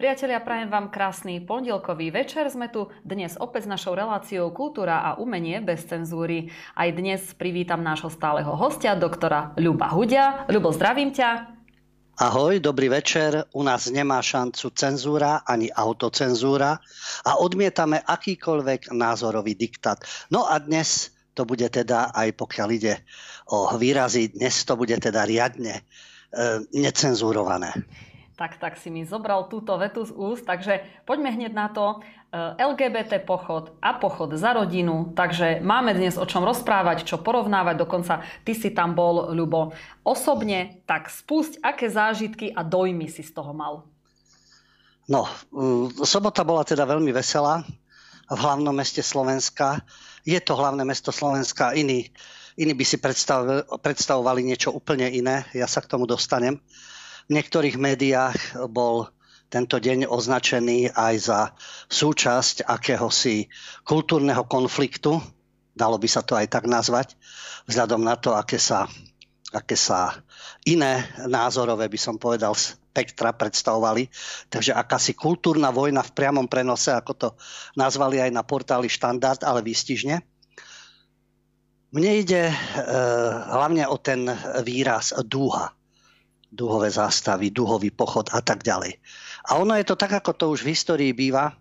Priatelia, 0.00 0.40
prajem 0.40 0.72
vám 0.72 0.88
krásny 0.88 1.44
pondelkový 1.44 2.08
večer. 2.08 2.48
Sme 2.48 2.72
tu 2.72 2.88
dnes 3.04 3.36
opäť 3.36 3.68
s 3.68 3.72
našou 3.76 3.92
reláciou 3.92 4.48
Kultúra 4.48 5.04
a 5.04 5.20
umenie 5.20 5.60
bez 5.60 5.84
cenzúry. 5.84 6.48
Aj 6.72 6.88
dnes 6.88 7.20
privítam 7.36 7.84
nášho 7.84 8.08
stáleho 8.08 8.48
hostia, 8.56 8.96
doktora 8.96 9.52
Ľuba 9.60 9.92
Hudia. 9.92 10.48
Ľubo, 10.48 10.72
zdravím 10.72 11.12
ťa. 11.12 11.52
Ahoj, 12.16 12.64
dobrý 12.64 12.88
večer. 12.88 13.44
U 13.52 13.60
nás 13.60 13.92
nemá 13.92 14.24
šancu 14.24 14.72
cenzúra 14.72 15.44
ani 15.44 15.68
autocenzúra 15.68 16.80
a 17.28 17.36
odmietame 17.36 18.00
akýkoľvek 18.00 18.96
názorový 18.96 19.52
diktát. 19.52 20.00
No 20.32 20.48
a 20.48 20.56
dnes 20.64 21.12
to 21.36 21.44
bude 21.44 21.68
teda, 21.68 22.08
aj 22.16 22.40
pokiaľ 22.40 22.68
ide 22.72 23.04
o 23.52 23.68
výrazy, 23.76 24.32
dnes 24.32 24.64
to 24.64 24.80
bude 24.80 24.96
teda 24.96 25.28
riadne 25.28 25.76
e, 25.76 25.82
necenzurované 26.72 27.84
tak, 28.40 28.56
tak 28.56 28.80
si 28.80 28.88
mi 28.88 29.04
zobral 29.04 29.52
túto 29.52 29.76
vetu 29.76 30.00
z 30.08 30.16
úst, 30.16 30.48
takže 30.48 30.80
poďme 31.04 31.28
hneď 31.36 31.52
na 31.52 31.68
to. 31.68 32.00
E, 32.32 32.56
LGBT 32.56 33.20
pochod 33.20 33.76
a 33.84 33.92
pochod 34.00 34.32
za 34.32 34.56
rodinu, 34.56 35.12
takže 35.12 35.60
máme 35.60 35.92
dnes 35.92 36.16
o 36.16 36.24
čom 36.24 36.48
rozprávať, 36.48 37.04
čo 37.04 37.20
porovnávať, 37.20 37.76
dokonca 37.76 38.24
ty 38.40 38.56
si 38.56 38.72
tam 38.72 38.96
bol, 38.96 39.36
Ľubo, 39.36 39.76
osobne, 40.08 40.80
tak 40.88 41.12
spúšť, 41.12 41.60
aké 41.60 41.92
zážitky 41.92 42.48
a 42.56 42.64
dojmy 42.64 43.12
si 43.12 43.20
z 43.20 43.36
toho 43.36 43.52
mal. 43.52 43.84
No, 45.04 45.28
sobota 46.00 46.40
bola 46.40 46.64
teda 46.64 46.88
veľmi 46.88 47.12
veselá 47.12 47.60
v 48.24 48.38
hlavnom 48.40 48.72
meste 48.72 49.04
Slovenska. 49.04 49.84
Je 50.24 50.40
to 50.40 50.56
hlavné 50.56 50.80
mesto 50.88 51.12
Slovenska, 51.12 51.76
iní, 51.76 52.08
iní 52.56 52.72
by 52.72 52.84
si 52.88 52.96
predstavovali 53.84 54.40
niečo 54.48 54.72
úplne 54.72 55.12
iné, 55.12 55.44
ja 55.52 55.68
sa 55.68 55.84
k 55.84 55.92
tomu 55.92 56.08
dostanem. 56.08 56.56
V 57.28 57.30
niektorých 57.36 57.76
médiách 57.76 58.64
bol 58.70 59.10
tento 59.50 59.82
deň 59.82 60.06
označený 60.06 60.94
aj 60.94 61.14
za 61.18 61.40
súčasť 61.90 62.64
akéhosi 62.64 63.50
kultúrneho 63.82 64.46
konfliktu, 64.46 65.18
dalo 65.74 65.98
by 65.98 66.06
sa 66.06 66.22
to 66.22 66.38
aj 66.38 66.46
tak 66.46 66.70
nazvať, 66.70 67.18
vzhľadom 67.66 68.06
na 68.06 68.14
to, 68.14 68.30
aké 68.38 68.62
sa, 68.62 68.86
aké 69.50 69.74
sa 69.74 70.22
iné 70.62 71.10
názorové, 71.26 71.90
by 71.90 71.98
som 71.98 72.14
povedal, 72.14 72.54
spektra 72.54 73.34
predstavovali. 73.34 74.06
Takže 74.46 74.70
akási 74.70 75.18
kultúrna 75.18 75.74
vojna 75.74 76.06
v 76.06 76.14
priamom 76.14 76.46
prenose, 76.46 76.94
ako 76.94 77.12
to 77.18 77.28
nazvali 77.74 78.22
aj 78.22 78.30
na 78.30 78.46
portáli 78.46 78.86
Štandard, 78.86 79.42
ale 79.42 79.66
výstižne. 79.66 80.22
Mne 81.90 82.10
ide 82.22 82.46
e, 82.46 82.54
hlavne 83.50 83.82
o 83.90 83.98
ten 83.98 84.30
výraz 84.62 85.10
dúha 85.26 85.74
duhové 86.50 86.90
zástavy, 86.90 87.54
duhový 87.54 87.94
pochod 87.94 88.26
a 88.34 88.42
tak 88.42 88.66
ďalej. 88.66 88.98
A 89.46 89.56
ono 89.56 89.78
je 89.78 89.86
to 89.86 89.96
tak, 89.96 90.12
ako 90.18 90.34
to 90.34 90.44
už 90.50 90.66
v 90.66 90.74
histórii 90.74 91.12
býva. 91.14 91.54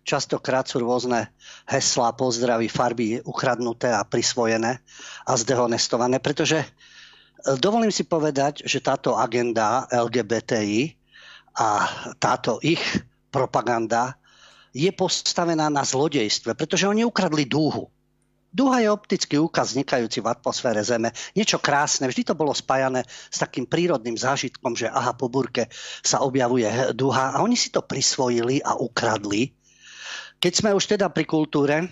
Častokrát 0.00 0.64
sú 0.64 0.80
rôzne 0.80 1.28
heslá, 1.68 2.16
pozdravy, 2.16 2.72
farby 2.72 3.20
ukradnuté 3.20 3.92
a 3.92 4.02
prisvojené 4.02 4.80
a 5.28 5.32
zdehonestované, 5.36 6.18
pretože 6.24 6.64
e, 6.64 6.68
dovolím 7.60 7.92
si 7.92 8.08
povedať, 8.08 8.64
že 8.64 8.80
táto 8.80 9.20
agenda 9.20 9.84
LGBTI 9.92 10.96
a 11.60 11.68
táto 12.16 12.58
ich 12.64 12.80
propaganda 13.28 14.16
je 14.72 14.88
postavená 14.88 15.68
na 15.68 15.84
zlodejstve, 15.84 16.56
pretože 16.56 16.88
oni 16.88 17.04
ukradli 17.04 17.44
dúhu. 17.44 17.92
Duha 18.50 18.82
je 18.82 18.90
optický 18.90 19.38
úkaz 19.38 19.72
vznikajúci 19.72 20.18
v 20.18 20.30
atmosfére 20.34 20.82
Zeme. 20.82 21.14
Niečo 21.38 21.62
krásne, 21.62 22.10
vždy 22.10 22.26
to 22.26 22.34
bolo 22.34 22.50
spájané 22.50 23.06
s 23.06 23.38
takým 23.38 23.62
prírodným 23.62 24.18
zážitkom, 24.18 24.74
že 24.74 24.90
aha, 24.90 25.14
po 25.14 25.30
búrke 25.30 25.70
sa 26.02 26.26
objavuje 26.26 26.66
duha 26.98 27.38
a 27.38 27.46
oni 27.46 27.54
si 27.54 27.70
to 27.70 27.86
prisvojili 27.86 28.58
a 28.58 28.74
ukradli. 28.74 29.54
Keď 30.42 30.52
sme 30.52 30.74
už 30.74 30.98
teda 30.98 31.14
pri 31.14 31.30
kultúre, 31.30 31.86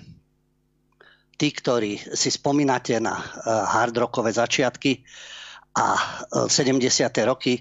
tí, 1.39 1.55
ktorí 1.55 2.03
si 2.19 2.35
spomínate 2.35 2.99
na 2.99 3.15
eh, 3.15 3.23
hard 3.47 3.95
rockové 3.95 4.35
začiatky 4.35 5.07
a 5.79 5.95
70. 6.51 6.83
Eh, 6.83 7.23
roky, 7.23 7.55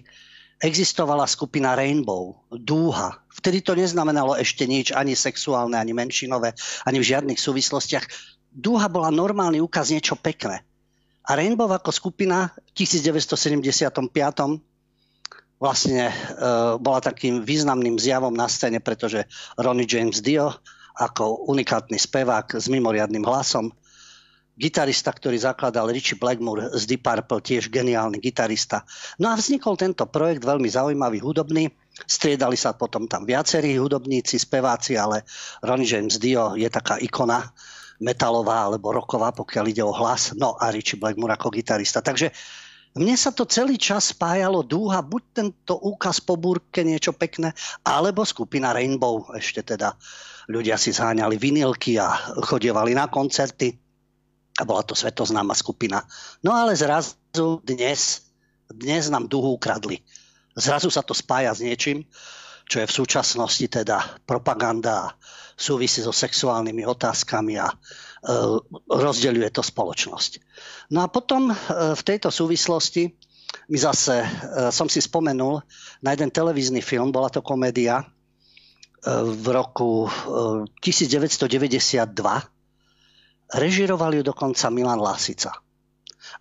existovala 0.58 1.30
skupina 1.30 1.78
Rainbow, 1.78 2.50
Dúha. 2.50 3.22
Vtedy 3.30 3.62
to 3.62 3.78
neznamenalo 3.78 4.34
ešte 4.34 4.66
nič, 4.66 4.90
ani 4.90 5.14
sexuálne, 5.14 5.78
ani 5.78 5.94
menšinové, 5.94 6.58
ani 6.90 6.98
v 6.98 7.10
žiadnych 7.14 7.38
súvislostiach 7.38 8.37
Dúha 8.58 8.90
bola 8.90 9.14
normálny 9.14 9.62
úkaz 9.62 9.94
niečo 9.94 10.18
pekné. 10.18 10.66
A 11.30 11.38
Rainbow 11.38 11.70
ako 11.70 11.94
skupina 11.94 12.50
v 12.74 12.82
1975 12.82 13.94
vlastne 15.62 16.10
e, 16.10 16.14
bola 16.82 16.98
takým 16.98 17.46
významným 17.46 18.02
zjavom 18.02 18.34
na 18.34 18.50
scéne, 18.50 18.82
pretože 18.82 19.30
Ronnie 19.62 19.86
James 19.86 20.26
Dio 20.26 20.58
ako 20.98 21.46
unikátny 21.54 22.02
spevák 22.02 22.58
s 22.58 22.66
mimoriadným 22.74 23.22
hlasom, 23.22 23.70
gitarista, 24.58 25.14
ktorý 25.14 25.38
zakladal 25.38 25.94
Richie 25.94 26.18
Blackmore 26.18 26.74
z 26.74 26.90
Deep 26.90 27.06
Purple, 27.06 27.46
tiež 27.46 27.70
geniálny 27.70 28.18
gitarista. 28.18 28.82
No 29.22 29.30
a 29.30 29.38
vznikol 29.38 29.78
tento 29.78 30.10
projekt 30.10 30.42
veľmi 30.42 30.66
zaujímavý, 30.66 31.22
hudobný. 31.22 31.70
Striedali 32.10 32.58
sa 32.58 32.74
potom 32.74 33.06
tam 33.06 33.30
viacerí 33.30 33.78
hudobníci, 33.78 34.42
speváci, 34.42 34.98
ale 34.98 35.22
Ronnie 35.62 35.86
James 35.86 36.18
Dio 36.18 36.58
je 36.58 36.66
taká 36.74 36.98
ikona 36.98 37.46
metalová 37.98 38.70
alebo 38.70 38.94
roková, 38.94 39.34
pokiaľ 39.34 39.66
ide 39.74 39.84
o 39.84 39.94
hlas. 39.94 40.34
No 40.38 40.58
a 40.58 40.70
Richie 40.70 41.02
Blackmore 41.02 41.34
ako 41.34 41.50
gitarista. 41.54 42.02
Takže 42.02 42.30
mne 42.98 43.14
sa 43.14 43.30
to 43.30 43.46
celý 43.46 43.78
čas 43.78 44.18
spájalo 44.18 44.66
dúha, 44.66 45.06
buď 45.06 45.24
tento 45.34 45.78
úkaz 45.78 46.18
po 46.18 46.34
búrke, 46.34 46.82
niečo 46.82 47.14
pekné, 47.14 47.54
alebo 47.86 48.26
skupina 48.26 48.74
Rainbow, 48.74 49.30
ešte 49.38 49.62
teda 49.62 49.94
ľudia 50.50 50.82
si 50.82 50.90
zháňali 50.90 51.38
vinilky 51.38 52.02
a 52.02 52.34
chodievali 52.42 52.98
na 52.98 53.06
koncerty 53.06 53.78
a 54.58 54.66
bola 54.66 54.82
to 54.82 54.98
svetoznáma 54.98 55.54
skupina. 55.54 56.02
No 56.42 56.58
ale 56.58 56.74
zrazu 56.74 57.62
dnes, 57.62 58.26
dnes 58.66 59.14
nám 59.14 59.30
duhu 59.30 59.54
ukradli. 59.54 60.02
Zrazu 60.58 60.90
sa 60.90 61.06
to 61.06 61.14
spája 61.14 61.54
s 61.54 61.62
niečím, 61.62 62.02
čo 62.68 62.84
je 62.84 62.88
v 62.88 62.98
súčasnosti 63.00 63.64
teda 63.72 64.20
propaganda 64.28 65.16
súvisí 65.58 66.04
so 66.04 66.14
sexuálnymi 66.14 66.84
otázkami 66.86 67.58
a 67.58 67.72
e, 67.72 67.76
rozdeľuje 68.86 69.50
to 69.50 69.64
spoločnosť. 69.66 70.32
No 70.94 71.02
a 71.02 71.08
potom 71.10 71.50
e, 71.50 71.56
v 71.96 72.02
tejto 72.04 72.30
súvislosti 72.30 73.10
mi 73.72 73.80
zase, 73.80 74.22
e, 74.22 74.28
som 74.70 74.92
si 74.92 75.00
spomenul 75.02 75.64
na 76.04 76.14
jeden 76.14 76.30
televízny 76.30 76.84
film, 76.84 77.10
bola 77.10 77.32
to 77.34 77.42
komédia 77.42 78.06
v 79.08 79.46
roku 79.56 80.10
1992. 80.84 82.12
Režiroval 83.56 84.12
ju 84.20 84.24
dokonca 84.26 84.68
Milan 84.68 85.00
Lasica. 85.00 85.54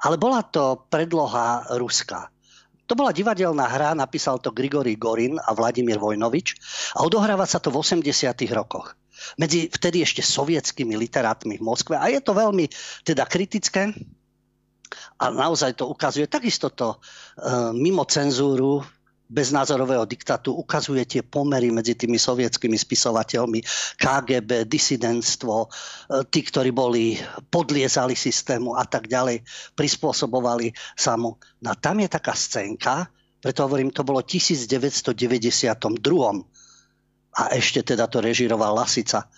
Ale 0.02 0.18
bola 0.18 0.42
to 0.42 0.88
predloha 0.90 1.78
Ruska. 1.78 2.26
To 2.86 2.94
bola 2.94 3.10
divadelná 3.10 3.66
hra, 3.66 3.98
napísal 3.98 4.38
to 4.38 4.54
Grigory 4.54 4.94
Gorin 4.94 5.42
a 5.42 5.50
Vladimír 5.52 5.98
Vojnovič 5.98 6.54
a 6.94 7.02
odohráva 7.02 7.44
sa 7.44 7.58
to 7.58 7.74
v 7.74 7.82
80. 7.82 8.06
rokoch 8.54 8.94
medzi 9.40 9.66
vtedy 9.72 10.04
ešte 10.04 10.20
sovietskými 10.20 10.92
literátmi 10.94 11.56
v 11.56 11.66
Moskve. 11.66 11.96
A 11.96 12.12
je 12.12 12.20
to 12.20 12.36
veľmi 12.36 12.68
teda 13.02 13.24
kritické 13.24 13.90
a 15.16 15.24
naozaj 15.32 15.80
to 15.80 15.88
ukazuje 15.88 16.28
takisto 16.28 16.70
to 16.70 16.94
e, 16.94 16.98
mimo 17.74 18.04
cenzúru 18.04 18.84
bez 19.26 19.50
názorového 19.50 20.06
diktátu 20.06 20.54
ukazuje 20.54 21.02
tie 21.02 21.22
pomery 21.26 21.74
medzi 21.74 21.98
tými 21.98 22.14
sovietskými 22.14 22.78
spisovateľmi, 22.78 23.60
KGB, 23.98 24.70
disidentstvo, 24.70 25.66
e, 25.66 25.68
tí, 26.30 26.46
ktorí 26.46 26.70
boli, 26.70 27.18
podliezali 27.50 28.14
systému 28.14 28.78
a 28.78 28.86
tak 28.86 29.10
ďalej, 29.10 29.42
prispôsobovali 29.74 30.70
sa 30.94 31.18
mu. 31.18 31.34
No 31.62 31.74
a 31.74 31.76
tam 31.76 31.98
je 32.00 32.08
taká 32.08 32.38
scénka, 32.38 33.10
preto 33.42 33.66
hovorím, 33.66 33.90
to 33.90 34.06
bolo 34.06 34.22
1992 34.22 35.14
a 37.36 37.42
ešte 37.52 37.84
teda 37.84 38.08
to 38.08 38.24
režiroval 38.24 38.74
Lasica. 38.74 39.28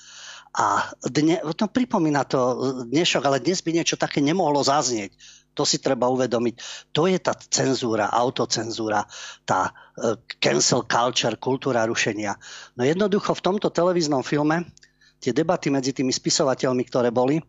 A 0.59 0.91
dne, 1.05 1.45
no 1.45 1.67
pripomína 1.69 2.25
to 2.25 2.41
dnešok, 2.89 3.23
ale 3.27 3.45
dnes 3.45 3.61
by 3.61 3.71
niečo 3.75 4.01
také 4.01 4.25
nemohlo 4.25 4.65
zaznieť. 4.65 5.13
To 5.59 5.67
si 5.67 5.83
treba 5.83 6.07
uvedomiť. 6.07 6.55
To 6.95 7.11
je 7.11 7.19
tá 7.19 7.35
cenzúra, 7.35 8.07
autocenzúra, 8.15 9.03
tá 9.43 9.75
uh, 9.75 10.15
cancel 10.39 10.87
culture, 10.87 11.35
kultúra 11.35 11.83
rušenia. 11.83 12.39
No 12.79 12.87
jednoducho 12.87 13.35
v 13.35 13.43
tomto 13.43 13.75
televíznom 13.75 14.23
filme 14.23 14.71
tie 15.19 15.35
debaty 15.35 15.75
medzi 15.75 15.91
tými 15.91 16.15
spisovateľmi, 16.15 16.87
ktoré 16.87 17.11
boli, 17.11 17.43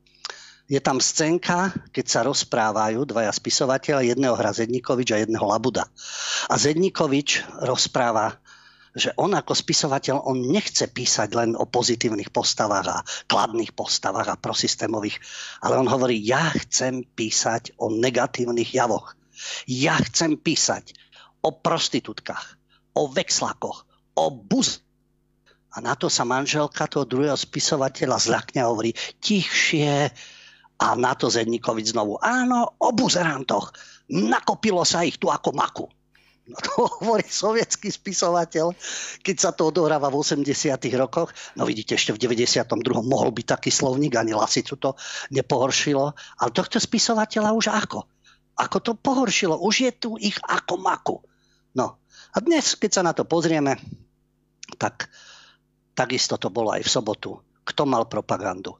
je 0.69 0.77
tam 0.77 1.01
scénka, 1.01 1.73
keď 1.89 2.05
sa 2.05 2.21
rozprávajú 2.25 3.01
dvaja 3.09 3.33
spisovateľa, 3.33 4.05
jedného 4.05 4.37
hra 4.37 4.53
Zedníkovič 4.53 5.09
a 5.17 5.21
jedného 5.25 5.41
Labuda. 5.41 5.89
A 6.45 6.55
Zedníkovič 6.61 7.41
rozpráva 7.65 8.37
že 8.97 9.13
on 9.21 9.37
ako 9.37 9.53
spisovateľ, 9.53 10.25
on 10.25 10.49
nechce 10.49 10.89
písať 10.89 11.29
len 11.37 11.49
o 11.53 11.69
pozitívnych 11.69 12.33
postavách 12.33 12.87
a 12.89 13.03
kladných 13.29 13.73
postavách 13.77 14.27
a 14.33 14.39
prosystémových, 14.41 15.17
ale 15.61 15.77
on 15.77 15.85
hovorí, 15.85 16.17
ja 16.17 16.49
chcem 16.57 17.05
písať 17.05 17.77
o 17.77 17.93
negatívnych 17.93 18.73
javoch. 18.73 19.13
Ja 19.69 19.95
chcem 20.01 20.35
písať 20.35 20.93
o 21.45 21.55
prostitútkach, 21.55 22.59
o 22.97 23.07
vexlakoch, 23.07 23.87
o 24.19 24.25
buz 24.33 24.83
A 25.69 25.85
na 25.85 25.93
to 25.93 26.09
sa 26.09 26.25
manželka 26.25 26.89
toho 26.89 27.05
druhého 27.05 27.37
spisovateľa 27.37 28.17
zľakne 28.17 28.65
a 28.65 28.73
hovorí, 28.73 28.91
tichšie. 29.21 30.09
A 30.81 30.87
na 30.97 31.13
to 31.13 31.29
Zedníkovič 31.29 31.93
znovu, 31.93 32.17
áno, 32.17 32.73
o 32.81 32.89
buzerantoch. 32.89 33.69
Nakopilo 34.09 34.81
sa 34.81 35.05
ich 35.05 35.21
tu 35.21 35.29
ako 35.29 35.53
maku. 35.53 35.85
To 36.65 36.89
hovorí 36.89 37.29
sovietský 37.29 37.93
spisovateľ, 37.93 38.73
keď 39.21 39.35
sa 39.37 39.49
to 39.53 39.69
odohráva 39.69 40.09
v 40.09 40.17
80 40.17 40.49
rokoch. 40.97 41.29
No 41.53 41.69
vidíte, 41.69 41.93
ešte 41.93 42.09
v 42.09 42.25
92. 42.25 42.65
mohol 43.05 43.29
byť 43.29 43.45
taký 43.45 43.69
slovník, 43.69 44.17
ani 44.17 44.33
Lasicu 44.33 44.75
to 44.81 44.97
nepohoršilo. 45.29 46.17
Ale 46.41 46.49
tohto 46.49 46.81
spisovateľa 46.81 47.53
už 47.53 47.69
ako? 47.69 48.09
Ako 48.57 48.77
to 48.81 48.91
pohoršilo? 48.97 49.61
Už 49.61 49.75
je 49.85 49.91
tu 49.93 50.09
ich 50.17 50.35
ako 50.41 50.81
maku. 50.81 51.21
No 51.77 52.01
a 52.33 52.37
dnes, 52.41 52.73
keď 52.73 52.91
sa 52.91 53.01
na 53.05 53.13
to 53.13 53.29
pozrieme, 53.29 53.77
tak 54.81 55.09
Takisto 55.99 56.39
to 56.39 56.47
bolo 56.47 56.71
aj 56.71 56.87
v 56.87 56.93
sobotu. 56.95 57.43
Kto 57.67 57.83
mal 57.83 58.07
propagandu? 58.07 58.79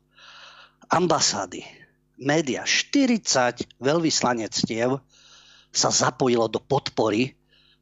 Ambasády, 0.88 1.68
média, 2.16 2.63
40 2.63 3.75
veľvyslanectiev 3.75 5.04
sa 5.68 5.89
zapojilo 5.92 6.48
do 6.48 6.63
podpory 6.63 7.36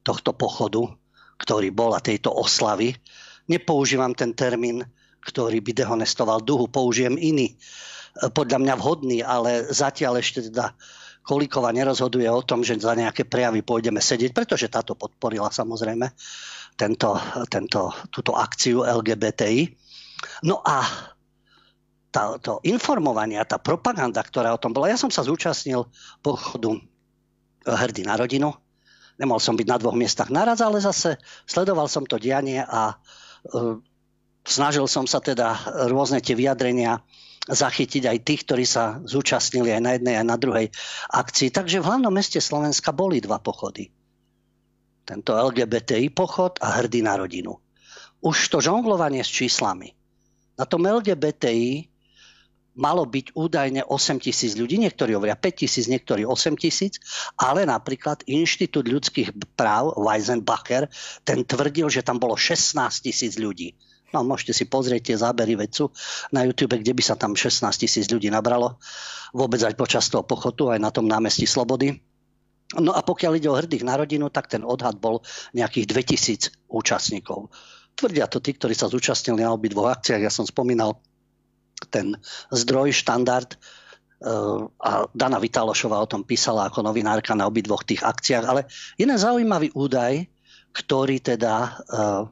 tohto 0.08 0.32
pochodu, 0.32 0.88
ktorý 1.36 1.68
bol 1.68 1.92
a 1.92 2.00
tejto 2.00 2.32
oslavy. 2.32 2.96
Nepoužívam 3.44 4.16
ten 4.16 4.32
termín, 4.32 4.88
ktorý 5.20 5.60
by 5.60 5.72
dehonestoval 5.76 6.40
duhu, 6.40 6.64
použijem 6.72 7.20
iný, 7.20 7.60
podľa 8.32 8.58
mňa 8.64 8.74
vhodný, 8.80 9.18
ale 9.20 9.68
zatiaľ 9.68 10.24
ešte 10.24 10.48
teda 10.48 10.72
Kolíková 11.28 11.76
nerozhoduje 11.76 12.24
o 12.24 12.40
tom, 12.40 12.64
že 12.64 12.80
za 12.80 12.96
nejaké 12.96 13.28
prejavy 13.28 13.60
pôjdeme 13.60 14.00
sedieť, 14.00 14.32
pretože 14.32 14.72
táto 14.72 14.96
podporila 14.96 15.52
samozrejme 15.52 16.08
tento, 16.72 17.20
tento, 17.52 17.92
túto 18.08 18.32
akciu 18.32 18.80
LGBTI. 18.80 19.68
No 20.48 20.64
a 20.64 20.88
tá, 22.08 22.40
to 22.40 22.64
informovanie, 22.64 23.36
tá 23.44 23.60
propaganda, 23.60 24.24
ktorá 24.24 24.56
o 24.56 24.62
tom 24.62 24.72
bola, 24.72 24.88
ja 24.88 24.96
som 24.96 25.12
sa 25.12 25.20
zúčastnil 25.20 25.84
pochodu 26.24 26.80
hrdý 27.68 28.08
na 28.08 28.16
rodinu. 28.16 28.56
Nemohol 29.18 29.42
som 29.42 29.58
byť 29.58 29.66
na 29.66 29.78
dvoch 29.82 29.98
miestach 29.98 30.30
naraz, 30.30 30.62
ale 30.62 30.78
zase 30.78 31.18
sledoval 31.44 31.90
som 31.90 32.06
to 32.06 32.16
dianie 32.22 32.62
a 32.62 32.94
uh, 32.94 33.76
snažil 34.46 34.86
som 34.86 35.04
sa 35.04 35.18
teda 35.18 35.58
rôzne 35.90 36.22
tie 36.22 36.38
vyjadrenia 36.38 37.02
zachytiť 37.48 38.02
aj 38.06 38.18
tých, 38.22 38.40
ktorí 38.46 38.64
sa 38.68 39.00
zúčastnili 39.02 39.72
aj 39.74 39.82
na 39.82 39.90
jednej, 39.96 40.14
aj 40.20 40.26
na 40.26 40.36
druhej 40.36 40.66
akcii. 41.10 41.48
Takže 41.50 41.80
v 41.80 41.88
hlavnom 41.88 42.12
meste 42.12 42.38
Slovenska 42.38 42.92
boli 42.92 43.18
dva 43.24 43.40
pochody 43.40 43.88
tento 45.08 45.32
LGBTI 45.32 46.12
pochod 46.12 46.60
a 46.60 46.76
hrdý 46.76 47.00
na 47.00 47.16
rodinu. 47.16 47.56
Už 48.20 48.52
to 48.52 48.60
žonglovanie 48.60 49.24
s 49.24 49.32
číslami. 49.32 49.96
Na 50.60 50.68
tom 50.68 50.84
LGBTI 50.84 51.88
malo 52.78 53.02
byť 53.04 53.34
údajne 53.34 53.82
8 53.84 54.22
tisíc 54.22 54.54
ľudí, 54.54 54.78
niektorí 54.78 55.18
hovoria 55.18 55.34
5 55.34 55.62
tisíc, 55.66 55.90
niektorí 55.90 56.22
8 56.22 56.54
tisíc, 56.54 57.02
ale 57.34 57.66
napríklad 57.66 58.22
Inštitút 58.30 58.86
ľudských 58.86 59.34
práv 59.58 59.98
Weisenbacher, 59.98 60.86
ten 61.26 61.42
tvrdil, 61.42 61.90
že 61.90 62.06
tam 62.06 62.22
bolo 62.22 62.38
16 62.38 62.78
tisíc 63.02 63.34
ľudí. 63.34 63.74
No, 64.08 64.24
môžete 64.24 64.56
si 64.56 64.64
pozrieť 64.64 65.12
tie 65.12 65.16
zábery 65.20 65.52
vedcu 65.52 65.92
na 66.32 66.46
YouTube, 66.48 66.80
kde 66.80 66.96
by 66.96 67.02
sa 67.04 67.18
tam 67.18 67.36
16 67.36 67.68
tisíc 67.76 68.08
ľudí 68.08 68.32
nabralo. 68.32 68.80
Vôbec 69.36 69.60
aj 69.60 69.76
počas 69.76 70.08
toho 70.08 70.24
pochotu, 70.24 70.72
aj 70.72 70.80
na 70.80 70.88
tom 70.88 71.04
námestí 71.04 71.44
Slobody. 71.44 71.92
No 72.80 72.96
a 72.96 73.04
pokiaľ 73.04 73.32
ide 73.36 73.48
o 73.52 73.56
hrdých 73.56 73.84
na 73.84 74.00
rodinu, 74.00 74.32
tak 74.32 74.48
ten 74.48 74.64
odhad 74.64 74.96
bol 74.96 75.20
nejakých 75.52 75.86
2000 75.92 76.72
účastníkov. 76.72 77.52
Tvrdia 77.96 78.28
to 78.28 78.40
tí, 78.40 78.56
ktorí 78.56 78.72
sa 78.72 78.88
zúčastnili 78.88 79.44
na 79.44 79.56
dvoch 79.56 79.92
akciách. 79.92 80.24
Ja 80.24 80.32
som 80.32 80.48
spomínal 80.48 80.96
ten 81.86 82.18
zdroj, 82.50 82.90
štandard 82.90 83.54
eh, 83.54 83.58
a 84.82 84.90
Dana 85.14 85.38
Vitalošová 85.38 86.02
o 86.02 86.10
tom 86.10 86.26
písala 86.26 86.66
ako 86.66 86.82
novinárka 86.82 87.38
na 87.38 87.46
obidvoch 87.46 87.86
tých 87.86 88.02
akciách. 88.02 88.44
Ale 88.44 88.66
jeden 88.98 89.14
zaujímavý 89.14 89.70
údaj, 89.78 90.26
ktorý 90.74 91.22
teda 91.22 91.54
eh, 91.86 92.22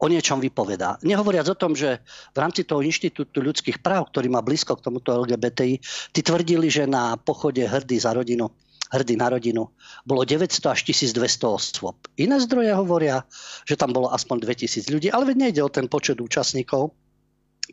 o 0.00 0.06
niečom 0.08 0.40
vypovedá. 0.40 0.96
Nehovoriac 1.04 1.44
o 1.52 1.60
tom, 1.60 1.76
že 1.76 2.00
v 2.32 2.38
rámci 2.40 2.64
toho 2.64 2.80
Inštitútu 2.80 3.44
ľudských 3.44 3.84
práv, 3.84 4.08
ktorý 4.08 4.32
má 4.32 4.40
blízko 4.40 4.80
k 4.80 4.84
tomuto 4.88 5.12
LGBTI, 5.12 5.76
tí 6.16 6.20
tvrdili, 6.24 6.72
že 6.72 6.88
na 6.88 7.20
pochode 7.20 7.60
hrdý 7.60 8.00
za 8.00 8.16
rodinu 8.16 8.48
hrdý 8.90 9.14
na 9.14 9.30
rodinu, 9.30 9.70
bolo 10.02 10.26
900 10.26 10.74
až 10.74 10.82
1200 10.82 11.46
osôb. 11.46 11.94
Iné 12.18 12.42
zdroje 12.42 12.74
hovoria, 12.74 13.22
že 13.62 13.78
tam 13.78 13.94
bolo 13.94 14.10
aspoň 14.10 14.42
2000 14.42 14.90
ľudí, 14.90 15.08
ale 15.14 15.30
veď 15.30 15.36
nejde 15.38 15.62
o 15.62 15.70
ten 15.70 15.86
počet 15.86 16.18
účastníkov, 16.18 16.90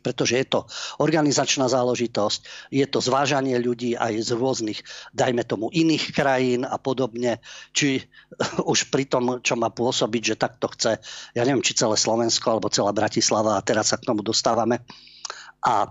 pretože 0.00 0.38
je 0.38 0.46
to 0.46 0.60
organizačná 1.02 1.66
záležitosť, 1.68 2.70
je 2.72 2.86
to 2.88 2.98
zvážanie 2.98 3.58
ľudí 3.58 3.94
aj 3.98 4.14
z 4.22 4.30
rôznych, 4.34 4.80
dajme 5.12 5.42
tomu, 5.44 5.68
iných 5.70 6.14
krajín 6.14 6.62
a 6.64 6.76
podobne, 6.80 7.42
či 7.74 8.02
už 8.72 8.88
pri 8.90 9.04
tom, 9.06 9.44
čo 9.44 9.54
má 9.58 9.70
pôsobiť, 9.70 10.22
že 10.34 10.40
takto 10.40 10.70
chce, 10.72 11.02
ja 11.34 11.42
neviem, 11.42 11.64
či 11.64 11.78
celé 11.78 11.98
Slovensko 11.98 12.58
alebo 12.58 12.72
celá 12.72 12.94
Bratislava 12.94 13.58
a 13.58 13.64
teraz 13.64 13.90
sa 13.92 14.00
k 14.00 14.08
tomu 14.08 14.22
dostávame. 14.24 14.82
A 15.62 15.90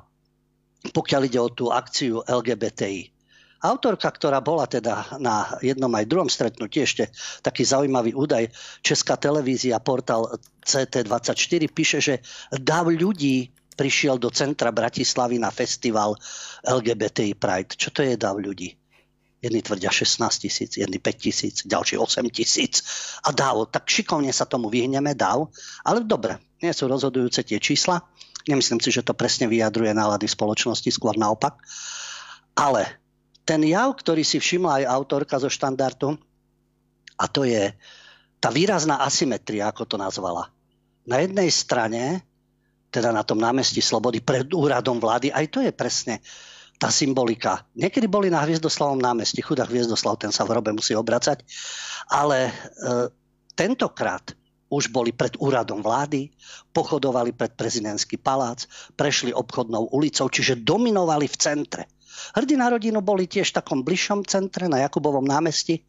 pokiaľ 0.93 1.21
ide 1.27 1.39
o 1.41 1.51
tú 1.51 1.73
akciu 1.73 2.23
LGBTI, 2.23 3.17
Autorka, 3.57 4.13
ktorá 4.13 4.37
bola 4.37 4.69
teda 4.69 5.17
na 5.17 5.57
jednom 5.65 5.89
aj 5.89 6.05
druhom 6.05 6.29
stretnutí, 6.29 6.85
ešte 6.85 7.09
taký 7.41 7.65
zaujímavý 7.65 8.13
údaj, 8.13 8.53
Česká 8.85 9.17
televízia, 9.17 9.81
portál 9.81 10.29
CT24 10.61 11.65
píše, 11.73 11.97
že 11.97 12.15
dav 12.53 12.85
ľudí 12.85 13.49
prišiel 13.77 14.17
do 14.17 14.33
centra 14.33 14.73
Bratislavy 14.73 15.37
na 15.37 15.53
festival 15.53 16.17
LGBTI 16.65 17.37
Pride. 17.37 17.77
Čo 17.77 17.93
to 17.93 18.01
je 18.01 18.17
dav 18.17 18.41
ľudí? 18.41 18.73
Jedni 19.37 19.61
tvrdia 19.61 19.93
16 19.93 20.17
tisíc, 20.49 20.81
jedni 20.81 20.97
5 20.97 21.13
tisíc, 21.13 21.55
ďalší 21.61 22.01
8 22.01 22.25
tisíc. 22.33 22.81
A 23.21 23.29
dáv, 23.29 23.69
tak 23.69 23.85
šikovne 23.85 24.33
sa 24.33 24.49
tomu 24.49 24.73
vyhneme, 24.73 25.13
dáv. 25.13 25.53
Ale 25.85 26.01
dobre, 26.01 26.41
nie 26.57 26.73
sú 26.73 26.89
rozhodujúce 26.89 27.45
tie 27.45 27.61
čísla. 27.61 28.01
Nemyslím 28.49 28.81
si, 28.81 28.89
že 28.89 29.05
to 29.05 29.13
presne 29.13 29.45
vyjadruje 29.45 29.93
nálady 29.93 30.25
spoločnosti, 30.25 30.89
skôr 30.89 31.13
naopak. 31.13 31.61
Ale 32.57 32.97
ten 33.45 33.61
jav, 33.61 33.93
ktorý 33.93 34.25
si 34.25 34.41
všimla 34.41 34.81
aj 34.81 34.89
autorka 34.89 35.37
zo 35.37 35.53
štandardu, 35.53 36.17
a 37.17 37.25
to 37.29 37.45
je 37.45 37.73
tá 38.41 38.49
výrazná 38.49 39.05
asymetria, 39.05 39.69
ako 39.69 39.85
to 39.85 39.97
nazvala. 40.01 40.49
Na 41.05 41.21
jednej 41.21 41.49
strane, 41.53 42.25
teda 42.91 43.11
na 43.11 43.23
tom 43.23 43.37
námestí 43.37 43.83
Slobody 43.83 44.23
pred 44.23 44.51
úradom 44.51 44.97
vlády, 44.97 45.31
aj 45.31 45.45
to 45.51 45.59
je 45.63 45.71
presne 45.75 46.23
tá 46.77 46.93
symbolika. 46.93 47.65
Niekedy 47.73 48.05
boli 48.05 48.29
na 48.29 48.45
Hviezdoslavom 48.45 49.01
námestí, 49.01 49.41
chudá 49.41 49.65
Hviezdoslav, 49.65 50.21
ten 50.21 50.29
sa 50.29 50.45
v 50.45 50.53
hrobe 50.53 50.69
musí 50.77 50.93
obracať, 50.93 51.41
ale 52.13 52.47
e, 52.47 52.51
tentokrát 53.57 54.37
už 54.69 54.91
boli 54.91 55.15
pred 55.15 55.33
úradom 55.39 55.79
vlády, 55.81 56.29
pochodovali 56.75 57.33
pred 57.33 57.55
prezidentský 57.55 58.19
palác, 58.19 58.67
prešli 58.93 59.33
obchodnou 59.33 59.89
ulicou, 59.95 60.27
čiže 60.29 60.59
dominovali 60.61 61.25
v 61.25 61.39
centre. 61.39 61.83
Hrdí 62.35 62.59
na 62.59 62.67
rodinu 62.69 62.99
boli 62.99 63.29
tiež 63.29 63.53
v 63.53 63.57
takom 63.63 63.79
bližšom 63.81 64.27
centre 64.27 64.67
na 64.67 64.83
Jakubovom 64.83 65.23
námestí. 65.23 65.85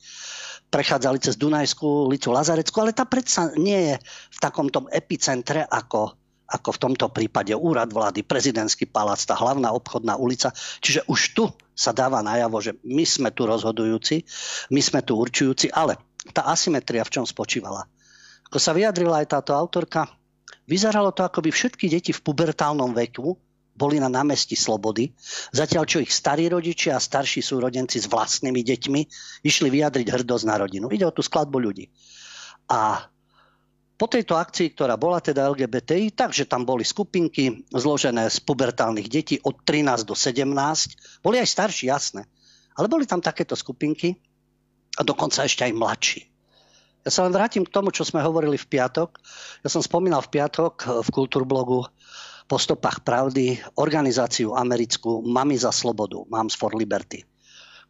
Prechádzali 0.69 1.19
cez 1.25 1.41
Dunajskú 1.41 2.07
ulicu 2.13 2.29
Lazarecku, 2.29 2.77
ale 2.85 2.93
tá 2.93 3.09
predsa 3.09 3.51
nie 3.57 3.93
je 3.93 3.97
v 4.05 4.39
takomto 4.39 4.85
epicentre 4.93 5.65
ako, 5.65 6.13
ako 6.49 6.73
v 6.73 6.83
tomto 6.89 7.07
prípade 7.13 7.53
úrad 7.53 7.93
vlády, 7.93 8.25
prezidentský 8.25 8.89
palác, 8.89 9.21
tá 9.21 9.37
hlavná 9.37 9.69
obchodná 9.77 10.17
ulica. 10.17 10.49
Čiže 10.81 11.05
už 11.05 11.21
tu 11.37 11.45
sa 11.77 11.93
dáva 11.93 12.25
najavo, 12.25 12.59
že 12.65 12.73
my 12.89 13.05
sme 13.05 13.31
tu 13.37 13.45
rozhodujúci, 13.45 14.25
my 14.73 14.81
sme 14.81 15.05
tu 15.05 15.21
určujúci, 15.21 15.69
ale 15.69 16.01
tá 16.33 16.49
asymetria 16.49 17.05
v 17.05 17.21
čom 17.21 17.25
spočívala? 17.29 17.85
Ako 18.49 18.57
sa 18.57 18.73
vyjadrila 18.73 19.21
aj 19.21 19.39
táto 19.39 19.53
autorka, 19.53 20.09
vyzeralo 20.65 21.13
to, 21.13 21.21
ako 21.21 21.45
by 21.45 21.53
všetky 21.53 21.93
deti 21.93 22.17
v 22.17 22.25
pubertálnom 22.25 22.97
veku 22.97 23.37
boli 23.79 24.03
na 24.03 24.11
námestí 24.11 24.59
Slobody, 24.59 25.15
zatiaľ 25.55 25.87
čo 25.87 26.03
ich 26.03 26.11
starí 26.11 26.51
rodičia 26.51 26.99
a 26.99 27.05
starší 27.05 27.39
súrodenci 27.39 28.03
s 28.03 28.11
vlastnými 28.11 28.67
deťmi 28.67 29.01
išli 29.47 29.69
vyjadriť 29.71 30.07
hrdosť 30.11 30.45
na 30.51 30.59
rodinu. 30.59 30.91
Ide 30.91 31.07
o 31.07 31.15
tú 31.15 31.23
skladbu 31.23 31.63
ľudí. 31.63 31.87
A 32.75 33.07
po 33.99 34.07
tejto 34.07 34.39
akcii, 34.39 34.79
ktorá 34.79 34.95
bola 34.95 35.19
teda 35.19 35.51
LGBTI, 35.51 36.15
takže 36.15 36.47
tam 36.47 36.63
boli 36.63 36.87
skupinky 36.87 37.67
zložené 37.75 38.31
z 38.31 38.39
pubertálnych 38.47 39.11
detí 39.11 39.43
od 39.43 39.67
13 39.67 40.07
do 40.07 40.15
17. 40.15 41.19
Boli 41.19 41.43
aj 41.43 41.49
starší, 41.51 41.91
jasné. 41.91 42.23
Ale 42.79 42.87
boli 42.87 43.11
tam 43.11 43.19
takéto 43.19 43.59
skupinky 43.59 44.15
a 44.95 45.03
dokonca 45.03 45.43
ešte 45.43 45.67
aj 45.67 45.75
mladší. 45.75 46.21
Ja 47.03 47.11
sa 47.11 47.27
len 47.27 47.35
vrátim 47.35 47.67
k 47.67 47.75
tomu, 47.75 47.91
čo 47.91 48.07
sme 48.07 48.23
hovorili 48.23 48.55
v 48.55 48.71
piatok. 48.71 49.19
Ja 49.67 49.69
som 49.71 49.83
spomínal 49.83 50.23
v 50.23 50.31
piatok 50.39 51.03
v 51.03 51.09
Kultúrblogu 51.11 51.91
po 52.47 52.57
stopách 52.57 53.03
pravdy 53.03 53.59
organizáciu 53.83 54.55
americkú 54.55 55.27
Mami 55.27 55.59
za 55.59 55.75
slobodu, 55.75 56.23
Moms 56.31 56.55
for 56.55 56.73
Liberty, 56.73 57.27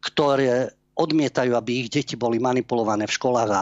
ktoré 0.01 0.73
odmietajú, 0.99 1.55
aby 1.55 1.85
ich 1.85 1.89
deti 1.93 2.19
boli 2.19 2.43
manipulované 2.43 3.07
v 3.07 3.15
školách 3.15 3.51
a 3.55 3.61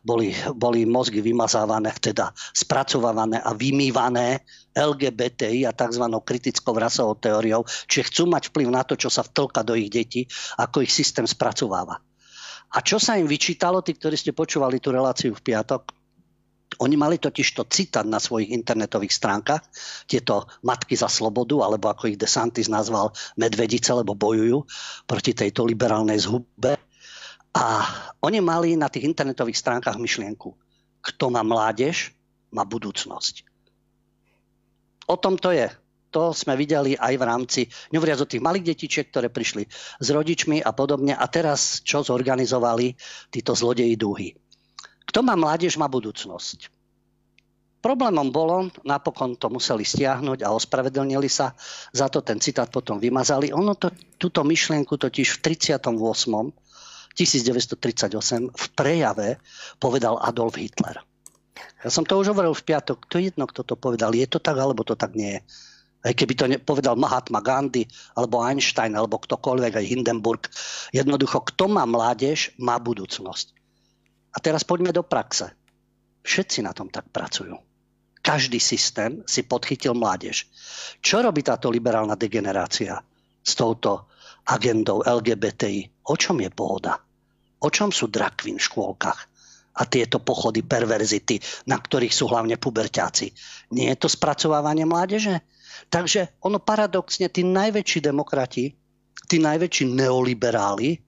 boli, 0.00 0.32
boli 0.56 0.88
mozgy 0.88 1.20
vymazávané, 1.20 1.92
teda 2.00 2.32
spracované 2.56 3.40
a 3.40 3.52
vymývané 3.52 4.42
LGBTI 4.72 5.68
a 5.68 5.76
tzv. 5.76 6.04
kritickou 6.24 6.72
rasovou 6.76 7.18
teóriou, 7.20 7.64
čiže 7.90 8.08
chcú 8.08 8.22
mať 8.30 8.54
vplyv 8.54 8.68
na 8.72 8.82
to, 8.86 8.96
čo 8.96 9.12
sa 9.12 9.26
vtlka 9.26 9.60
do 9.66 9.76
ich 9.76 9.92
detí, 9.92 10.24
ako 10.56 10.84
ich 10.84 10.92
systém 10.92 11.26
spracováva. 11.28 12.00
A 12.70 12.78
čo 12.86 13.02
sa 13.02 13.18
im 13.18 13.26
vyčítalo, 13.26 13.82
tí, 13.82 13.98
ktorí 13.98 14.14
ste 14.14 14.30
počúvali 14.30 14.78
tú 14.78 14.94
reláciu 14.94 15.34
v 15.34 15.42
piatok, 15.42 15.90
oni 16.78 16.94
mali 16.94 17.18
totiž 17.18 17.48
to 17.58 17.66
citať 17.66 18.06
na 18.06 18.22
svojich 18.22 18.54
internetových 18.54 19.10
stránkach, 19.10 19.66
tieto 20.06 20.46
matky 20.62 20.94
za 20.94 21.10
slobodu, 21.10 21.66
alebo 21.66 21.90
ako 21.90 22.14
ich 22.14 22.20
DeSantis 22.20 22.70
nazval 22.70 23.10
medvedice, 23.34 23.90
lebo 23.90 24.14
bojujú 24.14 24.62
proti 25.02 25.34
tejto 25.34 25.66
liberálnej 25.66 26.22
zhube. 26.22 26.78
A 27.50 27.82
oni 28.22 28.38
mali 28.38 28.78
na 28.78 28.86
tých 28.86 29.10
internetových 29.10 29.58
stránkach 29.58 29.98
myšlienku, 29.98 30.54
kto 31.02 31.24
má 31.34 31.42
mládež, 31.42 32.14
má 32.54 32.62
budúcnosť. 32.62 33.46
O 35.10 35.18
tom 35.18 35.34
to 35.34 35.50
je. 35.50 35.66
To 36.10 36.34
sme 36.34 36.58
videli 36.58 36.98
aj 36.98 37.14
v 37.14 37.26
rámci, 37.26 37.60
nehovoriac 37.94 38.18
o 38.22 38.30
tých 38.30 38.42
malých 38.42 38.74
detičiek, 38.74 39.14
ktoré 39.14 39.30
prišli 39.30 39.62
s 40.02 40.08
rodičmi 40.10 40.58
a 40.58 40.74
podobne. 40.74 41.14
A 41.14 41.22
teraz, 41.30 41.82
čo 41.86 42.02
zorganizovali 42.02 42.98
títo 43.30 43.54
zlodeji 43.54 43.94
dúhy. 43.94 44.34
Kto 45.06 45.22
má 45.22 45.38
mládež, 45.38 45.78
má 45.78 45.86
budúcnosť. 45.86 46.70
Problémom 47.80 48.28
bolo, 48.28 48.68
napokon 48.84 49.38
to 49.40 49.48
museli 49.48 49.86
stiahnuť 49.86 50.44
a 50.44 50.52
ospravedlnili 50.52 51.30
sa, 51.32 51.56
za 51.94 52.12
to 52.12 52.20
ten 52.20 52.36
citát 52.42 52.68
potom 52.68 53.00
vymazali. 53.00 53.54
Ono 53.54 53.72
to, 53.78 53.88
túto 54.20 54.44
myšlienku 54.44 55.00
totiž 55.00 55.40
v 55.40 55.56
38. 55.56 55.88
1938 57.14 58.54
v 58.54 58.64
prejave 58.74 59.42
povedal 59.82 60.18
Adolf 60.22 60.56
Hitler. 60.56 61.02
Ja 61.80 61.88
som 61.88 62.04
to 62.04 62.20
už 62.20 62.32
hovoril 62.32 62.52
v 62.52 62.66
piatok, 62.66 63.08
to 63.08 63.16
je 63.20 63.32
jedno, 63.32 63.48
kto 63.48 63.64
to 63.64 63.74
povedal. 63.76 64.12
Je 64.12 64.28
to 64.28 64.40
tak, 64.40 64.56
alebo 64.56 64.84
to 64.84 64.96
tak 64.96 65.16
nie 65.16 65.40
je. 65.40 65.42
Aj 66.00 66.16
keby 66.16 66.32
to 66.32 66.44
povedal 66.64 66.96
Mahatma 66.96 67.44
Gandhi, 67.44 67.84
alebo 68.16 68.40
Einstein, 68.40 68.96
alebo 68.96 69.20
ktokoľvek, 69.20 69.76
aj 69.76 69.90
Hindenburg. 69.90 70.48
Jednoducho, 70.96 71.44
kto 71.44 71.68
má 71.68 71.84
mládež, 71.84 72.56
má 72.56 72.80
budúcnosť. 72.80 73.52
A 74.32 74.40
teraz 74.40 74.64
poďme 74.64 74.96
do 74.96 75.04
praxe. 75.04 75.52
Všetci 76.24 76.64
na 76.64 76.72
tom 76.72 76.88
tak 76.88 77.08
pracujú. 77.12 77.56
Každý 78.20 78.60
systém 78.60 79.24
si 79.24 79.44
podchytil 79.44 79.96
mládež. 79.96 80.48
Čo 81.00 81.24
robí 81.24 81.40
táto 81.40 81.72
liberálna 81.72 82.16
degenerácia 82.16 83.00
s 83.40 83.52
touto 83.56 84.08
agendou 84.46 85.02
LGBTI? 85.04 86.08
O 86.08 86.14
čom 86.16 86.40
je 86.40 86.50
pohoda? 86.52 87.00
O 87.60 87.68
čom 87.68 87.92
sú 87.92 88.08
drakvin 88.08 88.56
v 88.56 88.66
škôlkach? 88.66 89.30
a 89.70 89.86
tieto 89.86 90.18
pochody 90.20 90.66
perverzity, 90.66 91.38
na 91.70 91.78
ktorých 91.78 92.12
sú 92.12 92.26
hlavne 92.26 92.58
puberťáci. 92.58 93.32
Nie 93.72 93.94
je 93.94 94.02
to 94.02 94.08
spracovávanie 94.10 94.84
mládeže? 94.84 95.40
Takže 95.88 96.36
ono 96.44 96.60
paradoxne, 96.60 97.30
tí 97.32 97.46
najväčší 97.46 98.04
demokrati, 98.04 98.76
tí 99.30 99.36
najväčší 99.38 99.88
neoliberáli, 99.88 101.00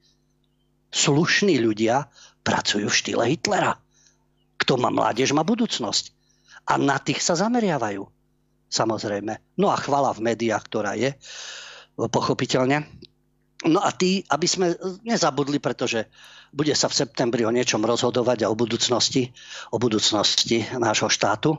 slušní 0.88 1.60
ľudia 1.60 2.08
pracujú 2.46 2.88
v 2.88 2.98
štýle 2.98 3.24
Hitlera. 3.28 3.76
Kto 4.56 4.78
má 4.78 4.88
mládež, 4.88 5.34
má 5.34 5.42
budúcnosť. 5.42 6.14
A 6.70 6.78
na 6.78 6.96
tých 7.02 7.18
sa 7.18 7.34
zameriavajú. 7.34 8.06
Samozrejme. 8.72 9.58
No 9.58 9.68
a 9.68 9.76
chvala 9.76 10.14
v 10.14 10.32
médiách, 10.32 10.64
ktorá 10.64 10.94
je, 10.94 11.12
pochopiteľne. 11.98 12.86
No 13.62 13.78
a 13.78 13.94
tí, 13.94 14.26
aby 14.26 14.46
sme 14.50 14.74
nezabudli, 15.06 15.62
pretože 15.62 16.10
bude 16.50 16.74
sa 16.74 16.90
v 16.90 16.98
septembri 17.06 17.46
o 17.46 17.54
niečom 17.54 17.78
rozhodovať 17.78 18.42
a 18.42 18.50
o 18.50 18.58
budúcnosti, 18.58 19.30
o 19.70 19.78
budúcnosti 19.78 20.66
nášho 20.74 21.06
štátu. 21.06 21.54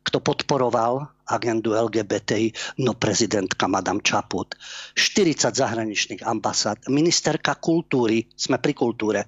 Kto 0.00 0.22
podporoval 0.22 1.02
agendu 1.28 1.74
LGBTI? 1.74 2.78
No 2.80 2.94
prezidentka 2.96 3.68
Madame 3.68 4.00
Čaput. 4.00 4.54
40 4.94 5.50
zahraničných 5.52 6.22
ambasád. 6.22 6.88
Ministerka 6.88 7.58
kultúry, 7.58 8.24
sme 8.32 8.56
pri 8.56 8.72
kultúre. 8.72 9.26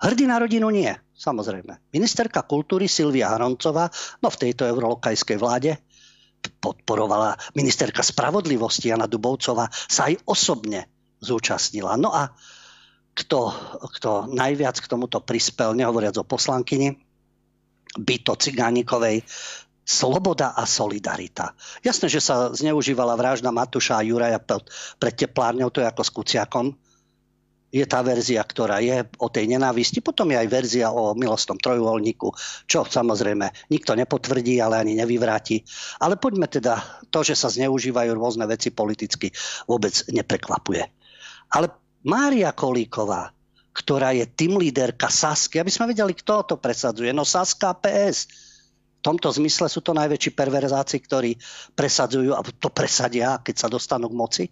Hrdý 0.00 0.24
na 0.26 0.40
rodinu 0.40 0.72
nie, 0.72 0.90
samozrejme. 1.14 1.92
Ministerka 1.92 2.42
kultúry 2.42 2.88
Silvia 2.88 3.30
Hroncová, 3.36 3.86
no 4.24 4.28
v 4.32 4.40
tejto 4.48 4.64
eurolokajskej 4.64 5.38
vláde, 5.38 5.76
podporovala 6.60 7.36
ministerka 7.54 8.00
spravodlivosti 8.00 8.90
Jana 8.90 9.06
Dubovcová, 9.06 9.68
sa 9.70 10.08
aj 10.08 10.24
osobne 10.24 10.95
zúčastnila. 11.20 11.96
No 11.96 12.12
a 12.12 12.32
kto, 13.16 13.48
kto 13.96 14.28
najviac 14.28 14.76
k 14.76 14.90
tomuto 14.90 15.24
prispel, 15.24 15.72
nehovoriac 15.72 16.20
o 16.20 16.28
poslankyni, 16.28 17.00
Byto 17.96 18.36
Cigánikovej, 18.36 19.24
sloboda 19.86 20.52
a 20.52 20.68
solidarita. 20.68 21.56
Jasné, 21.80 22.10
že 22.10 22.20
sa 22.20 22.52
zneužívala 22.52 23.16
vražda 23.16 23.54
Matuša 23.54 24.02
a 24.02 24.04
Juraja 24.04 24.42
pred 24.98 25.14
teplárňou, 25.14 25.72
to 25.72 25.80
je 25.80 25.88
ako 25.88 26.02
s 26.02 26.10
Kuciakom. 26.12 26.66
Je 27.70 27.82
tá 27.86 28.02
verzia, 28.02 28.42
ktorá 28.42 28.82
je 28.82 29.04
o 29.20 29.28
tej 29.30 29.46
nenávisti. 29.46 30.02
Potom 30.02 30.30
je 30.32 30.38
aj 30.38 30.48
verzia 30.48 30.88
o 30.90 31.14
milostnom 31.14 31.58
trojuholníku, 31.58 32.30
čo 32.66 32.86
samozrejme 32.86 33.70
nikto 33.70 33.94
nepotvrdí, 33.94 34.58
ale 34.62 34.80
ani 34.82 34.92
nevyvráti. 34.98 35.62
Ale 36.02 36.18
poďme 36.18 36.50
teda, 36.50 36.78
to, 37.10 37.22
že 37.26 37.38
sa 37.38 37.48
zneužívajú 37.48 38.10
rôzne 38.16 38.46
veci 38.48 38.70
politicky, 38.74 39.30
vôbec 39.70 39.92
neprekvapuje. 40.08 41.05
Ale 41.52 41.70
Mária 42.06 42.54
Kolíková, 42.54 43.34
ktorá 43.76 44.16
je 44.16 44.24
tým 44.24 44.56
líderka 44.56 45.12
Sasky, 45.12 45.60
aby 45.60 45.68
sme 45.68 45.92
vedeli, 45.92 46.16
kto 46.16 46.48
to 46.48 46.56
presadzuje. 46.56 47.12
No 47.12 47.28
Saska 47.28 47.76
PS. 47.76 48.30
V 48.96 49.14
tomto 49.14 49.30
zmysle 49.30 49.70
sú 49.70 49.86
to 49.86 49.94
najväčší 49.94 50.34
perverzáci, 50.34 50.98
ktorí 50.98 51.38
presadzujú 51.78 52.34
a 52.34 52.42
to 52.42 52.74
presadia, 52.74 53.38
keď 53.38 53.54
sa 53.54 53.68
dostanú 53.70 54.10
k 54.10 54.18
moci. 54.18 54.44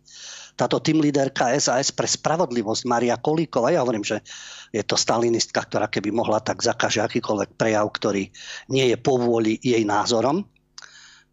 Táto 0.55 0.79
tým 0.79 1.03
líderka 1.03 1.51
SAS 1.59 1.91
pre 1.91 2.07
spravodlivosť 2.07 2.87
Maria 2.87 3.19
Kolíková, 3.19 3.75
ja 3.75 3.83
hovorím, 3.83 4.07
že 4.07 4.23
je 4.71 4.87
to 4.87 4.95
stalinistka, 4.95 5.59
ktorá 5.59 5.91
keby 5.91 6.15
mohla, 6.15 6.39
tak 6.39 6.63
zakaže 6.63 7.03
akýkoľvek 7.03 7.59
prejav, 7.59 7.91
ktorý 7.91 8.31
nie 8.71 8.87
je 8.95 8.97
povôli 8.99 9.59
jej 9.59 9.83
názorom, 9.83 10.47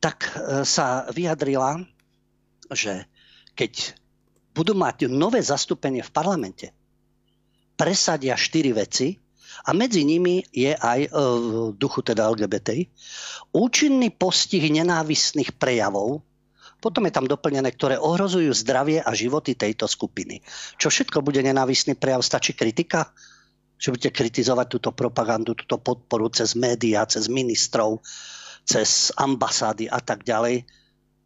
tak 0.01 0.33
e, 0.33 0.65
sa 0.65 1.05
vyjadrila, 1.13 1.85
že 2.73 3.05
keď 3.53 4.00
budú 4.51 4.75
mať 4.75 5.07
nové 5.07 5.39
zastúpenie 5.39 6.03
v 6.03 6.11
parlamente, 6.11 6.75
presadia 7.79 8.35
štyri 8.35 8.75
veci 8.75 9.15
a 9.65 9.73
medzi 9.73 10.03
nimi 10.05 10.43
je 10.51 10.71
aj 10.75 10.99
e, 11.05 11.09
v 11.11 11.75
duchu 11.75 12.01
teda 12.05 12.29
LGBT 12.29 12.87
účinný 13.51 14.15
postih 14.15 14.63
nenávistných 14.71 15.55
prejavov, 15.59 16.23
potom 16.81 17.05
je 17.05 17.13
tam 17.13 17.29
doplnené, 17.29 17.69
ktoré 17.77 18.01
ohrozujú 18.01 18.49
zdravie 18.57 19.05
a 19.05 19.11
životy 19.13 19.53
tejto 19.53 19.85
skupiny. 19.85 20.41
Čo 20.81 20.89
všetko 20.89 21.21
bude 21.21 21.37
nenávistný 21.45 21.93
prejav? 21.93 22.25
Stačí 22.25 22.57
kritika? 22.57 23.13
Že 23.77 23.97
budete 23.97 24.11
kritizovať 24.17 24.67
túto 24.67 24.89
propagandu, 24.89 25.53
túto 25.53 25.77
podporu 25.77 26.33
cez 26.33 26.57
médiá, 26.57 27.05
cez 27.05 27.29
ministrov, 27.29 28.01
cez 28.65 29.13
ambasády 29.13 29.93
a 29.93 30.01
tak 30.01 30.25
ďalej 30.25 30.65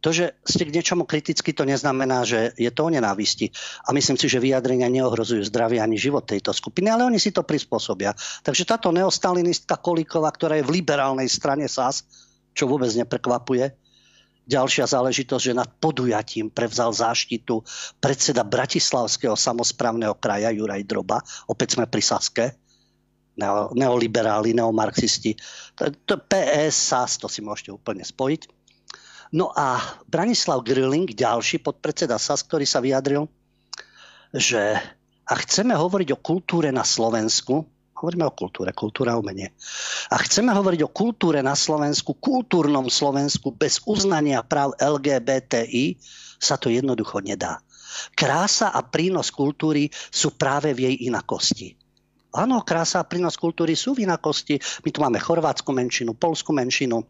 to, 0.06 0.14
že 0.14 0.38
ste 0.46 0.70
k 0.70 0.74
niečomu 0.78 1.02
kriticky, 1.02 1.50
to 1.50 1.66
neznamená, 1.66 2.22
že 2.22 2.54
je 2.54 2.70
to 2.70 2.86
o 2.86 2.94
nenávisti. 2.94 3.50
A 3.82 3.90
myslím 3.90 4.14
si, 4.14 4.30
že 4.30 4.38
vyjadrenia 4.38 4.86
neohrozujú 4.86 5.42
zdravie 5.50 5.82
ani 5.82 5.98
život 5.98 6.22
tejto 6.22 6.54
skupiny, 6.54 6.94
ale 6.94 7.10
oni 7.10 7.18
si 7.18 7.34
to 7.34 7.42
prispôsobia. 7.42 8.14
Takže 8.46 8.62
táto 8.62 8.94
neostalinistka 8.94 9.74
Kolíková, 9.82 10.30
ktorá 10.30 10.62
je 10.62 10.66
v 10.70 10.78
liberálnej 10.78 11.26
strane 11.26 11.66
SAS, 11.66 12.06
čo 12.54 12.70
vôbec 12.70 12.94
neprekvapuje, 12.94 13.74
ďalšia 14.46 14.86
záležitosť, 14.86 15.42
že 15.42 15.58
nad 15.58 15.66
podujatím 15.74 16.54
prevzal 16.54 16.94
záštitu 16.94 17.66
predseda 17.98 18.46
Bratislavského 18.46 19.34
samozprávneho 19.34 20.14
kraja 20.22 20.54
Juraj 20.54 20.86
Droba. 20.86 21.18
Opäť 21.50 21.74
sme 21.74 21.90
pri 21.90 22.02
Saske 22.06 22.54
neoliberáli, 23.74 24.54
neomarxisti. 24.54 25.34
To, 25.76 25.90
to 26.06 26.14
PS, 26.30 26.94
SAS, 26.94 27.18
to 27.18 27.26
si 27.26 27.42
môžete 27.42 27.74
úplne 27.74 28.06
spojiť. 28.06 28.55
No 29.34 29.50
a 29.50 29.82
Branislav 30.06 30.62
Grilling, 30.62 31.10
ďalší 31.10 31.58
podpredseda 31.58 32.20
SAS, 32.20 32.46
ktorý 32.46 32.62
sa 32.62 32.78
vyjadril, 32.78 33.26
že 34.30 34.78
a 35.26 35.34
chceme 35.42 35.74
hovoriť 35.74 36.14
o 36.14 36.22
kultúre 36.22 36.70
na 36.70 36.86
Slovensku, 36.86 37.66
hovoríme 37.98 38.22
o 38.28 38.36
kultúre, 38.36 38.70
kultúra 38.70 39.18
umenie. 39.18 39.50
A 40.14 40.22
chceme 40.22 40.54
hovoriť 40.54 40.86
o 40.86 40.92
kultúre 40.92 41.42
na 41.42 41.58
Slovensku, 41.58 42.14
kultúrnom 42.14 42.86
Slovensku 42.86 43.50
bez 43.50 43.82
uznania 43.82 44.46
práv 44.46 44.78
LGBTI, 44.78 45.98
sa 46.38 46.54
to 46.60 46.70
jednoducho 46.70 47.18
nedá. 47.24 47.58
Krása 48.14 48.70
a 48.70 48.84
prínos 48.84 49.32
kultúry 49.32 49.88
sú 50.12 50.36
práve 50.36 50.76
v 50.76 50.92
jej 50.92 50.96
inakosti. 51.08 51.74
Áno, 52.36 52.60
krása 52.60 53.00
a 53.00 53.08
prínos 53.08 53.40
kultúry 53.40 53.72
sú 53.72 53.96
v 53.96 54.04
inakosti. 54.04 54.60
My 54.84 54.92
tu 54.92 55.00
máme 55.00 55.16
chorvátsku 55.16 55.72
menšinu, 55.72 56.12
polskú 56.12 56.52
menšinu, 56.52 57.00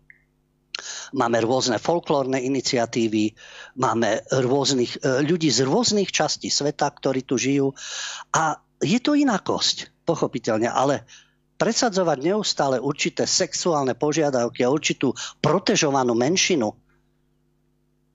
Máme 1.16 1.40
rôzne 1.40 1.80
folklórne 1.80 2.36
iniciatívy, 2.42 3.32
máme 3.80 4.20
rôznych, 4.28 5.00
e, 5.00 5.24
ľudí 5.24 5.48
z 5.48 5.64
rôznych 5.64 6.12
častí 6.12 6.52
sveta, 6.52 6.92
ktorí 6.92 7.24
tu 7.24 7.40
žijú. 7.40 7.72
A 8.36 8.60
je 8.84 9.00
to 9.00 9.16
inakosť, 9.16 10.04
pochopiteľne, 10.04 10.68
ale 10.68 11.08
presadzovať 11.56 12.18
neustále 12.20 12.76
určité 12.76 13.24
sexuálne 13.24 13.96
požiadavky 13.96 14.60
a 14.62 14.72
určitú 14.72 15.16
protežovanú 15.40 16.12
menšinu 16.12 16.68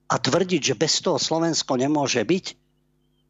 a 0.06 0.14
tvrdiť, 0.14 0.62
že 0.62 0.78
bez 0.78 1.02
toho 1.02 1.18
Slovensko 1.18 1.74
nemôže 1.74 2.22
byť, 2.22 2.46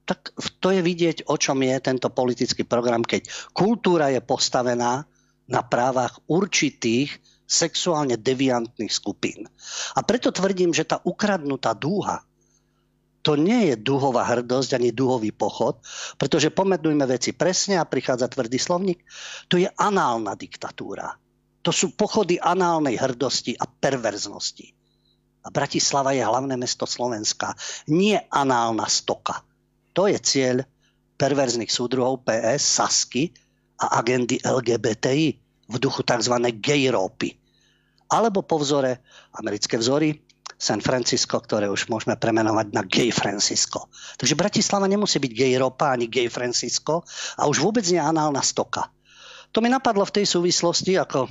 tak 0.04 0.34
to 0.60 0.74
je 0.74 0.82
vidieť, 0.82 1.30
o 1.30 1.38
čom 1.38 1.62
je 1.62 1.78
tento 1.78 2.10
politický 2.10 2.66
program, 2.66 3.06
keď 3.06 3.30
kultúra 3.54 4.10
je 4.10 4.20
postavená 4.20 5.06
na 5.46 5.62
právach 5.62 6.18
určitých 6.26 7.16
sexuálne 7.52 8.16
deviantných 8.16 8.88
skupín. 8.88 9.44
A 9.92 10.00
preto 10.00 10.32
tvrdím, 10.32 10.72
že 10.72 10.88
tá 10.88 11.04
ukradnutá 11.04 11.76
dúha, 11.76 12.24
to 13.22 13.38
nie 13.38 13.70
je 13.70 13.76
duhová 13.78 14.26
hrdosť 14.26 14.82
ani 14.82 14.90
duhový 14.90 15.30
pochod, 15.30 15.78
pretože 16.18 16.50
pomenujme 16.50 17.06
veci 17.06 17.30
presne 17.30 17.78
a 17.78 17.86
prichádza 17.86 18.26
tvrdý 18.26 18.58
slovník, 18.58 19.04
to 19.46 19.62
je 19.62 19.70
análna 19.78 20.34
diktatúra. 20.34 21.14
To 21.62 21.70
sú 21.70 21.94
pochody 21.94 22.42
análnej 22.42 22.98
hrdosti 22.98 23.54
a 23.54 23.70
perverznosti. 23.70 24.74
A 25.46 25.48
Bratislava 25.54 26.10
je 26.10 26.26
hlavné 26.26 26.58
mesto 26.58 26.82
Slovenska, 26.82 27.54
nie 27.86 28.18
análna 28.30 28.90
stoka. 28.90 29.46
To 29.94 30.10
je 30.10 30.18
cieľ 30.18 30.66
perverzných 31.14 31.70
súdruhov 31.70 32.26
PS, 32.26 32.82
Sasky 32.82 33.30
a 33.78 34.02
agendy 34.02 34.42
LGBTI 34.42 35.26
v 35.70 35.76
duchu 35.78 36.02
tzv. 36.02 36.34
gejrópy. 36.58 37.41
Alebo 38.12 38.44
po 38.44 38.60
vzore, 38.60 39.00
americké 39.40 39.80
vzory, 39.80 40.20
San 40.62 40.78
Francisco, 40.78 41.42
ktoré 41.42 41.66
už 41.66 41.90
môžeme 41.90 42.14
premenovať 42.14 42.66
na 42.70 42.86
Gay 42.86 43.10
Francisco. 43.10 43.90
Takže 44.14 44.38
Bratislava 44.38 44.86
nemusí 44.86 45.18
byť 45.18 45.32
Gay 45.34 45.58
Ropa 45.58 45.90
ani 45.90 46.06
Gay 46.06 46.30
Francisco 46.30 47.02
a 47.34 47.50
už 47.50 47.58
vôbec 47.58 47.82
nie 47.90 47.98
análna 47.98 48.38
stoka. 48.46 48.86
To 49.50 49.58
mi 49.58 49.66
napadlo 49.66 50.06
v 50.06 50.22
tej 50.22 50.26
súvislosti, 50.30 50.94
ako 51.02 51.26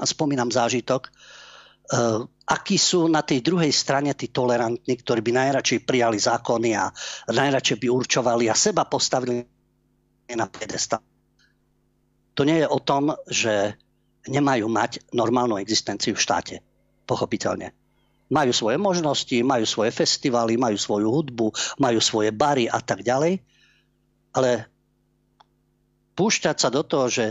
spomínam 0.00 0.48
zážitok, 0.48 1.12
uh, 1.12 2.24
akí 2.48 2.80
sú 2.80 3.04
na 3.12 3.20
tej 3.20 3.44
druhej 3.44 3.68
strane 3.68 4.16
tí 4.16 4.32
tolerantní, 4.32 4.96
ktorí 4.96 5.20
by 5.20 5.32
najradšej 5.44 5.84
prijali 5.84 6.16
zákony 6.16 6.72
a 6.72 6.88
najradšej 7.28 7.76
by 7.84 7.86
určovali 7.92 8.48
a 8.48 8.56
seba 8.56 8.88
postavili 8.88 9.44
na 10.32 10.48
piedestal. 10.48 11.04
To 12.32 12.42
nie 12.48 12.64
je 12.64 12.68
o 12.70 12.80
tom, 12.80 13.12
že 13.28 13.76
nemajú 14.26 14.66
mať 14.66 15.04
normálnu 15.14 15.60
existenciu 15.62 16.18
v 16.18 16.24
štáte. 16.24 16.56
Pochopiteľne 17.06 17.76
majú 18.28 18.52
svoje 18.52 18.76
možnosti, 18.76 19.38
majú 19.40 19.64
svoje 19.64 19.90
festivaly, 19.90 20.60
majú 20.60 20.76
svoju 20.76 21.08
hudbu, 21.08 21.48
majú 21.80 22.00
svoje 22.00 22.28
bary 22.28 22.68
a 22.68 22.78
tak 22.84 23.00
ďalej. 23.00 23.40
Ale 24.36 24.68
púšťať 26.12 26.56
sa 26.60 26.68
do 26.68 26.84
toho, 26.84 27.08
že 27.08 27.26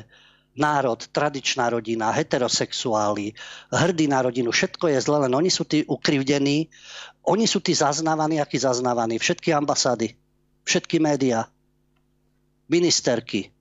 národ, 0.58 0.98
tradičná 0.98 1.70
rodina, 1.70 2.10
heterosexuáli, 2.10 3.38
hrdí 3.70 4.10
na 4.10 4.26
rodinu, 4.26 4.50
všetko 4.50 4.90
je 4.90 5.00
zle, 5.06 5.30
len 5.30 5.34
oni 5.38 5.54
sú 5.54 5.70
tí 5.70 5.86
ukrivdení, 5.86 6.66
oni 7.30 7.46
sú 7.46 7.62
tí 7.62 7.78
zaznávaní, 7.78 8.42
akí 8.42 8.58
zaznávaní, 8.58 9.22
všetky 9.22 9.54
ambasády, 9.54 10.18
všetky 10.66 10.98
médiá, 10.98 11.46
ministerky, 12.66 13.54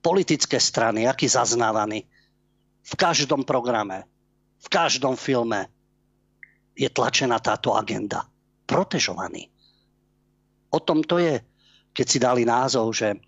politické 0.00 0.56
strany, 0.56 1.04
akí 1.04 1.28
zaznávaní, 1.28 2.08
v 2.82 2.94
každom 2.94 3.42
programe, 3.44 4.04
v 4.58 4.68
každom 4.68 5.14
filme, 5.14 5.70
je 6.78 6.86
tlačená 6.86 7.42
táto 7.42 7.74
agenda. 7.74 8.26
Protežovaný. 8.68 9.50
O 10.70 10.78
tom 10.78 11.02
to 11.02 11.18
je, 11.18 11.42
keď 11.90 12.06
si 12.06 12.18
dali 12.22 12.46
názov, 12.46 12.94
že 12.94 13.18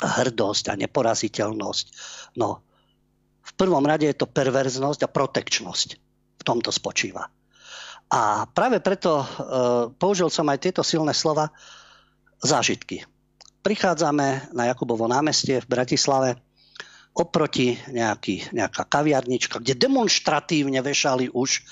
hrdosť 0.00 0.72
a 0.72 0.74
neporaziteľnosť. 0.76 1.86
No, 2.36 2.60
v 3.40 3.52
prvom 3.56 3.84
rade 3.84 4.08
je 4.08 4.16
to 4.16 4.28
perverznosť 4.28 5.00
a 5.06 5.12
protekčnosť. 5.12 5.88
V 6.40 6.42
tomto 6.44 6.72
spočíva. 6.72 7.28
A 8.10 8.48
práve 8.50 8.82
preto 8.82 9.22
e, 9.22 9.26
použil 9.94 10.32
som 10.32 10.48
aj 10.50 10.58
tieto 10.66 10.82
silné 10.82 11.14
slova 11.14 11.52
zážitky. 12.42 13.06
Prichádzame 13.60 14.50
na 14.56 14.72
Jakubovo 14.72 15.04
námestie 15.06 15.60
v 15.60 15.70
Bratislave 15.70 16.40
oproti 17.10 17.76
nejaký, 17.90 18.54
nejaká 18.54 18.86
kaviarnička, 18.86 19.58
kde 19.58 19.74
demonstratívne 19.74 20.78
vešali 20.80 21.30
už 21.34 21.64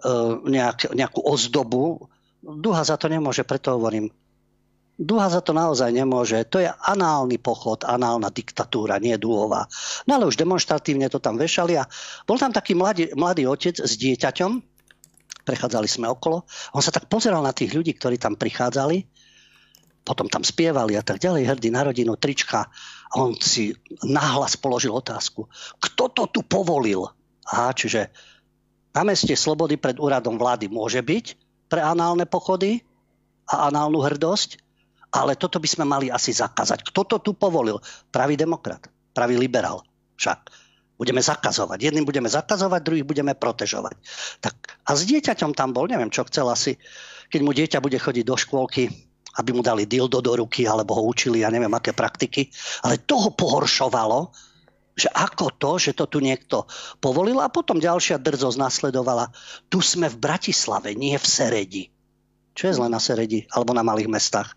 E, 0.00 0.12
nejak, 0.48 0.96
nejakú 0.96 1.20
ozdobu. 1.20 2.08
Duha 2.40 2.80
za 2.80 2.96
to 2.96 3.12
nemôže, 3.12 3.44
preto 3.44 3.76
hovorím. 3.76 4.08
Duha 5.00 5.28
za 5.32 5.40
to 5.40 5.52
naozaj 5.56 5.92
nemôže. 5.92 6.40
To 6.52 6.60
je 6.60 6.68
análny 6.68 7.40
pochod, 7.40 7.84
análna 7.84 8.28
diktatúra, 8.32 9.00
nie 9.00 9.16
duhová. 9.16 9.68
No 10.04 10.16
ale 10.16 10.28
už 10.28 10.40
demonstratívne 10.40 11.08
to 11.08 11.20
tam 11.20 11.40
vešali 11.40 11.76
a 11.76 11.88
bol 12.24 12.36
tam 12.36 12.52
taký 12.52 12.76
mladý, 12.76 13.12
mladý 13.16 13.48
otec 13.48 13.80
s 13.80 13.96
dieťaťom, 13.96 14.60
prechádzali 15.44 15.88
sme 15.88 16.08
okolo, 16.08 16.44
on 16.76 16.84
sa 16.84 16.92
tak 16.92 17.08
pozeral 17.08 17.40
na 17.40 17.56
tých 17.56 17.72
ľudí, 17.72 17.96
ktorí 17.96 18.20
tam 18.20 18.36
prichádzali, 18.36 19.08
potom 20.04 20.28
tam 20.28 20.44
spievali 20.44 20.96
a 20.96 21.04
tak 21.04 21.20
ďalej, 21.20 21.48
hrdí 21.48 21.68
na 21.72 21.84
rodinu, 21.84 22.16
trička. 22.16 22.68
A 23.10 23.26
on 23.26 23.34
si 23.34 23.74
nahlas 24.06 24.54
položil 24.54 24.94
otázku, 24.94 25.50
kto 25.82 26.14
to 26.14 26.24
tu 26.30 26.40
povolil? 26.46 27.10
Aha, 27.50 27.74
čiže 27.74 28.06
na 28.94 29.02
meste 29.02 29.34
Slobody 29.34 29.74
pred 29.78 29.98
úradom 29.98 30.38
vlády 30.38 30.70
môže 30.70 31.02
byť 31.02 31.26
pre 31.66 31.82
análne 31.82 32.26
pochody 32.26 32.82
a 33.50 33.66
análnu 33.70 33.98
hrdosť, 34.02 34.58
ale 35.10 35.34
toto 35.34 35.58
by 35.58 35.66
sme 35.66 35.84
mali 35.86 36.06
asi 36.06 36.30
zakázať. 36.30 36.86
Kto 36.86 37.02
to 37.06 37.16
tu 37.18 37.30
povolil? 37.34 37.82
Pravý 38.14 38.38
demokrat, 38.38 38.86
pravý 39.10 39.34
liberál 39.38 39.82
však. 40.14 40.70
Budeme 41.00 41.24
zakazovať. 41.24 41.80
Jedným 41.80 42.04
budeme 42.04 42.28
zakazovať, 42.28 42.84
druhých 42.84 43.08
budeme 43.08 43.32
protežovať. 43.32 43.96
Tak, 44.44 44.54
a 44.84 44.90
s 44.92 45.08
dieťaťom 45.08 45.56
tam 45.56 45.72
bol, 45.72 45.88
neviem, 45.88 46.12
čo 46.12 46.28
chcel 46.28 46.44
asi, 46.52 46.76
keď 47.32 47.40
mu 47.40 47.56
dieťa 47.56 47.80
bude 47.80 47.96
chodiť 47.96 48.24
do 48.28 48.36
škôlky, 48.36 49.09
aby 49.40 49.56
mu 49.56 49.64
dali 49.64 49.88
dildo 49.88 50.20
do 50.20 50.36
ruky, 50.36 50.68
alebo 50.68 51.00
ho 51.00 51.02
učili, 51.08 51.40
ja 51.40 51.48
neviem, 51.48 51.72
aké 51.72 51.96
praktiky. 51.96 52.52
Ale 52.84 53.00
toho 53.00 53.32
pohoršovalo, 53.32 54.28
že 54.92 55.08
ako 55.08 55.56
to, 55.56 55.72
že 55.80 55.96
to 55.96 56.04
tu 56.04 56.20
niekto 56.20 56.68
povolil 57.00 57.40
a 57.40 57.48
potom 57.48 57.80
ďalšia 57.80 58.20
drzosť 58.20 58.60
nasledovala. 58.60 59.32
Tu 59.72 59.80
sme 59.80 60.12
v 60.12 60.20
Bratislave, 60.20 60.92
nie 60.92 61.16
v 61.16 61.24
Seredi. 61.24 61.84
Čo 62.52 62.68
je 62.68 62.76
zle 62.76 62.92
na 62.92 63.00
Seredi 63.00 63.48
alebo 63.48 63.72
na 63.72 63.80
malých 63.80 64.12
mestách? 64.12 64.52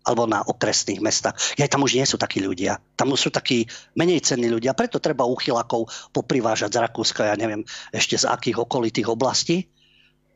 alebo 0.00 0.24
na 0.24 0.40
okresných 0.40 1.04
mestách. 1.04 1.36
Ja 1.60 1.68
tam 1.68 1.84
už 1.84 2.00
nie 2.00 2.08
sú 2.08 2.16
takí 2.16 2.40
ľudia. 2.40 2.80
Tam 2.96 3.12
už 3.12 3.28
sú 3.28 3.30
takí 3.30 3.68
menej 3.92 4.24
cenní 4.24 4.48
ľudia. 4.48 4.72
Preto 4.72 4.96
treba 4.96 5.28
uchylakov 5.28 5.92
poprivážať 6.16 6.72
z 6.72 6.80
Rakúska, 6.88 7.28
ja 7.28 7.36
neviem 7.36 7.68
ešte 7.92 8.16
z 8.16 8.24
akých 8.24 8.64
okolitých 8.64 9.12
oblastí, 9.12 9.68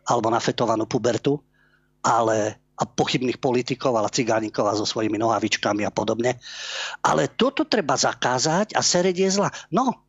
alebo 0.05 0.29
na 0.29 0.37
fetovanú 0.37 0.85
pubertu. 0.85 1.41
Ale 2.05 2.61
a 2.75 2.83
pochybných 2.83 3.39
politikov, 3.39 3.95
ale 3.95 4.11
cigánikov 4.11 4.67
a 4.67 4.75
so 4.75 4.83
svojimi 4.83 5.15
nohavičkami 5.15 5.87
a 5.87 5.95
podobne. 5.95 6.43
Ale 7.07 7.31
toto 7.31 7.63
treba 7.63 7.95
zakázať 7.95 8.75
a 8.75 8.83
sereď 8.83 9.27
je 9.27 9.31
zla. 9.31 9.51
No, 9.71 10.05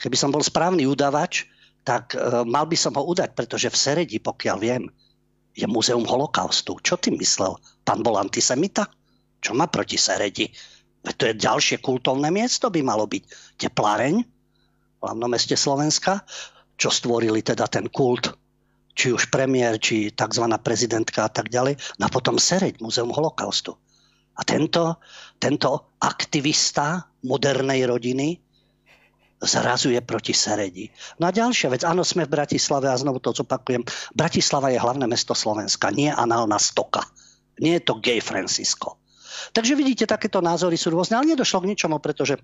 keby 0.00 0.16
som 0.16 0.32
bol 0.32 0.40
správny 0.40 0.88
udavač, 0.88 1.44
tak 1.84 2.16
e, 2.16 2.48
mal 2.48 2.64
by 2.64 2.76
som 2.80 2.96
ho 2.96 3.04
udať, 3.04 3.36
pretože 3.36 3.68
v 3.68 3.76
Seredi, 3.76 4.16
pokiaľ 4.20 4.56
viem, 4.56 4.88
je 5.52 5.66
múzeum 5.68 6.04
holokaustu. 6.04 6.80
Čo 6.80 6.96
ty 6.96 7.12
myslel? 7.12 7.56
Pán 7.84 8.00
bol 8.00 8.16
antisemita? 8.16 8.88
Čo 9.44 9.52
má 9.52 9.68
proti 9.68 10.00
Seredi? 10.00 10.48
Veď 11.04 11.14
to 11.14 11.24
je 11.28 11.34
ďalšie 11.44 11.76
kultovné 11.84 12.32
miesto 12.32 12.72
by 12.72 12.80
malo 12.80 13.04
byť. 13.04 13.24
Tepláreň 13.60 14.14
v 14.98 15.00
hlavnom 15.02 15.30
meste 15.30 15.54
Slovenska, 15.54 16.24
čo 16.78 16.88
stvorili 16.88 17.42
teda 17.44 17.66
ten 17.68 17.86
kult 17.90 18.32
či 18.98 19.14
už 19.14 19.30
premiér, 19.30 19.78
či 19.78 20.10
tzv. 20.10 20.44
prezidentka 20.58 21.22
a 21.22 21.30
tak 21.30 21.54
ďalej, 21.54 21.78
no 22.02 22.10
a 22.10 22.10
potom 22.10 22.34
Sereď, 22.34 22.82
Múzeum 22.82 23.14
holokaustu. 23.14 23.78
A 24.34 24.42
tento, 24.42 24.98
tento 25.38 25.94
aktivista 26.02 27.06
modernej 27.22 27.86
rodiny 27.86 28.38
zrazuje 29.38 29.98
proti 30.02 30.34
Seredi. 30.34 30.90
No 31.22 31.30
a 31.30 31.34
ďalšia 31.34 31.70
vec, 31.70 31.86
áno, 31.86 32.02
sme 32.02 32.26
v 32.26 32.34
Bratislave 32.34 32.90
a 32.90 32.98
znovu 32.98 33.22
to 33.22 33.30
zopakujem. 33.30 33.86
Bratislava 34.14 34.74
je 34.74 34.82
hlavné 34.82 35.06
mesto 35.06 35.34
Slovenska, 35.34 35.94
nie 35.94 36.10
análna 36.10 36.58
stoka. 36.58 37.06
Nie 37.62 37.78
je 37.78 37.86
to 37.86 38.02
gay 38.02 38.18
Francisco. 38.18 38.98
Takže 39.54 39.78
vidíte, 39.78 40.10
takéto 40.10 40.42
názory 40.42 40.74
sú 40.74 40.90
rôzne, 40.90 41.18
ale 41.18 41.38
nedošlo 41.38 41.62
k 41.62 41.70
ničomu, 41.70 42.02
pretože 42.02 42.38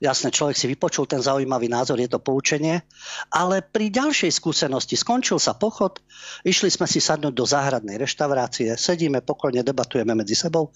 Jasne, 0.00 0.32
človek 0.32 0.56
si 0.56 0.64
vypočul 0.64 1.04
ten 1.04 1.20
zaujímavý 1.20 1.68
názor, 1.68 2.00
je 2.00 2.08
to 2.08 2.16
poučenie. 2.16 2.80
Ale 3.28 3.60
pri 3.60 3.92
ďalšej 3.92 4.32
skúsenosti 4.32 4.96
skončil 4.96 5.36
sa 5.36 5.52
pochod, 5.52 6.00
išli 6.40 6.72
sme 6.72 6.88
si 6.88 7.04
sadnúť 7.04 7.36
do 7.36 7.44
záhradnej 7.44 8.00
reštaurácie, 8.00 8.80
sedíme 8.80 9.20
pokojne, 9.20 9.60
debatujeme 9.60 10.16
medzi 10.16 10.32
sebou. 10.32 10.72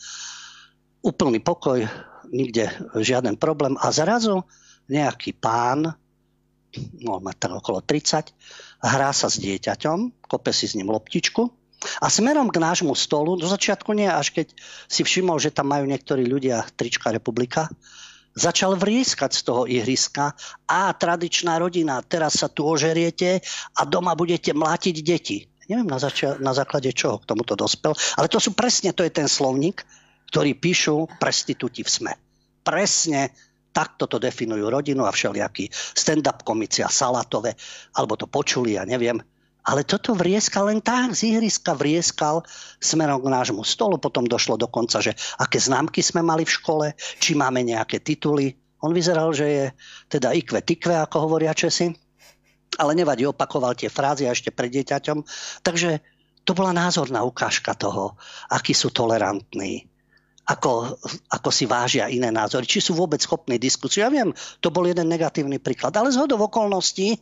Úplný 1.00 1.40
pokoj, 1.40 1.80
nikde 2.28 2.68
žiaden 3.00 3.40
problém. 3.40 3.80
A 3.80 3.88
zrazu 3.96 4.44
nejaký 4.92 5.32
pán, 5.32 5.96
no 7.00 7.16
má 7.24 7.32
tam 7.32 7.56
okolo 7.56 7.80
30, 7.80 8.28
hrá 8.84 9.08
sa 9.16 9.32
s 9.32 9.40
dieťaťom, 9.40 10.28
kope 10.28 10.52
si 10.52 10.68
s 10.68 10.76
ním 10.76 10.92
loptičku 10.92 11.48
a 12.00 12.12
smerom 12.12 12.52
k 12.52 12.60
nášmu 12.60 12.92
stolu, 12.96 13.36
do 13.40 13.48
začiatku 13.48 13.92
nie, 13.96 14.08
až 14.08 14.32
keď 14.32 14.52
si 14.88 15.04
všimol, 15.04 15.40
že 15.40 15.52
tam 15.52 15.72
majú 15.72 15.88
niektorí 15.88 16.24
ľudia 16.24 16.64
trička 16.76 17.12
republika, 17.12 17.68
začal 18.34 18.74
vrieskať 18.74 19.30
z 19.30 19.40
toho 19.46 19.62
ihriska 19.64 20.34
a 20.66 20.90
tradičná 20.92 21.56
rodina, 21.62 22.02
teraz 22.02 22.42
sa 22.42 22.50
tu 22.50 22.66
ožeriete 22.66 23.38
a 23.78 23.80
doma 23.86 24.18
budete 24.18 24.50
mlátiť 24.50 24.96
deti. 25.00 25.46
Neviem 25.70 25.88
na, 25.88 25.96
zača- 25.96 26.36
na 26.42 26.52
základe 26.52 26.92
čoho 26.92 27.22
k 27.22 27.30
tomuto 27.30 27.56
dospel, 27.56 27.96
ale 28.20 28.28
to 28.28 28.36
sú 28.36 28.52
presne, 28.52 28.92
to 28.92 29.06
je 29.06 29.14
ten 29.14 29.30
slovník, 29.30 29.80
ktorý 30.28 30.58
píšu 30.58 31.08
prestitúti 31.16 31.86
v 31.86 31.88
SME. 31.88 32.14
Presne 32.60 33.32
takto 33.74 34.06
to 34.06 34.22
definujú 34.22 34.70
rodinu 34.70 35.02
a 35.02 35.14
všelijakí 35.14 35.70
stand-up 35.72 36.46
komici 36.46 36.84
a 36.84 36.90
salatové, 36.90 37.58
alebo 37.98 38.14
to 38.14 38.30
počuli, 38.30 38.78
ja 38.78 38.86
neviem. 38.86 39.18
Ale 39.64 39.80
toto 39.88 40.12
vrieskal 40.12 40.68
len 40.68 40.84
tak, 40.84 41.16
z 41.16 41.32
ihriska 41.32 41.72
vrieskal 41.72 42.44
smerom 42.76 43.24
k 43.24 43.32
nášmu 43.32 43.64
stolu. 43.64 43.96
Potom 43.96 44.28
došlo 44.28 44.60
dokonca, 44.60 45.00
že 45.00 45.16
aké 45.40 45.56
známky 45.56 46.04
sme 46.04 46.20
mali 46.20 46.44
v 46.44 46.52
škole, 46.52 46.86
či 47.16 47.32
máme 47.32 47.64
nejaké 47.64 48.04
tituly. 48.04 48.52
On 48.84 48.92
vyzeral, 48.92 49.32
že 49.32 49.46
je 49.48 49.64
teda 50.12 50.36
ikve 50.36 50.60
tikve, 50.60 50.92
ako 51.00 51.16
hovoria 51.24 51.56
Česi. 51.56 51.88
Ale 52.76 52.92
nevadí, 52.92 53.24
opakoval 53.24 53.72
tie 53.72 53.88
frázy 53.88 54.28
ešte 54.28 54.52
pred 54.52 54.68
dieťaťom. 54.68 55.24
Takže 55.64 56.04
to 56.44 56.52
bola 56.52 56.76
názorná 56.76 57.24
ukážka 57.24 57.72
toho, 57.72 58.20
akí 58.52 58.76
sú 58.76 58.92
tolerantní, 58.92 59.88
ako, 60.44 61.00
ako 61.32 61.48
si 61.48 61.64
vážia 61.64 62.12
iné 62.12 62.28
názory, 62.28 62.68
či 62.68 62.84
sú 62.84 62.92
vôbec 62.92 63.16
schopní 63.24 63.56
diskusiu. 63.56 64.04
Ja 64.04 64.12
viem, 64.12 64.36
to 64.60 64.68
bol 64.68 64.84
jeden 64.84 65.08
negatívny 65.08 65.56
príklad, 65.56 65.96
ale 65.96 66.12
zhodov 66.12 66.52
okolností, 66.52 67.16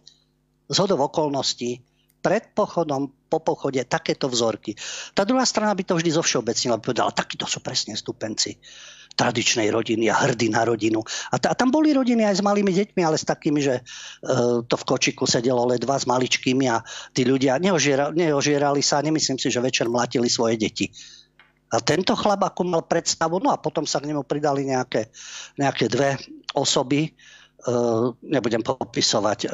zhodov 0.66 1.06
okolností 1.06 1.91
pred 2.22 2.54
pochodom, 2.54 3.10
po 3.26 3.42
pochode 3.42 3.82
takéto 3.84 4.30
vzorky. 4.30 4.78
Tá 5.12 5.26
druhá 5.26 5.42
strana 5.42 5.74
by 5.74 5.82
to 5.82 5.98
vždy 5.98 6.10
zo 6.14 6.22
všeobecnila, 6.22 6.78
by 6.78 6.84
povedala, 6.84 7.10
takíto 7.10 7.50
sú 7.50 7.58
presne 7.58 7.98
stupenci 7.98 8.56
tradičnej 9.12 9.68
rodiny 9.68 10.08
a 10.08 10.16
hrdí 10.24 10.48
na 10.48 10.64
rodinu. 10.64 11.04
A, 11.32 11.36
t- 11.36 11.48
a 11.48 11.52
tam 11.52 11.68
boli 11.68 11.92
rodiny 11.92 12.24
aj 12.24 12.40
s 12.40 12.42
malými 12.44 12.72
deťmi, 12.72 13.00
ale 13.04 13.20
s 13.20 13.28
takými, 13.28 13.60
že 13.60 13.84
uh, 13.84 14.64
to 14.64 14.74
v 14.80 14.86
kočiku 14.88 15.28
sedelo 15.28 15.68
ledva 15.68 16.00
s 16.00 16.08
maličkými 16.08 16.64
a 16.72 16.80
tí 17.12 17.28
ľudia 17.28 17.60
neožiera, 17.60 18.08
neožierali 18.12 18.80
sa, 18.80 19.04
nemyslím 19.04 19.36
si, 19.36 19.52
že 19.52 19.60
večer 19.60 19.92
mlatili 19.92 20.32
svoje 20.32 20.56
deti. 20.56 20.88
A 21.72 21.80
tento 21.80 22.12
chlap 22.12 22.52
ako 22.52 22.68
mal 22.68 22.84
predstavu, 22.84 23.40
no 23.40 23.48
a 23.48 23.60
potom 23.60 23.88
sa 23.88 24.00
k 24.00 24.12
nemu 24.12 24.28
pridali 24.28 24.68
nejaké, 24.68 25.08
nejaké 25.56 25.88
dve 25.88 26.20
osoby, 26.52 27.12
nebudem 28.26 28.62
popisovať 28.66 29.46
eh, 29.46 29.50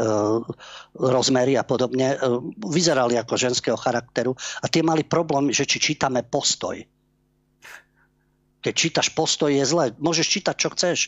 rozmery 0.96 1.60
a 1.60 1.64
podobne, 1.64 2.16
eh, 2.16 2.20
vyzerali 2.56 3.20
ako 3.20 3.36
ženského 3.36 3.76
charakteru 3.76 4.32
a 4.64 4.66
tie 4.68 4.80
mali 4.80 5.04
problém, 5.04 5.52
že 5.52 5.68
či 5.68 5.92
čítame 5.92 6.24
postoj. 6.24 6.80
Keď 8.58 8.74
čítaš 8.74 9.08
postoj 9.12 9.52
je 9.52 9.62
zle, 9.62 9.94
môžeš 10.00 10.26
čítať 10.40 10.54
čo 10.56 10.68
chceš. 10.72 10.98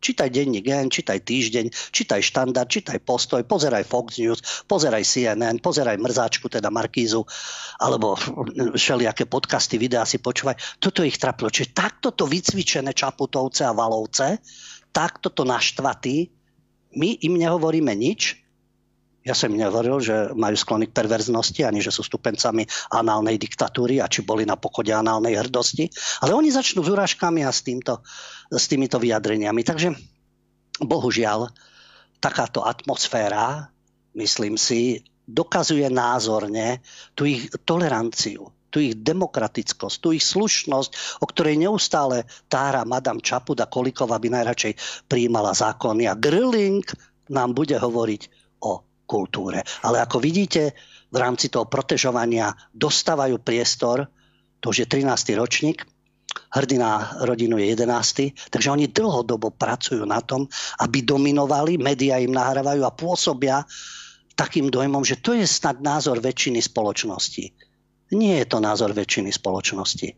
Čítaj 0.00 0.32
denník 0.32 0.64
Gen, 0.64 0.88
čítaj 0.88 1.28
týždeň, 1.28 1.92
čítaj 1.92 2.24
štandard, 2.24 2.72
čítaj 2.72 3.04
postoj, 3.04 3.44
pozeraj 3.44 3.84
Fox 3.84 4.16
News, 4.16 4.40
pozeraj 4.64 5.04
CNN, 5.04 5.60
pozeraj 5.60 6.00
mrzáčku, 6.00 6.48
teda 6.48 6.72
Markízu, 6.72 7.28
alebo 7.76 8.16
všelijaké 8.80 9.28
podcasty, 9.28 9.76
videá 9.76 10.08
si 10.08 10.16
počúvaj. 10.16 10.56
Toto 10.80 11.04
ich 11.04 11.20
trapilo. 11.20 11.52
Čiže 11.52 11.76
takto 11.76 12.16
to 12.16 12.24
vycvičené 12.24 12.96
Čaputovce 12.96 13.68
a 13.68 13.76
Valovce, 13.76 14.40
takto 14.88 15.28
to 15.36 15.44
naštvatí, 15.44 16.39
my 16.94 17.22
im 17.22 17.34
nehovoríme 17.38 17.94
nič, 17.94 18.40
ja 19.20 19.36
som 19.36 19.52
im 19.52 19.60
nehovoril, 19.60 20.00
že 20.00 20.16
majú 20.32 20.56
sklony 20.56 20.88
k 20.88 20.96
perverznosti, 20.96 21.60
ani 21.60 21.84
že 21.84 21.92
sú 21.92 22.00
stupencami 22.00 22.64
análnej 22.88 23.36
diktatúry 23.36 24.00
a 24.00 24.08
či 24.08 24.24
boli 24.24 24.48
na 24.48 24.56
pochode 24.56 24.96
análnej 24.96 25.36
hrdosti. 25.36 25.92
Ale 26.24 26.32
oni 26.32 26.48
začnú 26.48 26.80
s 26.80 26.88
urážkami 26.88 27.44
a 27.44 27.52
s, 27.52 27.60
týmto, 27.60 28.00
s 28.48 28.64
týmito 28.64 28.96
vyjadreniami. 28.96 29.60
Takže 29.60 29.92
bohužiaľ, 30.80 31.52
takáto 32.16 32.64
atmosféra, 32.64 33.68
myslím 34.16 34.56
si, 34.56 35.04
dokazuje 35.28 35.84
názorne 35.92 36.80
tú 37.12 37.28
ich 37.28 37.52
toleranciu, 37.68 38.48
tú 38.70 38.78
ich 38.80 38.94
demokratickosť, 38.96 39.96
tú 39.98 40.14
ich 40.14 40.24
slušnosť, 40.24 41.20
o 41.20 41.26
ktorej 41.26 41.58
neustále 41.58 42.24
tára 42.46 42.86
Madame 42.86 43.20
Čaput 43.20 43.58
a 43.58 43.66
Kolikova 43.66 44.16
by 44.22 44.30
najradšej 44.30 45.04
prijímala 45.10 45.52
zákony. 45.52 46.06
A 46.06 46.14
Grilling 46.14 46.86
nám 47.30 47.52
bude 47.52 47.76
hovoriť 47.76 48.22
o 48.62 49.04
kultúre. 49.04 49.66
Ale 49.82 49.98
ako 49.98 50.22
vidíte, 50.22 50.74
v 51.10 51.16
rámci 51.18 51.50
toho 51.50 51.66
protežovania 51.66 52.54
dostávajú 52.70 53.42
priestor, 53.42 54.06
to 54.62 54.70
už 54.70 54.86
je 54.86 54.86
13. 54.86 55.34
ročník, 55.34 55.82
hrdina 56.54 57.18
rodinu 57.26 57.58
je 57.58 57.74
11. 57.74 58.50
Takže 58.50 58.70
oni 58.70 58.86
dlhodobo 58.90 59.50
pracujú 59.50 60.06
na 60.06 60.22
tom, 60.22 60.46
aby 60.78 61.02
dominovali, 61.02 61.78
médiá 61.78 62.22
im 62.22 62.30
nahrávajú 62.30 62.82
a 62.86 62.94
pôsobia 62.94 63.66
takým 64.38 64.70
dojmom, 64.70 65.02
že 65.02 65.18
to 65.18 65.34
je 65.34 65.44
snad 65.44 65.82
názor 65.82 66.22
väčšiny 66.22 66.62
spoločnosti. 66.62 67.69
Nie 68.10 68.42
je 68.42 68.46
to 68.50 68.58
názor 68.58 68.90
väčšiny 68.90 69.30
spoločnosti. 69.30 70.08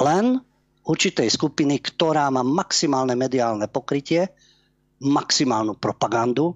Len 0.00 0.38
určitej 0.84 1.28
skupiny, 1.32 1.80
ktorá 1.80 2.28
má 2.28 2.44
maximálne 2.44 3.16
mediálne 3.16 3.64
pokrytie, 3.68 4.28
maximálnu 5.00 5.76
propagandu 5.80 6.54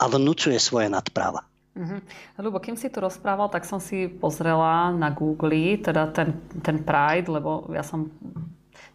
a 0.00 0.08
vnúcuje 0.08 0.56
svoje 0.56 0.88
nadpráva. 0.88 1.44
Uh-huh. 1.78 2.00
Ľubo, 2.42 2.58
kým 2.58 2.74
si 2.74 2.90
tu 2.90 2.98
rozprával, 2.98 3.52
tak 3.54 3.62
som 3.62 3.78
si 3.78 4.10
pozrela 4.10 4.90
na 4.90 5.14
Google, 5.14 5.78
teda 5.78 6.10
ten, 6.10 6.34
ten 6.58 6.82
Pride, 6.82 7.30
lebo 7.30 7.70
ja 7.70 7.86
som 7.86 8.10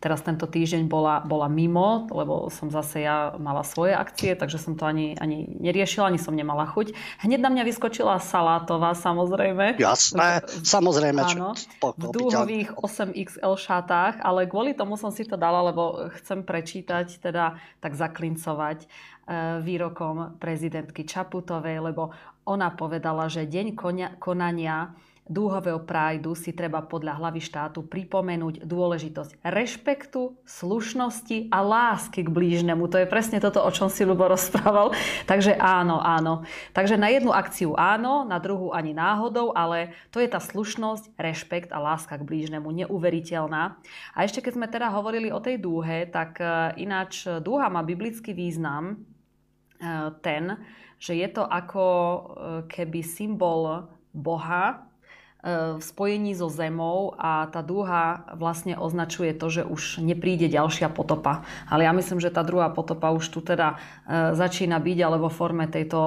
teraz 0.04 0.20
tento 0.20 0.44
týždeň 0.44 0.92
bola, 0.92 1.24
bola 1.24 1.48
mimo, 1.48 2.12
lebo 2.12 2.52
som 2.52 2.68
zase 2.68 3.08
ja 3.08 3.32
mala 3.40 3.64
svoje 3.64 3.96
akcie, 3.96 4.36
takže 4.36 4.60
som 4.60 4.76
to 4.76 4.84
ani, 4.84 5.16
ani 5.16 5.48
neriešila, 5.64 6.12
ani 6.12 6.20
som 6.20 6.36
nemala 6.36 6.68
chuť. 6.68 6.92
Hneď 7.24 7.40
na 7.40 7.48
mňa 7.56 7.64
vyskočila 7.64 8.20
salátová, 8.20 8.92
samozrejme. 9.00 9.80
Jasné, 9.80 10.44
samozrejme. 10.76 11.24
Áno, 11.24 11.56
v 11.80 12.06
dúhových 12.12 12.76
8XL 12.76 13.56
šatách, 13.56 14.20
ale 14.20 14.44
kvôli 14.52 14.76
tomu 14.76 15.00
som 15.00 15.16
si 15.16 15.24
to 15.24 15.40
dala, 15.40 15.72
lebo 15.72 16.12
chcem 16.20 16.44
prečítať, 16.44 17.24
teda 17.24 17.56
tak 17.80 17.96
zaklincovať 17.96 18.92
E, 19.24 19.64
výrokom 19.64 20.36
prezidentky 20.36 21.08
Čaputovej, 21.08 21.80
lebo 21.80 22.12
ona 22.44 22.76
povedala, 22.76 23.32
že 23.32 23.48
deň 23.48 23.68
konia, 23.72 24.10
konania 24.20 24.92
dúhového 25.24 25.80
prájdu 25.82 26.36
si 26.36 26.52
treba 26.52 26.84
podľa 26.84 27.20
hlavy 27.20 27.40
štátu 27.40 27.84
pripomenúť 27.88 28.64
dôležitosť 28.68 29.40
rešpektu, 29.44 30.36
slušnosti 30.44 31.48
a 31.52 31.60
lásky 31.64 32.28
k 32.28 32.34
blížnemu. 32.34 32.86
To 32.92 33.00
je 33.00 33.08
presne 33.08 33.40
toto, 33.40 33.64
o 33.64 33.72
čom 33.72 33.88
si 33.88 34.04
Lubo 34.04 34.28
rozprával. 34.28 34.92
Takže 35.32 35.56
áno, 35.58 36.04
áno. 36.04 36.44
Takže 36.76 37.00
na 37.00 37.08
jednu 37.08 37.32
akciu 37.32 37.74
áno, 37.74 38.28
na 38.28 38.38
druhú 38.38 38.76
ani 38.76 38.92
náhodou, 38.92 39.56
ale 39.56 39.96
to 40.12 40.20
je 40.20 40.28
tá 40.28 40.44
slušnosť, 40.44 41.16
rešpekt 41.16 41.70
a 41.72 41.80
láska 41.80 42.20
k 42.20 42.28
blížnemu. 42.28 42.68
Neuveriteľná. 42.86 43.80
A 44.12 44.18
ešte 44.28 44.44
keď 44.44 44.54
sme 44.60 44.68
teda 44.68 44.92
hovorili 44.92 45.32
o 45.32 45.40
tej 45.40 45.60
dúhe, 45.60 46.08
tak 46.12 46.40
e, 46.44 46.78
ináč 46.84 47.26
dúha 47.40 47.72
má 47.72 47.80
biblický 47.82 48.36
význam, 48.36 49.04
E, 49.84 50.12
ten, 50.22 50.58
že 50.96 51.20
je 51.20 51.28
to 51.28 51.44
ako 51.44 51.84
e, 51.84 52.20
keby 52.72 53.04
symbol 53.04 53.92
Boha 54.16 54.88
v 55.44 55.84
spojení 55.84 56.32
so 56.32 56.48
zemou 56.48 57.12
a 57.20 57.52
tá 57.52 57.60
dúha 57.60 58.32
vlastne 58.40 58.80
označuje 58.80 59.36
to, 59.36 59.52
že 59.52 59.64
už 59.68 60.00
nepríde 60.00 60.48
ďalšia 60.48 60.88
potopa. 60.88 61.44
Ale 61.68 61.84
ja 61.84 61.92
myslím, 61.92 62.24
že 62.24 62.32
tá 62.32 62.48
druhá 62.48 62.72
potopa 62.72 63.12
už 63.12 63.28
tu 63.28 63.44
teda 63.44 63.76
začína 64.32 64.80
byť, 64.80 64.98
ale 65.04 65.20
vo 65.20 65.28
forme 65.28 65.68
tejto 65.68 66.00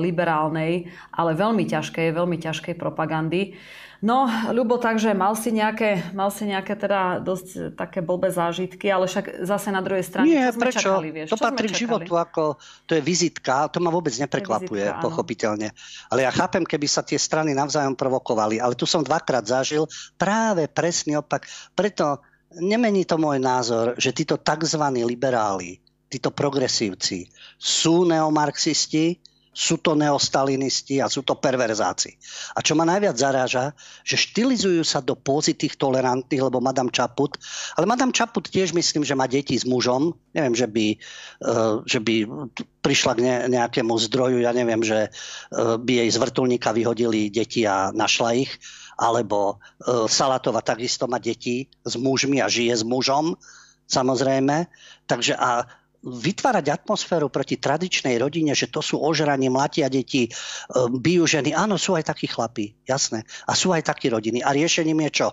liberálnej, 0.00 0.88
ale 1.12 1.36
veľmi 1.36 1.68
ťažkej, 1.68 2.16
veľmi 2.16 2.40
ťažkej 2.40 2.74
propagandy. 2.80 3.60
No, 3.98 4.30
Ľubo, 4.54 4.78
takže 4.78 5.10
mal 5.10 5.34
si 5.34 5.50
nejaké, 5.50 6.14
mal 6.14 6.30
si 6.30 6.46
nejaké 6.46 6.78
teda 6.78 7.18
dosť 7.18 7.74
také 7.74 7.98
blbé 7.98 8.30
zážitky, 8.30 8.86
ale 8.86 9.10
však 9.10 9.42
zase 9.42 9.74
na 9.74 9.82
druhej 9.82 10.06
strane, 10.06 10.30
Nie, 10.30 10.54
čo 10.54 10.62
prečo? 10.62 10.90
čakali, 10.94 11.08
vieš? 11.10 11.28
To 11.34 11.38
čo 11.38 11.42
patrí 11.42 11.66
k 11.66 11.82
životu, 11.82 12.14
ako 12.14 12.62
to 12.86 12.94
je 12.94 13.02
vizitka, 13.02 13.66
to 13.66 13.82
ma 13.82 13.90
vôbec 13.90 14.14
neprekvapuje, 14.14 14.86
vizitka, 14.86 15.02
pochopiteľne. 15.02 15.74
Ale 16.14 16.22
ja 16.22 16.30
chápem, 16.30 16.62
keby 16.62 16.86
sa 16.86 17.02
tie 17.02 17.18
strany 17.18 17.58
navzájom 17.58 17.98
provokovali, 17.98 18.62
ale 18.62 18.78
tu 18.78 18.86
som 18.86 19.02
dvakrát 19.02 19.42
zažil 19.42 19.90
práve 20.14 20.70
presný 20.70 21.18
opak. 21.18 21.50
Preto 21.74 22.22
nemení 22.54 23.02
to 23.02 23.18
môj 23.18 23.42
názor, 23.42 23.98
že 23.98 24.14
títo 24.14 24.38
tzv. 24.38 24.82
liberáli, 24.94 25.82
títo 26.06 26.30
progresívci 26.30 27.26
sú 27.58 28.06
neomarxisti, 28.06 29.18
sú 29.52 29.82
to 29.82 29.98
neostalinisti 29.98 31.02
a 31.02 31.10
sú 31.10 31.26
to 31.26 31.34
perverzáci. 31.34 32.14
A 32.54 32.62
čo 32.62 32.78
ma 32.78 32.86
najviac 32.86 33.18
zaráža, 33.18 33.74
že 34.06 34.14
štilizujú 34.14 34.86
sa 34.86 35.02
do 35.02 35.18
pózy 35.18 35.58
tých 35.58 35.74
tolerantných, 35.74 36.46
lebo 36.46 36.62
Madame 36.62 36.94
Čaput, 36.94 37.34
ale 37.74 37.88
Madame 37.88 38.14
Čaput 38.14 38.46
tiež 38.46 38.70
myslím, 38.76 39.02
že 39.02 39.18
má 39.18 39.26
deti 39.26 39.58
s 39.58 39.66
mužom, 39.66 40.14
neviem, 40.36 40.54
že 40.54 40.70
by, 40.70 40.86
uh, 41.42 41.82
že 41.82 41.98
by 41.98 42.14
prišla 42.80 43.12
k 43.18 43.20
nejakému 43.50 43.94
zdroju, 44.08 44.46
ja 44.46 44.54
neviem, 44.54 44.80
že 44.86 45.10
uh, 45.10 45.76
by 45.76 46.06
jej 46.06 46.08
z 46.14 46.18
vrtulníka 46.22 46.70
vyhodili 46.70 47.28
deti 47.32 47.66
a 47.66 47.90
našla 47.90 48.38
ich, 48.38 48.52
alebo 48.98 49.58
uh, 49.58 50.06
Salatova 50.06 50.62
takisto 50.62 51.10
má 51.10 51.18
deti 51.18 51.66
s 51.82 51.94
mužmi 51.98 52.38
a 52.38 52.50
žije 52.50 52.78
s 52.78 52.84
mužom, 52.86 53.34
samozrejme. 53.88 54.68
Takže 55.08 55.34
a 55.34 55.64
vytvárať 56.02 56.70
atmosféru 56.70 57.26
proti 57.26 57.58
tradičnej 57.58 58.14
rodine, 58.22 58.54
že 58.54 58.70
to 58.70 58.78
sú 58.78 59.02
ožranie, 59.02 59.50
mlatia 59.50 59.90
deti, 59.90 60.26
e, 60.26 60.30
bijú 60.88 61.26
ženy. 61.26 61.50
Áno, 61.54 61.74
sú 61.74 61.98
aj 61.98 62.06
takí 62.06 62.30
chlapí, 62.30 62.78
jasné. 62.86 63.26
A 63.50 63.58
sú 63.58 63.74
aj 63.74 63.82
takí 63.90 64.06
rodiny. 64.06 64.40
A 64.46 64.54
riešením 64.54 65.02
je 65.10 65.24
čo? 65.24 65.28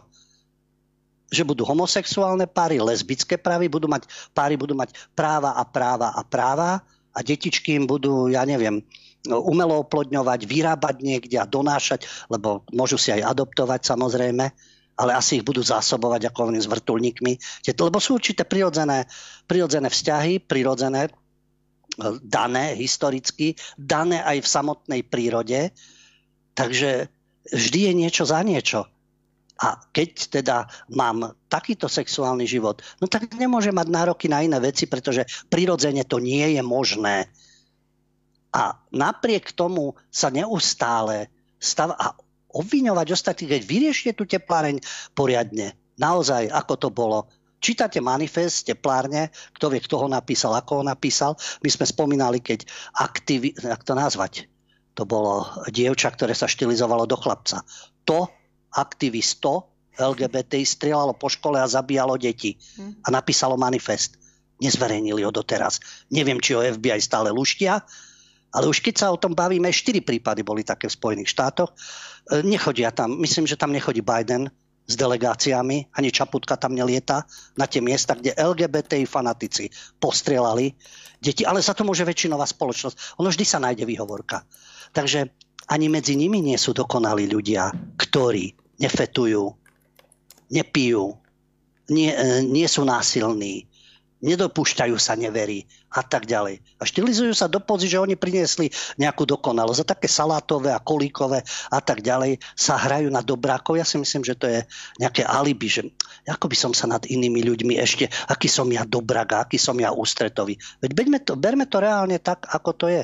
Že 1.30 1.54
budú 1.54 1.63
homosexuálne 1.69 2.49
páry, 2.49 2.82
lesbické 2.82 3.38
páry, 3.38 3.69
budú 3.69 3.86
mať, 3.86 4.10
páry 4.34 4.58
budú 4.58 4.73
mať 4.73 4.93
práva 5.13 5.54
a 5.54 5.63
práva 5.65 6.13
a 6.17 6.21
práva 6.25 6.82
a 7.15 7.19
detičky 7.21 7.78
im 7.78 7.86
budú, 7.86 8.28
ja 8.28 8.41
neviem, 8.43 8.82
umelo 9.25 9.82
oplodňovať, 9.82 10.45
vyrábať 10.45 10.95
niekde 11.01 11.38
a 11.41 11.49
donášať, 11.49 12.06
lebo 12.30 12.62
môžu 12.69 13.01
si 13.01 13.10
aj 13.10 13.25
adoptovať 13.25 13.82
samozrejme 13.86 14.54
ale 14.95 15.12
asi 15.15 15.39
ich 15.39 15.45
budú 15.45 15.60
zásobovať 15.60 16.31
ako 16.31 16.55
oni 16.55 16.60
s 16.63 16.71
vrtulníkmi. 16.71 17.34
Lebo 17.67 17.99
sú 17.99 18.15
určité 18.15 18.47
prirodzené, 18.47 19.08
prirodzené 19.43 19.91
vzťahy, 19.91 20.39
prirodzené, 20.47 21.08
e, 21.08 21.12
dané 22.23 22.79
historicky, 22.79 23.60
dané 23.75 24.23
aj 24.23 24.43
v 24.43 24.51
samotnej 24.51 25.01
prírode. 25.03 25.75
Takže 26.55 27.12
vždy 27.51 27.79
je 27.91 27.93
niečo 27.93 28.23
za 28.23 28.39
niečo. 28.39 28.88
A 29.55 29.79
keď 29.95 30.12
teda 30.39 30.58
mám 30.91 31.31
takýto 31.47 31.88
sexuálny 31.88 32.43
život, 32.43 32.84
no 32.99 33.08
tak 33.08 33.31
nemôžem 33.39 33.71
mať 33.71 33.88
nároky 33.88 34.27
na 34.27 34.43
iné 34.43 34.60
veci, 34.60 34.84
pretože 34.84 35.23
prirodzene 35.47 36.03
to 36.03 36.19
nie 36.19 36.60
je 36.60 36.63
možné. 36.63 37.31
A 38.51 38.79
napriek 38.91 39.51
tomu 39.51 39.95
sa 40.12 40.31
neustále 40.31 41.31
stav... 41.60 41.95
A 41.95 42.15
obviňovať 42.55 43.07
ostatných, 43.11 43.51
keď 43.59 43.61
vyriešte 43.67 44.11
tú 44.15 44.23
tepláreň 44.23 44.79
poriadne. 45.11 45.75
Naozaj, 45.99 46.47
ako 46.51 46.73
to 46.79 46.89
bolo. 46.89 47.27
Čítate 47.59 47.99
manifest 47.99 48.67
teplárne, 48.67 49.33
kto 49.57 49.73
vie, 49.73 49.83
kto 49.83 50.05
ho 50.05 50.07
napísal, 50.07 50.55
ako 50.55 50.79
ho 50.79 50.83
napísal. 50.85 51.35
My 51.65 51.69
sme 51.71 51.85
spomínali, 51.87 52.39
keď 52.39 52.67
aktivi... 52.95 53.55
jak 53.55 53.83
to 53.83 53.95
nazvať? 53.95 54.47
To 54.95 55.03
bolo 55.03 55.43
dievča, 55.67 56.15
ktoré 56.15 56.31
sa 56.31 56.47
štilizovalo 56.47 57.03
do 57.03 57.19
chlapca. 57.19 57.65
To 58.07 58.31
aktivisto 58.71 59.75
LGBT 59.95 60.59
strieľalo 60.63 61.15
po 61.15 61.31
škole 61.31 61.59
a 61.59 61.67
zabíjalo 61.67 62.19
deti. 62.19 62.55
A 63.03 63.11
napísalo 63.11 63.55
manifest. 63.55 64.19
Nezverejnili 64.59 65.23
ho 65.23 65.31
doteraz. 65.35 65.83
Neviem, 66.11 66.39
či 66.39 66.55
ho 66.55 66.63
FBI 66.63 66.99
stále 67.03 67.31
luštia, 67.31 67.83
ale 68.55 68.71
už 68.71 68.79
keď 68.79 68.95
sa 69.03 69.07
o 69.11 69.19
tom 69.19 69.35
bavíme, 69.35 69.67
štyri 69.67 69.99
prípady 69.99 70.47
boli 70.47 70.63
také 70.63 70.87
v 70.87 70.95
Spojených 70.95 71.35
štátoch. 71.35 71.75
E, 71.75 71.75
nechodia 72.47 72.95
tam, 72.95 73.19
myslím, 73.19 73.43
že 73.43 73.59
tam 73.59 73.75
nechodí 73.75 73.99
Biden 73.99 74.47
s 74.85 74.93
delegáciami, 74.95 75.91
ani 75.97 76.09
Čaputka 76.13 76.55
tam 76.55 76.71
nelieta 76.71 77.27
na 77.59 77.67
tie 77.67 77.83
miesta, 77.83 78.15
kde 78.15 78.37
LGBTI 78.37 79.03
fanatici 79.03 79.67
postrelali 79.99 80.71
deti, 81.19 81.43
ale 81.43 81.59
za 81.59 81.75
to 81.75 81.83
môže 81.83 82.07
väčšinová 82.07 82.47
spoločnosť. 82.47 83.19
Ono 83.19 83.27
vždy 83.27 83.45
sa 83.45 83.59
nájde 83.59 83.83
výhovorka. 83.83 84.45
Takže 84.95 85.27
ani 85.67 85.89
medzi 85.89 86.13
nimi 86.15 86.39
nie 86.39 86.55
sú 86.55 86.71
dokonalí 86.71 87.25
ľudia, 87.27 87.73
ktorí 87.97 88.53
nefetujú, 88.77 89.51
nepijú, 90.53 91.17
nie, 91.89 92.13
e, 92.13 92.45
nie 92.45 92.69
sú 92.69 92.85
násilní, 92.85 93.65
nedopúšťajú 94.25 94.97
sa 94.97 95.13
neverí 95.13 95.69
a 95.93 96.01
tak 96.01 96.25
ďalej. 96.25 96.59
A 96.81 96.83
štilizujú 96.83 97.31
sa 97.38 97.45
do 97.45 97.61
pozy, 97.61 97.85
že 97.85 98.01
oni 98.01 98.17
priniesli 98.17 98.73
nejakú 98.97 99.29
dokonalosť. 99.29 99.79
A 99.85 99.91
také 99.93 100.09
salátové 100.09 100.73
a 100.73 100.81
kolíkové 100.81 101.45
a 101.69 101.79
tak 101.79 102.01
ďalej 102.01 102.41
sa 102.57 102.75
hrajú 102.75 103.13
na 103.13 103.21
dobrákov. 103.21 103.77
Ja 103.77 103.85
si 103.85 104.01
myslím, 104.01 104.25
že 104.25 104.33
to 104.33 104.49
je 104.49 104.65
nejaké 104.97 105.21
alibi, 105.21 105.69
že 105.69 105.93
ako 106.25 106.49
by 106.49 106.57
som 106.57 106.73
sa 106.73 106.89
nad 106.89 107.05
inými 107.05 107.45
ľuďmi 107.45 107.77
ešte, 107.77 108.09
aký 108.25 108.49
som 108.49 108.65
ja 108.73 108.81
dobrák 108.81 109.29
a 109.38 109.41
aký 109.45 109.61
som 109.61 109.77
ja 109.77 109.93
ústretový. 109.93 110.57
Veď 110.81 110.91
beďme 110.97 111.19
to, 111.21 111.38
berme 111.38 111.69
to 111.69 111.77
reálne 111.77 112.17
tak, 112.17 112.49
ako 112.49 112.69
to 112.73 112.85
je. 112.89 113.01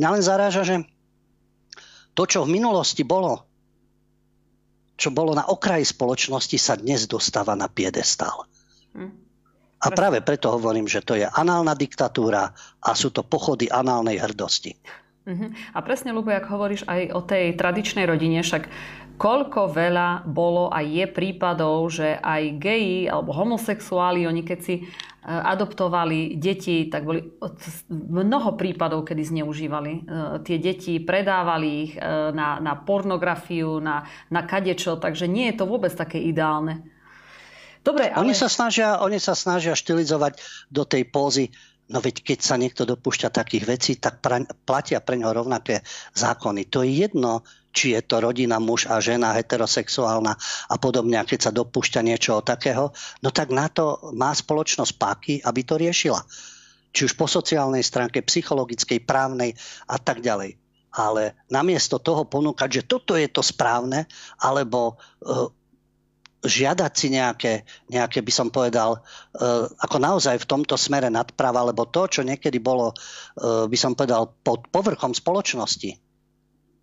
Mňa 0.00 0.08
len 0.08 0.22
zaráža, 0.24 0.64
že 0.64 0.76
to, 2.16 2.24
čo 2.24 2.48
v 2.48 2.52
minulosti 2.56 3.04
bolo, 3.04 3.44
čo 4.96 5.12
bolo 5.12 5.32
na 5.36 5.48
okraji 5.48 5.84
spoločnosti, 5.84 6.56
sa 6.56 6.76
dnes 6.76 7.08
dostáva 7.08 7.56
na 7.56 7.68
piedestál. 7.68 8.48
Hm. 8.92 9.21
A 9.82 9.90
práve 9.90 10.22
preto 10.22 10.54
hovorím, 10.54 10.86
že 10.86 11.02
to 11.02 11.18
je 11.18 11.26
análna 11.26 11.74
diktatúra 11.74 12.54
a 12.78 12.90
sú 12.94 13.10
to 13.10 13.26
pochody 13.26 13.66
análnej 13.66 14.22
hrdosti. 14.22 14.78
Uh-huh. 15.22 15.54
A 15.74 15.78
presne, 15.86 16.10
Lubo, 16.10 16.34
ak 16.34 16.50
hovoríš 16.50 16.82
aj 16.86 17.14
o 17.14 17.22
tej 17.22 17.54
tradičnej 17.54 18.06
rodine, 18.06 18.42
však 18.42 18.66
koľko 19.22 19.70
veľa 19.70 20.26
bolo 20.26 20.66
a 20.66 20.82
je 20.82 21.06
prípadov, 21.06 21.94
že 21.94 22.18
aj 22.18 22.58
geji 22.58 23.06
alebo 23.06 23.30
homosexuáli, 23.30 24.26
oni 24.26 24.42
keď 24.42 24.58
si 24.58 24.74
e, 24.78 24.84
adoptovali 25.30 26.34
deti, 26.42 26.90
tak 26.90 27.06
boli 27.06 27.22
mnoho 27.90 28.58
prípadov, 28.58 29.06
kedy 29.06 29.22
zneužívali 29.22 29.92
e, 29.94 30.00
tie 30.42 30.58
deti, 30.58 30.98
predávali 30.98 31.68
ich 31.86 31.92
e, 31.94 32.02
na, 32.34 32.58
na 32.58 32.74
pornografiu, 32.74 33.78
na, 33.78 34.02
na 34.26 34.42
kadečo, 34.42 34.98
takže 34.98 35.30
nie 35.30 35.54
je 35.54 35.58
to 35.62 35.70
vôbec 35.70 35.94
také 35.94 36.18
ideálne. 36.18 36.82
Dobre, 37.82 38.06
ale... 38.08 38.22
Oni 38.22 38.34
sa 38.34 38.46
snažia, 38.46 39.02
oni 39.02 39.18
sa 39.18 39.34
snažia 39.34 39.74
štilizovať 39.74 40.38
do 40.70 40.86
tej 40.86 41.02
pózy, 41.10 41.50
no 41.90 41.98
veď 41.98 42.22
keď 42.22 42.38
sa 42.38 42.54
niekto 42.54 42.86
dopúšťa 42.86 43.34
takých 43.34 43.64
vecí, 43.66 43.92
tak 43.98 44.22
pra, 44.22 44.38
platia 44.62 45.02
pre 45.02 45.18
ňo 45.18 45.34
rovnaké 45.34 45.82
zákony. 46.14 46.70
To 46.70 46.86
je 46.86 47.02
jedno, 47.02 47.42
či 47.74 47.98
je 47.98 48.00
to 48.06 48.22
rodina, 48.22 48.62
muž 48.62 48.86
a 48.86 49.02
žena, 49.02 49.34
heterosexuálna 49.34 50.32
a 50.70 50.76
podobne, 50.78 51.18
a 51.18 51.26
keď 51.26 51.50
sa 51.50 51.52
dopúšťa 51.52 52.00
niečo 52.06 52.38
takého, 52.44 52.94
no 53.24 53.28
tak 53.34 53.50
na 53.50 53.66
to 53.66 54.12
má 54.14 54.30
spoločnosť 54.30 54.92
páky, 54.94 55.34
aby 55.42 55.60
to 55.66 55.74
riešila. 55.80 56.22
Či 56.92 57.08
už 57.08 57.16
po 57.16 57.24
sociálnej 57.24 57.80
stránke, 57.80 58.20
psychologickej, 58.20 59.02
právnej 59.02 59.56
a 59.88 59.96
tak 59.96 60.20
ďalej. 60.20 60.60
Ale 60.92 61.32
namiesto 61.48 61.96
toho 61.96 62.28
ponúkať, 62.28 62.68
že 62.68 62.82
toto 62.84 63.16
je 63.16 63.24
to 63.24 63.40
správne, 63.40 64.04
alebo 64.44 65.00
uh, 65.24 65.48
žiadať 66.42 66.92
si 66.92 67.06
nejaké, 67.14 67.62
nejaké 67.86 68.18
by 68.18 68.32
som 68.34 68.48
povedal, 68.50 68.98
uh, 68.98 69.66
ako 69.78 69.96
naozaj 70.02 70.42
v 70.42 70.48
tomto 70.50 70.74
smere 70.74 71.06
nadprava, 71.06 71.62
lebo 71.62 71.86
to, 71.86 72.10
čo 72.10 72.26
niekedy 72.26 72.58
bolo, 72.58 72.90
uh, 72.92 73.70
by 73.70 73.78
som 73.78 73.94
povedal, 73.94 74.34
pod 74.42 74.66
povrchom 74.68 75.14
spoločnosti, 75.14 75.94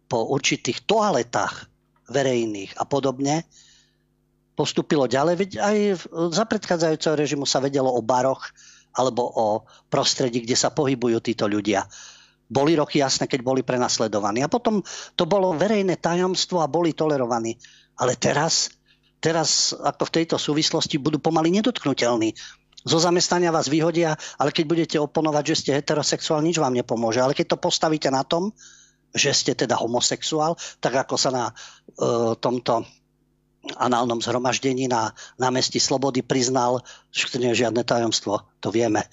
po 0.10 0.32
určitých 0.32 0.88
toaletách 0.88 1.68
verejných 2.10 2.80
a 2.80 2.84
podobne, 2.88 3.46
postupilo 4.58 5.08
ďalej. 5.08 5.36
Veď 5.40 5.52
aj 5.62 5.78
za 6.36 6.44
predchádzajúceho 6.44 7.16
režimu 7.16 7.46
sa 7.48 7.64
vedelo 7.64 7.96
o 7.96 8.04
baroch 8.04 8.52
alebo 8.98 9.24
o 9.24 9.48
prostredí, 9.88 10.44
kde 10.44 10.58
sa 10.58 10.74
pohybujú 10.74 11.22
títo 11.24 11.48
ľudia. 11.48 11.88
Boli 12.50 12.74
roky 12.74 13.00
jasné, 13.00 13.30
keď 13.30 13.46
boli 13.46 13.62
prenasledovaní. 13.62 14.42
A 14.42 14.50
potom 14.50 14.82
to 15.14 15.30
bolo 15.30 15.54
verejné 15.54 16.02
tajomstvo 16.02 16.66
a 16.66 16.68
boli 16.68 16.98
tolerovaní. 16.98 17.54
Ale 18.02 18.18
teraz 18.18 18.74
teraz 19.20 19.72
ako 19.76 20.08
v 20.08 20.14
tejto 20.22 20.36
súvislosti 20.40 21.00
budú 21.00 21.20
pomaly 21.20 21.52
nedotknutelní. 21.52 22.36
Zo 22.88 22.96
zamestnania 22.96 23.52
vás 23.52 23.68
vyhodia, 23.68 24.16
ale 24.40 24.56
keď 24.56 24.66
budete 24.66 24.98
oponovať, 25.04 25.44
že 25.52 25.56
ste 25.60 25.72
heterosexuál, 25.76 26.40
nič 26.40 26.64
vám 26.64 26.72
nepomôže. 26.72 27.20
Ale 27.20 27.36
keď 27.36 27.56
to 27.56 27.58
postavíte 27.60 28.08
na 28.08 28.24
tom, 28.24 28.56
že 29.12 29.36
ste 29.36 29.52
teda 29.52 29.76
homosexuál, 29.76 30.56
tak 30.80 30.96
ako 30.96 31.16
sa 31.20 31.30
na 31.30 31.46
uh, 31.52 32.40
tomto 32.40 32.88
análnom 33.76 34.24
zhromaždení 34.24 34.88
na 34.88 35.12
námestí 35.36 35.84
Slobody 35.84 36.24
priznal, 36.24 36.80
že 37.12 37.28
to 37.28 37.44
nie 37.44 37.52
je 37.52 37.68
žiadne 37.68 37.84
tajomstvo, 37.84 38.48
to 38.64 38.72
vieme 38.72 39.04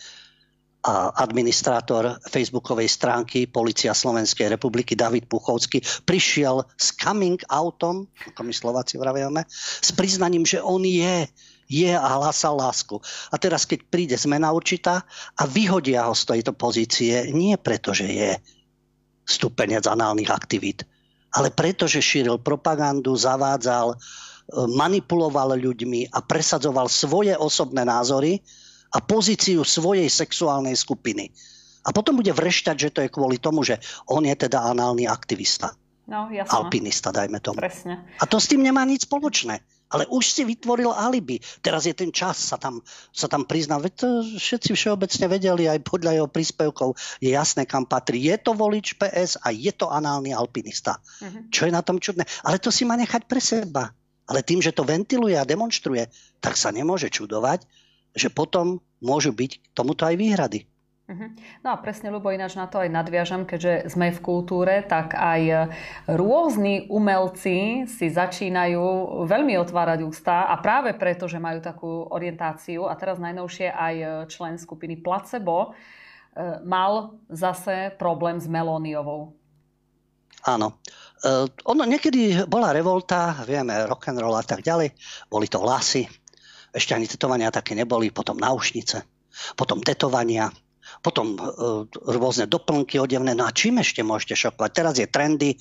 administrátor 1.18 2.22
facebookovej 2.30 2.86
stránky 2.86 3.50
Polícia 3.50 3.90
Slovenskej 3.90 4.54
republiky 4.54 4.94
David 4.94 5.26
Puchovský 5.26 5.82
prišiel 6.06 6.62
s 6.78 6.94
coming 6.94 7.42
outom, 7.50 8.06
ako 8.30 8.40
my 8.46 8.52
Slováci 8.54 8.94
vravíme, 8.94 9.42
s 9.82 9.90
priznaním, 9.90 10.46
že 10.46 10.62
on 10.62 10.86
je 10.86 11.26
je 11.66 11.90
a 11.90 12.06
hlásal 12.22 12.54
lásku. 12.54 13.02
A 13.34 13.42
teraz, 13.42 13.66
keď 13.66 13.90
príde 13.90 14.14
zmena 14.14 14.54
určitá 14.54 15.02
a 15.34 15.42
vyhodia 15.50 16.06
ho 16.06 16.14
z 16.14 16.38
tejto 16.38 16.54
pozície, 16.54 17.26
nie 17.34 17.58
preto, 17.58 17.90
že 17.90 18.06
je 18.06 18.30
stupenec 19.26 19.82
análnych 19.90 20.30
aktivít, 20.30 20.86
ale 21.34 21.50
preto, 21.50 21.90
že 21.90 21.98
šíril 21.98 22.38
propagandu, 22.38 23.18
zavádzal, 23.18 23.98
manipuloval 24.78 25.58
ľuďmi 25.58 26.14
a 26.14 26.22
presadzoval 26.22 26.86
svoje 26.86 27.34
osobné 27.34 27.82
názory, 27.82 28.38
a 28.96 28.98
pozíciu 29.04 29.60
svojej 29.60 30.08
sexuálnej 30.08 30.72
skupiny. 30.72 31.28
A 31.84 31.92
potom 31.92 32.16
bude 32.16 32.32
vrešťať, 32.32 32.76
že 32.80 32.90
to 32.90 33.00
je 33.04 33.12
kvôli 33.12 33.36
tomu, 33.36 33.60
že 33.62 33.76
on 34.08 34.24
je 34.24 34.32
teda 34.32 34.64
análny 34.64 35.04
aktivista. 35.04 35.76
No, 36.06 36.30
jasne. 36.32 36.54
Alpinista, 36.54 37.12
dajme 37.12 37.38
tomu. 37.42 37.60
Presne. 37.60 38.02
A 38.18 38.24
to 38.24 38.40
s 38.40 38.48
tým 38.48 38.62
nemá 38.62 38.86
nič 38.86 39.04
spoločné. 39.04 39.58
Ale 39.86 40.02
už 40.10 40.34
si 40.34 40.42
vytvoril 40.42 40.90
alibi. 40.90 41.38
Teraz 41.62 41.86
je 41.86 41.94
ten 41.94 42.10
čas 42.10 42.34
sa 42.34 42.58
tam, 42.58 42.82
sa 43.14 43.30
tam 43.30 43.46
priznal. 43.46 43.78
Veď 43.78 43.92
to 44.02 44.08
všetci 44.34 44.74
všeobecne 44.74 45.26
vedeli, 45.30 45.70
aj 45.70 45.86
podľa 45.86 46.18
jeho 46.18 46.28
príspevkov 46.30 46.98
je 47.22 47.30
jasné, 47.30 47.70
kam 47.70 47.86
patrí. 47.86 48.18
Je 48.18 48.34
to 48.34 48.50
volič 48.58 48.98
PS 48.98 49.38
a 49.46 49.54
je 49.54 49.70
to 49.70 49.86
análny 49.86 50.34
alpinista. 50.34 50.98
Uh-huh. 50.98 51.46
Čo 51.54 51.70
je 51.70 51.72
na 51.74 51.86
tom 51.86 52.02
čudné? 52.02 52.26
Ale 52.42 52.58
to 52.58 52.74
si 52.74 52.82
má 52.82 52.98
nechať 52.98 53.30
pre 53.30 53.38
seba. 53.38 53.94
Ale 54.26 54.42
tým, 54.42 54.58
že 54.58 54.74
to 54.74 54.82
ventiluje 54.82 55.38
a 55.38 55.46
demonstruje, 55.46 56.10
tak 56.42 56.58
sa 56.58 56.74
nemôže 56.74 57.06
čudovať, 57.06 57.62
že 58.16 58.32
potom 58.32 58.80
môžu 59.04 59.36
byť 59.36 59.76
tomuto 59.76 60.08
aj 60.08 60.16
výhrady. 60.16 60.64
Mhm. 61.06 61.62
No 61.62 61.70
a 61.70 61.78
presne, 61.78 62.10
Ľubo, 62.10 62.34
ináč 62.34 62.58
na 62.58 62.66
to 62.66 62.82
aj 62.82 62.90
nadviažam, 62.90 63.46
keďže 63.46 63.94
sme 63.94 64.10
v 64.10 64.18
kultúre, 64.18 64.82
tak 64.82 65.14
aj 65.14 65.70
rôzni 66.10 66.90
umelci 66.90 67.86
si 67.86 68.06
začínajú 68.10 68.82
veľmi 69.22 69.54
otvárať 69.54 70.02
ústa 70.02 70.50
a 70.50 70.58
práve 70.58 70.98
preto, 70.98 71.30
že 71.30 71.38
majú 71.38 71.62
takú 71.62 72.10
orientáciu 72.10 72.90
a 72.90 72.98
teraz 72.98 73.22
najnovšie 73.22 73.70
aj 73.70 73.94
člen 74.34 74.58
skupiny 74.58 74.98
Placebo 74.98 75.70
e, 75.70 76.58
mal 76.66 77.22
zase 77.30 77.94
problém 77.94 78.42
s 78.42 78.50
Melóniovou. 78.50 79.30
Áno. 80.46 80.82
Uh, 81.26 81.48
ono 81.66 81.82
niekedy 81.88 82.46
bola 82.46 82.70
revolta, 82.70 83.42
vieme, 83.48 83.72
rock 83.88 84.12
and 84.12 84.20
roll 84.20 84.36
a 84.36 84.44
tak 84.44 84.62
ďalej, 84.62 84.92
boli 85.26 85.48
to 85.48 85.58
vlasy, 85.58 86.06
ešte 86.76 86.92
ani 86.92 87.08
tetovania 87.08 87.48
také 87.48 87.72
neboli, 87.72 88.12
potom 88.12 88.36
náušnice, 88.36 89.00
potom 89.56 89.80
tetovania, 89.80 90.52
potom 91.02 91.34
e, 91.34 91.40
rôzne 91.90 92.46
doplnky 92.46 93.00
odevné. 93.02 93.34
No 93.34 93.48
a 93.48 93.54
čím 93.54 93.82
ešte 93.82 94.06
môžete 94.06 94.38
šokovať? 94.38 94.70
Teraz 94.70 94.94
je 95.00 95.08
trendy, 95.10 95.50
e, 95.54 95.58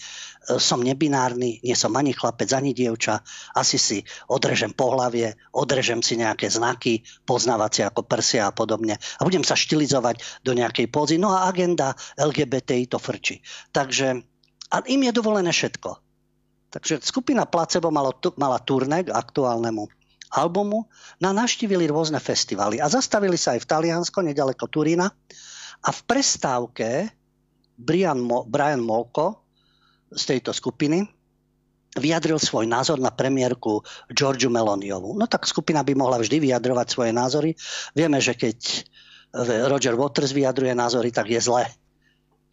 som 0.62 0.84
nebinárny, 0.84 1.64
nie 1.64 1.76
som 1.76 1.96
ani 1.98 2.14
chlapec, 2.14 2.52
ani 2.54 2.76
dievča, 2.78 3.24
asi 3.58 3.78
si 3.82 3.98
odrežem 4.30 4.76
pohlavie, 4.76 5.34
odrežem 5.56 6.06
si 6.06 6.20
nejaké 6.20 6.52
znaky, 6.52 7.02
poznávacie 7.26 7.88
ako 7.88 8.06
prsia 8.06 8.52
a 8.52 8.56
podobne 8.56 8.96
a 8.96 9.22
budem 9.26 9.42
sa 9.42 9.58
štilizovať 9.58 10.46
do 10.46 10.54
nejakej 10.54 10.92
pózy. 10.94 11.18
No 11.18 11.34
a 11.34 11.50
agenda 11.50 11.98
LGBTI 12.20 12.92
to 12.92 13.02
frčí. 13.02 13.42
Takže 13.74 14.22
a 14.66 14.82
im 14.90 15.02
je 15.06 15.14
dovolené 15.14 15.54
všetko. 15.54 15.90
Takže 16.74 17.00
skupina 17.00 17.48
Placebo 17.48 17.88
malo, 17.88 18.12
mala 18.36 18.60
turné 18.60 19.08
k 19.08 19.14
aktuálnemu 19.14 19.88
albumu, 20.36 20.92
na 21.24 21.32
navštívili 21.32 21.88
rôzne 21.88 22.20
festivaly 22.20 22.84
a 22.84 22.92
zastavili 22.92 23.40
sa 23.40 23.56
aj 23.56 23.64
v 23.64 23.70
Taliansko, 23.72 24.20
nedaleko 24.20 24.68
Turína 24.68 25.08
a 25.82 25.90
v 25.90 26.00
prestávke 26.04 27.08
Brian, 27.80 28.20
Mo, 28.20 28.44
Brian 28.44 28.84
Molko 28.84 29.48
z 30.12 30.36
tejto 30.36 30.52
skupiny 30.52 31.08
vyjadril 31.96 32.36
svoj 32.36 32.68
názor 32.68 33.00
na 33.00 33.12
premiérku 33.12 33.80
Georgiu 34.12 34.52
Meloniovu. 34.52 35.16
No 35.16 35.32
tak 35.32 35.48
skupina 35.48 35.80
by 35.80 35.96
mohla 35.96 36.20
vždy 36.20 36.44
vyjadrovať 36.44 36.88
svoje 36.92 37.12
názory. 37.16 37.56
Vieme, 37.96 38.20
že 38.20 38.36
keď 38.36 38.84
Roger 39.72 39.96
Waters 39.96 40.36
vyjadruje 40.36 40.76
názory, 40.76 41.12
tak 41.12 41.32
je 41.32 41.40
zle 41.40 41.64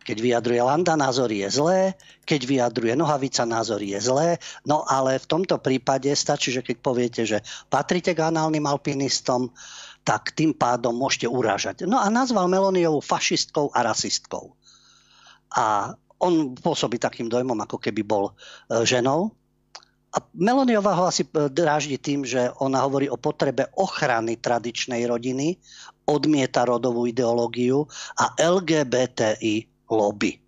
keď 0.03 0.19
vyjadruje 0.19 0.61
Landa, 0.63 0.99
názory 0.99 1.47
je 1.47 1.63
zlé. 1.63 1.81
Keď 2.27 2.41
vyjadruje 2.43 2.95
Nohavica, 2.99 3.47
názory 3.47 3.95
je 3.95 4.01
zlé. 4.03 4.29
No 4.67 4.83
ale 4.87 5.19
v 5.19 5.27
tomto 5.31 5.59
prípade 5.63 6.11
stačí, 6.15 6.51
že 6.51 6.63
keď 6.63 6.77
poviete, 6.83 7.23
že 7.23 7.39
patríte 7.71 8.11
k 8.13 8.27
análnym 8.27 8.67
alpinistom, 8.67 9.55
tak 10.03 10.35
tým 10.35 10.51
pádom 10.51 10.95
môžete 10.95 11.31
urážať. 11.31 11.87
No 11.87 12.03
a 12.03 12.11
nazval 12.11 12.51
Meloniovú 12.51 12.99
fašistkou 12.99 13.71
a 13.71 13.87
rasistkou. 13.87 14.59
A 15.55 15.95
on 16.19 16.55
pôsobí 16.59 16.99
takým 16.99 17.31
dojmom, 17.31 17.59
ako 17.67 17.79
keby 17.79 18.03
bol 18.03 18.31
e, 18.31 18.33
ženou. 18.87 19.35
A 20.13 20.23
Meloniová 20.35 20.95
ho 20.99 21.07
asi 21.07 21.27
e, 21.27 21.51
dráždi 21.51 21.99
tým, 21.99 22.27
že 22.27 22.51
ona 22.59 22.83
hovorí 22.83 23.07
o 23.07 23.19
potrebe 23.19 23.71
ochrany 23.79 24.39
tradičnej 24.39 25.07
rodiny, 25.07 25.59
odmieta 26.07 26.67
rodovú 26.67 27.07
ideológiu 27.07 27.87
a 28.19 28.35
LGBTI 28.39 29.72
lobby. 29.93 30.41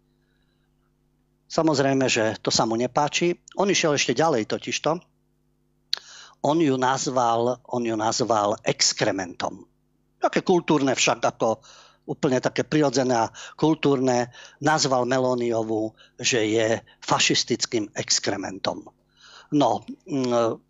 Samozrejme, 1.46 2.09
že 2.11 2.35
to 2.42 2.50
sa 2.50 2.66
mu 2.66 2.74
nepáči. 2.74 3.38
On 3.54 3.68
išiel 3.68 3.94
ešte 3.94 4.16
ďalej 4.16 4.50
totižto. 4.50 4.90
On 6.44 6.59
ju 6.61 6.74
nazval, 6.76 7.62
on 7.70 7.83
ju 7.87 7.94
nazval 7.96 8.59
exkrementom. 8.66 9.64
Také 10.18 10.42
kultúrne 10.44 10.92
však 10.92 11.20
ako 11.22 11.62
úplne 12.04 12.40
také 12.40 12.64
prirodzené 12.68 13.16
a 13.16 13.33
kultúrne, 13.57 14.28
nazval 14.61 15.09
Melóniovu, 15.09 15.96
že 16.20 16.44
je 16.44 16.68
fašistickým 17.00 17.88
exkrementom. 17.96 18.85
No, 19.52 19.85
mm, 20.04 20.61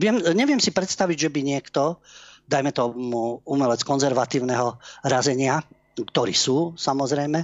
viem, 0.00 0.16
neviem 0.32 0.60
si 0.60 0.72
predstaviť, 0.72 1.28
že 1.28 1.32
by 1.32 1.40
niekto, 1.44 2.00
dajme 2.48 2.72
tomu 2.72 3.44
umelec 3.44 3.84
konzervatívneho 3.84 4.80
razenia, 5.04 5.60
ktorí 5.96 6.36
sú 6.36 6.76
samozrejme, 6.76 7.40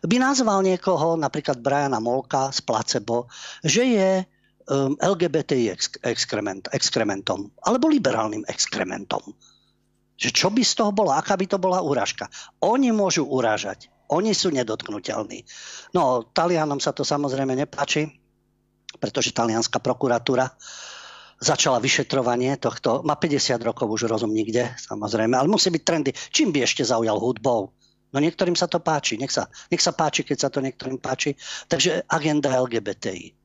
by 0.00 0.16
nazval 0.16 0.64
niekoho, 0.64 1.20
napríklad 1.20 1.60
Briana 1.60 2.00
Molka 2.00 2.48
z 2.48 2.64
Placebo, 2.64 3.28
že 3.60 3.84
je 3.84 4.10
um, 4.70 4.96
LGBTI 4.96 5.68
ex- 5.68 6.00
exkrement, 6.00 6.72
exkrementom, 6.72 7.52
alebo 7.68 7.92
liberálnym 7.92 8.48
exkrementom. 8.48 9.20
Že 10.16 10.30
čo 10.32 10.48
by 10.48 10.62
z 10.64 10.72
toho 10.76 10.92
bolo, 10.92 11.12
aká 11.12 11.36
by 11.36 11.46
to 11.48 11.60
bola 11.60 11.84
úražka. 11.84 12.28
Oni 12.64 12.92
môžu 12.92 13.28
urážať, 13.28 13.92
oni 14.08 14.32
sú 14.32 14.48
nedotknutelní. 14.52 15.44
No, 15.92 16.24
Talianom 16.32 16.80
sa 16.80 16.96
to 16.96 17.04
samozrejme 17.04 17.52
nepáči, 17.56 18.08
pretože 19.00 19.36
talianská 19.36 19.80
prokuratúra 19.80 20.50
začala 21.40 21.80
vyšetrovanie 21.80 22.60
tohto. 22.60 23.00
Má 23.00 23.16
50 23.16 23.56
rokov 23.64 23.88
už 23.88 24.12
rozum 24.12 24.28
nikde, 24.28 24.76
samozrejme, 24.76 25.40
ale 25.40 25.48
musí 25.48 25.72
byť 25.72 25.82
trendy. 25.82 26.10
Čím 26.12 26.52
by 26.52 26.68
ešte 26.68 26.84
zaujal 26.84 27.16
hudbou? 27.16 27.72
No 28.10 28.18
niektorým 28.18 28.58
sa 28.58 28.66
to 28.66 28.82
páči, 28.82 29.14
nech 29.16 29.30
sa, 29.30 29.46
nech 29.70 29.82
sa 29.82 29.94
páči, 29.94 30.26
keď 30.26 30.38
sa 30.38 30.48
to 30.50 30.58
niektorým 30.58 30.98
páči. 30.98 31.38
Takže 31.70 32.06
agenda 32.10 32.50
LGBTI. 32.50 33.40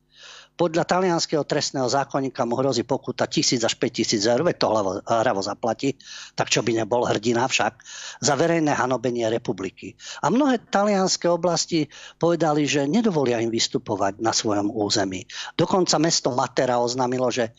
Podľa 0.55 0.87
talianského 0.87 1.43
trestného 1.43 1.83
zákonníka 1.91 2.47
mu 2.47 2.55
hrozí 2.55 2.87
pokuta 2.87 3.27
1000 3.27 3.67
až 3.67 3.75
5000 3.75 4.23
eur, 4.23 4.41
veď 4.47 4.55
to 4.55 4.67
hlavo, 4.71 4.91
hravo 5.03 5.43
zaplatí, 5.43 5.99
tak 6.31 6.47
čo 6.47 6.63
by 6.63 6.79
nebol 6.79 7.03
hrdina 7.03 7.43
však, 7.43 7.83
za 8.23 8.33
verejné 8.39 8.71
hanobenie 8.71 9.27
republiky. 9.27 9.99
A 10.23 10.31
mnohé 10.31 10.63
talianské 10.63 11.27
oblasti 11.27 11.91
povedali, 12.15 12.63
že 12.63 12.87
nedovolia 12.87 13.43
im 13.43 13.51
vystupovať 13.51 14.23
na 14.23 14.31
svojom 14.31 14.71
území. 14.71 15.27
Dokonca 15.59 15.99
mesto 15.99 16.31
Matera 16.31 16.79
oznámilo, 16.79 17.27
že 17.35 17.51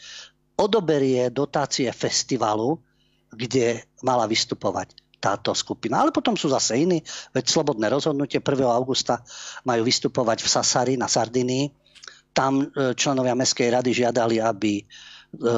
odoberie 0.57 1.29
dotácie 1.29 1.93
festivalu, 1.93 2.81
kde 3.29 3.85
mala 4.01 4.25
vystupovať 4.25 5.06
táto 5.27 5.51
skupina. 5.59 6.07
Ale 6.07 6.15
potom 6.15 6.39
sú 6.39 6.47
zase 6.47 6.79
iní, 6.79 7.03
veď 7.35 7.51
slobodné 7.51 7.91
rozhodnutie 7.91 8.39
1. 8.39 8.47
augusta 8.71 9.27
majú 9.67 9.83
vystupovať 9.83 10.47
v 10.47 10.49
Sasari 10.49 10.95
na 10.95 11.11
Sardinii. 11.11 11.75
Tam 12.31 12.63
e, 12.63 12.95
členovia 12.95 13.35
Mestskej 13.35 13.75
rady 13.75 13.91
žiadali, 13.91 14.39
aby 14.39 14.79
e, 14.79 14.85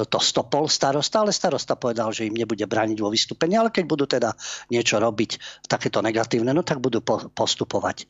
to 0.09 0.19
stopol 0.25 0.73
starosta, 0.73 1.21
ale 1.21 1.37
starosta 1.37 1.77
povedal, 1.77 2.09
že 2.17 2.25
im 2.25 2.41
nebude 2.41 2.65
brániť 2.65 2.97
vo 3.05 3.13
vystúpení, 3.13 3.61
ale 3.61 3.69
keď 3.69 3.85
budú 3.85 4.09
teda 4.09 4.33
niečo 4.73 4.97
robiť 4.97 5.63
takéto 5.69 6.01
negatívne, 6.01 6.57
no 6.57 6.65
tak 6.65 6.81
budú 6.81 7.05
postupovať 7.37 7.97
e, 8.03 8.07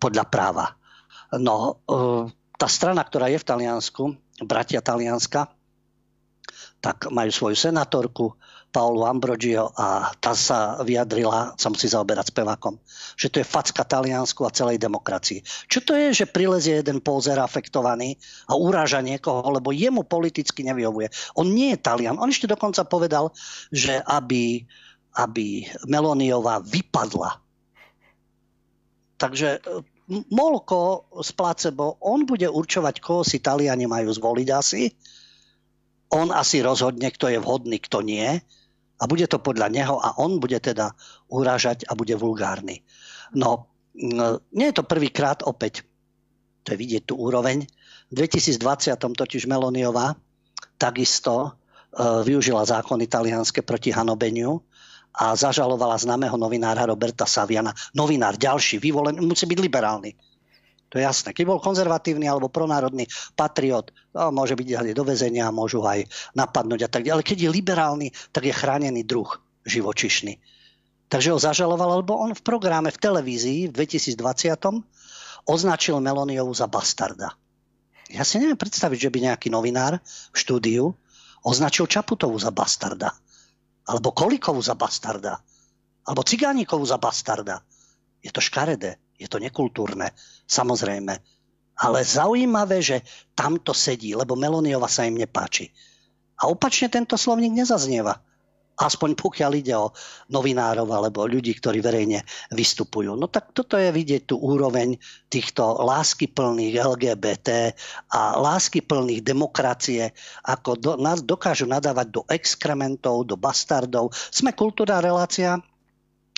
podľa 0.00 0.24
práva. 0.32 0.72
No, 1.34 1.82
tá 2.54 2.70
strana, 2.70 3.02
ktorá 3.02 3.26
je 3.26 3.42
v 3.42 3.48
Taliansku, 3.48 4.14
bratia 4.46 4.78
Talianska, 4.78 5.50
tak 6.78 7.10
majú 7.10 7.32
svoju 7.32 7.56
senátorku, 7.58 8.38
Paulu 8.74 9.06
Ambrogio 9.06 9.70
a 9.78 10.10
tá 10.18 10.34
sa 10.34 10.82
vyjadrila, 10.82 11.54
sa 11.54 11.70
musí 11.70 11.86
zaoberať 11.86 12.34
spevákom, 12.34 12.74
že 13.14 13.30
to 13.30 13.38
je 13.38 13.46
facka 13.46 13.86
Taliansku 13.86 14.42
a 14.42 14.50
celej 14.50 14.82
demokracii. 14.82 15.46
Čo 15.70 15.86
to 15.86 15.94
je, 15.94 16.10
že 16.10 16.26
prilezie 16.26 16.82
jeden 16.82 16.98
pózer 16.98 17.38
afektovaný 17.38 18.18
a 18.50 18.58
uráža 18.58 18.98
niekoho, 18.98 19.46
lebo 19.46 19.70
jemu 19.70 20.02
politicky 20.02 20.66
nevyhovuje. 20.66 21.06
On 21.38 21.46
nie 21.46 21.70
je 21.70 21.78
Talian. 21.78 22.18
On 22.18 22.26
ešte 22.26 22.50
dokonca 22.50 22.82
povedal, 22.82 23.30
že 23.70 24.02
aby, 24.10 24.66
aby 25.22 25.70
Meloniová 25.86 26.58
vypadla. 26.58 27.38
Takže 29.22 29.62
Molko 30.34 31.06
z 31.22 31.30
placebo, 31.30 32.02
on 32.02 32.26
bude 32.26 32.50
určovať, 32.50 32.98
koho 32.98 33.22
si 33.22 33.38
Taliani 33.38 33.86
majú 33.86 34.10
zvoliť 34.10 34.48
asi. 34.50 34.90
On 36.10 36.34
asi 36.34 36.58
rozhodne, 36.58 37.06
kto 37.14 37.30
je 37.30 37.38
vhodný, 37.38 37.78
kto 37.78 38.02
nie 38.02 38.42
a 39.00 39.04
bude 39.10 39.26
to 39.26 39.42
podľa 39.42 39.68
neho 39.70 39.96
a 39.98 40.18
on 40.22 40.38
bude 40.38 40.58
teda 40.62 40.94
urážať 41.30 41.86
a 41.90 41.98
bude 41.98 42.14
vulgárny. 42.14 42.86
No, 43.34 43.66
nie 44.54 44.66
je 44.70 44.76
to 44.76 44.86
prvýkrát 44.86 45.42
opäť, 45.42 45.82
to 46.62 46.74
je 46.74 46.80
vidieť 46.80 47.02
tú 47.10 47.14
úroveň. 47.18 47.66
V 48.10 48.14
2020 48.14 48.94
totiž 48.94 49.50
Meloniová 49.50 50.14
takisto 50.78 51.34
e, 51.44 51.50
využila 52.24 52.64
zákon 52.64 52.98
italianske 53.02 53.62
proti 53.62 53.90
hanobeniu 53.90 54.62
a 55.14 55.34
zažalovala 55.38 55.98
známeho 55.98 56.34
novinára 56.34 56.86
Roberta 56.86 57.26
Saviana. 57.26 57.70
Novinár 57.94 58.34
ďalší, 58.34 58.82
vyvolený, 58.82 59.22
musí 59.22 59.46
byť 59.46 59.58
liberálny 59.62 60.10
to 60.94 61.02
je 61.02 61.10
jasné. 61.10 61.34
Keď 61.34 61.42
bol 61.50 61.58
konzervatívny 61.58 62.30
alebo 62.30 62.46
pronárodný 62.46 63.10
patriot, 63.34 63.90
môže 64.14 64.54
byť 64.54 64.66
aj 64.78 64.94
do 64.94 65.02
väzenia, 65.02 65.50
môžu 65.50 65.82
aj 65.82 66.06
napadnúť 66.38 66.86
a 66.86 66.90
tak 66.94 67.02
ďalej. 67.02 67.18
Ale 67.18 67.26
keď 67.26 67.38
je 67.42 67.50
liberálny, 67.50 68.08
tak 68.30 68.46
je 68.46 68.54
chránený 68.54 69.02
druh 69.02 69.26
živočišný. 69.66 70.38
Takže 71.10 71.34
ho 71.34 71.38
zažaloval, 71.42 72.06
lebo 72.06 72.14
on 72.14 72.30
v 72.30 72.46
programe 72.46 72.94
v 72.94 73.02
televízii 73.02 73.74
v 73.74 73.74
2020 73.74 75.42
označil 75.50 75.98
Meloniovu 75.98 76.54
za 76.54 76.70
bastarda. 76.70 77.34
Ja 78.06 78.22
si 78.22 78.38
neviem 78.38 78.54
predstaviť, 78.54 79.10
že 79.10 79.10
by 79.10 79.18
nejaký 79.34 79.50
novinár 79.50 79.98
v 80.30 80.36
štúdiu 80.38 80.94
označil 81.42 81.90
Čaputovu 81.90 82.38
za 82.38 82.54
bastarda. 82.54 83.10
Alebo 83.90 84.14
Kolikovu 84.14 84.62
za 84.62 84.78
bastarda. 84.78 85.42
Alebo 86.06 86.22
Cigánikovú 86.22 86.86
za 86.86 87.02
bastarda. 87.02 87.66
Je 88.24 88.32
to 88.32 88.40
škaredé, 88.40 88.96
je 89.20 89.28
to 89.28 89.36
nekultúrne, 89.36 90.08
samozrejme. 90.48 91.20
Ale 91.74 91.98
zaujímavé, 92.00 92.80
že 92.80 93.04
tamto 93.36 93.76
sedí, 93.76 94.16
lebo 94.16 94.38
Meloniova 94.38 94.88
sa 94.88 95.04
im 95.04 95.20
nepáči. 95.20 95.68
A 96.40 96.48
opačne 96.48 96.88
tento 96.88 97.20
slovník 97.20 97.52
nezaznieva 97.52 98.16
aspoň 98.78 99.14
pokiaľ 99.14 99.52
ide 99.54 99.74
o 99.78 99.94
novinárov 100.34 100.86
alebo 100.90 101.26
ľudí, 101.30 101.54
ktorí 101.54 101.78
verejne 101.78 102.26
vystupujú. 102.50 103.14
No 103.14 103.30
tak 103.30 103.54
toto 103.54 103.78
je 103.78 103.94
vidieť 103.94 104.34
tú 104.34 104.42
úroveň 104.42 104.98
týchto 105.30 105.78
láskyplných 105.82 106.74
LGBT 106.82 107.70
a 108.10 108.38
láskyplných 108.38 109.22
demokracie, 109.22 110.10
ako 110.42 110.70
do, 110.78 110.92
nás 110.98 111.22
dokážu 111.22 111.70
nadávať 111.70 112.06
do 112.10 112.22
exkrementov, 112.26 113.30
do 113.30 113.38
bastardov. 113.38 114.10
Sme 114.34 114.50
kultúra 114.50 114.98
relácia, 114.98 115.62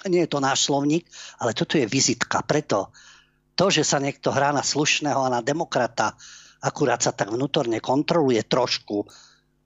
nie 0.06 0.24
je 0.24 0.32
to 0.32 0.40
náš 0.40 0.66
slovník, 0.66 1.06
ale 1.38 1.52
toto 1.52 1.76
je 1.76 1.86
vizitka. 1.86 2.42
Preto 2.42 2.90
to, 3.56 3.72
že 3.72 3.82
sa 3.82 3.96
niekto 3.98 4.30
hrá 4.30 4.52
na 4.52 4.60
slušného 4.60 5.20
a 5.26 5.32
na 5.32 5.40
demokrata, 5.40 6.12
akurát 6.60 7.00
sa 7.00 7.12
tak 7.12 7.32
vnútorne 7.32 7.80
kontroluje 7.80 8.44
trošku, 8.44 9.08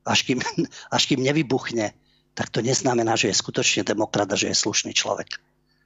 až 0.06 0.24
kým, 0.24 0.38
až 0.96 1.02
kým 1.06 1.20
nevybuchne, 1.20 1.92
tak 2.34 2.48
to 2.48 2.62
neznamená, 2.62 3.18
že 3.18 3.34
je 3.34 3.36
skutočne 3.36 3.82
demokrat 3.82 4.30
a 4.30 4.38
že 4.38 4.54
je 4.54 4.56
slušný 4.56 4.94
človek. 4.94 5.42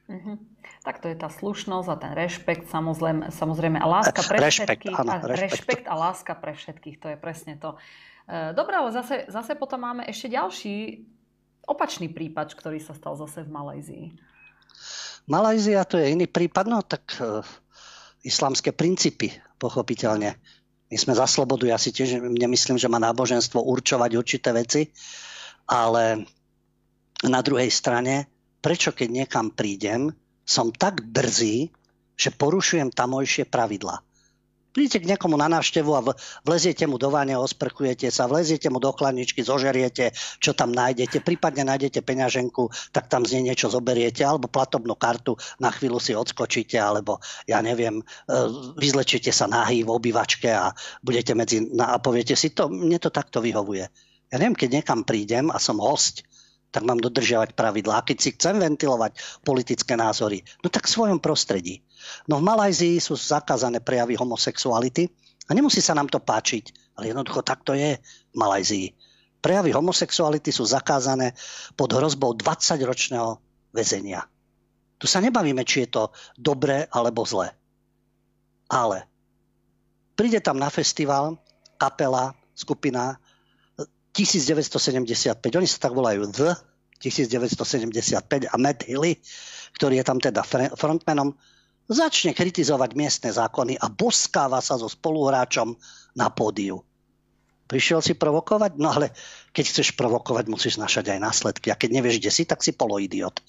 Mm-hmm. 0.06 0.36
Tak 0.84 1.00
to 1.00 1.08
je 1.08 1.16
tá 1.16 1.32
slušnosť 1.32 1.88
a 1.88 1.96
ten 1.96 2.12
rešpekt, 2.12 2.68
samozrejme, 2.68 3.32
samozrejme 3.32 3.80
a 3.80 3.88
láska 3.88 4.20
pre 4.20 4.36
rešpekt, 4.36 4.84
všetkých. 4.84 4.96
Áno, 5.00 5.12
a 5.16 5.24
rešpekt. 5.24 5.40
rešpekt 5.64 5.86
a 5.88 5.94
láska 5.96 6.36
pre 6.36 6.52
všetkých, 6.52 6.96
to 7.00 7.06
je 7.08 7.16
presne 7.16 7.56
to. 7.56 7.80
E, 8.28 8.52
Dobre, 8.52 8.76
ale 8.76 8.92
zase, 8.92 9.24
zase 9.32 9.56
potom 9.56 9.80
máme 9.80 10.04
ešte 10.04 10.28
ďalší 10.28 11.00
opačný 11.64 12.12
prípad, 12.12 12.52
ktorý 12.52 12.84
sa 12.84 12.92
stal 12.92 13.16
zase 13.16 13.48
v 13.48 13.50
Malajzii. 13.50 14.06
Malajzia 15.30 15.88
to 15.88 15.96
je 15.96 16.12
iný 16.12 16.28
prípad, 16.28 16.64
no 16.68 16.84
tak 16.84 17.16
uh, 17.20 17.40
islamské 18.24 18.72
princípy, 18.76 19.32
pochopiteľne. 19.56 20.36
My 20.92 20.96
sme 21.00 21.16
za 21.16 21.24
slobodu, 21.24 21.64
ja 21.64 21.80
si 21.80 21.90
tiež 21.90 22.20
nemyslím, 22.20 22.76
že 22.76 22.92
má 22.92 23.00
náboženstvo 23.00 23.60
určovať 23.60 24.10
určité 24.14 24.52
veci, 24.52 24.92
ale 25.64 26.28
na 27.24 27.40
druhej 27.40 27.72
strane, 27.72 28.28
prečo 28.60 28.92
keď 28.92 29.08
niekam 29.24 29.48
prídem, 29.52 30.12
som 30.44 30.68
tak 30.68 31.08
drzý, 31.08 31.72
že 32.14 32.30
porušujem 32.36 32.92
tamojšie 32.92 33.48
pravidla. 33.48 34.04
Prídete 34.74 35.06
k 35.06 35.14
niekomu 35.14 35.38
na 35.38 35.46
návštevu 35.46 35.90
a 35.94 36.02
vleziete 36.42 36.82
mu 36.90 36.98
do 36.98 37.06
váne, 37.06 37.38
osprchujete 37.38 38.10
sa, 38.10 38.26
vleziete 38.26 38.66
mu 38.74 38.82
do 38.82 38.90
chladničky, 38.90 39.46
zožeriete, 39.46 40.10
čo 40.42 40.50
tam 40.50 40.74
nájdete, 40.74 41.22
prípadne 41.22 41.62
nájdete 41.70 42.02
peňaženku, 42.02 42.74
tak 42.90 43.06
tam 43.06 43.22
z 43.22 43.38
nej 43.38 43.54
niečo 43.54 43.70
zoberiete, 43.70 44.26
alebo 44.26 44.50
platobnú 44.50 44.98
kartu, 44.98 45.38
na 45.62 45.70
chvíľu 45.70 46.02
si 46.02 46.18
odskočíte, 46.18 46.74
alebo 46.74 47.22
ja 47.46 47.62
neviem, 47.62 48.02
e, 48.02 48.34
vyzlečíte 48.74 49.30
sa 49.30 49.46
nahý 49.46 49.86
v 49.86 49.94
obývačke 49.94 50.50
a 50.50 50.74
budete 51.06 51.38
medzi, 51.38 51.62
a 51.78 52.02
poviete 52.02 52.34
si, 52.34 52.50
to, 52.50 52.66
mne 52.66 52.98
to 52.98 53.14
takto 53.14 53.38
vyhovuje. 53.38 53.86
Ja 54.34 54.36
neviem, 54.42 54.58
keď 54.58 54.82
niekam 54.82 55.06
prídem 55.06 55.54
a 55.54 55.62
som 55.62 55.78
host, 55.78 56.26
tak 56.74 56.82
mám 56.82 56.98
dodržiavať 56.98 57.54
pravidlá. 57.54 58.02
Keď 58.02 58.16
si 58.18 58.34
chcem 58.34 58.58
ventilovať 58.58 59.14
politické 59.46 59.94
názory, 59.94 60.42
no 60.66 60.66
tak 60.66 60.90
v 60.90 60.94
svojom 60.98 61.22
prostredí. 61.22 61.86
No 62.26 62.40
v 62.40 62.46
Malajzii 62.46 62.96
sú 63.00 63.14
zakázané 63.16 63.80
prejavy 63.80 64.16
homosexuality 64.18 65.08
a 65.48 65.50
nemusí 65.52 65.84
sa 65.84 65.92
nám 65.92 66.08
to 66.08 66.20
páčiť, 66.20 66.96
ale 66.96 67.12
jednoducho 67.12 67.44
tak 67.44 67.62
to 67.62 67.76
je 67.76 67.98
v 68.00 68.36
Malajzii. 68.36 68.88
Prejavy 69.44 69.76
homosexuality 69.76 70.48
sú 70.48 70.64
zakázané 70.64 71.36
pod 71.76 71.92
hrozbou 71.92 72.32
20-ročného 72.32 73.36
väzenia. 73.76 74.24
Tu 74.96 75.04
sa 75.04 75.20
nebavíme, 75.20 75.66
či 75.68 75.84
je 75.84 76.00
to 76.00 76.02
dobré 76.40 76.88
alebo 76.88 77.28
zlé. 77.28 77.52
Ale 78.72 79.04
príde 80.16 80.40
tam 80.40 80.56
na 80.56 80.72
festival 80.72 81.36
kapela, 81.76 82.32
skupina 82.56 83.20
1975, 84.14 85.42
oni 85.42 85.68
sa 85.68 85.78
tak 85.82 85.92
volajú 85.92 86.30
The 86.30 86.56
1975 87.02 88.48
a 88.48 88.56
Matt 88.56 88.88
Hilly, 88.88 89.18
ktorý 89.76 90.00
je 90.00 90.04
tam 90.06 90.22
teda 90.22 90.40
frontmanom, 90.78 91.34
začne 91.88 92.32
kritizovať 92.32 92.96
miestne 92.96 93.30
zákony 93.30 93.76
a 93.76 93.86
boskáva 93.92 94.60
sa 94.64 94.80
so 94.80 94.88
spoluhráčom 94.88 95.76
na 96.16 96.32
pódiu. 96.32 96.80
Prišiel 97.64 98.04
si 98.04 98.12
provokovať? 98.12 98.76
No 98.76 98.92
ale 98.92 99.16
keď 99.56 99.64
chceš 99.72 99.96
provokovať, 99.96 100.52
musíš 100.52 100.76
znašať 100.76 101.16
aj 101.16 101.20
následky. 101.20 101.72
A 101.72 101.78
keď 101.80 101.96
nevieš, 101.96 102.20
kde 102.20 102.30
si, 102.32 102.42
tak 102.44 102.60
si 102.60 102.76
poloidiot. 102.76 103.40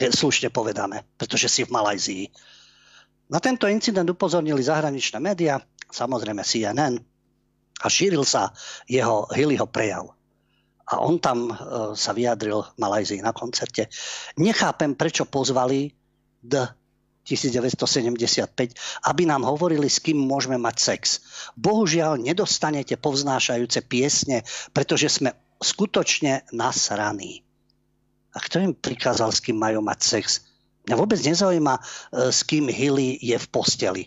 Je 0.00 0.08
slušne 0.08 0.48
povedané, 0.48 1.04
pretože 1.20 1.52
si 1.52 1.68
v 1.68 1.72
Malajzii. 1.72 2.24
Na 3.28 3.40
tento 3.44 3.68
incident 3.68 4.08
upozornili 4.08 4.64
zahraničné 4.64 5.20
médiá, 5.20 5.60
samozrejme 5.92 6.40
CNN, 6.40 6.96
a 7.82 7.86
šíril 7.90 8.24
sa 8.24 8.54
jeho 8.88 9.28
Hillyho 9.34 9.68
prejav. 9.68 10.14
A 10.88 11.00
on 11.02 11.18
tam 11.18 11.50
e, 11.50 11.54
sa 11.98 12.14
vyjadril 12.14 12.62
v 12.62 12.76
Malajzii 12.78 13.20
na 13.20 13.34
koncerte. 13.34 13.88
Nechápem, 14.38 14.96
prečo 14.96 15.28
pozvali 15.28 15.92
D 16.42 16.81
1975, 17.22 18.74
aby 19.06 19.22
nám 19.22 19.46
hovorili, 19.46 19.86
s 19.86 20.02
kým 20.02 20.18
môžeme 20.18 20.58
mať 20.58 20.76
sex. 20.78 21.22
Bohužiaľ, 21.54 22.18
nedostanete 22.18 22.98
povznášajúce 22.98 23.86
piesne, 23.86 24.42
pretože 24.74 25.08
sme 25.08 25.38
skutočne 25.62 26.42
nasraní. 26.50 27.46
A 28.34 28.42
kto 28.42 28.58
im 28.58 28.72
prikázal, 28.74 29.30
s 29.30 29.44
kým 29.44 29.60
majú 29.60 29.84
mať 29.84 30.00
sex? 30.02 30.42
Mňa 30.88 30.96
vôbec 30.98 31.20
nezaujíma, 31.22 31.74
e, 31.78 31.82
s 32.34 32.42
kým 32.42 32.66
Hilly 32.66 33.14
je 33.22 33.38
v 33.38 33.46
posteli. 33.52 34.04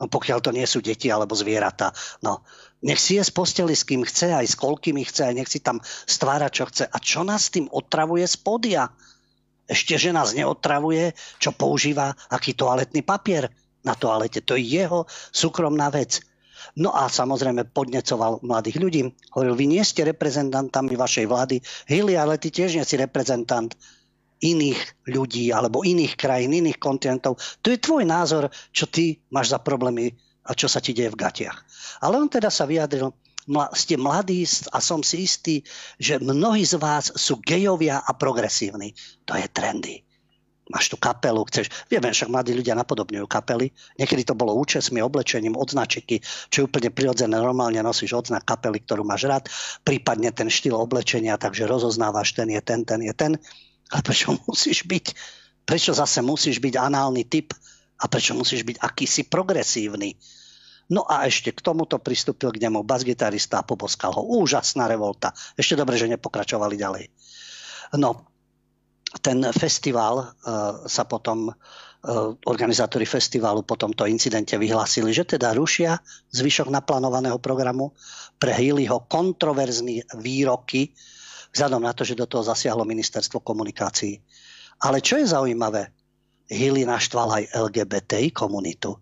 No, 0.00 0.08
pokiaľ 0.08 0.38
to 0.40 0.50
nie 0.52 0.64
sú 0.64 0.84
deti 0.84 1.08
alebo 1.12 1.36
zvieratá. 1.36 1.92
No, 2.20 2.44
nech 2.80 3.00
si 3.00 3.20
je 3.20 3.24
z 3.24 3.32
posteli 3.32 3.76
s 3.76 3.84
kým 3.84 4.04
chce, 4.04 4.32
aj 4.32 4.46
s 4.48 4.56
koľkými 4.56 5.04
chce, 5.04 5.32
aj 5.32 5.34
nech 5.36 5.48
si 5.52 5.60
tam 5.60 5.80
stvára, 5.84 6.48
čo 6.48 6.68
chce. 6.68 6.88
A 6.88 6.96
čo 7.00 7.20
nás 7.24 7.52
tým 7.52 7.68
otravuje 7.68 8.24
z 8.24 8.36
podia? 8.40 8.88
Ešte, 9.70 9.94
že 9.94 10.10
nás 10.10 10.34
neotravuje, 10.34 11.14
čo 11.38 11.54
používa, 11.54 12.10
aký 12.26 12.58
toaletný 12.58 13.06
papier 13.06 13.46
na 13.86 13.94
toalete. 13.94 14.42
To 14.42 14.58
je 14.58 14.66
jeho 14.66 15.06
súkromná 15.30 15.94
vec. 15.94 16.18
No 16.74 16.90
a 16.90 17.06
samozrejme 17.06 17.70
podnecoval 17.70 18.42
mladých 18.42 18.76
ľudí. 18.82 19.02
Hovoril, 19.30 19.54
vy 19.54 19.66
nie 19.78 19.82
ste 19.86 20.02
reprezentantami 20.02 20.98
vašej 20.98 21.26
vlády. 21.30 21.56
Hili, 21.86 22.18
ale 22.18 22.36
ty 22.42 22.50
tiež 22.50 22.76
nie 22.76 22.84
si 22.84 22.98
reprezentant 22.98 23.72
iných 24.40 25.06
ľudí 25.08 25.52
alebo 25.52 25.84
iných 25.84 26.16
krajín, 26.16 26.56
iných 26.56 26.80
kontinentov. 26.80 27.38
To 27.62 27.68
je 27.70 27.78
tvoj 27.78 28.08
názor, 28.08 28.48
čo 28.74 28.88
ty 28.88 29.20
máš 29.30 29.52
za 29.52 29.60
problémy 29.60 30.16
a 30.48 30.56
čo 30.56 30.66
sa 30.66 30.80
ti 30.80 30.96
deje 30.96 31.12
v 31.12 31.20
gatiach. 31.20 31.58
Ale 32.00 32.16
on 32.16 32.26
teda 32.26 32.48
sa 32.48 32.64
vyjadril, 32.64 33.12
ste 33.74 33.98
mladí 33.98 34.46
a 34.70 34.78
som 34.78 35.02
si 35.02 35.26
istý, 35.26 35.66
že 35.98 36.22
mnohí 36.22 36.62
z 36.62 36.78
vás 36.78 37.10
sú 37.14 37.42
gejovia 37.42 38.00
a 38.00 38.10
progresívni. 38.14 38.94
To 39.26 39.34
je 39.34 39.46
trendy. 39.50 40.06
Máš 40.70 40.86
tu 40.86 40.96
kapelu, 40.96 41.42
chceš... 41.50 41.66
Vieme, 41.90 42.14
však 42.14 42.30
mladí 42.30 42.54
ľudia 42.54 42.78
napodobňujú 42.78 43.26
kapely. 43.26 43.74
Niekedy 43.98 44.22
to 44.22 44.38
bolo 44.38 44.54
účesmi, 44.54 45.02
oblečením, 45.02 45.58
odznačiky, 45.58 46.22
čo 46.46 46.62
je 46.62 46.66
úplne 46.70 46.94
prirodzené. 46.94 47.34
Normálne 47.42 47.82
nosíš 47.82 48.14
odznak 48.14 48.46
kapely, 48.46 48.78
ktorú 48.86 49.02
máš 49.02 49.26
rád, 49.26 49.44
prípadne 49.82 50.30
ten 50.30 50.46
štýl 50.46 50.78
oblečenia, 50.78 51.34
takže 51.34 51.66
rozoznávaš, 51.66 52.38
ten 52.38 52.54
je 52.54 52.62
ten, 52.62 52.86
ten 52.86 53.02
je 53.02 53.10
ten. 53.10 53.34
Ale 53.90 54.02
prečo 54.06 54.38
musíš 54.46 54.86
byť? 54.86 55.06
Prečo 55.66 55.90
zase 55.90 56.22
musíš 56.22 56.62
byť 56.62 56.78
análny 56.78 57.26
typ? 57.26 57.50
A 58.00 58.06
prečo 58.06 58.38
musíš 58.38 58.62
byť 58.62 58.78
akýsi 58.78 59.26
progresívny? 59.26 60.14
No 60.90 61.06
a 61.06 61.22
ešte 61.30 61.54
k 61.54 61.62
tomuto 61.62 62.02
pristúpil 62.02 62.50
k 62.50 62.66
nemu 62.66 62.82
basgitarista 62.82 63.62
a 63.62 63.66
poboskal 63.66 64.10
ho. 64.18 64.26
Úžasná 64.42 64.90
revolta. 64.90 65.30
Ešte 65.54 65.78
dobre, 65.78 65.94
že 65.94 66.10
nepokračovali 66.10 66.74
ďalej. 66.74 67.04
No, 67.94 68.26
ten 69.22 69.42
festival 69.54 70.22
uh, 70.22 70.86
sa 70.90 71.06
potom, 71.06 71.50
uh, 71.50 72.34
organizátori 72.46 73.06
festivalu 73.06 73.62
po 73.62 73.78
tomto 73.78 74.02
incidente 74.06 74.58
vyhlásili, 74.58 75.14
že 75.14 75.26
teda 75.26 75.54
rušia 75.54 75.98
zvyšok 76.34 76.70
naplánovaného 76.70 77.38
programu 77.38 77.94
pre 78.38 78.54
Healyho 78.54 79.06
kontroverzní 79.06 80.06
výroky, 80.18 80.90
vzhľadom 81.54 81.82
na 81.86 81.94
to, 81.94 82.02
že 82.02 82.18
do 82.18 82.26
toho 82.26 82.46
zasiahlo 82.46 82.82
ministerstvo 82.86 83.42
komunikácií. 83.42 84.18
Ale 84.86 85.02
čo 85.02 85.18
je 85.18 85.26
zaujímavé, 85.26 85.90
Healy 86.50 86.82
naštval 86.82 87.30
aj 87.30 87.44
LGBTI 87.54 88.34
komunitu 88.34 88.98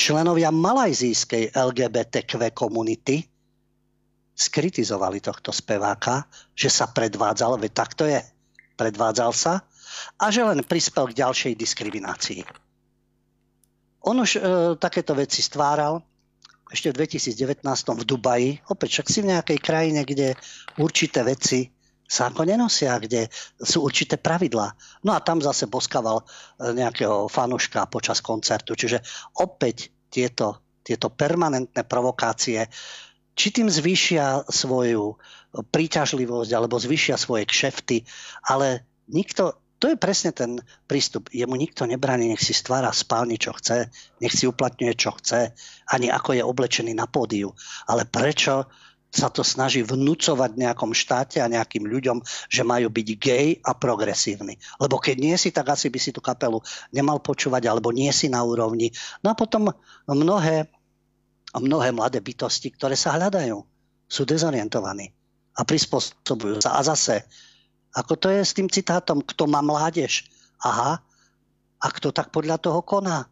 členovia 0.00 0.48
malajzijskej 0.48 1.52
LGBTQ 1.52 2.56
komunity 2.56 3.20
skritizovali 4.32 5.20
tohto 5.20 5.52
speváka, 5.52 6.24
že 6.56 6.72
sa 6.72 6.88
predvádzal, 6.88 7.60
veď 7.60 7.72
tak 7.76 7.92
to 7.92 8.08
je, 8.08 8.24
predvádzal 8.80 9.36
sa 9.36 9.60
a 10.16 10.32
že 10.32 10.40
len 10.40 10.64
prispel 10.64 11.12
k 11.12 11.20
ďalšej 11.20 11.52
diskriminácii. 11.60 12.40
On 14.08 14.16
už 14.16 14.30
e, 14.36 14.40
takéto 14.80 15.12
veci 15.12 15.44
stváral 15.44 16.00
ešte 16.72 16.88
v 16.88 17.04
2019 17.04 17.60
v 18.00 18.04
Dubaji, 18.08 18.50
opäť 18.72 18.88
však 18.96 19.06
si 19.12 19.18
v 19.20 19.30
nejakej 19.36 19.58
krajine, 19.60 20.00
kde 20.08 20.32
určité 20.80 21.20
veci 21.20 21.68
sa 22.10 22.26
ako 22.26 22.42
nenosia, 22.42 22.98
kde 22.98 23.30
sú 23.62 23.86
určité 23.86 24.18
pravidlá. 24.18 24.74
No 25.06 25.14
a 25.14 25.22
tam 25.22 25.38
zase 25.38 25.70
boskával 25.70 26.18
e, 26.18 26.24
nejakého 26.74 27.30
fanuška 27.30 27.86
počas 27.86 28.18
koncertu. 28.18 28.74
Čiže 28.74 28.98
opäť 29.38 29.94
tieto, 30.10 30.58
tieto 30.82 31.06
permanentné 31.14 31.86
provokácie, 31.86 32.66
či 33.38 33.46
tým 33.54 33.70
zvýšia 33.70 34.50
svoju 34.50 35.14
príťažlivosť 35.70 36.50
alebo 36.50 36.82
zvýšia 36.82 37.14
svoje 37.14 37.46
kšefty, 37.46 38.02
ale 38.42 38.82
nikto, 39.06 39.62
to 39.78 39.94
je 39.94 39.96
presne 39.96 40.34
ten 40.34 40.58
prístup. 40.90 41.30
Jemu 41.30 41.54
nikto 41.54 41.86
nebráni, 41.86 42.26
nech 42.26 42.42
si 42.42 42.52
stvára 42.52 42.90
spálni, 42.90 43.38
čo 43.38 43.54
chce, 43.54 43.86
nech 44.18 44.34
si 44.34 44.50
uplatňuje, 44.50 44.92
čo 44.98 45.14
chce, 45.14 45.54
ani 45.94 46.10
ako 46.10 46.36
je 46.36 46.42
oblečený 46.42 46.92
na 46.92 47.06
pódiu. 47.06 47.54
Ale 47.86 48.02
prečo 48.04 48.66
sa 49.10 49.26
to 49.26 49.42
snaží 49.42 49.82
vnúcovať 49.82 50.54
nejakom 50.54 50.94
štáte 50.94 51.42
a 51.42 51.50
nejakým 51.50 51.82
ľuďom, 51.82 52.22
že 52.46 52.62
majú 52.62 52.94
byť 52.94 53.08
gay 53.18 53.58
a 53.58 53.74
progresívni. 53.74 54.54
Lebo 54.78 55.02
keď 55.02 55.16
nie 55.18 55.34
si, 55.34 55.50
tak 55.50 55.66
asi 55.74 55.90
by 55.90 55.98
si 55.98 56.14
tú 56.14 56.22
kapelu 56.22 56.62
nemal 56.94 57.18
počúvať, 57.18 57.66
alebo 57.66 57.90
nie 57.90 58.10
si 58.14 58.30
na 58.30 58.46
úrovni. 58.46 58.94
No 59.26 59.34
a 59.34 59.38
potom 59.38 59.74
mnohé, 60.06 60.70
mnohé 61.58 61.90
mladé 61.90 62.22
bytosti, 62.22 62.70
ktoré 62.70 62.94
sa 62.94 63.18
hľadajú, 63.18 63.58
sú 64.06 64.22
dezorientovaní 64.22 65.10
a 65.58 65.66
prispôsobujú 65.66 66.62
sa. 66.62 66.78
A 66.78 66.86
zase, 66.86 67.26
ako 67.90 68.14
to 68.14 68.26
je 68.30 68.46
s 68.46 68.54
tým 68.54 68.70
citátom, 68.70 69.18
kto 69.26 69.50
má 69.50 69.58
mládež? 69.58 70.30
Aha, 70.62 71.02
a 71.80 71.86
kto 71.90 72.14
tak 72.14 72.30
podľa 72.30 72.62
toho 72.62 72.78
koná? 72.86 73.26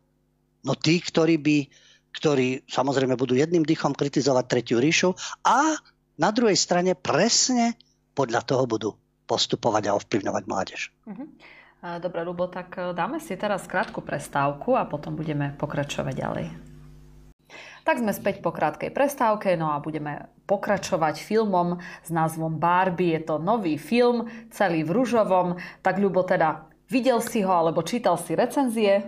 No 0.67 0.75
tí, 0.75 0.99
ktorí 0.99 1.39
by 1.39 1.57
ktorí 2.19 2.67
samozrejme 2.67 3.15
budú 3.15 3.39
jedným 3.39 3.63
dýchom 3.63 3.95
kritizovať 3.95 4.45
Tretiu 4.51 4.83
ríšu 4.83 5.15
a 5.47 5.79
na 6.19 6.31
druhej 6.35 6.59
strane 6.59 6.99
presne 6.99 7.79
podľa 8.19 8.43
toho 8.43 8.67
budú 8.67 8.91
postupovať 9.31 9.83
a 9.87 9.95
ovplyvňovať 9.95 10.43
mládež. 10.51 10.81
Uh-huh. 11.07 11.29
Dobre, 11.79 12.27
Lubo, 12.27 12.51
tak 12.51 12.75
e, 12.75 12.91
dáme 12.91 13.23
si 13.23 13.39
teraz 13.39 13.71
krátku 13.71 14.03
prestávku 14.03 14.75
a 14.75 14.83
potom 14.83 15.15
budeme 15.15 15.55
pokračovať 15.55 16.15
ďalej. 16.19 16.47
Tak 17.87 18.03
sme 18.03 18.11
späť 18.11 18.43
po 18.43 18.51
krátkej 18.51 18.91
prestávke, 18.91 19.55
no 19.55 19.71
a 19.71 19.79
budeme 19.79 20.27
pokračovať 20.51 21.23
filmom 21.23 21.79
s 21.79 22.11
názvom 22.11 22.59
Barbie. 22.59 23.15
Je 23.15 23.31
to 23.31 23.39
nový 23.39 23.79
film, 23.79 24.27
celý 24.51 24.83
v 24.83 24.91
ružovom. 24.91 25.55
Tak, 25.81 26.03
Ľubo, 26.03 26.27
teda 26.27 26.67
videl 26.91 27.23
si 27.23 27.47
ho 27.47 27.53
alebo 27.55 27.87
čítal 27.87 28.19
si 28.19 28.35
recenzie? 28.35 29.07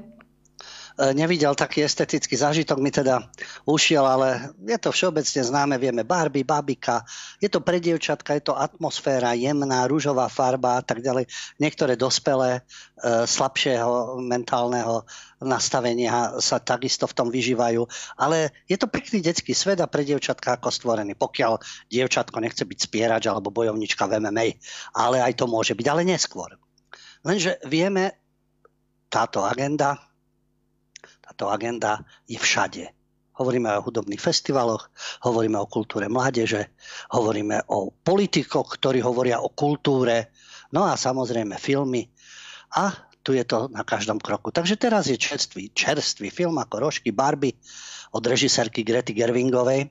E, 1.00 1.16
nevidel 1.16 1.56
taký 1.56 1.80
estetický 1.80 2.36
zážitok, 2.36 2.76
mi 2.76 2.92
teda 2.92 3.24
ušiel, 3.64 4.04
ale 4.04 4.52
je 4.60 4.76
to 4.76 4.92
všeobecne 4.92 5.40
známe, 5.40 5.80
vieme 5.80 6.04
Barbie, 6.04 6.44
Babika, 6.44 7.00
je 7.40 7.48
to 7.48 7.64
pre 7.64 7.80
dievčatka, 7.80 8.36
je 8.36 8.44
to 8.44 8.52
atmosféra 8.52 9.32
jemná, 9.32 9.88
rúžová 9.88 10.28
farba 10.28 10.76
a 10.76 10.84
tak 10.84 11.00
ďalej. 11.00 11.24
Niektoré 11.56 11.96
dospelé, 11.96 12.60
e, 13.00 13.24
slabšieho 13.24 14.20
mentálneho 14.20 15.08
nastavenia 15.40 16.36
sa 16.36 16.60
takisto 16.60 17.08
v 17.08 17.16
tom 17.16 17.32
vyžívajú, 17.32 17.80
ale 18.20 18.52
je 18.68 18.76
to 18.76 18.84
pekný 18.84 19.24
detský 19.24 19.56
svet 19.56 19.80
a 19.80 19.88
pre 19.88 20.04
dievčatka 20.04 20.60
ako 20.60 20.68
stvorený, 20.68 21.16
pokiaľ 21.16 21.64
dievčatko 21.88 22.44
nechce 22.44 22.68
byť 22.68 22.76
spierač 22.76 23.24
alebo 23.24 23.48
bojovnička 23.48 24.04
v 24.04 24.20
MMA, 24.20 24.60
ale 24.92 25.24
aj 25.24 25.32
to 25.32 25.48
môže 25.48 25.72
byť, 25.72 25.86
ale 25.88 26.04
neskôr. 26.04 26.60
Lenže 27.24 27.56
vieme, 27.64 28.20
táto 29.08 29.48
agenda 29.48 30.09
táto 31.30 31.46
agenda 31.46 32.02
je 32.26 32.34
všade. 32.34 32.90
Hovoríme 33.38 33.70
o 33.78 33.86
hudobných 33.86 34.18
festivaloch, 34.18 34.90
hovoríme 35.22 35.62
o 35.62 35.70
kultúre 35.70 36.10
mládeže, 36.10 36.74
hovoríme 37.14 37.70
o 37.70 37.94
politikoch, 37.94 38.66
ktorí 38.74 38.98
hovoria 38.98 39.38
o 39.38 39.54
kultúre, 39.54 40.34
no 40.74 40.82
a 40.82 40.98
samozrejme 40.98 41.54
filmy. 41.54 42.10
A 42.74 42.90
tu 43.22 43.38
je 43.38 43.46
to 43.46 43.70
na 43.70 43.86
každom 43.86 44.18
kroku. 44.18 44.50
Takže 44.50 44.74
teraz 44.74 45.06
je 45.06 45.14
čerstvý, 45.14 45.70
čerstvý 45.70 46.34
film 46.34 46.58
ako 46.58 46.90
Rožky 46.90 47.14
Barbie 47.14 47.54
od 48.10 48.26
režisérky 48.26 48.82
Grety 48.82 49.14
Gervingovej 49.14 49.86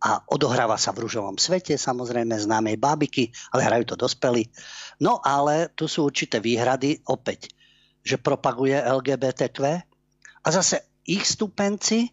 a 0.00 0.24
odohráva 0.32 0.80
sa 0.80 0.96
v 0.96 1.04
rúžovom 1.04 1.36
svete, 1.36 1.76
samozrejme 1.76 2.40
známej 2.40 2.80
bábiky, 2.80 3.28
ale 3.52 3.68
hrajú 3.68 3.92
to 3.92 4.00
dospelí. 4.00 4.48
No 4.96 5.20
ale 5.20 5.68
tu 5.76 5.84
sú 5.84 6.08
určité 6.08 6.40
výhrady, 6.40 7.04
opäť, 7.04 7.52
že 8.00 8.16
propaguje 8.16 8.80
LGBTQ, 8.80 9.89
a 10.44 10.48
zase 10.48 10.84
ich 11.04 11.24
stupenci, 11.26 12.08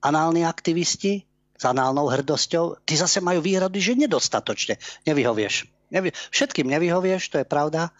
análni 0.00 0.44
aktivisti 0.44 1.24
s 1.60 1.64
análnou 1.68 2.08
hrdosťou, 2.08 2.88
tí 2.88 2.96
zase 2.96 3.20
majú 3.20 3.44
výhrady, 3.44 3.78
že 3.80 3.92
nedostatočne 3.92 4.80
nevyhovieš. 5.04 5.68
Nevy, 5.90 6.14
všetkým 6.14 6.70
nevyhovieš, 6.70 7.34
to 7.34 7.36
je 7.42 7.46
pravda. 7.46 7.90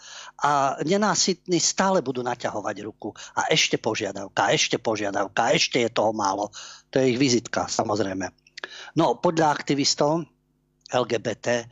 A 0.41 0.78
nenásytní 0.86 1.59
stále 1.61 2.01
budú 2.01 2.22
naťahovať 2.22 2.76
ruku. 2.86 3.12
A 3.34 3.51
ešte 3.51 3.76
požiadavka, 3.76 4.55
ešte 4.55 4.78
požiadavka, 4.78 5.53
ešte 5.53 5.82
je 5.82 5.91
toho 5.91 6.14
málo. 6.14 6.55
To 6.95 7.03
je 7.03 7.12
ich 7.12 7.18
vizitka, 7.20 7.66
samozrejme. 7.66 8.30
No, 8.95 9.18
podľa 9.18 9.51
aktivistov 9.51 10.24
LGBT 10.91 11.47
e, 11.51 11.64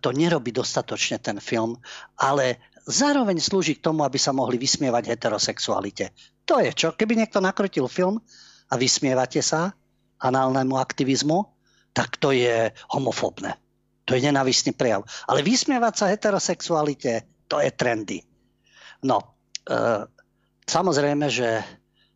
to 0.00 0.12
nerobí 0.12 0.52
dostatočne 0.52 1.20
ten 1.20 1.36
film, 1.40 1.76
ale 2.16 2.72
zároveň 2.88 3.36
slúži 3.40 3.76
k 3.76 3.84
tomu, 3.84 4.04
aby 4.08 4.16
sa 4.16 4.32
mohli 4.32 4.56
vysmievať 4.56 5.12
heterosexualite. 5.12 6.16
To 6.48 6.64
je 6.64 6.72
čo? 6.72 6.96
Keby 6.96 7.14
niekto 7.20 7.44
nakrutil 7.44 7.84
film 7.92 8.24
a 8.72 8.74
vysmievate 8.80 9.44
sa 9.44 9.76
análnemu 10.18 10.80
aktivizmu, 10.80 11.44
tak 11.92 12.16
to 12.16 12.32
je 12.32 12.72
homofóbne. 12.90 13.54
To 14.08 14.16
je 14.16 14.24
nenavistný 14.24 14.72
prejav. 14.72 15.04
Ale 15.28 15.44
vysmievať 15.44 15.94
sa 15.94 16.06
heterosexualite, 16.08 17.28
to 17.44 17.60
je 17.60 17.68
trendy. 17.76 18.24
No, 19.04 19.36
e, 19.68 20.08
samozrejme, 20.64 21.28
že 21.28 21.60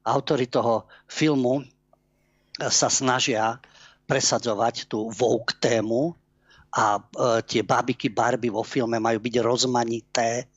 autori 0.02 0.48
toho 0.48 0.88
filmu 1.04 1.62
sa 2.58 2.88
snažia 2.88 3.60
presadzovať 4.08 4.88
tú 4.88 5.12
woke 5.12 5.60
tému 5.60 6.16
a 6.72 6.96
e, 6.96 7.00
tie 7.44 7.60
babiky 7.60 8.08
Barbie 8.08 8.48
vo 8.50 8.64
filme 8.64 8.96
majú 8.96 9.20
byť 9.20 9.34
rozmanité, 9.44 10.48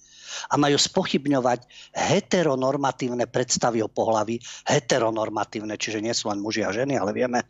a 0.49 0.55
majú 0.59 0.78
spochybňovať 0.80 1.65
heteronormatívne 1.95 3.26
predstavy 3.30 3.82
o 3.82 3.89
pohlaví, 3.89 4.41
heteronormatívne, 4.67 5.76
čiže 5.80 6.03
nie 6.03 6.13
sú 6.13 6.30
len 6.32 6.41
muži 6.41 6.65
a 6.65 6.73
ženy, 6.73 6.99
ale 6.99 7.11
vieme, 7.15 7.45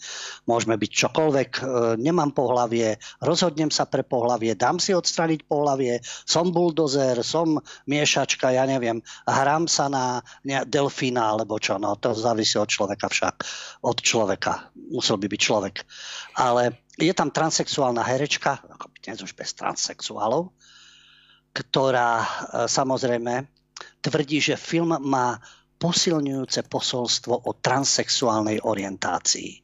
môžeme 0.45 0.75
byť 0.79 0.91
čokoľvek, 0.91 1.49
e, 1.55 1.61
nemám 1.99 2.31
pohlavie, 2.35 2.97
rozhodnem 3.21 3.69
sa 3.69 3.87
pre 3.87 4.05
pohlavie, 4.05 4.53
dám 4.57 4.77
si 4.81 4.91
odstraniť 4.95 5.47
pohlavie, 5.47 5.99
som 6.05 6.49
buldozer, 6.49 7.19
som 7.25 7.59
miešačka, 7.87 8.53
ja 8.53 8.63
neviem, 8.67 9.01
hrám 9.27 9.67
sa 9.67 9.89
na 9.91 10.21
delfína 10.45 11.35
alebo 11.35 11.57
čo, 11.59 11.81
no 11.81 11.95
to 11.97 12.13
závisí 12.13 12.55
od 12.59 12.69
človeka 12.69 13.07
však, 13.09 13.35
od 13.83 13.97
človeka, 13.99 14.71
musel 14.91 15.17
by 15.17 15.27
byť 15.29 15.41
človek. 15.41 15.75
Ale 16.39 16.85
je 16.95 17.11
tam 17.11 17.31
transexuálna 17.31 18.03
herečka, 18.03 18.63
dnes 19.03 19.19
už 19.21 19.35
bez 19.35 19.53
transexuálov, 19.53 20.49
ktorá 21.55 22.11
e, 22.19 22.27
samozrejme 22.67 23.47
tvrdí, 24.03 24.43
že 24.43 24.59
film 24.59 24.91
má 24.99 25.39
posilňujúce 25.79 26.67
posolstvo 26.67 27.47
o 27.47 27.51
transexuálnej 27.55 28.59
orientácii. 28.67 29.63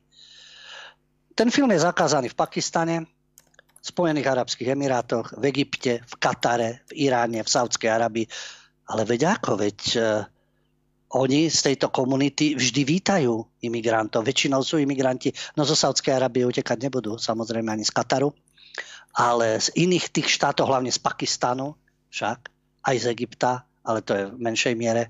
Ten 1.35 1.51
film 1.51 1.71
je 1.75 1.83
zakázaný 1.83 2.31
v 2.31 2.39
Pakistane, 2.39 2.95
v 3.81 3.85
Spojených 3.85 4.29
Arabských 4.29 4.71
Emirátoch, 4.71 5.35
v 5.35 5.43
Egypte, 5.51 6.03
v 6.05 6.13
Katare, 6.21 6.85
v 6.91 7.09
Iráne, 7.09 7.41
v 7.41 7.49
Saudskej 7.49 7.89
Arabii. 7.89 8.27
Ale 8.91 9.07
veď 9.07 9.39
ako, 9.39 9.51
veď 9.57 9.79
uh, 9.97 10.27
oni 11.17 11.49
z 11.49 11.59
tejto 11.71 11.89
komunity 11.89 12.53
vždy 12.53 12.81
vítajú 12.83 13.41
imigrantov. 13.63 14.27
Väčšinou 14.27 14.61
sú 14.61 14.77
imigranti, 14.77 15.33
no 15.57 15.63
zo 15.65 15.73
Saudskej 15.73 16.13
Arábie 16.13 16.45
utekať 16.45 16.77
nebudú, 16.77 17.17
samozrejme 17.17 17.71
ani 17.71 17.87
z 17.87 17.95
Kataru 17.95 18.35
ale 19.15 19.59
z 19.59 19.67
iných 19.75 20.11
tých 20.11 20.29
štátov, 20.31 20.67
hlavne 20.71 20.91
z 20.91 20.99
Pakistanu 20.99 21.75
však, 22.11 22.47
aj 22.87 22.95
z 22.97 23.05
Egypta, 23.11 23.67
ale 23.81 24.05
to 24.05 24.13
je 24.13 24.23
v 24.29 24.37
menšej 24.37 24.73
miere, 24.77 25.09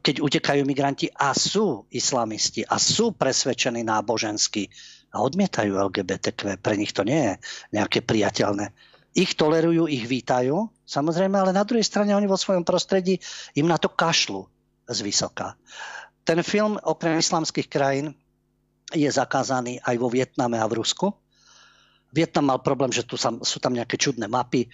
keď 0.00 0.24
utekajú 0.24 0.62
migranti 0.64 1.12
a 1.12 1.36
sú 1.36 1.84
islamisti 1.92 2.64
a 2.64 2.80
sú 2.80 3.12
presvedčení 3.12 3.84
nábožensky 3.84 4.68
a 5.12 5.20
odmietajú 5.22 5.76
LGBTQ, 5.76 6.60
pre 6.60 6.74
nich 6.76 6.92
to 6.92 7.04
nie 7.04 7.32
je 7.32 7.34
nejaké 7.76 8.00
priateľné. 8.04 8.72
Ich 9.16 9.32
tolerujú, 9.32 9.88
ich 9.88 10.04
vítajú, 10.04 10.68
samozrejme, 10.84 11.40
ale 11.40 11.56
na 11.56 11.64
druhej 11.64 11.84
strane 11.84 12.12
oni 12.12 12.28
vo 12.28 12.36
svojom 12.36 12.68
prostredí 12.68 13.16
im 13.56 13.64
na 13.64 13.80
to 13.80 13.88
kašľú 13.88 14.44
z 14.92 14.98
vysoka. 15.00 15.56
Ten 16.26 16.44
film 16.44 16.76
okrem 16.76 17.16
islamských 17.16 17.68
krajín 17.70 18.12
je 18.92 19.08
zakázaný 19.08 19.80
aj 19.80 19.96
vo 19.96 20.12
Vietname 20.12 20.60
a 20.60 20.68
v 20.68 20.84
Rusku 20.84 21.16
Vietnam 22.16 22.48
mal 22.48 22.64
problém, 22.64 22.88
že 22.88 23.04
tu 23.04 23.20
sú 23.20 23.58
tam 23.60 23.76
nejaké 23.76 24.00
čudné 24.00 24.24
mapy 24.24 24.64
e, 24.64 24.68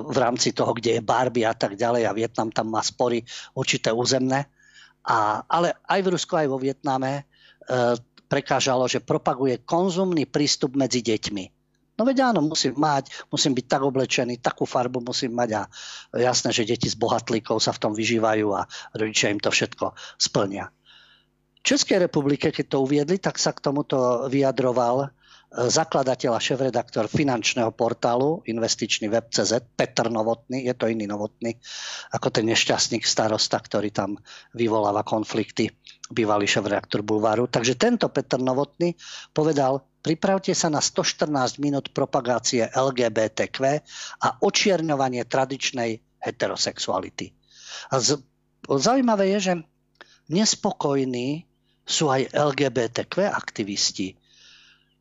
v 0.00 0.16
rámci 0.16 0.56
toho, 0.56 0.72
kde 0.72 0.96
je 0.96 1.02
Barbie 1.04 1.44
a 1.44 1.52
tak 1.52 1.76
ďalej 1.76 2.08
a 2.08 2.16
Vietnam 2.16 2.48
tam 2.48 2.72
má 2.72 2.80
spory 2.80 3.20
určité 3.52 3.92
územné. 3.92 4.48
A, 5.04 5.44
ale 5.44 5.76
aj 5.84 6.00
v 6.00 6.12
Rusku, 6.16 6.32
aj 6.40 6.48
vo 6.48 6.56
Vietname 6.56 7.12
e, 7.20 7.22
prekážalo, 8.32 8.88
že 8.88 9.04
propaguje 9.04 9.60
konzumný 9.60 10.24
prístup 10.24 10.72
medzi 10.72 11.04
deťmi. 11.04 11.60
No 12.00 12.08
veď 12.08 12.32
áno, 12.32 12.40
musím 12.40 12.80
mať, 12.80 13.12
musím 13.28 13.52
byť 13.52 13.66
tak 13.68 13.84
oblečený, 13.84 14.40
takú 14.40 14.64
farbu 14.64 15.04
musím 15.04 15.36
mať 15.36 15.50
a 15.52 15.62
jasné, 16.16 16.48
že 16.48 16.64
deti 16.64 16.88
z 16.88 16.96
bohatlíkov 16.96 17.60
sa 17.60 17.76
v 17.76 17.82
tom 17.84 17.92
vyžívajú 17.92 18.56
a 18.56 18.64
rodičia 18.96 19.28
im 19.28 19.36
to 19.36 19.52
všetko 19.52 19.92
splnia. 20.16 20.72
V 21.60 21.76
Českej 21.76 22.00
republike, 22.00 22.48
keď 22.48 22.72
to 22.72 22.88
uviedli, 22.88 23.20
tak 23.20 23.36
sa 23.36 23.52
k 23.52 23.60
tomuto 23.60 24.24
vyjadroval 24.32 25.12
zakladateľ 25.50 26.38
a 26.38 26.40
šéf-redaktor 26.40 27.10
finančného 27.10 27.74
portálu 27.74 28.38
investičný 28.46 29.10
web.cz, 29.10 29.74
Petr 29.74 30.06
Novotný, 30.06 30.62
je 30.62 30.74
to 30.78 30.86
iný 30.86 31.10
Novotný, 31.10 31.58
ako 32.14 32.30
ten 32.30 32.46
nešťastník 32.46 33.02
starosta, 33.02 33.58
ktorý 33.58 33.90
tam 33.90 34.14
vyvoláva 34.54 35.02
konflikty, 35.02 35.66
bývalý 36.14 36.46
šéf-redaktor 36.46 37.02
Bulváru. 37.02 37.50
Takže 37.50 37.74
tento 37.74 38.06
Petr 38.14 38.38
Novotný 38.38 38.94
povedal, 39.34 39.82
pripravte 40.06 40.54
sa 40.54 40.70
na 40.70 40.78
114 40.78 41.58
minút 41.58 41.90
propagácie 41.90 42.70
LGBTQ 42.70 43.58
a 44.22 44.28
očierňovanie 44.38 45.26
tradičnej 45.26 45.98
heterosexuality. 46.22 47.34
A 47.90 47.98
z, 47.98 48.22
zaujímavé 48.70 49.34
je, 49.34 49.38
že 49.50 49.54
nespokojní 50.30 51.42
sú 51.82 52.06
aj 52.06 52.30
LGBTQ 52.30 53.26
aktivisti 53.26 54.19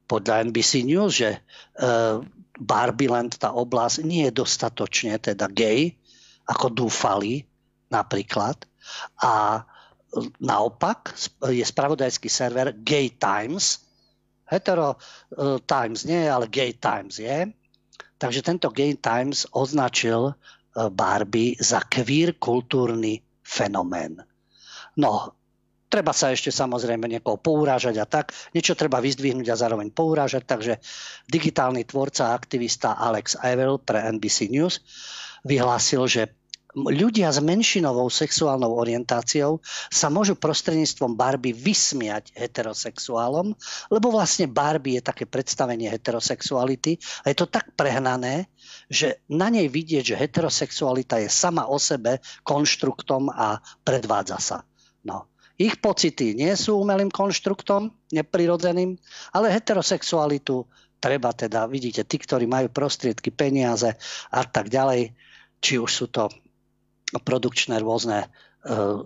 podľa 0.10 0.50
NBC 0.50 0.90
News, 0.90 1.22
že 1.22 1.38
uh, 1.38 2.18
Barbie 2.58 3.08
Land, 3.08 3.38
tá 3.38 3.54
oblasť, 3.54 4.02
nie 4.02 4.26
je 4.28 4.34
dostatočne 4.34 5.22
teda 5.22 5.46
gay, 5.48 5.94
ako 6.50 6.74
dúfali 6.74 7.46
napríklad. 7.94 8.66
A 9.22 9.62
naopak 10.42 11.14
je 11.54 11.62
spravodajský 11.62 12.26
server 12.26 12.74
Gay 12.82 13.14
Times. 13.22 13.86
Hetero 14.50 14.98
uh, 14.98 15.62
Times 15.62 16.10
nie, 16.10 16.26
ale 16.26 16.50
Gay 16.50 16.74
Times 16.82 17.22
je. 17.22 17.54
Takže 18.18 18.42
tento 18.42 18.74
Gay 18.74 18.98
Times 18.98 19.46
označil 19.54 20.34
uh, 20.34 20.90
Barbie 20.90 21.54
za 21.62 21.86
queer 21.86 22.36
kultúrny 22.42 23.22
fenomén. 23.46 24.20
No, 25.00 25.39
Treba 25.90 26.14
sa 26.14 26.30
ešte 26.30 26.54
samozrejme 26.54 27.10
niekoho 27.10 27.42
pourážať 27.42 27.98
a 27.98 28.06
tak. 28.06 28.30
Niečo 28.54 28.78
treba 28.78 29.02
vyzdvihnúť 29.02 29.50
a 29.50 29.58
zároveň 29.58 29.90
pourážať. 29.90 30.46
Takže 30.46 30.74
digitálny 31.26 31.82
tvorca 31.90 32.30
a 32.30 32.38
aktivista 32.38 32.94
Alex 32.94 33.34
Averill 33.42 33.82
pre 33.82 34.06
NBC 34.06 34.54
News 34.54 34.86
vyhlásil, 35.42 36.06
že 36.06 36.22
ľudia 36.78 37.34
s 37.34 37.42
menšinovou 37.42 38.14
sexuálnou 38.14 38.78
orientáciou 38.78 39.58
sa 39.90 40.14
môžu 40.14 40.38
prostredníctvom 40.38 41.18
Barbie 41.18 41.58
vysmiať 41.58 42.30
heterosexuálom, 42.38 43.58
lebo 43.90 44.08
vlastne 44.14 44.46
Barbie 44.46 45.02
je 45.02 45.10
také 45.10 45.26
predstavenie 45.26 45.90
heterosexuality 45.90 47.02
a 47.26 47.34
je 47.34 47.38
to 47.42 47.50
tak 47.50 47.74
prehnané, 47.74 48.46
že 48.86 49.26
na 49.26 49.50
nej 49.50 49.66
vidieť, 49.66 50.14
že 50.14 50.20
heterosexualita 50.22 51.18
je 51.18 51.30
sama 51.34 51.66
o 51.66 51.82
sebe 51.82 52.22
konštruktom 52.46 53.34
a 53.34 53.58
predvádza 53.82 54.38
sa. 54.38 54.58
No. 55.02 55.26
Ich 55.60 55.84
pocity 55.84 56.40
nie 56.40 56.56
sú 56.56 56.80
umelým 56.80 57.12
konštruktom, 57.12 57.92
neprirodzeným, 58.16 58.96
ale 59.36 59.52
heterosexualitu. 59.52 60.64
Treba 61.04 61.36
teda, 61.36 61.68
vidíte, 61.68 62.08
tí, 62.08 62.16
ktorí 62.16 62.48
majú 62.48 62.72
prostriedky, 62.72 63.28
peniaze 63.36 63.92
a 64.32 64.42
tak 64.48 64.72
ďalej, 64.72 65.12
či 65.60 65.76
už 65.76 65.92
sú 65.92 66.08
to 66.08 66.32
produkčné 67.12 67.76
rôzne 67.84 68.24
e, 68.24 68.28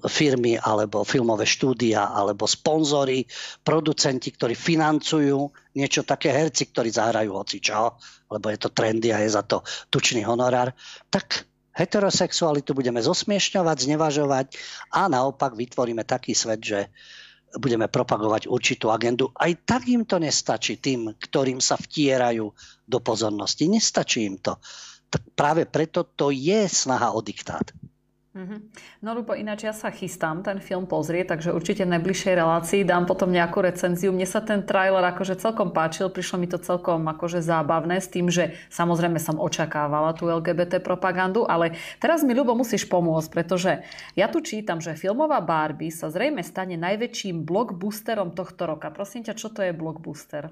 firmy 0.06 0.58
alebo 0.62 1.02
filmové 1.02 1.50
štúdia 1.50 2.14
alebo 2.14 2.46
sponzory, 2.46 3.26
producenti, 3.66 4.30
ktorí 4.30 4.54
financujú 4.54 5.40
niečo 5.74 6.06
také, 6.06 6.30
herci, 6.30 6.70
ktorí 6.70 6.94
zahrajú 6.94 7.34
hoci 7.34 7.66
čo, 7.66 7.98
lebo 8.30 8.46
je 8.54 8.58
to 8.62 8.70
trendy 8.70 9.10
a 9.10 9.26
je 9.26 9.34
za 9.34 9.42
to 9.42 9.66
tučný 9.90 10.22
honorár, 10.22 10.74
tak 11.10 11.50
heterosexualitu 11.74 12.78
budeme 12.78 13.02
zosmiešňovať, 13.02 13.78
znevažovať 13.90 14.48
a 14.94 15.10
naopak 15.10 15.58
vytvoríme 15.58 16.06
taký 16.06 16.38
svet, 16.38 16.62
že 16.62 16.80
budeme 17.58 17.86
propagovať 17.86 18.50
určitú 18.50 18.90
agendu. 18.90 19.30
Aj 19.38 19.50
tak 19.66 19.86
im 19.90 20.06
to 20.06 20.18
nestačí 20.18 20.82
tým, 20.82 21.14
ktorým 21.18 21.62
sa 21.62 21.78
vtierajú 21.78 22.50
do 22.86 23.00
pozornosti. 23.02 23.70
Nestačí 23.70 24.26
im 24.26 24.42
to. 24.42 24.58
Práve 25.38 25.70
preto 25.70 26.10
to 26.18 26.34
je 26.34 26.66
snaha 26.66 27.14
o 27.14 27.22
diktát. 27.22 27.70
Mm-hmm. 28.34 28.60
No 29.06 29.14
Lupo, 29.14 29.38
ináč 29.38 29.70
ja 29.70 29.78
sa 29.78 29.94
chystám 29.94 30.42
ten 30.42 30.58
film 30.58 30.90
pozrieť, 30.90 31.38
takže 31.38 31.54
určite 31.54 31.86
v 31.86 31.94
najbližšej 31.94 32.34
relácii 32.34 32.82
dám 32.82 33.06
potom 33.06 33.30
nejakú 33.30 33.62
recenziu. 33.62 34.10
Mne 34.10 34.26
sa 34.26 34.42
ten 34.42 34.66
trailer 34.66 35.06
akože 35.06 35.38
celkom 35.38 35.70
páčil, 35.70 36.10
prišlo 36.10 36.42
mi 36.42 36.50
to 36.50 36.58
celkom 36.58 37.06
akože 37.06 37.46
zábavné 37.46 38.02
s 38.02 38.10
tým, 38.10 38.34
že 38.34 38.58
samozrejme 38.74 39.22
som 39.22 39.38
očakávala 39.38 40.18
tú 40.18 40.34
LGBT 40.34 40.82
propagandu, 40.82 41.46
ale 41.46 41.78
teraz 42.02 42.26
mi 42.26 42.34
Ľubo 42.34 42.58
musíš 42.58 42.90
pomôcť, 42.90 43.30
pretože 43.30 43.86
ja 44.18 44.26
tu 44.26 44.42
čítam, 44.42 44.82
že 44.82 44.98
filmová 44.98 45.38
Barbie 45.38 45.94
sa 45.94 46.10
zrejme 46.10 46.42
stane 46.42 46.74
najväčším 46.74 47.46
blockbusterom 47.46 48.34
tohto 48.34 48.66
roka. 48.66 48.90
Prosím 48.90 49.30
ťa, 49.30 49.38
čo 49.38 49.54
to 49.54 49.62
je 49.62 49.78
blockbuster? 49.78 50.50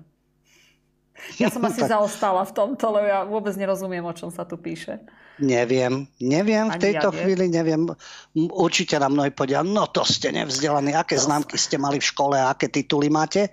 Ja 1.42 1.50
som 1.50 1.66
asi 1.66 1.82
zaostala 1.98 2.46
v 2.46 2.54
tomto, 2.54 2.94
lebo 2.94 3.08
ja 3.10 3.26
vôbec 3.26 3.58
nerozumiem, 3.58 4.06
o 4.06 4.14
čom 4.14 4.30
sa 4.30 4.46
tu 4.46 4.54
píše. 4.54 5.02
Neviem, 5.42 6.06
neviem 6.22 6.70
v 6.70 6.78
tejto 6.78 7.10
ja 7.10 7.18
chvíli, 7.18 7.50
neviem. 7.50 7.90
Určite 8.38 9.02
na 9.02 9.10
mnohí 9.10 9.34
povedia, 9.34 9.66
no 9.66 9.90
to 9.90 10.06
ste 10.06 10.30
nevzdelaní, 10.30 10.94
aké 10.94 11.18
to 11.18 11.26
známky 11.26 11.58
ste 11.58 11.82
mali 11.82 11.98
v 11.98 12.06
škole, 12.06 12.38
aké 12.38 12.70
tituly 12.70 13.10
máte, 13.10 13.50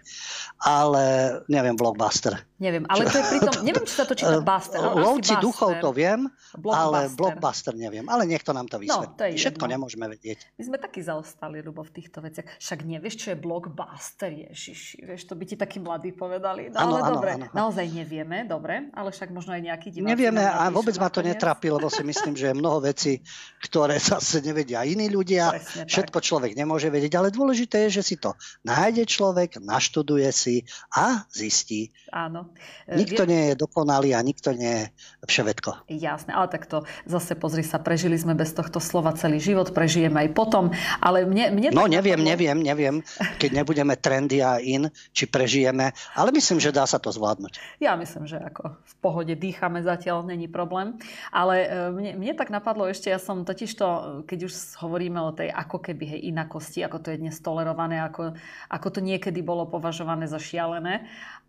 ale 0.61 1.41
neviem, 1.49 1.73
blockbuster. 1.75 2.45
Neviem, 2.59 2.91
ale 2.91 3.07
to 3.07 3.23
je 3.23 3.25
pritom, 3.39 3.53
neviem, 3.71 3.87
či 3.87 3.95
sa 3.95 4.03
to 4.03 4.19
číta 4.19 4.43
Buster. 4.43 4.83
Lovci 4.83 5.39
duchov 5.39 5.79
to 5.79 5.95
viem, 5.95 6.27
ale 6.67 7.07
Blockbuster 7.15 7.71
neviem. 7.79 8.03
Ale 8.11 8.27
niekto 8.27 8.51
nám 8.51 8.67
to 8.67 8.83
vysvetlí. 8.83 9.15
No, 9.15 9.15
to 9.15 9.31
Všetko 9.31 9.65
jedno. 9.71 9.75
nemôžeme 9.79 10.11
vedieť. 10.11 10.51
My 10.59 10.63
sme 10.67 10.77
takí 10.83 10.99
zaostali, 10.99 11.63
Ľubo, 11.63 11.87
v 11.87 11.93
týchto 11.95 12.19
veciach. 12.19 12.59
Však 12.59 12.83
nevieš, 12.83 13.15
čo 13.15 13.27
je 13.31 13.37
Blockbuster, 13.39 14.35
Ježiši. 14.35 15.07
Vieš, 15.07 15.31
to 15.31 15.39
by 15.39 15.45
ti 15.47 15.55
takí 15.55 15.79
mladí 15.79 16.11
povedali. 16.11 16.75
No 16.75 16.83
ano, 16.83 16.91
ale 16.91 16.99
ano, 16.99 17.15
dobre, 17.15 17.31
ano, 17.39 17.47
naozaj 17.55 17.87
nevieme, 17.95 18.43
dobre, 18.43 18.91
ale 18.91 19.09
však 19.15 19.31
možno 19.31 19.55
aj 19.55 19.63
nejaký 19.63 19.89
diváci. 19.95 20.11
Nevieme 20.11 20.43
a 20.43 20.67
vôbec 20.75 20.99
ma 20.99 21.07
to 21.15 21.23
netrapí, 21.23 21.71
lebo 21.79 21.87
si 21.87 22.03
myslím, 22.03 22.35
že 22.35 22.51
je 22.51 22.59
mnoho 22.59 22.83
vecí, 22.83 23.23
ktoré 23.63 24.03
zase 24.03 24.43
nevedia 24.43 24.83
iní 24.83 25.07
ľudia. 25.07 25.55
Presne 25.55 25.87
Všetko 25.87 26.19
tak. 26.19 26.27
človek 26.27 26.53
nemôže 26.59 26.91
vedieť, 26.91 27.15
ale 27.23 27.31
dôležité 27.31 27.87
je, 27.87 28.03
že 28.03 28.03
si 28.03 28.17
to 28.19 28.35
nájde 28.67 29.07
človek, 29.07 29.63
naštuduje 29.63 30.27
si 30.35 30.67
a 30.91 31.23
zistí. 31.31 31.95
Áno. 32.11 32.51
Nikto 32.91 33.29
nie 33.29 33.53
je 33.53 33.55
dokonalý 33.55 34.19
a 34.19 34.21
nikto 34.27 34.51
nie 34.57 34.85
je 34.85 34.85
všetko. 35.29 35.87
Jasné, 35.93 36.35
ale 36.35 36.49
tak 36.51 36.67
to 36.67 36.83
zase 37.07 37.37
pozri 37.37 37.63
sa, 37.63 37.79
prežili 37.79 38.19
sme 38.19 38.35
bez 38.35 38.51
tohto 38.57 38.83
slova 38.83 39.15
celý 39.15 39.39
život, 39.39 39.71
prežijeme 39.71 40.27
aj 40.27 40.31
potom, 40.35 40.75
ale 40.99 41.29
mne... 41.29 41.55
mne 41.55 41.69
no 41.77 41.87
neviem, 41.87 42.19
neviem, 42.19 42.59
neviem, 42.59 43.05
keď 43.39 43.63
nebudeme 43.63 43.95
trendy 43.95 44.41
a 44.41 44.59
in, 44.59 44.89
či 45.13 45.29
prežijeme, 45.29 45.93
ale 46.17 46.29
myslím, 46.33 46.59
že 46.59 46.75
dá 46.75 46.89
sa 46.89 46.97
to 46.97 47.13
zvládnuť. 47.13 47.61
Ja 47.79 47.95
myslím, 48.01 48.25
že 48.25 48.41
ako 48.41 48.81
v 48.81 48.95
pohode 49.05 49.35
dýchame 49.37 49.85
zatiaľ, 49.85 50.25
není 50.25 50.49
problém, 50.49 50.97
ale 51.29 51.68
mne, 51.69 52.17
mne 52.17 52.35
tak 52.35 52.49
napadlo 52.49 52.89
ešte, 52.89 53.13
ja 53.13 53.21
som 53.21 53.45
totiž 53.45 53.71
to, 53.77 53.89
keď 54.25 54.49
už 54.49 54.53
hovoríme 54.81 55.21
o 55.21 55.37
tej 55.37 55.53
ako 55.53 55.79
keby 55.85 56.17
hej, 56.17 56.21
inakosti, 56.33 56.81
ako 56.83 56.99
to 57.05 57.13
je 57.13 57.21
dnes 57.21 57.37
tolerované, 57.39 58.01
ako, 58.01 58.33
ako 58.73 58.89
to 58.89 59.01
niekedy 59.05 59.45
bolo 59.45 59.69
považované 59.69 60.25
za 60.25 60.41
šialené, 60.41 61.07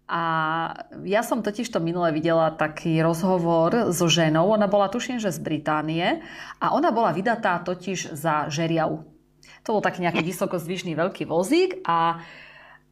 a 0.09 0.22
ja 1.05 1.22
som 1.22 1.45
totiž 1.45 1.70
to 1.70 1.78
minule 1.78 2.09
videla 2.09 2.49
taký 2.49 2.97
rozhovor 2.97 3.93
so 3.93 4.09
ženou, 4.09 4.49
ona 4.49 4.65
bola 4.65 4.89
tuším, 4.89 5.22
že 5.22 5.30
z 5.30 5.38
Británie. 5.38 6.26
A 6.57 6.74
ona 6.74 6.89
bola 6.89 7.13
vydatá 7.13 7.61
totiž 7.61 8.17
za 8.17 8.49
žeriav. 8.49 9.05
To 9.61 9.70
bol 9.70 9.86
taký 9.86 10.01
nejaký 10.01 10.26
vysokozvyšný 10.26 10.97
veľký 10.97 11.30
vozík 11.30 11.86
a 11.86 12.26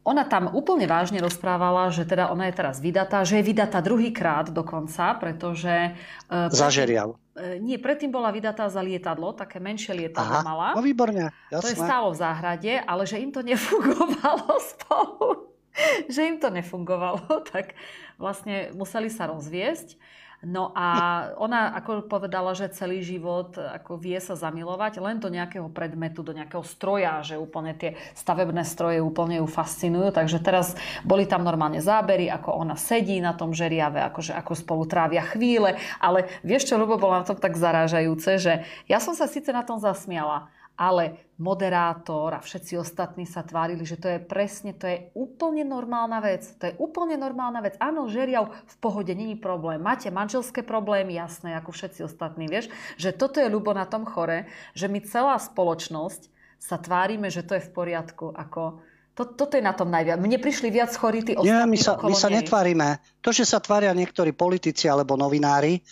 ona 0.08 0.24
tam 0.24 0.48
úplne 0.56 0.88
vážne 0.88 1.20
rozprávala, 1.20 1.92
že 1.92 2.08
teda 2.08 2.32
ona 2.32 2.48
je 2.48 2.56
teraz 2.56 2.80
vydatá, 2.80 3.28
že 3.28 3.36
je 3.38 3.44
vydatá 3.44 3.84
druhýkrát 3.84 4.48
dokonca, 4.48 5.12
pretože... 5.20 5.92
E, 6.32 6.48
za 6.48 6.72
žeriav. 6.72 7.20
E, 7.36 7.60
nie, 7.60 7.76
predtým 7.76 8.08
bola 8.08 8.32
vydatá 8.32 8.72
za 8.72 8.80
lietadlo, 8.80 9.36
také 9.36 9.60
menšie 9.60 9.92
lietadlo 9.92 10.40
Aha, 10.40 10.48
mala. 10.48 10.68
No 10.72 10.80
výborne, 10.80 11.28
jasné. 11.52 11.60
To 11.60 11.68
je 11.68 11.76
stálo 11.76 12.08
v 12.16 12.20
záhrade, 12.24 12.72
ale 12.80 13.02
že 13.04 13.20
im 13.20 13.28
to 13.28 13.44
nefungovalo 13.44 14.48
spolu. 14.72 15.28
že 16.08 16.20
im 16.26 16.36
to 16.40 16.48
nefungovalo, 16.50 17.44
tak 17.52 17.76
vlastne 18.18 18.74
museli 18.74 19.08
sa 19.08 19.30
rozviesť. 19.30 19.96
No 20.38 20.70
a 20.70 20.86
ona 21.44 21.74
ako 21.74 22.06
povedala, 22.06 22.54
že 22.54 22.70
celý 22.70 23.02
život 23.02 23.58
ako 23.58 23.98
vie 23.98 24.18
sa 24.22 24.38
zamilovať 24.38 25.02
len 25.02 25.18
do 25.18 25.26
nejakého 25.30 25.66
predmetu, 25.70 26.22
do 26.22 26.30
nejakého 26.30 26.62
stroja, 26.62 27.22
že 27.26 27.40
úplne 27.40 27.74
tie 27.74 27.98
stavebné 28.14 28.62
stroje 28.62 29.02
úplne 29.02 29.42
ju 29.42 29.46
fascinujú. 29.50 30.14
Takže 30.14 30.38
teraz 30.38 30.78
boli 31.02 31.26
tam 31.26 31.42
normálne 31.42 31.82
zábery, 31.82 32.30
ako 32.30 32.54
ona 32.54 32.78
sedí 32.78 33.18
na 33.18 33.34
tom 33.34 33.50
žeriave, 33.50 33.98
akože 34.10 34.34
ako 34.34 34.52
spolu 34.54 34.82
trávia 34.86 35.26
chvíle. 35.26 35.78
Ale 35.98 36.30
vieš 36.46 36.70
čo, 36.70 36.78
Ľubo, 36.78 36.98
bolo 36.98 37.18
na 37.18 37.26
tom 37.26 37.38
tak 37.38 37.58
zarážajúce, 37.58 38.30
že 38.38 38.52
ja 38.86 39.02
som 39.02 39.18
sa 39.18 39.26
síce 39.26 39.50
na 39.50 39.66
tom 39.66 39.82
zasmiala, 39.82 40.46
ale 40.78 41.34
moderátor 41.42 42.38
a 42.38 42.40
všetci 42.40 42.78
ostatní 42.78 43.26
sa 43.26 43.42
tvárili, 43.42 43.82
že 43.82 43.98
to 43.98 44.06
je 44.06 44.22
presne, 44.22 44.70
to 44.78 44.86
je 44.86 45.10
úplne 45.18 45.66
normálna 45.66 46.22
vec. 46.22 46.46
To 46.62 46.70
je 46.70 46.74
úplne 46.78 47.18
normálna 47.18 47.58
vec. 47.58 47.74
Áno, 47.82 48.06
žeriav 48.06 48.54
v 48.54 48.76
pohode, 48.78 49.10
není 49.10 49.34
problém. 49.34 49.82
Máte 49.82 50.14
manželské 50.14 50.62
problémy, 50.62 51.18
jasné, 51.18 51.58
ako 51.58 51.74
všetci 51.74 52.06
ostatní, 52.06 52.46
vieš, 52.46 52.70
že 52.94 53.10
toto 53.10 53.42
je 53.42 53.50
ľubo 53.50 53.74
na 53.74 53.90
tom 53.90 54.06
chore, 54.06 54.46
že 54.78 54.86
my 54.86 55.02
celá 55.02 55.34
spoločnosť 55.42 56.30
sa 56.62 56.78
tvárime, 56.78 57.26
že 57.26 57.42
to 57.42 57.58
je 57.58 57.66
v 57.66 57.70
poriadku, 57.74 58.30
ako 58.34 58.82
to, 59.18 59.34
toto 59.34 59.58
je 59.58 59.64
na 59.66 59.74
tom 59.74 59.90
najviac. 59.90 60.14
Mne 60.14 60.38
prišli 60.38 60.70
viac 60.70 60.94
chorí 60.94 61.26
tí 61.26 61.34
ostatní 61.34 61.50
Nie, 61.50 61.66
my 61.66 61.74
sa, 61.74 61.98
my 61.98 62.14
sa 62.14 62.30
netvárime. 62.30 63.02
To, 63.18 63.34
že 63.34 63.42
sa 63.42 63.58
tvária 63.58 63.90
niektorí 63.90 64.30
politici 64.30 64.86
alebo 64.86 65.18
novinári, 65.18 65.82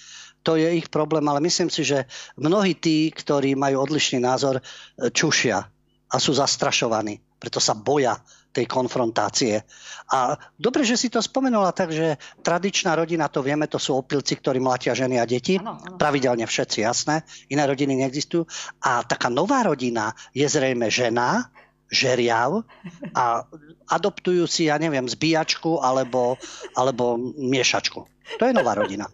to 0.46 0.54
je 0.54 0.78
ich 0.78 0.86
problém, 0.86 1.26
ale 1.26 1.42
myslím 1.42 1.66
si, 1.66 1.82
že 1.82 2.06
mnohí 2.38 2.78
tí, 2.78 3.10
ktorí 3.10 3.58
majú 3.58 3.82
odlišný 3.82 4.22
názor, 4.22 4.62
čušia 4.94 5.58
a 6.06 6.16
sú 6.22 6.38
zastrašovaní. 6.38 7.18
Preto 7.42 7.58
sa 7.58 7.74
boja 7.74 8.14
tej 8.54 8.64
konfrontácie. 8.70 9.60
A 10.08 10.38
dobre, 10.56 10.86
že 10.86 10.96
si 10.96 11.12
to 11.12 11.20
spomenula, 11.20 11.76
takže 11.76 12.16
tradičná 12.40 12.96
rodina, 12.96 13.28
to 13.28 13.44
vieme, 13.44 13.68
to 13.68 13.76
sú 13.76 14.00
opilci, 14.00 14.38
ktorí 14.38 14.62
mlatia 14.62 14.96
ženy 14.96 15.20
a 15.20 15.28
deti. 15.28 15.60
Ano, 15.60 15.76
ano. 15.76 15.98
Pravidelne 16.00 16.48
všetci, 16.48 16.78
jasné. 16.80 17.26
Iné 17.52 17.68
rodiny 17.68 18.00
neexistujú. 18.00 18.48
A 18.80 19.04
taká 19.04 19.28
nová 19.28 19.66
rodina 19.66 20.16
je 20.32 20.48
zrejme 20.48 20.88
žena, 20.88 21.52
žeriav 21.86 22.66
a 23.14 23.46
adoptujú 23.86 24.50
si, 24.50 24.66
ja 24.66 24.74
neviem, 24.74 25.06
zbíjačku 25.06 25.78
alebo, 25.78 26.34
alebo 26.74 27.14
miešačku. 27.36 28.00
To 28.38 28.42
je 28.42 28.56
nová 28.56 28.74
rodina. 28.74 29.06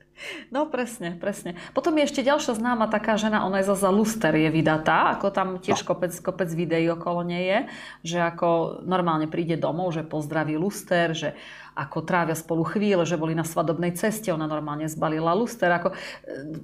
No 0.50 0.68
presne, 0.68 1.16
presne. 1.16 1.56
Potom 1.72 1.96
je 1.98 2.06
ešte 2.06 2.22
ďalšia 2.22 2.56
známa 2.56 2.88
taká 2.88 3.16
žena, 3.16 3.44
ona 3.44 3.60
je 3.60 3.70
zase 3.70 3.88
Luster 3.88 4.34
je 4.34 4.50
vydatá, 4.52 5.16
ako 5.16 5.32
tam 5.32 5.48
tiež 5.58 5.82
no. 5.84 5.88
kopec, 5.94 6.12
kopec 6.22 6.50
videí 6.52 6.86
okolo 6.90 7.24
nej 7.26 7.44
je, 7.44 7.58
že 8.14 8.18
ako 8.20 8.82
normálne 8.84 9.26
príde 9.26 9.56
domov, 9.56 9.94
že 9.94 10.06
pozdraví 10.06 10.54
Luster, 10.56 11.12
že 11.16 11.34
ako 11.72 12.04
trávia 12.04 12.36
spolu 12.36 12.68
chvíle, 12.68 13.02
že 13.08 13.16
boli 13.16 13.32
na 13.32 13.48
svadobnej 13.48 13.96
ceste, 13.96 14.28
ona 14.28 14.44
normálne 14.44 14.84
zbalila 14.92 15.32
Luster, 15.32 15.72
ako, 15.72 15.96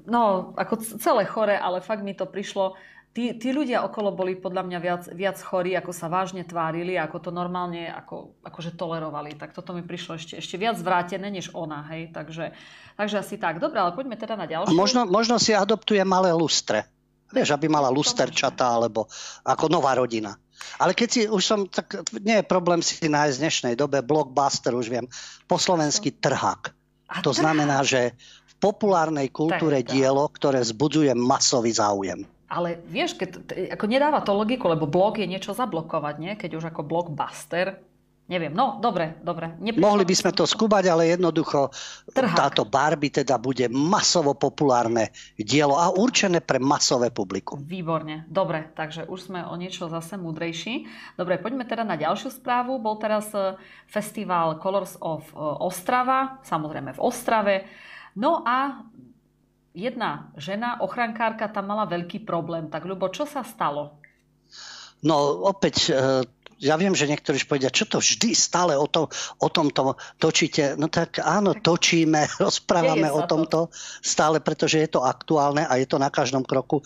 no, 0.04 0.52
ako 0.52 1.00
celé 1.00 1.24
chore, 1.24 1.56
ale 1.56 1.80
fakt 1.80 2.04
mi 2.04 2.12
to 2.12 2.28
prišlo, 2.28 2.76
tí, 3.12 3.34
tí 3.34 3.48
ľudia 3.50 3.82
okolo 3.84 4.14
boli 4.14 4.38
podľa 4.38 4.62
mňa 4.66 4.78
viac, 4.78 5.02
viac 5.12 5.38
chorí, 5.40 5.74
ako 5.74 5.92
sa 5.92 6.06
vážne 6.06 6.46
tvárili, 6.46 6.94
ako 6.94 7.28
to 7.28 7.30
normálne 7.34 7.88
ako, 7.90 8.38
akože 8.44 8.78
tolerovali. 8.78 9.34
Tak 9.34 9.56
toto 9.56 9.74
mi 9.74 9.82
prišlo 9.82 10.16
ešte, 10.18 10.34
ešte 10.38 10.56
viac 10.60 10.78
zvrátené, 10.78 11.28
než 11.32 11.50
ona. 11.56 11.82
Hej? 11.90 12.14
Takže, 12.14 12.54
takže 12.94 13.16
asi 13.20 13.36
tak. 13.40 13.58
Dobre, 13.58 13.80
ale 13.80 13.96
poďme 13.96 14.14
teda 14.14 14.38
na 14.38 14.46
ďalšie. 14.46 14.76
Možno, 14.76 15.08
možno 15.08 15.40
si 15.40 15.56
adoptuje 15.56 16.02
malé 16.06 16.30
lustre. 16.30 16.86
Vieš, 17.28 17.52
aby 17.52 17.68
mala 17.68 17.92
lusterčata, 17.92 18.80
alebo 18.80 19.04
ako 19.44 19.68
nová 19.68 19.92
rodina. 19.92 20.32
Ale 20.80 20.96
keď 20.96 21.08
si, 21.12 21.20
už 21.28 21.42
som, 21.44 21.60
tak 21.68 22.08
nie 22.24 22.40
je 22.40 22.44
problém 22.48 22.80
si 22.80 23.04
nájsť 23.04 23.36
v 23.36 23.42
dnešnej 23.44 23.74
dobe 23.76 24.00
blockbuster, 24.00 24.72
už 24.72 24.88
viem, 24.88 25.06
po 25.44 25.60
slovensky 25.60 26.08
trhák. 26.16 26.72
To 27.20 27.32
znamená, 27.36 27.84
že 27.84 28.16
v 28.48 28.54
populárnej 28.56 29.28
kultúre 29.28 29.84
dielo, 29.84 30.24
ktoré 30.32 30.64
vzbudzuje 30.64 31.12
masový 31.12 31.72
záujem. 31.76 32.24
Ale 32.48 32.80
vieš, 32.88 33.20
keď, 33.20 33.44
ako 33.76 33.84
nedáva 33.84 34.24
to 34.24 34.32
logiku, 34.32 34.72
lebo 34.72 34.88
blog 34.88 35.20
je 35.20 35.28
niečo 35.28 35.52
zablokovať, 35.52 36.14
nie? 36.16 36.32
Keď 36.32 36.50
už 36.56 36.64
ako 36.72 36.80
blockbuster, 36.80 37.76
neviem. 38.28 38.52
No, 38.52 38.80
dobre, 38.80 39.20
dobre. 39.24 39.56
Neprišlo 39.60 39.84
Mohli 39.84 40.04
by 40.08 40.14
sme 40.14 40.32
to 40.36 40.44
skúbať, 40.44 40.84
ale 40.92 41.12
jednoducho 41.12 41.72
Trhák. 42.12 42.36
táto 42.36 42.64
Barbie 42.68 43.12
teda 43.12 43.40
bude 43.40 43.68
masovo 43.72 44.36
populárne 44.36 45.12
dielo 45.36 45.76
a 45.80 45.92
určené 45.92 46.44
pre 46.44 46.60
masové 46.60 47.08
publikum. 47.12 47.60
Výborne, 47.64 48.28
dobre, 48.28 48.68
takže 48.76 49.08
už 49.08 49.32
sme 49.32 49.44
o 49.44 49.56
niečo 49.56 49.88
zase 49.88 50.20
múdrejší. 50.20 50.88
Dobre, 51.16 51.40
poďme 51.40 51.64
teda 51.64 51.84
na 51.84 51.96
ďalšiu 51.96 52.32
správu. 52.32 52.80
Bol 52.80 53.00
teraz 53.00 53.32
e, 53.32 53.56
festival 53.88 54.60
Colors 54.60 55.00
of 55.00 55.24
e, 55.32 55.36
Ostrava, 55.64 56.40
samozrejme 56.44 56.96
v 56.96 57.00
Ostrave. 57.00 57.56
No 58.18 58.44
a 58.44 58.87
jedna 59.76 60.32
žena, 60.38 60.80
ochrankárka, 60.80 61.48
tam 61.48 61.70
mala 61.72 61.88
veľký 61.88 62.24
problém. 62.24 62.68
Tak, 62.68 62.84
Ľubo, 62.84 63.12
čo 63.12 63.28
sa 63.28 63.44
stalo? 63.44 63.98
No, 65.04 65.46
opäť, 65.46 65.94
e, 65.94 66.26
ja 66.58 66.74
viem, 66.74 66.90
že 66.94 67.06
niektorí 67.06 67.38
povedia, 67.46 67.70
čo 67.70 67.86
to 67.86 68.02
vždy 68.02 68.34
stále 68.34 68.74
o, 68.74 68.86
to, 68.90 69.06
o 69.38 69.48
tomto 69.48 69.94
točíte. 70.18 70.74
No 70.74 70.90
tak 70.90 71.22
áno, 71.22 71.54
točíme, 71.54 72.26
rozprávame 72.44 73.06
o 73.08 73.22
tomto 73.24 73.70
to? 73.70 73.72
stále, 74.02 74.42
pretože 74.42 74.82
je 74.82 74.88
to 74.90 75.06
aktuálne 75.06 75.62
a 75.62 75.78
je 75.78 75.86
to 75.86 76.02
na 76.02 76.10
každom 76.10 76.42
kroku. 76.42 76.82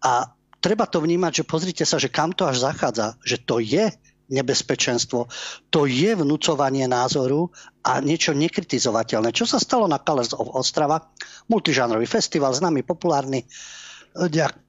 A 0.00 0.32
treba 0.64 0.88
to 0.88 1.04
vnímať, 1.04 1.44
že 1.44 1.48
pozrite 1.48 1.84
sa, 1.84 2.00
že 2.00 2.08
kam 2.08 2.32
to 2.32 2.48
až 2.48 2.64
zachádza, 2.64 3.20
že 3.20 3.36
to 3.40 3.60
je 3.60 3.92
nebezpečenstvo. 4.30 5.26
To 5.74 5.80
je 5.84 6.14
vnúcovanie 6.14 6.86
názoru 6.86 7.50
a 7.82 7.98
niečo 7.98 8.32
nekritizovateľné. 8.32 9.34
Čo 9.34 9.50
sa 9.50 9.58
stalo 9.58 9.90
na 9.90 9.98
Colors 9.98 10.32
of 10.32 10.54
Ostrava? 10.54 11.02
Multižánrový 11.50 12.06
festival, 12.06 12.54
známy, 12.54 12.86
populárny, 12.86 13.44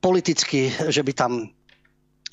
politický, 0.02 0.70
že 0.90 1.02
by 1.02 1.14
tam 1.14 1.32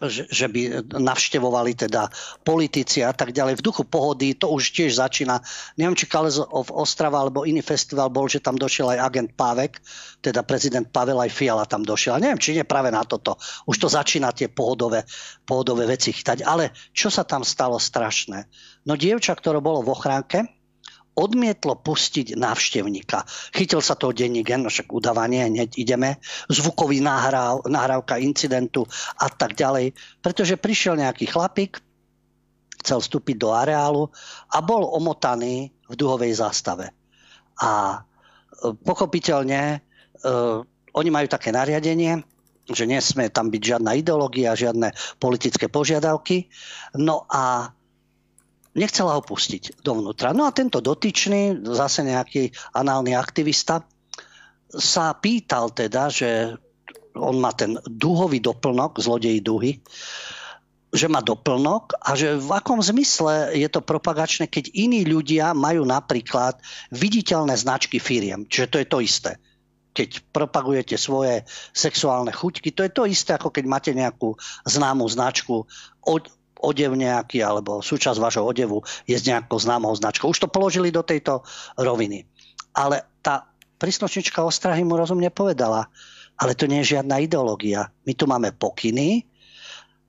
že, 0.07 0.47
by 0.47 0.87
navštevovali 0.95 1.75
teda 1.75 2.07
politici 2.47 3.03
a 3.03 3.11
tak 3.11 3.35
ďalej. 3.35 3.59
V 3.59 3.67
duchu 3.67 3.83
pohody 3.83 4.39
to 4.39 4.47
už 4.55 4.71
tiež 4.71 5.03
začína. 5.03 5.43
Neviem, 5.75 5.99
či 5.99 6.07
Kales 6.07 6.39
of 6.39 6.71
Ostrava 6.71 7.19
alebo 7.19 7.43
iný 7.43 7.63
festival 7.67 8.07
bol, 8.07 8.31
že 8.31 8.39
tam 8.39 8.55
došiel 8.55 8.95
aj 8.95 9.03
agent 9.03 9.31
Pávek, 9.35 9.83
teda 10.23 10.47
prezident 10.47 10.87
Pavel 10.87 11.19
aj 11.19 11.35
Fiala 11.35 11.67
tam 11.67 11.83
došiel. 11.83 12.23
Neviem, 12.23 12.39
či 12.39 12.55
nie 12.55 12.63
práve 12.63 12.95
na 12.95 13.03
toto. 13.03 13.35
Už 13.67 13.79
to 13.83 13.91
začína 13.91 14.31
tie 14.31 14.47
pohodové, 14.47 15.03
pohodové 15.43 15.91
veci 15.91 16.15
chytať. 16.15 16.47
Ale 16.47 16.71
čo 16.95 17.11
sa 17.11 17.27
tam 17.27 17.43
stalo 17.43 17.83
strašné? 17.83 18.47
No 18.87 18.95
dievča, 18.95 19.35
ktoré 19.35 19.59
bolo 19.59 19.83
v 19.83 19.93
ochránke, 19.95 20.58
odmietlo 21.19 21.83
pustiť 21.83 22.39
návštevníka. 22.39 23.27
Chytil 23.51 23.83
sa 23.83 23.99
toho 23.99 24.15
denní 24.15 24.47
gen, 24.47 24.63
no 24.63 24.71
však 24.71 24.95
udávanie, 24.95 25.51
hneď 25.51 25.75
ideme, 25.75 26.23
zvukový 26.47 27.03
nahráv, 27.03 27.67
nahrávka 27.67 28.23
incidentu 28.23 28.87
a 29.19 29.27
tak 29.27 29.59
ďalej. 29.59 29.99
Pretože 30.23 30.55
prišiel 30.55 31.03
nejaký 31.03 31.27
chlapík, 31.27 31.83
chcel 32.79 33.03
vstúpiť 33.03 33.37
do 33.43 33.51
areálu 33.51 34.07
a 34.55 34.63
bol 34.63 34.87
omotaný 34.87 35.75
v 35.91 35.95
duhovej 35.99 36.39
zástave. 36.39 36.95
A 37.59 37.99
e, 37.99 38.71
pochopiteľne 38.87 39.83
uh, 40.23 40.63
oni 40.95 41.11
majú 41.11 41.27
také 41.27 41.51
nariadenie, 41.51 42.23
že 42.69 42.85
nesmie 42.85 43.33
tam 43.33 43.49
byť 43.49 43.63
žiadna 43.75 43.97
ideológia, 43.97 44.59
žiadne 44.59 44.93
politické 45.17 45.67
požiadavky. 45.73 46.53
No 47.01 47.25
a 47.27 47.73
nechcela 48.77 49.17
ho 49.17 49.23
pustiť 49.23 49.81
dovnútra. 49.81 50.37
No 50.37 50.45
a 50.45 50.55
tento 50.55 50.83
dotyčný, 50.83 51.65
zase 51.65 52.05
nejaký 52.05 52.53
análny 52.77 53.17
aktivista, 53.17 53.85
sa 54.69 55.17
pýtal 55.17 55.73
teda, 55.73 56.13
že 56.13 56.61
on 57.17 57.41
má 57.41 57.57
ten 57.57 57.81
duhový 57.89 58.39
doplnok, 58.39 59.01
zlodej 59.01 59.41
duhy, 59.41 59.81
že 60.89 61.09
má 61.09 61.21
doplnok 61.21 62.01
a 62.01 62.17
že 62.17 62.37
v 62.41 62.51
akom 62.53 62.81
zmysle 62.81 63.53
je 63.53 63.69
to 63.69 63.85
propagačné, 63.85 64.49
keď 64.49 64.73
iní 64.73 65.05
ľudia 65.05 65.53
majú 65.53 65.85
napríklad 65.85 66.57
viditeľné 66.93 67.53
značky 67.61 68.01
firiem. 68.01 68.49
Čiže 68.49 68.71
to 68.73 68.77
je 68.81 68.87
to 68.89 68.99
isté. 69.05 69.33
Keď 69.93 70.31
propagujete 70.33 70.95
svoje 70.95 71.45
sexuálne 71.75 72.31
chuťky, 72.33 72.73
to 72.73 72.87
je 72.87 72.93
to 72.95 73.05
isté, 73.05 73.35
ako 73.37 73.51
keď 73.53 73.65
máte 73.69 73.91
nejakú 73.93 74.39
známú 74.65 75.05
značku 75.11 75.69
odev 76.61 76.95
nejaký 76.95 77.43
alebo 77.43 77.81
súčasť 77.81 78.19
vášho 78.19 78.45
odevu 78.45 78.83
je 79.07 79.17
s 79.17 79.27
nejakou 79.27 79.59
známou 79.59 79.95
značkou. 79.95 80.31
Už 80.31 80.43
to 80.43 80.49
položili 80.51 80.93
do 80.93 81.03
tejto 81.03 81.43
roviny. 81.79 82.27
Ale 82.75 83.03
tá 83.23 83.49
príslušnička 83.79 84.43
ostrahy 84.43 84.83
mu 84.83 84.99
rozumne 84.99 85.31
povedala, 85.31 85.87
ale 86.39 86.55
to 86.55 86.71
nie 86.71 86.83
je 86.83 86.99
žiadna 86.99 87.23
ideológia. 87.23 87.91
My 88.07 88.13
tu 88.15 88.27
máme 88.27 88.55
pokyny, 88.55 89.27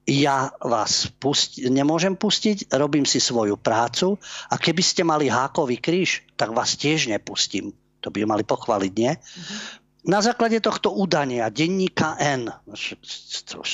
ja 0.10 0.50
vás 0.58 1.06
pusti- 1.22 1.70
nemôžem 1.70 2.18
pustiť, 2.18 2.74
robím 2.74 3.06
si 3.06 3.22
svoju 3.22 3.62
prácu 3.62 4.18
a 4.50 4.58
keby 4.58 4.82
ste 4.82 5.06
mali 5.06 5.30
hákový 5.30 5.78
kríž, 5.78 6.26
tak 6.34 6.50
vás 6.50 6.74
tiež 6.74 7.14
nepustím. 7.14 7.78
To 8.02 8.10
by 8.10 8.26
mali 8.26 8.42
pochváliť, 8.42 8.94
nie? 8.98 9.14
Mm-hmm 9.14 9.79
na 10.08 10.24
základe 10.24 10.64
tohto 10.64 10.96
udania 10.96 11.52
denníka 11.52 12.16
N, 12.24 12.48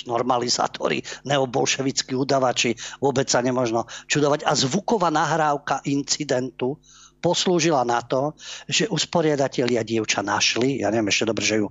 normalizátori, 0.09 1.05
neobolševickí 1.21 2.17
udavači, 2.17 2.73
vôbec 2.97 3.29
sa 3.29 3.45
nemožno 3.45 3.85
čudovať, 4.09 4.41
a 4.49 4.57
zvuková 4.57 5.13
nahrávka 5.13 5.85
incidentu 5.85 6.81
poslúžila 7.21 7.85
na 7.85 8.01
to, 8.01 8.33
že 8.65 8.89
usporiadatelia 8.89 9.85
dievča 9.85 10.25
našli, 10.25 10.81
ja 10.81 10.89
neviem 10.89 11.09
ešte 11.13 11.29
dobre, 11.29 11.43
že 11.45 11.57
ju, 11.61 11.67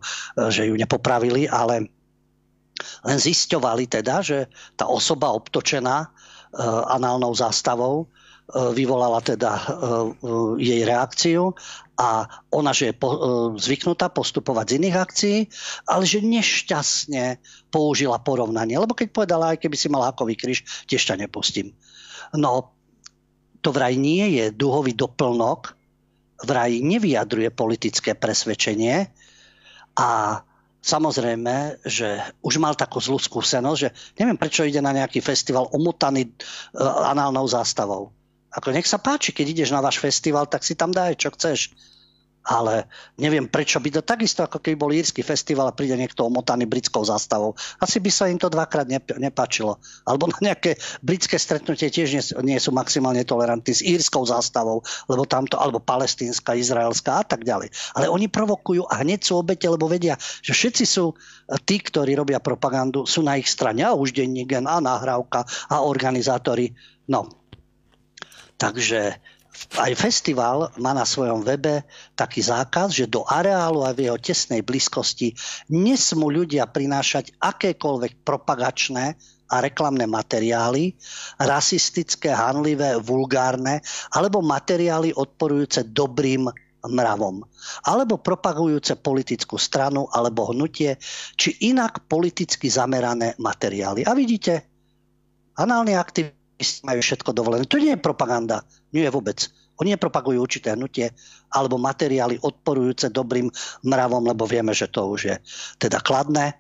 že 0.51 0.63
ju 0.71 0.75
nepopravili, 0.79 1.51
ale 1.51 1.91
len 3.07 3.19
zisťovali 3.19 3.87
teda, 3.87 4.23
že 4.23 4.39
tá 4.75 4.91
osoba 4.91 5.31
obtočená 5.31 6.07
uh, 6.07 6.11
análnou 6.91 7.35
zástavou 7.35 8.11
vyvolala 8.53 9.25
teda 9.25 9.57
jej 10.61 10.85
reakciu 10.85 11.57
a 11.95 12.27
ona, 12.51 12.75
že 12.75 12.91
je 12.91 12.99
zvyknutá 13.59 14.11
postupovať 14.11 14.67
z 14.67 14.77
iných 14.83 14.97
akcií, 14.99 15.39
ale 15.87 16.03
že 16.03 16.27
nešťastne 16.27 17.39
použila 17.71 18.19
porovnanie. 18.19 18.75
Lebo 18.75 18.99
keď 18.99 19.15
povedala, 19.15 19.55
aj 19.55 19.63
keby 19.63 19.77
si 19.79 19.87
mal 19.87 20.03
hakový 20.03 20.35
kríž, 20.35 20.67
tiež 20.91 21.07
ťa 21.07 21.23
nepustím. 21.23 21.71
No, 22.35 22.75
to 23.63 23.71
vraj 23.71 23.95
nie 23.95 24.43
je 24.43 24.51
duhový 24.51 24.93
doplnok, 24.99 25.79
vraj 26.43 26.83
nevyjadruje 26.83 27.55
politické 27.55 28.19
presvedčenie 28.19 29.09
a 29.95 30.43
Samozrejme, 30.85 31.81
že 31.89 32.21
už 32.45 32.61
mal 32.61 32.77
takú 32.77 33.01
zlú 33.01 33.17
skúsenosť, 33.17 33.79
že 33.81 33.89
neviem, 34.21 34.37
prečo 34.37 34.69
ide 34.69 34.85
na 34.85 34.93
nejaký 34.93 35.25
festival 35.25 35.73
omotaný 35.73 36.29
uh, 36.29 37.09
análnou 37.09 37.49
zástavou. 37.49 38.13
Ako 38.55 38.71
nech 38.71 38.87
sa 38.87 39.03
páči, 39.03 39.35
keď 39.35 39.47
ideš 39.51 39.75
na 39.75 39.83
váš 39.83 39.99
festival, 39.99 40.47
tak 40.47 40.63
si 40.63 40.79
tam 40.79 40.95
daj, 40.95 41.19
čo 41.19 41.35
chceš 41.35 41.75
ale 42.45 42.85
neviem 43.17 43.49
prečo 43.49 43.81
by 43.81 43.89
to 43.89 44.03
takisto, 44.05 44.45
ako 44.45 44.61
keby 44.61 44.77
bol 44.77 44.93
írsky 44.93 45.25
festival 45.25 45.73
a 45.73 45.77
príde 45.77 45.97
niekto 45.97 46.29
omotaný 46.29 46.69
britskou 46.69 47.01
zástavou. 47.01 47.57
Asi 47.81 48.05
by 48.05 48.11
sa 48.13 48.29
im 48.29 48.37
to 48.37 48.53
dvakrát 48.53 48.85
nepáčilo. 49.17 49.81
Alebo 50.05 50.29
na 50.29 50.53
nejaké 50.53 50.77
britské 51.01 51.41
stretnutie 51.41 51.89
tiež 51.89 52.09
nie, 52.13 52.23
nie 52.45 52.59
sú 52.61 52.77
maximálne 52.77 53.25
tolerantní 53.25 53.73
s 53.73 53.81
írskou 53.81 54.29
zástavou, 54.29 54.85
lebo 55.09 55.25
tamto, 55.25 55.57
alebo 55.57 55.81
palestínska, 55.81 56.53
izraelská 56.53 57.25
a 57.25 57.27
tak 57.27 57.49
ďalej. 57.49 57.73
Ale 57.97 58.13
oni 58.13 58.29
provokujú 58.29 58.85
a 58.93 59.01
hneď 59.01 59.25
sú 59.25 59.41
obete, 59.41 59.65
lebo 59.65 59.89
vedia, 59.89 60.21
že 60.45 60.53
všetci 60.53 60.85
sú 60.85 61.17
tí, 61.65 61.81
ktorí 61.81 62.13
robia 62.13 62.45
propagandu, 62.45 63.09
sú 63.09 63.25
na 63.25 63.41
ich 63.41 63.49
strane. 63.49 63.81
A 63.81 63.97
už 63.97 64.13
denník, 64.13 64.53
a 64.53 64.61
nahrávka 64.61 65.49
a 65.73 65.81
organizátori. 65.81 66.77
No, 67.09 67.44
Takže 68.57 69.19
aj 69.79 69.93
festival 69.95 70.75
má 70.83 70.91
na 70.91 71.07
svojom 71.07 71.47
webe 71.47 71.87
taký 72.19 72.43
zákaz, 72.43 72.91
že 72.91 73.07
do 73.07 73.23
areálu 73.23 73.87
a 73.87 73.95
v 73.95 74.11
jeho 74.11 74.19
tesnej 74.19 74.67
blízkosti 74.67 75.31
nesmú 75.71 76.31
ľudia 76.31 76.67
prinášať 76.67 77.39
akékoľvek 77.39 78.27
propagačné 78.27 79.15
a 79.45 79.57
reklamné 79.63 80.11
materiály, 80.11 80.99
rasistické, 81.39 82.35
hanlivé, 82.35 82.99
vulgárne 82.99 83.79
alebo 84.11 84.43
materiály 84.43 85.15
odporujúce 85.15 85.87
dobrým 85.87 86.51
mravom, 86.85 87.41
alebo 87.87 88.21
propagujúce 88.21 88.99
politickú 89.01 89.57
stranu 89.57 90.11
alebo 90.11 90.53
hnutie, 90.53 91.01
či 91.39 91.57
inak 91.71 92.05
politicky 92.11 92.69
zamerané 92.69 93.39
materiály. 93.41 94.05
A 94.05 94.13
vidíte, 94.13 94.67
análni 95.57 95.97
aktivisti 95.97 96.44
majú 96.87 97.01
všetko 97.03 97.31
dovolené. 97.35 97.67
To 97.67 97.81
nie 97.81 97.95
je 97.95 98.01
propaganda. 98.01 98.63
Nie 98.95 99.11
vôbec. 99.11 99.51
Oni 99.83 99.91
nepropagujú 99.91 100.39
určité 100.39 100.79
hnutie 100.79 101.11
alebo 101.51 101.83
materiály 101.83 102.39
odporujúce 102.39 103.11
dobrým 103.11 103.51
mravom, 103.83 104.23
lebo 104.23 104.47
vieme, 104.47 104.71
že 104.71 104.87
to 104.87 105.11
už 105.11 105.21
je 105.35 105.37
teda 105.83 105.99
kladné. 105.99 106.55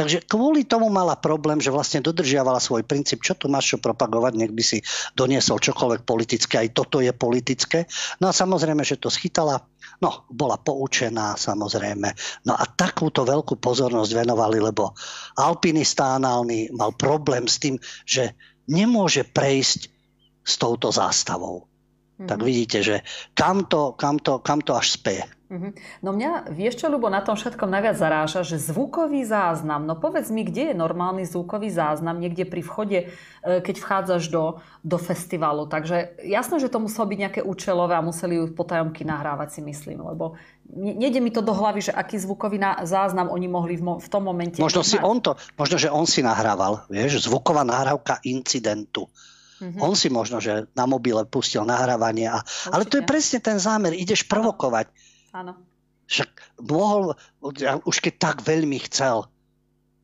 Takže 0.00 0.24
kvôli 0.24 0.64
tomu 0.64 0.88
mala 0.88 1.12
problém, 1.12 1.60
že 1.60 1.68
vlastne 1.68 2.00
dodržiavala 2.00 2.56
svoj 2.56 2.88
princíp, 2.88 3.20
čo 3.20 3.36
tu 3.36 3.52
máš 3.52 3.74
čo 3.74 3.78
propagovať, 3.82 4.32
nech 4.32 4.52
by 4.54 4.64
si 4.64 4.78
doniesol 5.12 5.60
čokoľvek 5.60 6.08
politické, 6.08 6.56
aj 6.56 6.72
toto 6.72 7.04
je 7.04 7.12
politické. 7.12 7.84
No 8.16 8.30
a 8.30 8.36
samozrejme, 8.36 8.80
že 8.80 8.96
to 8.96 9.12
schytala, 9.12 9.60
no, 10.00 10.24
bola 10.32 10.56
poučená 10.56 11.36
samozrejme. 11.36 12.08
No 12.48 12.56
a 12.56 12.64
takúto 12.64 13.28
veľkú 13.28 13.60
pozornosť 13.60 14.24
venovali, 14.24 14.62
lebo 14.62 14.96
alpinistánálny 15.36 16.72
mal 16.72 16.96
problém 16.96 17.44
s 17.44 17.60
tým, 17.60 17.76
že 18.08 18.32
nemôže 18.68 19.24
prejsť 19.24 19.80
s 20.44 20.54
touto 20.58 20.90
zástavou. 20.92 21.64
Mm-hmm. 21.64 22.28
Tak 22.28 22.38
vidíte, 22.42 22.78
že 22.82 22.96
kam 23.32 23.64
to, 23.64 23.96
kam 23.96 24.20
to, 24.20 24.44
kam 24.44 24.60
to 24.60 24.76
až 24.76 25.00
speje. 25.00 25.24
Mm-hmm. 25.50 25.72
No 26.06 26.14
mňa, 26.14 26.54
vieš 26.54 26.78
čo, 26.78 26.86
Ľubo, 26.86 27.10
na 27.10 27.26
tom 27.26 27.34
všetkom 27.34 27.66
najviac 27.66 27.98
zaráža, 27.98 28.46
že 28.46 28.62
zvukový 28.62 29.26
záznam, 29.26 29.82
no 29.82 29.98
povedz 29.98 30.30
mi, 30.30 30.46
kde 30.46 30.70
je 30.70 30.74
normálny 30.78 31.26
zvukový 31.26 31.74
záznam, 31.74 32.22
niekde 32.22 32.46
pri 32.46 32.62
vchode, 32.62 32.98
e, 33.42 33.58
keď 33.58 33.76
vchádzaš 33.82 34.30
do, 34.30 34.62
do 34.86 34.94
festivalu. 34.94 35.66
Takže 35.66 36.22
jasné, 36.22 36.62
že 36.62 36.70
to 36.70 36.78
muselo 36.78 37.10
byť 37.10 37.18
nejaké 37.18 37.40
účelové 37.42 37.98
a 37.98 38.06
museli 38.06 38.38
ju 38.38 38.54
potajomky 38.54 39.02
nahrávať, 39.02 39.58
si 39.58 39.60
myslím, 39.66 40.06
lebo 40.06 40.38
nejde 40.70 41.18
mi 41.18 41.34
to 41.34 41.42
do 41.42 41.50
hlavy, 41.50 41.90
že 41.90 41.92
aký 41.98 42.14
zvukový 42.22 42.62
záznam 42.86 43.26
oni 43.34 43.50
mohli 43.50 43.74
v, 43.74 43.82
mo- 43.82 43.98
v 43.98 44.06
tom 44.06 44.22
momente 44.22 44.62
Možno 44.62 44.86
si 44.86 45.02
on 45.02 45.18
to, 45.18 45.34
možno, 45.58 45.82
že 45.82 45.90
on 45.90 46.06
si 46.06 46.22
nahrával, 46.22 46.86
vieš, 46.86 47.26
zvuková 47.26 47.66
nahrávka 47.66 48.22
incidentu. 48.22 49.10
Mm-hmm. 49.60 49.82
On 49.82 49.92
si 49.92 50.08
možno, 50.08 50.40
že 50.40 50.70
na 50.72 50.88
mobile 50.88 51.26
pustil 51.28 51.66
nahrávanie. 51.68 52.32
A, 52.32 52.40
ale 52.72 52.88
to 52.88 52.96
je 52.96 53.04
presne 53.04 53.44
ten 53.44 53.60
zámer. 53.60 53.92
Ideš 53.92 54.24
provokovať. 54.24 54.88
Áno. 55.30 55.54
Však 56.10 56.58
mohol, 56.66 57.14
už 57.86 57.96
keď 58.02 58.14
tak 58.18 58.36
veľmi 58.42 58.82
chcel, 58.90 59.30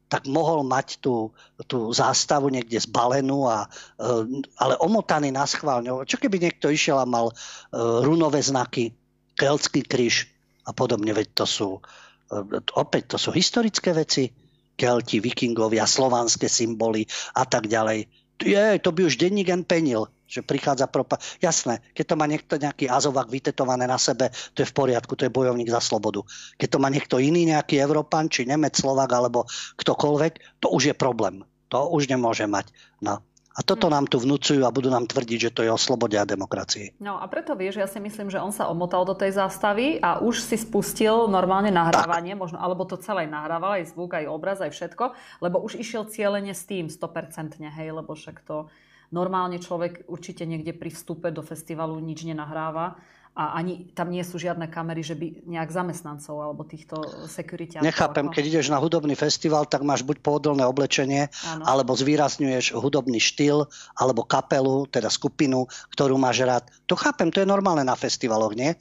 tak 0.07 0.31
mohol 0.31 0.63
mať 0.63 1.03
tú, 1.03 1.35
tú 1.67 1.91
zástavu 1.91 2.47
niekde 2.47 2.79
zbalenú, 2.79 3.51
a, 3.51 3.67
uh, 3.99 4.23
ale 4.63 4.79
omotaný 4.79 5.35
na 5.35 5.43
schválne. 5.51 5.91
Čo 6.07 6.23
keby 6.23 6.39
niekto 6.39 6.71
išiel 6.71 7.03
a 7.03 7.11
mal 7.11 7.35
uh, 7.35 8.07
runové 8.07 8.39
znaky, 8.39 8.95
keltský 9.35 9.83
kríž 9.83 10.31
a 10.63 10.71
podobne, 10.71 11.11
veď 11.11 11.29
to 11.35 11.45
sú 11.45 11.69
uh, 11.83 12.79
opäť 12.79 13.15
to 13.15 13.19
sú 13.19 13.35
historické 13.35 13.91
veci, 13.91 14.31
Kelti, 14.77 15.25
vikingovia, 15.25 15.89
slovanské 15.89 16.53
symboly 16.53 17.09
a 17.35 17.49
tak 17.49 17.67
ďalej 17.67 18.07
je, 18.43 18.79
to 18.85 18.93
by 18.93 19.09
už 19.09 19.17
denník 19.17 19.49
penil, 19.65 20.13
že 20.27 20.43
prichádza 20.43 20.91
propa... 20.91 21.23
Jasné, 21.39 21.81
keď 21.95 22.05
to 22.13 22.19
má 22.19 22.27
niekto 22.27 22.59
nejaký 22.59 22.91
azovak 22.91 23.31
vytetované 23.31 23.87
na 23.87 23.97
sebe, 23.97 24.35
to 24.53 24.63
je 24.63 24.69
v 24.69 24.77
poriadku, 24.77 25.15
to 25.15 25.27
je 25.27 25.33
bojovník 25.33 25.71
za 25.71 25.81
slobodu. 25.81 26.27
Keď 26.59 26.69
to 26.77 26.79
má 26.83 26.91
niekto 26.91 27.17
iný, 27.23 27.47
nejaký 27.47 27.79
Európan, 27.79 28.27
či 28.27 28.45
Nemec, 28.45 28.75
Slovak 28.75 29.11
alebo 29.15 29.47
ktokoľvek, 29.79 30.61
to 30.61 30.69
už 30.69 30.93
je 30.93 30.95
problém. 30.99 31.47
To 31.71 31.91
už 31.91 32.11
nemôže 32.11 32.47
mať. 32.47 32.71
No. 33.03 33.23
A 33.57 33.65
toto 33.65 33.89
hm. 33.89 33.93
nám 33.97 34.05
tu 34.05 34.21
vnúcujú 34.21 34.69
a 34.69 34.75
budú 34.75 34.93
nám 34.93 35.09
tvrdiť, 35.09 35.49
že 35.49 35.55
to 35.57 35.65
je 35.65 35.73
o 35.73 35.81
slobode 35.81 36.13
a 36.21 36.29
demokracii. 36.29 37.01
No 37.01 37.17
a 37.17 37.25
preto 37.25 37.57
vieš, 37.57 37.81
ja 37.81 37.89
si 37.89 37.97
myslím, 37.97 38.29
že 38.29 38.37
on 38.37 38.53
sa 38.53 38.69
omotal 38.69 39.09
do 39.09 39.17
tej 39.17 39.33
zástavy 39.33 39.97
a 40.05 40.21
už 40.21 40.45
si 40.45 40.61
spustil 40.61 41.25
normálne 41.33 41.73
nahrávanie, 41.73 42.37
tak. 42.37 42.43
možno, 42.45 42.59
alebo 42.61 42.85
to 42.85 43.01
celé 43.01 43.25
nahrával, 43.25 43.81
aj 43.81 43.97
zvuk, 43.97 44.13
aj 44.13 44.29
obraz, 44.29 44.61
aj 44.61 44.77
všetko, 44.77 45.17
lebo 45.41 45.57
už 45.65 45.81
išiel 45.81 46.05
cieľene 46.05 46.53
s 46.53 46.69
tým 46.69 46.93
100%, 46.93 47.57
hej, 47.65 47.89
lebo 47.97 48.13
však 48.13 48.45
to 48.45 48.69
normálne 49.11 49.61
človek 49.61 50.07
určite 50.11 50.47
niekde 50.47 50.75
pri 50.75 50.91
vstupe 50.91 51.31
do 51.31 51.43
festivalu 51.45 51.99
nič 52.03 52.27
nenahráva 52.27 52.99
a 53.37 53.53
ani 53.53 53.93
tam 53.93 54.09
nie 54.09 54.25
sú 54.25 54.41
žiadne 54.41 54.65
kamery, 54.73 55.05
že 55.05 55.13
by 55.13 55.45
nejak 55.45 55.69
zamestnancov 55.69 56.41
alebo 56.41 56.65
týchto 56.65 57.05
security. 57.29 57.77
Nechápem, 57.85 58.33
keď 58.33 58.45
ideš 58.49 58.73
na 58.73 58.81
hudobný 58.81 59.13
festival, 59.13 59.69
tak 59.69 59.85
máš 59.85 60.09
buď 60.09 60.25
pohodlné 60.25 60.65
oblečenie, 60.65 61.29
ano. 61.45 61.69
alebo 61.69 61.93
zvýrazňuješ 61.93 62.73
hudobný 62.73 63.21
štýl, 63.21 63.69
alebo 64.01 64.25
kapelu, 64.25 64.89
teda 64.89 65.13
skupinu, 65.13 65.69
ktorú 65.93 66.17
máš 66.17 66.49
rád. 66.49 66.65
To 66.89 66.97
chápem, 66.97 67.29
to 67.29 67.45
je 67.45 67.53
normálne 67.53 67.85
na 67.85 67.93
festivaloch, 67.93 68.57
nie? 68.57 68.73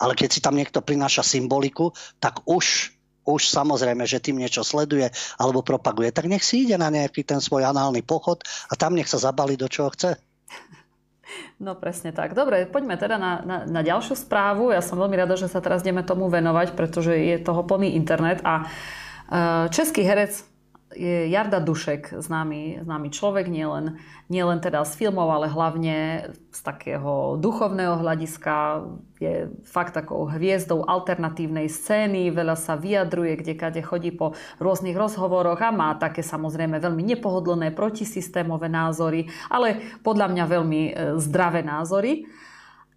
Ale 0.00 0.16
keď 0.16 0.28
si 0.32 0.40
tam 0.40 0.56
niekto 0.56 0.80
prináša 0.80 1.20
symboliku, 1.20 1.92
tak 2.16 2.40
už 2.48 2.96
už 3.24 3.52
samozrejme, 3.52 4.04
že 4.08 4.22
tým 4.22 4.40
niečo 4.40 4.64
sleduje 4.64 5.08
alebo 5.36 5.60
propaguje, 5.60 6.10
tak 6.10 6.26
nech 6.26 6.44
si 6.44 6.64
ide 6.68 6.80
na 6.80 6.88
nejaký 6.88 7.24
ten 7.24 7.38
svoj 7.38 7.68
análny 7.68 8.00
pochod 8.00 8.40
a 8.70 8.74
tam 8.74 8.96
nech 8.96 9.08
sa 9.08 9.20
zabali 9.20 9.54
do 9.56 9.68
čoho 9.68 9.92
chce. 9.92 10.16
No 11.62 11.78
presne 11.78 12.10
tak. 12.10 12.34
Dobre, 12.34 12.66
poďme 12.66 12.98
teda 12.98 13.14
na, 13.14 13.32
na, 13.44 13.56
na 13.62 13.80
ďalšiu 13.86 14.18
správu. 14.18 14.74
Ja 14.74 14.82
som 14.82 14.98
veľmi 14.98 15.14
rada, 15.14 15.38
že 15.38 15.46
sa 15.46 15.62
teraz 15.62 15.84
ideme 15.86 16.02
tomu 16.02 16.26
venovať, 16.26 16.74
pretože 16.74 17.14
je 17.14 17.36
toho 17.38 17.62
plný 17.62 17.94
internet. 17.94 18.42
A 18.42 18.66
uh, 18.66 19.70
český 19.70 20.02
herec 20.02 20.49
je 20.90 21.30
Jarda 21.30 21.62
Dušek, 21.62 22.18
známy, 22.18 22.82
známy 22.82 23.08
človek, 23.14 23.46
nielen, 23.46 24.02
nielen 24.26 24.58
teda 24.58 24.82
z 24.82 24.98
filmov, 24.98 25.30
ale 25.30 25.46
hlavne 25.46 26.26
z 26.50 26.60
takého 26.66 27.38
duchovného 27.38 28.02
hľadiska. 28.02 28.86
Je 29.22 29.52
fakt 29.68 29.94
takou 29.94 30.26
hviezdou 30.26 30.82
alternatívnej 30.82 31.70
scény, 31.70 32.34
veľa 32.34 32.56
sa 32.56 32.74
vyjadruje, 32.74 33.38
kde 33.38 33.52
kade 33.54 33.82
chodí 33.84 34.10
po 34.10 34.34
rôznych 34.58 34.96
rozhovoroch 34.96 35.60
a 35.62 35.70
má 35.70 35.94
také 35.94 36.24
samozrejme 36.24 36.80
veľmi 36.80 37.04
nepohodlné 37.14 37.70
protisystémové 37.76 38.66
názory, 38.72 39.30
ale 39.52 40.00
podľa 40.00 40.26
mňa 40.32 40.44
veľmi 40.48 40.82
e, 40.88 40.92
zdravé 41.20 41.62
názory. 41.62 42.26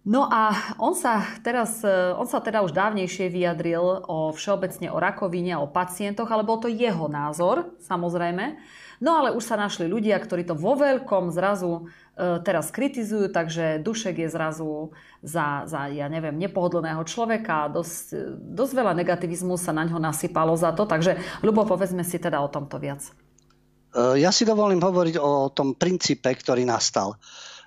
No 0.04 0.28
a 0.28 0.52
on 0.76 0.92
sa, 0.92 1.24
teraz, 1.40 1.80
e, 1.80 1.88
on 2.12 2.28
sa 2.28 2.44
teda 2.44 2.60
už 2.60 2.76
dávnejšie 2.76 3.32
vyjadril 3.32 4.04
o 4.04 4.36
všeobecne 4.36 4.92
o 4.92 5.00
rakovine, 5.00 5.56
o 5.56 5.64
pacientoch, 5.64 6.28
ale 6.28 6.44
bol 6.44 6.60
to 6.60 6.68
jeho 6.68 7.08
názor, 7.08 7.72
samozrejme. 7.80 8.60
No 9.00 9.16
ale 9.16 9.32
už 9.32 9.40
sa 9.40 9.56
našli 9.56 9.88
ľudia, 9.88 10.20
ktorí 10.20 10.44
to 10.44 10.52
vo 10.52 10.76
veľkom 10.76 11.32
zrazu 11.32 11.88
e, 12.20 12.36
teraz 12.44 12.68
kritizujú, 12.68 13.32
takže 13.32 13.80
Dušek 13.80 14.20
je 14.20 14.28
zrazu 14.28 14.92
za, 15.24 15.64
za 15.64 15.88
ja 15.88 16.12
neviem, 16.12 16.36
nepohodlného 16.36 17.00
človeka. 17.08 17.72
Dosť, 17.72 18.36
dosť 18.36 18.72
veľa 18.76 18.92
negativizmu 19.00 19.56
sa 19.56 19.72
na 19.72 19.88
ňo 19.88 19.96
nasypalo 19.96 20.52
za 20.52 20.76
to, 20.76 20.84
takže 20.84 21.16
ľubo, 21.40 21.64
povedzme 21.64 22.04
si 22.04 22.20
teda 22.20 22.44
o 22.44 22.52
tomto 22.52 22.76
viac. 22.76 23.08
E, 23.08 24.20
ja 24.20 24.28
si 24.28 24.44
dovolím 24.44 24.84
hovoriť 24.84 25.16
o 25.16 25.48
tom 25.48 25.72
princípe, 25.72 26.28
ktorý 26.28 26.68
nastal 26.68 27.16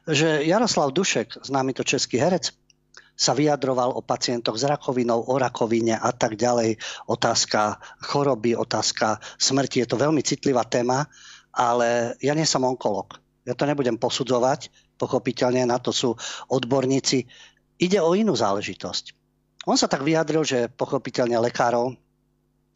že 0.07 0.47
Jaroslav 0.47 0.95
Dušek, 0.95 1.43
známy 1.43 1.75
to 1.75 1.83
český 1.83 2.17
herec, 2.17 2.55
sa 3.17 3.33
vyjadroval 3.33 3.97
o 3.97 4.05
pacientoch 4.05 4.55
s 4.55 4.63
rakovinou, 4.69 5.25
o 5.25 5.35
rakovine 5.41 5.97
a 5.97 6.13
tak 6.13 6.37
ďalej. 6.37 6.77
Otázka 7.09 7.81
choroby, 8.05 8.53
otázka 8.53 9.17
smrti. 9.41 9.81
Je 9.81 9.89
to 9.89 9.97
veľmi 9.97 10.21
citlivá 10.21 10.61
téma, 10.69 11.09
ale 11.49 12.13
ja 12.21 12.37
nie 12.37 12.45
som 12.45 12.61
onkolog. 12.61 13.17
Ja 13.41 13.57
to 13.57 13.65
nebudem 13.65 13.97
posudzovať, 13.97 14.69
pochopiteľne 15.01 15.65
na 15.65 15.81
to 15.81 15.89
sú 15.89 16.13
odborníci. 16.53 17.25
Ide 17.81 17.97
o 18.05 18.13
inú 18.13 18.37
záležitosť. 18.37 19.17
On 19.65 19.75
sa 19.75 19.89
tak 19.89 20.05
vyjadril, 20.05 20.45
že 20.45 20.69
pochopiteľne 20.69 21.41
lekárov 21.41 21.97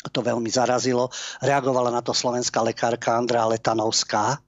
to 0.10 0.20
veľmi 0.26 0.50
zarazilo. 0.50 1.14
Reagovala 1.46 1.94
na 1.94 2.02
to 2.02 2.18
slovenská 2.18 2.66
lekárka 2.66 3.14
Andrea 3.14 3.46
Letanovská, 3.46 4.42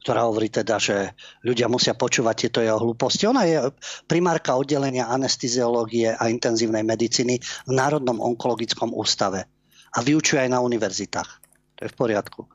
ktorá 0.00 0.24
hovorí 0.24 0.48
teda, 0.48 0.80
že 0.80 1.12
ľudia 1.44 1.68
musia 1.68 1.92
počúvať 1.92 2.48
tieto 2.48 2.60
jeho 2.64 2.80
hlúposti. 2.80 3.28
Ona 3.28 3.44
je 3.44 3.68
primárka 4.08 4.56
oddelenia 4.56 5.12
anesteziológie 5.12 6.16
a 6.16 6.32
intenzívnej 6.32 6.80
medicíny 6.80 7.36
v 7.40 7.72
Národnom 7.72 8.16
onkologickom 8.16 8.96
ústave 8.96 9.44
a 9.92 9.98
vyučuje 10.00 10.40
aj 10.40 10.50
na 10.56 10.64
univerzitách. 10.64 11.30
To 11.76 11.80
je 11.84 11.92
v 11.92 11.98
poriadku. 12.00 12.48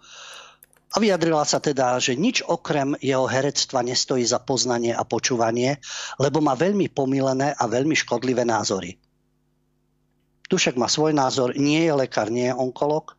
A 0.96 1.04
vyjadrila 1.04 1.44
sa 1.44 1.60
teda, 1.60 2.00
že 2.00 2.16
nič 2.16 2.40
okrem 2.40 2.96
jeho 3.04 3.28
herectva 3.28 3.84
nestojí 3.84 4.24
za 4.24 4.40
poznanie 4.40 4.96
a 4.96 5.04
počúvanie, 5.04 5.84
lebo 6.16 6.40
má 6.40 6.56
veľmi 6.56 6.88
pomilené 6.88 7.52
a 7.52 7.64
veľmi 7.68 7.94
škodlivé 8.00 8.48
názory. 8.48 8.96
Dušek 10.48 10.80
má 10.80 10.88
svoj 10.88 11.12
názor, 11.12 11.52
nie 11.58 11.84
je 11.84 11.94
lekár, 11.94 12.32
nie 12.32 12.48
je 12.48 12.56
onkolog, 12.56 13.18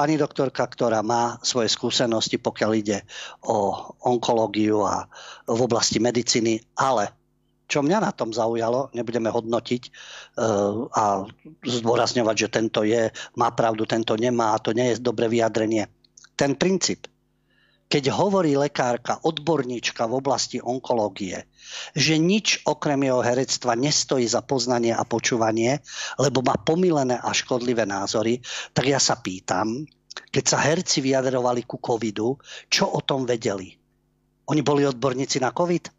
pani 0.00 0.16
doktorka, 0.16 0.64
ktorá 0.64 1.04
má 1.04 1.36
svoje 1.44 1.68
skúsenosti, 1.68 2.40
pokiaľ 2.40 2.70
ide 2.72 3.04
o 3.44 3.92
onkológiu 4.08 4.80
a 4.80 5.04
v 5.44 5.60
oblasti 5.60 6.00
medicíny, 6.00 6.56
ale 6.80 7.12
čo 7.68 7.84
mňa 7.84 8.08
na 8.08 8.10
tom 8.16 8.32
zaujalo, 8.32 8.88
nebudeme 8.96 9.28
hodnotiť 9.28 9.82
uh, 9.84 10.88
a 10.88 11.28
zdôrazňovať, 11.60 12.36
že 12.40 12.48
tento 12.48 12.80
je, 12.80 13.12
má 13.36 13.52
pravdu, 13.52 13.84
tento 13.84 14.16
nemá 14.16 14.56
a 14.56 14.62
to 14.64 14.72
nie 14.72 14.96
je 14.96 15.04
dobré 15.04 15.28
vyjadrenie. 15.28 15.84
Ten 16.32 16.56
princíp, 16.56 17.04
keď 17.90 18.14
hovorí 18.14 18.54
lekárka, 18.54 19.18
odborníčka 19.26 20.06
v 20.06 20.22
oblasti 20.22 20.62
onkológie, 20.62 21.42
že 21.98 22.22
nič 22.22 22.62
okrem 22.62 23.02
jeho 23.02 23.18
herectva 23.18 23.74
nestojí 23.74 24.30
za 24.30 24.46
poznanie 24.46 24.94
a 24.94 25.02
počúvanie, 25.02 25.82
lebo 26.14 26.38
má 26.38 26.54
pomilené 26.54 27.18
a 27.18 27.34
škodlivé 27.34 27.82
názory, 27.90 28.38
tak 28.70 28.86
ja 28.86 29.02
sa 29.02 29.18
pýtam, 29.18 29.82
keď 30.30 30.44
sa 30.46 30.62
herci 30.62 31.02
vyjadrovali 31.02 31.66
ku 31.66 31.82
covidu, 31.82 32.38
čo 32.70 32.86
o 32.86 33.02
tom 33.02 33.26
vedeli? 33.26 33.74
Oni 34.46 34.62
boli 34.62 34.86
odborníci 34.86 35.42
na 35.42 35.50
covid? 35.50 35.90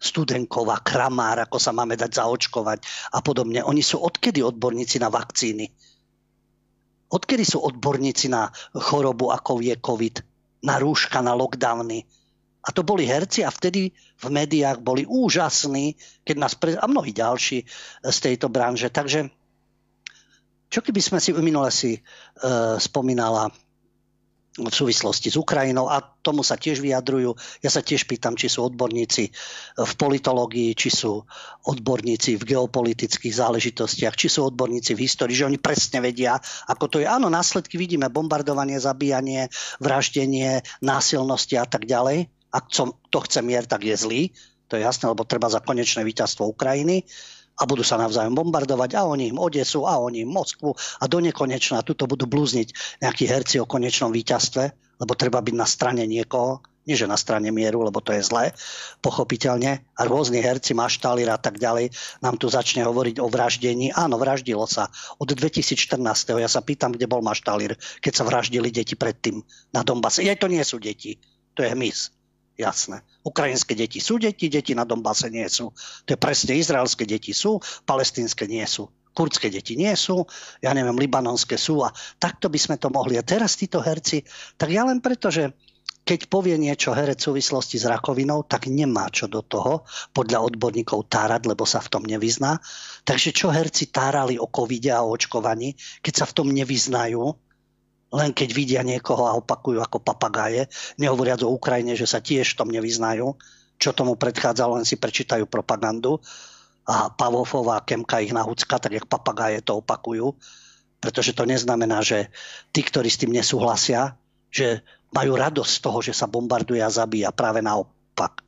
Studenková, 0.00 0.80
Kramár, 0.80 1.44
ako 1.44 1.60
sa 1.60 1.76
máme 1.76 1.96
dať 1.96 2.20
zaočkovať 2.20 3.12
a 3.12 3.20
podobne. 3.20 3.60
Oni 3.64 3.80
sú 3.84 4.00
odkedy 4.00 4.40
odborníci 4.40 4.96
na 5.00 5.12
vakcíny? 5.12 5.68
Odkedy 7.12 7.44
sú 7.44 7.64
odborníci 7.64 8.32
na 8.32 8.48
chorobu, 8.76 9.32
ako 9.32 9.60
je 9.60 9.76
COVID? 9.76 10.35
Na 10.64 10.80
rúška, 10.80 11.20
na 11.20 11.36
lockdowny? 11.36 12.06
A 12.66 12.74
to 12.74 12.82
boli 12.82 13.06
herci 13.06 13.46
a 13.46 13.50
vtedy 13.50 13.94
v 13.94 14.26
médiách 14.26 14.82
boli 14.82 15.06
úžasní, 15.06 15.94
keď 16.26 16.36
nás 16.36 16.54
pre... 16.58 16.74
a 16.74 16.86
mnohí 16.90 17.14
ďalší 17.14 17.62
z 18.02 18.18
tejto 18.18 18.50
branže. 18.50 18.90
Takže 18.90 19.30
čo 20.66 20.82
keby 20.82 20.98
sme 20.98 21.18
si 21.22 21.30
minule 21.30 21.70
si 21.70 21.94
uh, 21.94 22.74
spomínala 22.82 23.54
v 24.56 24.72
súvislosti 24.72 25.28
s 25.28 25.36
Ukrajinou 25.36 25.92
a 25.92 26.00
tomu 26.00 26.40
sa 26.40 26.56
tiež 26.56 26.80
vyjadrujú. 26.80 27.36
Ja 27.60 27.68
sa 27.68 27.84
tiež 27.84 28.08
pýtam, 28.08 28.34
či 28.34 28.48
sú 28.48 28.64
odborníci 28.64 29.28
v 29.76 29.92
politológii, 30.00 30.72
či 30.72 30.88
sú 30.88 31.20
odborníci 31.68 32.40
v 32.40 32.56
geopolitických 32.56 33.36
záležitostiach, 33.36 34.16
či 34.16 34.32
sú 34.32 34.48
odborníci 34.48 34.96
v 34.96 35.04
histórii, 35.04 35.36
že 35.36 35.44
oni 35.44 35.60
presne 35.60 36.00
vedia, 36.00 36.40
ako 36.72 36.84
to 36.88 36.96
je. 37.04 37.06
Áno, 37.06 37.28
následky 37.28 37.76
vidíme, 37.76 38.08
bombardovanie, 38.08 38.80
zabíjanie, 38.80 39.52
vraždenie, 39.78 40.64
násilnosti 40.80 41.60
a 41.60 41.68
tak 41.68 41.84
ďalej 41.84 42.32
ak 42.56 42.72
to 43.12 43.18
chce 43.20 43.44
mier, 43.44 43.68
tak 43.68 43.84
je 43.84 43.96
zlý. 43.96 44.22
To 44.72 44.80
je 44.80 44.82
jasné, 44.82 45.06
lebo 45.12 45.28
treba 45.28 45.46
za 45.46 45.62
konečné 45.62 46.02
víťazstvo 46.02 46.48
Ukrajiny 46.50 47.06
a 47.56 47.62
budú 47.64 47.80
sa 47.80 47.96
navzájom 47.96 48.36
bombardovať 48.36 48.90
a 48.96 49.08
oni 49.08 49.32
im 49.32 49.40
Odesu 49.40 49.88
a 49.88 49.96
oni 49.96 50.28
im 50.28 50.30
Moskvu 50.30 50.76
a 50.76 51.04
do 51.08 51.18
nekonečna 51.20 51.80
tuto 51.80 52.04
budú 52.04 52.28
blúzniť 52.28 53.00
nejakí 53.00 53.24
herci 53.24 53.56
o 53.60 53.68
konečnom 53.68 54.12
víťazstve, 54.12 54.64
lebo 55.00 55.12
treba 55.16 55.40
byť 55.40 55.54
na 55.56 55.68
strane 55.68 56.04
niekoho, 56.04 56.64
nie 56.86 56.94
že 56.94 57.10
na 57.10 57.18
strane 57.18 57.50
mieru, 57.50 57.82
lebo 57.82 57.98
to 57.98 58.14
je 58.14 58.22
zlé, 58.22 58.54
pochopiteľne. 59.02 59.82
A 59.98 60.00
rôzni 60.06 60.38
herci, 60.38 60.72
maštalír 60.72 61.26
a 61.28 61.36
tak 61.36 61.58
ďalej 61.58 61.90
nám 62.22 62.38
tu 62.38 62.46
začne 62.46 62.86
hovoriť 62.86 63.18
o 63.18 63.26
vraždení. 63.26 63.90
Áno, 63.90 64.22
vraždilo 64.22 64.64
sa. 64.70 64.86
Od 65.18 65.26
2014. 65.26 65.98
Ja 66.38 66.46
sa 66.46 66.62
pýtam, 66.62 66.94
kde 66.94 67.10
bol 67.10 67.26
maštalír, 67.26 67.74
keď 67.98 68.12
sa 68.14 68.22
vraždili 68.22 68.70
deti 68.70 68.94
predtým 68.94 69.42
na 69.74 69.82
Dombase. 69.82 70.22
Ja 70.22 70.38
to 70.38 70.46
nie 70.46 70.62
sú 70.62 70.78
deti, 70.78 71.18
to 71.58 71.66
je 71.66 71.74
hmyz. 71.74 72.15
Jasné. 72.56 73.04
Ukrajinské 73.20 73.76
deti 73.76 74.00
sú 74.00 74.16
deti, 74.16 74.48
deti 74.48 74.72
na 74.72 74.88
Dombase 74.88 75.28
nie 75.28 75.44
sú. 75.44 75.76
To 76.08 76.16
je 76.16 76.18
presne, 76.18 76.56
izraelské 76.56 77.04
deti 77.04 77.36
sú, 77.36 77.60
palestínske 77.84 78.48
nie 78.48 78.64
sú. 78.64 78.88
Kurdské 79.12 79.52
deti 79.52 79.76
nie 79.76 79.92
sú, 79.96 80.24
ja 80.60 80.72
neviem, 80.72 80.96
libanonské 80.96 81.56
sú 81.56 81.84
a 81.84 81.92
takto 82.20 82.48
by 82.48 82.56
sme 82.60 82.76
to 82.80 82.88
mohli. 82.88 83.16
A 83.16 83.24
teraz 83.24 83.56
títo 83.56 83.80
herci, 83.80 84.24
tak 84.56 84.72
ja 84.72 84.84
len 84.88 85.00
preto, 85.00 85.28
že 85.28 85.52
keď 86.06 86.30
povie 86.30 86.54
niečo 86.54 86.94
herec 86.94 87.18
v 87.18 87.34
súvislosti 87.34 87.82
s 87.82 87.88
rakovinou, 87.90 88.46
tak 88.46 88.70
nemá 88.70 89.10
čo 89.10 89.26
do 89.26 89.42
toho 89.42 89.82
podľa 90.14 90.38
odborníkov 90.46 91.10
tárať, 91.10 91.50
lebo 91.50 91.66
sa 91.66 91.82
v 91.82 91.90
tom 91.98 92.06
nevyzná. 92.06 92.62
Takže 93.02 93.34
čo 93.34 93.50
herci 93.50 93.90
tárali 93.90 94.38
o 94.38 94.46
covide 94.46 94.94
a 94.94 95.02
o 95.02 95.10
očkovaní, 95.10 95.74
keď 96.06 96.14
sa 96.22 96.26
v 96.30 96.34
tom 96.38 96.48
nevyznajú, 96.54 97.26
len 98.14 98.30
keď 98.30 98.48
vidia 98.54 98.82
niekoho 98.86 99.26
a 99.26 99.36
opakujú 99.38 99.82
ako 99.82 99.98
papagáje, 99.98 100.70
nehovoriac 101.00 101.42
o 101.42 101.50
Ukrajine, 101.50 101.98
že 101.98 102.06
sa 102.06 102.22
tiež 102.22 102.54
tom 102.54 102.70
nevyznajú, 102.70 103.34
čo 103.76 103.90
tomu 103.92 104.14
predchádza, 104.14 104.70
len 104.70 104.86
si 104.86 104.96
prečítajú 104.96 105.44
propagandu 105.50 106.22
a 106.86 107.10
Pavofová 107.10 107.82
Kemka 107.82 108.22
ich 108.22 108.30
nahúcka, 108.30 108.78
tak 108.78 108.94
jak 108.94 109.10
papagáje 109.10 109.58
to 109.60 109.82
opakujú, 109.82 110.38
pretože 111.02 111.34
to 111.34 111.42
neznamená, 111.42 112.00
že 112.00 112.30
tí, 112.70 112.86
ktorí 112.86 113.10
s 113.10 113.20
tým 113.20 113.34
nesúhlasia, 113.34 114.14
že 114.54 114.86
majú 115.10 115.34
radosť 115.34 115.72
z 115.72 115.80
toho, 115.82 115.98
že 116.00 116.14
sa 116.14 116.30
bombarduje 116.30 116.80
a 116.80 116.88
zabíja, 116.88 117.34
práve 117.34 117.58
naopak. 117.60 118.46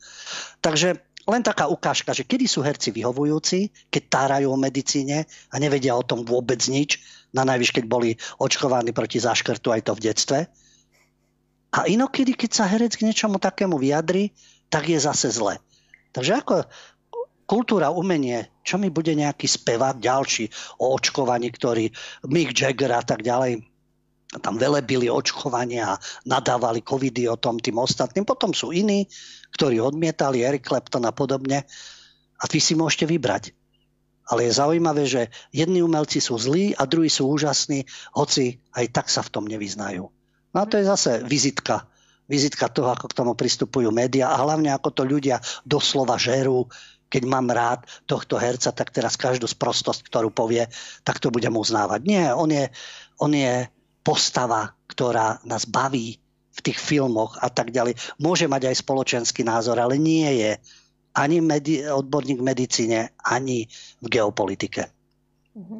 Takže 0.63 1.08
len 1.29 1.45
taká 1.45 1.69
ukážka, 1.69 2.17
že 2.17 2.25
kedy 2.25 2.49
sú 2.49 2.65
herci 2.65 2.89
vyhovujúci, 2.89 3.93
keď 3.93 4.03
tárajú 4.09 4.49
o 4.49 4.57
medicíne 4.57 5.29
a 5.53 5.57
nevedia 5.61 5.93
o 5.93 6.01
tom 6.01 6.25
vôbec 6.25 6.59
nič, 6.73 7.05
na 7.37 7.45
najvyš, 7.45 7.77
keď 7.77 7.85
boli 7.85 8.17
očkovaní 8.41 8.97
proti 8.97 9.21
záškrtu 9.21 9.69
aj 9.69 9.83
to 9.85 9.93
v 9.93 10.05
detstve. 10.09 10.39
A 11.77 11.85
inokedy, 11.85 12.33
keď 12.33 12.51
sa 12.57 12.65
herec 12.65 12.97
k 12.97 13.05
niečomu 13.05 13.37
takému 13.37 13.77
vyjadri, 13.77 14.33
tak 14.73 14.89
je 14.89 14.97
zase 14.97 15.29
zle. 15.37 15.61
Takže 16.17 16.41
ako 16.41 16.65
kultúra, 17.45 17.93
umenie, 17.93 18.49
čo 18.65 18.81
mi 18.81 18.89
bude 18.89 19.13
nejaký 19.13 19.45
spevák 19.45 20.01
ďalší 20.01 20.49
o 20.81 20.97
očkovaní, 20.97 21.53
ktorý 21.53 21.93
Mick 22.33 22.57
Jagger 22.57 22.97
a 22.97 23.05
tak 23.05 23.21
ďalej, 23.21 23.69
tam 24.37 24.61
velebili 24.61 25.09
očkovanie 25.09 25.81
a 25.81 25.97
nadávali 26.29 26.85
covidy 26.85 27.25
o 27.33 27.41
tom 27.41 27.57
tým 27.57 27.81
ostatným. 27.81 28.29
Potom 28.29 28.53
sú 28.53 28.77
iní, 28.77 29.09
ktorí 29.57 29.81
odmietali 29.81 30.45
Eric 30.45 30.69
Clapton 30.69 31.09
a 31.09 31.17
podobne. 31.17 31.65
A 32.37 32.45
vy 32.45 32.61
si 32.61 32.77
môžete 32.77 33.09
vybrať. 33.09 33.57
Ale 34.29 34.45
je 34.45 34.61
zaujímavé, 34.61 35.09
že 35.09 35.33
jedni 35.49 35.81
umelci 35.81 36.21
sú 36.21 36.37
zlí 36.37 36.77
a 36.77 36.85
druhí 36.85 37.09
sú 37.09 37.33
úžasní, 37.33 37.89
hoci 38.13 38.61
aj 38.77 38.87
tak 38.93 39.07
sa 39.09 39.25
v 39.25 39.33
tom 39.33 39.49
nevyznajú. 39.49 40.05
No 40.53 40.59
a 40.61 40.69
to 40.69 40.77
je 40.77 40.85
zase 40.85 41.25
vizitka. 41.25 41.89
Vizitka 42.29 42.69
toho, 42.69 42.93
ako 42.93 43.09
k 43.09 43.17
tomu 43.17 43.33
pristupujú 43.33 43.89
médiá 43.89 44.29
a 44.29 44.45
hlavne 44.45 44.69
ako 44.77 44.93
to 44.93 45.03
ľudia 45.09 45.41
doslova 45.65 46.21
žerú. 46.21 46.69
Keď 47.09 47.25
mám 47.25 47.49
rád 47.49 47.89
tohto 48.05 48.37
herca, 48.37 48.69
tak 48.69 48.93
teraz 48.93 49.17
každú 49.17 49.49
sprostosť, 49.49 50.05
ktorú 50.13 50.29
povie, 50.29 50.69
tak 51.09 51.25
to 51.25 51.33
budem 51.33 51.57
uznávať. 51.57 52.05
Nie, 52.05 52.37
on 52.37 52.53
je, 52.53 52.69
on 53.17 53.33
je 53.33 53.65
postava, 54.09 54.73
ktorá 54.89 55.37
nás 55.45 55.69
baví 55.69 56.17
v 56.57 56.61
tých 56.65 56.81
filmoch 56.81 57.37
a 57.45 57.53
tak 57.53 57.69
ďalej. 57.69 58.01
Môže 58.17 58.49
mať 58.49 58.73
aj 58.73 58.81
spoločenský 58.81 59.45
názor, 59.45 59.77
ale 59.77 60.01
nie 60.01 60.25
je 60.41 60.57
ani 61.13 61.45
medi- 61.45 61.85
odborník 61.85 62.41
v 62.41 62.49
medicíne, 62.49 63.01
ani 63.21 63.69
v 64.01 64.07
geopolitike. 64.09 64.89
Mhm. 65.53 65.77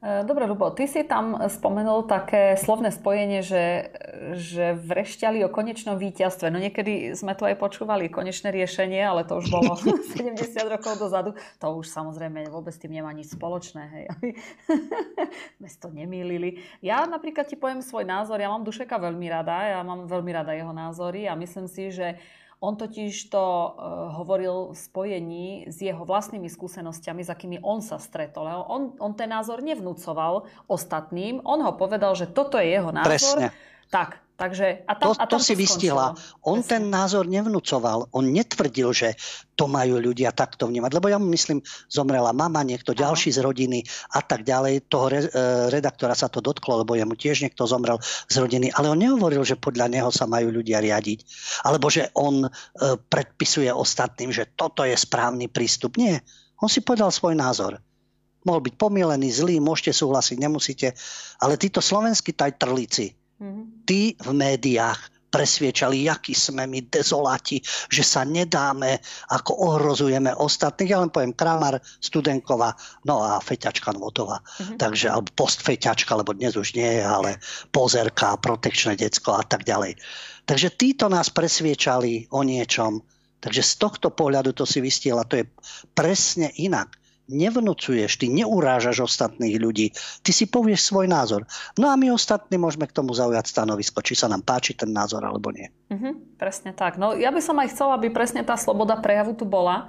E, 0.00 0.24
dobre, 0.24 0.48
Rubo, 0.48 0.72
ty 0.72 0.88
si 0.88 1.04
tam 1.04 1.36
spomenul 1.44 2.08
také 2.08 2.56
slovné 2.56 2.88
spojenie, 2.88 3.44
že, 3.44 3.92
že 4.32 4.72
vrešťali 4.72 5.44
o 5.44 5.52
konečnom 5.52 6.00
víťazstve. 6.00 6.48
No 6.48 6.56
niekedy 6.56 7.12
sme 7.12 7.36
tu 7.36 7.44
aj 7.44 7.60
počúvali 7.60 8.08
konečné 8.08 8.48
riešenie, 8.48 8.96
ale 8.96 9.28
to 9.28 9.36
už 9.36 9.52
bolo 9.52 9.76
70 10.16 10.40
rokov 10.72 10.96
dozadu. 10.96 11.36
To 11.60 11.76
už 11.76 11.92
samozrejme 11.92 12.48
vôbec 12.48 12.72
tým 12.80 12.96
nemá 12.96 13.12
nič 13.12 13.36
spoločné. 13.36 13.82
Hej. 13.92 14.04
sme 15.60 15.68
to 15.76 15.92
nemýlili. 15.92 16.64
Ja 16.80 17.04
napríklad 17.04 17.44
ti 17.44 17.60
poviem 17.60 17.84
svoj 17.84 18.08
názor. 18.08 18.40
Ja 18.40 18.48
mám 18.48 18.64
Dušeka 18.64 18.96
veľmi 18.96 19.28
rada. 19.28 19.68
Ja 19.68 19.84
mám 19.84 20.08
veľmi 20.08 20.32
rada 20.32 20.56
jeho 20.56 20.72
názory 20.72 21.28
a 21.28 21.36
myslím 21.36 21.68
si, 21.68 21.92
že 21.92 22.16
On 22.60 22.76
totiž 22.76 23.32
to 23.32 23.40
uh, 23.40 23.72
hovoril 24.20 24.72
v 24.72 24.78
spojení 24.78 25.48
s 25.72 25.80
jeho 25.80 26.04
vlastnými 26.04 26.44
skúsenostiami, 26.52 27.24
s 27.24 27.32
akými 27.32 27.56
on 27.64 27.80
sa 27.80 27.96
stretol. 27.96 28.44
On, 28.68 28.92
on 29.00 29.12
ten 29.16 29.32
názor 29.32 29.64
nevnúcoval 29.64 30.44
ostatným, 30.68 31.40
on 31.40 31.64
ho 31.64 31.72
povedal, 31.72 32.12
že 32.12 32.28
toto 32.28 32.60
je 32.60 32.76
jeho 32.76 32.92
názor. 32.92 33.16
Presne. 33.16 33.48
Tak, 33.90 34.30
Takže, 34.40 34.88
a 34.88 34.96
tam, 34.96 35.12
to, 35.12 35.20
a 35.20 35.24
tam 35.28 35.36
to 35.36 35.44
si 35.44 35.52
vystihla. 35.52 36.16
On 36.48 36.64
Presne. 36.64 36.72
ten 36.72 36.82
názor 36.88 37.28
nevnúcoval. 37.28 38.08
On 38.16 38.24
netvrdil, 38.24 38.88
že 38.96 39.12
to 39.52 39.68
majú 39.68 40.00
ľudia 40.00 40.32
takto 40.32 40.64
vnímať. 40.64 40.96
Lebo 40.96 41.12
ja 41.12 41.20
myslím, 41.20 41.60
zomrela 41.92 42.32
mama, 42.32 42.64
niekto 42.64 42.96
Aha. 42.96 43.04
ďalší 43.04 43.36
z 43.36 43.44
rodiny 43.44 43.84
a 44.16 44.24
tak 44.24 44.48
ďalej. 44.48 44.88
Toho 44.88 45.06
re, 45.12 45.20
e, 45.28 45.30
redaktora 45.68 46.16
sa 46.16 46.32
to 46.32 46.40
dotklo, 46.40 46.80
lebo 46.80 46.96
jemu 46.96 47.20
tiež 47.20 47.44
niekto 47.44 47.68
zomrel 47.68 48.00
z 48.00 48.40
rodiny. 48.40 48.72
Ale 48.72 48.88
on 48.88 48.96
nehovoril, 48.96 49.44
že 49.44 49.60
podľa 49.60 49.92
neho 49.92 50.08
sa 50.08 50.24
majú 50.24 50.48
ľudia 50.48 50.80
riadiť. 50.80 51.20
Alebo 51.68 51.92
že 51.92 52.08
on 52.16 52.40
e, 52.40 52.50
predpisuje 52.96 53.68
ostatným, 53.68 54.32
že 54.32 54.48
toto 54.56 54.88
je 54.88 54.96
správny 54.96 55.52
prístup. 55.52 56.00
Nie. 56.00 56.24
On 56.64 56.68
si 56.72 56.80
povedal 56.80 57.12
svoj 57.12 57.36
názor. 57.36 57.76
Mohol 58.48 58.72
byť 58.72 58.74
pomielený, 58.80 59.28
zlý, 59.36 59.60
môžete 59.60 60.00
súhlasiť, 60.00 60.40
nemusíte. 60.40 60.96
Ale 61.44 61.60
títo 61.60 61.84
slovenskí 61.84 62.32
tajtrlíci, 62.32 63.19
Mm-hmm. 63.40 63.64
Tí 63.88 64.14
v 64.20 64.30
médiách 64.36 65.00
presviečali, 65.30 66.10
akí 66.10 66.34
sme 66.34 66.66
my 66.66 66.90
dezoláti, 66.90 67.62
že 67.88 68.02
sa 68.02 68.26
nedáme, 68.26 68.98
ako 69.30 69.54
ohrozujeme 69.54 70.34
ostatných. 70.34 70.90
Ja 70.90 70.98
len 71.00 71.14
poviem 71.14 71.32
Kramar, 71.32 71.78
Studenková, 72.02 72.74
no 73.06 73.22
a 73.22 73.38
Feťačka 73.38 73.94
Novotová. 73.94 74.42
Mm-hmm. 74.42 74.76
Takže, 74.76 75.06
alebo 75.06 75.30
postfeťačka, 75.38 76.18
lebo 76.18 76.34
dnes 76.34 76.58
už 76.58 76.74
nie 76.74 76.98
je, 76.98 77.04
ale 77.06 77.38
pozerka, 77.70 78.36
protekčné 78.42 78.98
decko 78.98 79.38
a 79.38 79.46
tak 79.46 79.62
ďalej. 79.62 79.96
Takže 80.44 80.74
títo 80.74 81.06
nás 81.06 81.30
presviečali 81.30 82.26
o 82.34 82.42
niečom. 82.42 82.98
Takže 83.40 83.62
z 83.64 83.72
tohto 83.80 84.12
pohľadu 84.12 84.52
to 84.52 84.68
si 84.68 84.84
vystiela, 84.84 85.24
to 85.24 85.40
je 85.40 85.48
presne 85.96 86.52
inak 86.60 87.00
nevnúcuješ, 87.30 88.18
ty 88.18 88.26
neurážaš 88.26 89.06
ostatných 89.06 89.56
ľudí, 89.56 89.94
ty 90.20 90.30
si 90.34 90.50
povieš 90.50 90.90
svoj 90.90 91.06
názor. 91.06 91.46
No 91.78 91.88
a 91.88 91.94
my 91.94 92.10
ostatní 92.10 92.58
môžeme 92.58 92.90
k 92.90 92.96
tomu 92.98 93.14
zaujať 93.14 93.46
stanovisko, 93.46 94.02
či 94.02 94.18
sa 94.18 94.26
nám 94.26 94.42
páči 94.42 94.74
ten 94.74 94.90
názor 94.90 95.22
alebo 95.22 95.54
nie. 95.54 95.70
Mhm, 95.94 96.36
presne 96.36 96.74
tak. 96.74 96.98
No 96.98 97.14
ja 97.14 97.30
by 97.30 97.40
som 97.40 97.56
aj 97.62 97.70
chcela, 97.70 97.96
aby 97.96 98.10
presne 98.10 98.42
tá 98.42 98.58
sloboda 98.58 98.98
prejavu 98.98 99.38
tu 99.38 99.46
bola 99.46 99.88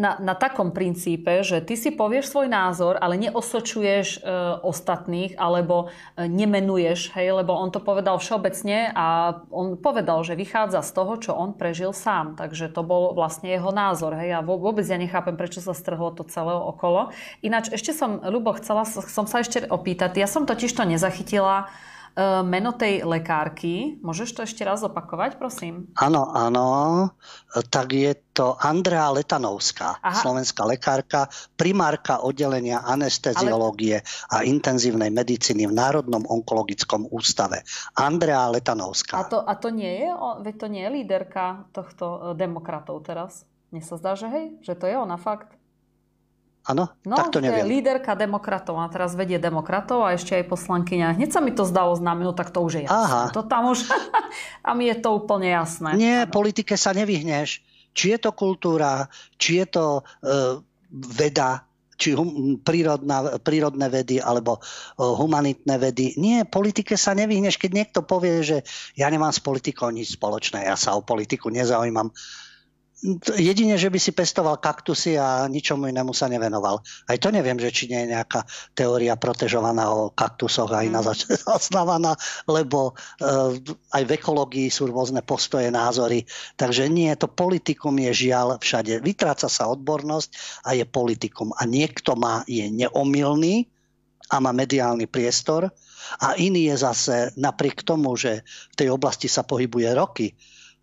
na, 0.00 0.16
na 0.16 0.32
takom 0.32 0.72
princípe, 0.72 1.44
že 1.44 1.60
ty 1.60 1.76
si 1.76 1.92
povieš 1.92 2.32
svoj 2.32 2.48
názor, 2.48 2.96
ale 2.96 3.20
neosočuješ 3.20 4.08
e, 4.16 4.18
ostatných 4.64 5.36
alebo 5.36 5.92
e, 6.16 6.24
nemenuješ, 6.24 7.12
hej, 7.12 7.44
lebo 7.44 7.52
on 7.52 7.68
to 7.68 7.76
povedal 7.76 8.16
všeobecne 8.16 8.88
a 8.96 9.36
on 9.52 9.76
povedal, 9.76 10.24
že 10.24 10.32
vychádza 10.32 10.80
z 10.80 10.90
toho, 10.96 11.12
čo 11.20 11.32
on 11.36 11.52
prežil 11.52 11.92
sám. 11.92 12.40
Takže 12.40 12.72
to 12.72 12.80
bol 12.80 13.12
vlastne 13.12 13.52
jeho 13.52 13.68
názor. 13.68 14.16
Hej, 14.16 14.40
a 14.40 14.44
vôbec 14.44 14.88
ja 14.88 14.96
nechápem, 14.96 15.36
prečo 15.36 15.60
sa 15.60 15.76
strhlo 15.76 16.08
to 16.16 16.24
celé 16.24 16.56
okolo. 16.56 17.12
Ináč 17.44 17.68
ešte 17.68 17.92
som, 17.92 18.16
Ľubo, 18.24 18.56
chcela 18.56 18.88
som 18.88 19.28
sa 19.28 19.44
ešte 19.44 19.68
opýtať, 19.68 20.16
ja 20.16 20.28
som 20.30 20.48
totiž 20.48 20.72
to 20.72 20.88
nezachytila, 20.88 21.68
meno 22.44 22.76
tej 22.76 23.06
lekárky. 23.06 23.96
Môžeš 24.04 24.30
to 24.36 24.40
ešte 24.44 24.62
raz 24.66 24.84
opakovať, 24.84 25.40
prosím? 25.40 25.88
Áno, 25.96 26.28
áno. 26.34 26.66
Tak 27.50 27.88
je 27.92 28.12
to 28.34 28.56
Andrea 28.56 29.12
Letanovská, 29.12 30.00
Aha. 30.00 30.16
slovenská 30.16 30.64
lekárka, 30.64 31.28
primárka 31.58 32.24
oddelenia 32.24 32.80
anesteziológie 32.82 34.00
Ale... 34.00 34.32
a 34.32 34.36
intenzívnej 34.48 35.10
medicíny 35.12 35.68
v 35.68 35.76
Národnom 35.76 36.24
onkologickom 36.24 37.10
ústave. 37.12 37.66
Andrea 37.98 38.48
Letanovská. 38.48 39.20
A 39.20 39.24
to, 39.28 39.38
a 39.44 39.54
to 39.60 39.68
nie 39.68 40.00
je, 40.00 40.08
veď 40.40 40.54
to 40.56 40.66
nie 40.72 40.82
je 40.86 40.90
líderka 40.90 41.68
tohto 41.76 42.06
e, 42.06 42.18
demokratov 42.38 43.04
teraz? 43.04 43.44
Mne 43.70 43.82
sa 43.84 43.94
zdá, 44.00 44.18
že 44.18 44.26
hej, 44.26 44.46
že 44.66 44.74
to 44.74 44.88
je 44.88 44.96
ona 44.98 45.14
fakt. 45.14 45.59
Áno? 46.68 46.92
No, 47.08 47.16
tak 47.16 47.32
to 47.32 47.40
neviem. 47.40 47.64
líderka 47.64 48.12
demokratov 48.12 48.76
a 48.76 48.86
teraz 48.92 49.16
vedie 49.16 49.40
demokratov 49.40 50.04
a 50.04 50.12
ešte 50.12 50.36
aj 50.36 50.44
poslankyňa. 50.52 51.16
Hneď 51.16 51.30
sa 51.32 51.40
mi 51.40 51.56
to 51.56 51.64
zdalo 51.64 51.96
znamenú, 51.96 52.36
tak 52.36 52.52
to 52.52 52.60
už 52.60 52.72
je 52.80 52.82
jasné. 52.84 53.00
Aha. 53.00 53.32
To 53.32 53.40
tam 53.40 53.72
už, 53.72 53.88
tam 54.66 54.76
je 54.76 54.94
to 55.00 55.08
úplne 55.16 55.48
jasné. 55.48 55.96
Nie, 55.96 56.16
ano. 56.28 56.32
politike 56.32 56.76
sa 56.76 56.92
nevyhneš. 56.92 57.64
Či 57.90 58.16
je 58.16 58.18
to 58.22 58.30
kultúra, 58.36 59.08
či 59.40 59.64
je 59.64 59.66
to 59.66 59.84
uh, 60.04 60.62
veda, 60.92 61.64
či 62.00 62.14
hum, 62.14 62.60
prírodná, 62.62 63.40
prírodné 63.42 63.90
vedy 63.90 64.22
alebo 64.22 64.60
uh, 64.60 65.16
humanitné 65.16 65.74
vedy. 65.80 66.14
Nie, 66.20 66.46
politike 66.46 66.94
sa 66.94 67.16
nevyhneš, 67.16 67.56
keď 67.58 67.70
niekto 67.72 68.00
povie, 68.04 68.46
že 68.46 68.62
ja 68.94 69.10
nemám 69.10 69.32
s 69.32 69.42
politikou 69.42 69.90
nič 69.90 70.14
spoločné, 70.14 70.68
ja 70.70 70.78
sa 70.78 70.94
o 70.94 71.02
politiku 71.02 71.50
nezaujímam 71.50 72.12
jedine, 73.36 73.80
že 73.80 73.88
by 73.88 73.96
si 73.96 74.12
pestoval 74.12 74.60
kaktusy 74.60 75.16
a 75.16 75.48
ničomu 75.48 75.88
inému 75.88 76.12
sa 76.12 76.28
nevenoval. 76.28 76.84
Aj 77.08 77.16
to 77.16 77.32
neviem, 77.32 77.56
že 77.56 77.72
či 77.72 77.88
nie 77.88 78.04
je 78.04 78.12
nejaká 78.12 78.44
teória 78.76 79.16
protežovaná 79.16 79.88
o 79.88 80.12
kaktusoch 80.12 80.68
aj 80.68 80.86
na 80.92 81.00
mm. 81.00 81.16
zasnávaná, 81.48 82.12
lebo 82.56 82.92
uh, 82.92 83.56
aj 83.96 84.02
v 84.04 84.14
ekológii 84.20 84.68
sú 84.68 84.92
rôzne 84.92 85.24
postoje, 85.24 85.72
názory. 85.72 86.28
Takže 86.60 86.92
nie, 86.92 87.08
to 87.16 87.28
politikum 87.28 87.96
je 87.96 88.28
žiaľ 88.28 88.60
všade. 88.60 89.00
Vytráca 89.00 89.48
sa 89.48 89.72
odbornosť 89.72 90.62
a 90.68 90.76
je 90.76 90.84
politikum. 90.84 91.56
A 91.56 91.64
niekto 91.64 92.14
má, 92.20 92.44
je 92.44 92.68
neomilný 92.68 93.64
a 94.30 94.38
má 94.38 94.52
mediálny 94.52 95.08
priestor 95.08 95.72
a 96.18 96.34
iný 96.34 96.74
je 96.74 96.76
zase 96.80 97.16
napriek 97.38 97.86
tomu, 97.86 98.16
že 98.18 98.42
v 98.72 98.74
tej 98.74 98.88
oblasti 98.90 99.30
sa 99.30 99.46
pohybuje 99.46 99.94
roky, 99.94 100.34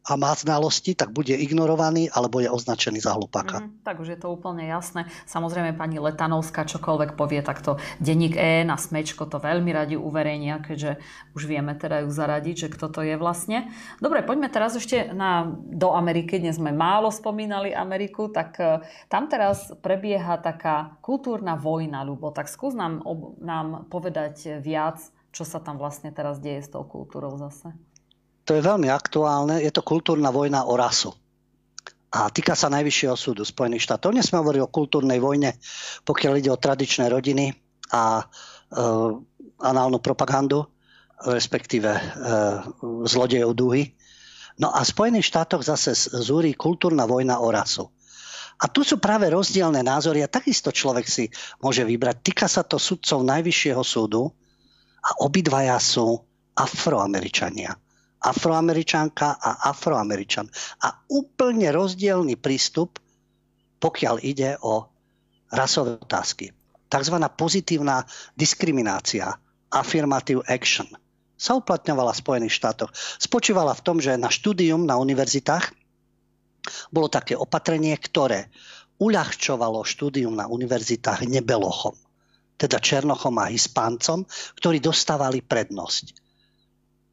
a 0.07 0.15
má 0.15 0.31
znalosti, 0.31 0.95
tak 0.95 1.11
bude 1.11 1.35
ignorovaný 1.35 2.07
alebo 2.07 2.39
je 2.39 2.47
označený 2.47 3.03
za 3.03 3.19
hlupáka. 3.19 3.67
Mm, 3.67 3.83
tak 3.83 3.99
už 3.99 4.15
je 4.15 4.19
to 4.23 4.31
úplne 4.31 4.63
jasné. 4.63 5.11
Samozrejme 5.27 5.75
pani 5.75 5.99
Letanovská 5.99 6.63
čokoľvek 6.63 7.19
povie, 7.19 7.43
tak 7.43 7.59
to 7.59 7.75
denník 7.99 8.39
E 8.39 8.63
na 8.63 8.79
smečko 8.79 9.27
to 9.27 9.43
veľmi 9.43 9.67
radi 9.75 9.99
uverejnia, 9.99 10.63
keďže 10.63 11.03
už 11.35 11.43
vieme 11.43 11.75
teda 11.75 12.07
ju 12.07 12.09
zaradiť, 12.09 12.55
že 12.55 12.71
kto 12.71 12.87
to 12.87 13.03
je 13.03 13.19
vlastne. 13.19 13.67
Dobre, 13.99 14.23
poďme 14.23 14.47
teraz 14.47 14.79
ešte 14.79 15.11
na, 15.11 15.43
do 15.59 15.91
Ameriky. 15.91 16.39
Dnes 16.39 16.55
sme 16.55 16.71
málo 16.71 17.11
spomínali 17.11 17.75
Ameriku, 17.75 18.31
tak 18.31 18.55
uh, 18.63 18.79
tam 19.11 19.27
teraz 19.27 19.75
prebieha 19.83 20.39
taká 20.39 20.95
kultúrna 21.03 21.59
vojna, 21.59 22.07
Ľubo. 22.07 22.31
Tak 22.31 22.47
skús 22.47 22.71
nám, 22.71 23.03
ob, 23.03 23.35
nám 23.43 23.91
povedať 23.91 24.63
viac, 24.63 25.03
čo 25.35 25.43
sa 25.43 25.59
tam 25.59 25.75
vlastne 25.75 26.15
teraz 26.15 26.39
deje 26.39 26.63
s 26.63 26.71
tou 26.71 26.87
kultúrou 26.87 27.35
zase 27.35 27.75
to 28.47 28.55
je 28.55 28.63
veľmi 28.63 28.87
aktuálne, 28.87 29.59
je 29.59 29.67
to 29.75 29.83
kultúrna 29.83 30.31
vojna 30.31 30.63
o 30.63 30.79
rasu. 30.79 31.11
A 32.15 32.31
týka 32.31 32.55
sa 32.55 32.71
Najvyššieho 32.71 33.19
súdu 33.19 33.43
Spojených 33.43 33.83
štátov. 33.83 34.15
Dnes 34.15 34.31
sme 34.31 34.39
hovorili 34.39 34.63
o 34.63 34.71
kultúrnej 34.71 35.19
vojne, 35.19 35.59
pokiaľ 36.07 36.33
ide 36.39 36.47
o 36.47 36.55
tradičné 36.55 37.11
rodiny 37.11 37.51
a 37.91 38.23
e, 38.23 38.25
análnu 39.59 39.99
propagandu, 39.99 40.63
respektíve 41.27 41.91
e, 41.91 42.01
zlodejov 43.03 43.51
dúhy. 43.51 43.91
No 44.63 44.71
a 44.71 44.87
v 44.87 44.91
Spojených 44.95 45.27
štátoch 45.27 45.67
zase 45.67 45.91
zúri 45.99 46.55
kultúrna 46.55 47.03
vojna 47.03 47.43
o 47.43 47.51
rasu. 47.51 47.91
A 48.63 48.71
tu 48.71 48.87
sú 48.87 49.03
práve 49.03 49.27
rozdielne 49.27 49.83
názory 49.83 50.23
a 50.23 50.31
takisto 50.31 50.71
človek 50.71 51.05
si 51.05 51.27
môže 51.59 51.83
vybrať. 51.83 52.23
Týka 52.23 52.47
sa 52.47 52.63
to 52.63 52.79
sudcov 52.79 53.27
Najvyššieho 53.27 53.83
súdu 53.83 54.31
a 55.03 55.27
obidvaja 55.27 55.75
sú 55.83 56.15
afroameričania 56.55 57.75
afroameričanka 58.27 59.39
a 59.39 59.71
afroameričan. 59.71 60.51
A 60.83 61.07
úplne 61.07 61.71
rozdielný 61.71 62.35
prístup, 62.35 62.99
pokiaľ 63.79 64.15
ide 64.19 64.59
o 64.59 64.83
rasové 65.51 65.95
otázky. 65.95 66.51
Takzvaná 66.87 67.31
pozitívna 67.31 68.03
diskriminácia, 68.35 69.31
affirmative 69.71 70.43
action, 70.47 70.87
sa 71.37 71.53
uplatňovala 71.53 72.17
v 72.17 72.21
Spojených 72.23 72.57
štátoch. 72.57 72.91
Spočívala 73.21 73.77
v 73.77 73.83
tom, 73.85 73.97
že 74.01 74.17
na 74.17 74.33
štúdium 74.33 74.89
na 74.89 74.97
univerzitách 74.97 75.69
bolo 76.89 77.07
také 77.07 77.37
opatrenie, 77.37 77.93
ktoré 77.95 78.49
uľahčovalo 78.97 79.85
štúdium 79.85 80.33
na 80.33 80.49
univerzitách 80.49 81.29
nebelochom, 81.29 81.93
teda 82.57 82.81
černochom 82.81 83.37
a 83.37 83.53
hispáncom, 83.53 84.25
ktorí 84.57 84.81
dostávali 84.81 85.45
prednosť. 85.45 86.26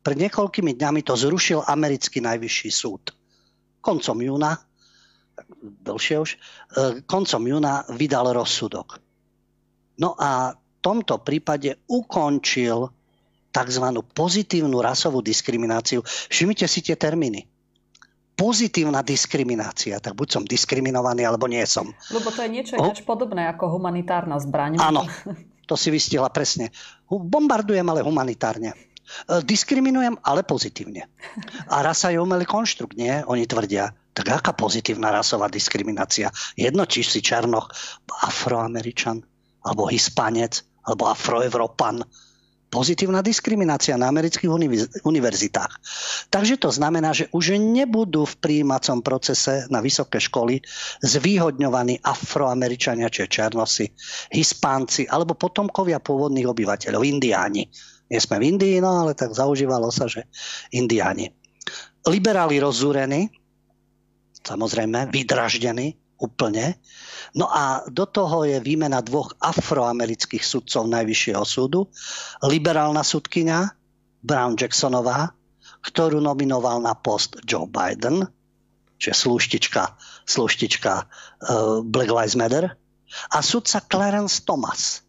Pred 0.04 0.16
niekoľkými 0.28 0.76
dňami 0.76 1.00
to 1.00 1.16
zrušil 1.16 1.64
americký 1.64 2.20
najvyšší 2.20 2.68
súd. 2.68 3.16
Koncom 3.80 4.20
júna, 4.20 4.52
dlhšie 5.80 6.16
už, 6.20 6.30
e, 6.36 6.38
koncom 7.08 7.42
júna 7.48 7.88
vydal 7.88 8.36
rozsudok. 8.36 9.00
No 9.96 10.12
a 10.20 10.52
v 10.52 10.78
tomto 10.84 11.24
prípade 11.24 11.80
ukončil 11.88 12.92
tzv. 13.54 13.86
pozitívnu 14.12 14.76
rasovú 14.84 15.24
diskrimináciu. 15.24 16.04
Všimnite 16.04 16.66
si 16.68 16.84
tie 16.84 17.00
termíny. 17.00 17.48
Pozitívna 18.34 19.06
diskriminácia, 19.06 20.02
tak 20.02 20.18
buď 20.18 20.28
som 20.28 20.42
diskriminovaný, 20.42 21.22
alebo 21.22 21.46
nie 21.46 21.62
som. 21.70 21.86
Lebo 22.10 22.34
to 22.34 22.42
je 22.42 22.50
niečo 22.50 22.74
oh? 22.76 22.90
podobné 23.06 23.46
ako 23.46 23.78
humanitárna 23.78 24.42
zbraň. 24.42 24.82
Áno, 24.82 25.06
to 25.70 25.78
si 25.78 25.94
vystihla 25.94 26.28
presne. 26.34 26.74
Bombardujem, 27.06 27.86
ale 27.86 28.02
humanitárne. 28.02 28.74
Diskriminujem, 29.44 30.18
ale 30.22 30.42
pozitívne. 30.42 31.08
A 31.68 31.82
rasa 31.82 32.10
je 32.10 32.20
umelý 32.20 32.44
konštrukt, 32.44 32.96
nie? 32.96 33.12
Oni 33.26 33.46
tvrdia. 33.48 33.92
Tak 34.14 34.26
aká 34.30 34.52
pozitívna 34.54 35.10
rasová 35.10 35.50
diskriminácia? 35.50 36.30
Jedno, 36.54 36.86
či 36.86 37.02
si 37.02 37.18
černoch, 37.18 37.66
afroameričan, 38.22 39.18
alebo 39.66 39.90
hispanec, 39.90 40.62
alebo 40.86 41.10
afroevropan, 41.10 42.04
pozitívna 42.74 43.22
diskriminácia 43.22 43.94
na 43.94 44.10
amerických 44.10 44.50
univerzitách. 45.06 45.72
Takže 46.26 46.58
to 46.58 46.74
znamená, 46.74 47.14
že 47.14 47.30
už 47.30 47.54
nebudú 47.62 48.26
v 48.26 48.38
príjímacom 48.42 48.98
procese 48.98 49.70
na 49.70 49.78
vysoké 49.78 50.18
školy 50.18 50.58
zvýhodňovaní 51.06 52.02
afroameričania, 52.02 53.06
či 53.14 53.30
černosi, 53.30 53.86
hispánci 54.34 55.06
alebo 55.06 55.38
potomkovia 55.38 56.02
pôvodných 56.02 56.50
obyvateľov, 56.50 57.06
indiáni. 57.06 57.70
Nie 58.14 58.22
sme 58.22 58.38
v 58.38 58.54
Indii, 58.54 58.78
no 58.78 59.02
ale 59.02 59.18
tak 59.18 59.34
zaužívalo 59.34 59.90
sa, 59.90 60.06
že 60.06 60.30
indiáni. 60.70 61.34
Liberáli 62.06 62.62
rozúrení, 62.62 63.26
samozrejme, 64.46 65.10
vydraždení 65.10 65.98
úplne, 66.22 66.78
No 67.34 67.50
a 67.50 67.82
do 67.90 68.06
toho 68.06 68.46
je 68.46 68.62
výmena 68.62 69.02
dvoch 69.02 69.34
afroamerických 69.42 70.46
sudcov 70.46 70.86
Najvyššieho 70.86 71.42
súdu. 71.42 71.90
Liberálna 72.46 73.02
sudkynia 73.02 73.74
Brown 74.22 74.54
Jacksonová, 74.54 75.34
ktorú 75.82 76.22
nominoval 76.22 76.78
na 76.78 76.94
post 76.94 77.42
Joe 77.42 77.66
Biden, 77.66 78.30
čiže 79.02 79.26
sluštička, 79.26 79.82
sluštička 80.30 80.92
uh, 80.94 81.06
Black 81.82 82.14
Lives 82.14 82.38
Matter, 82.38 82.70
a 83.34 83.38
sudca 83.42 83.82
Clarence 83.82 84.46
Thomas. 84.46 85.02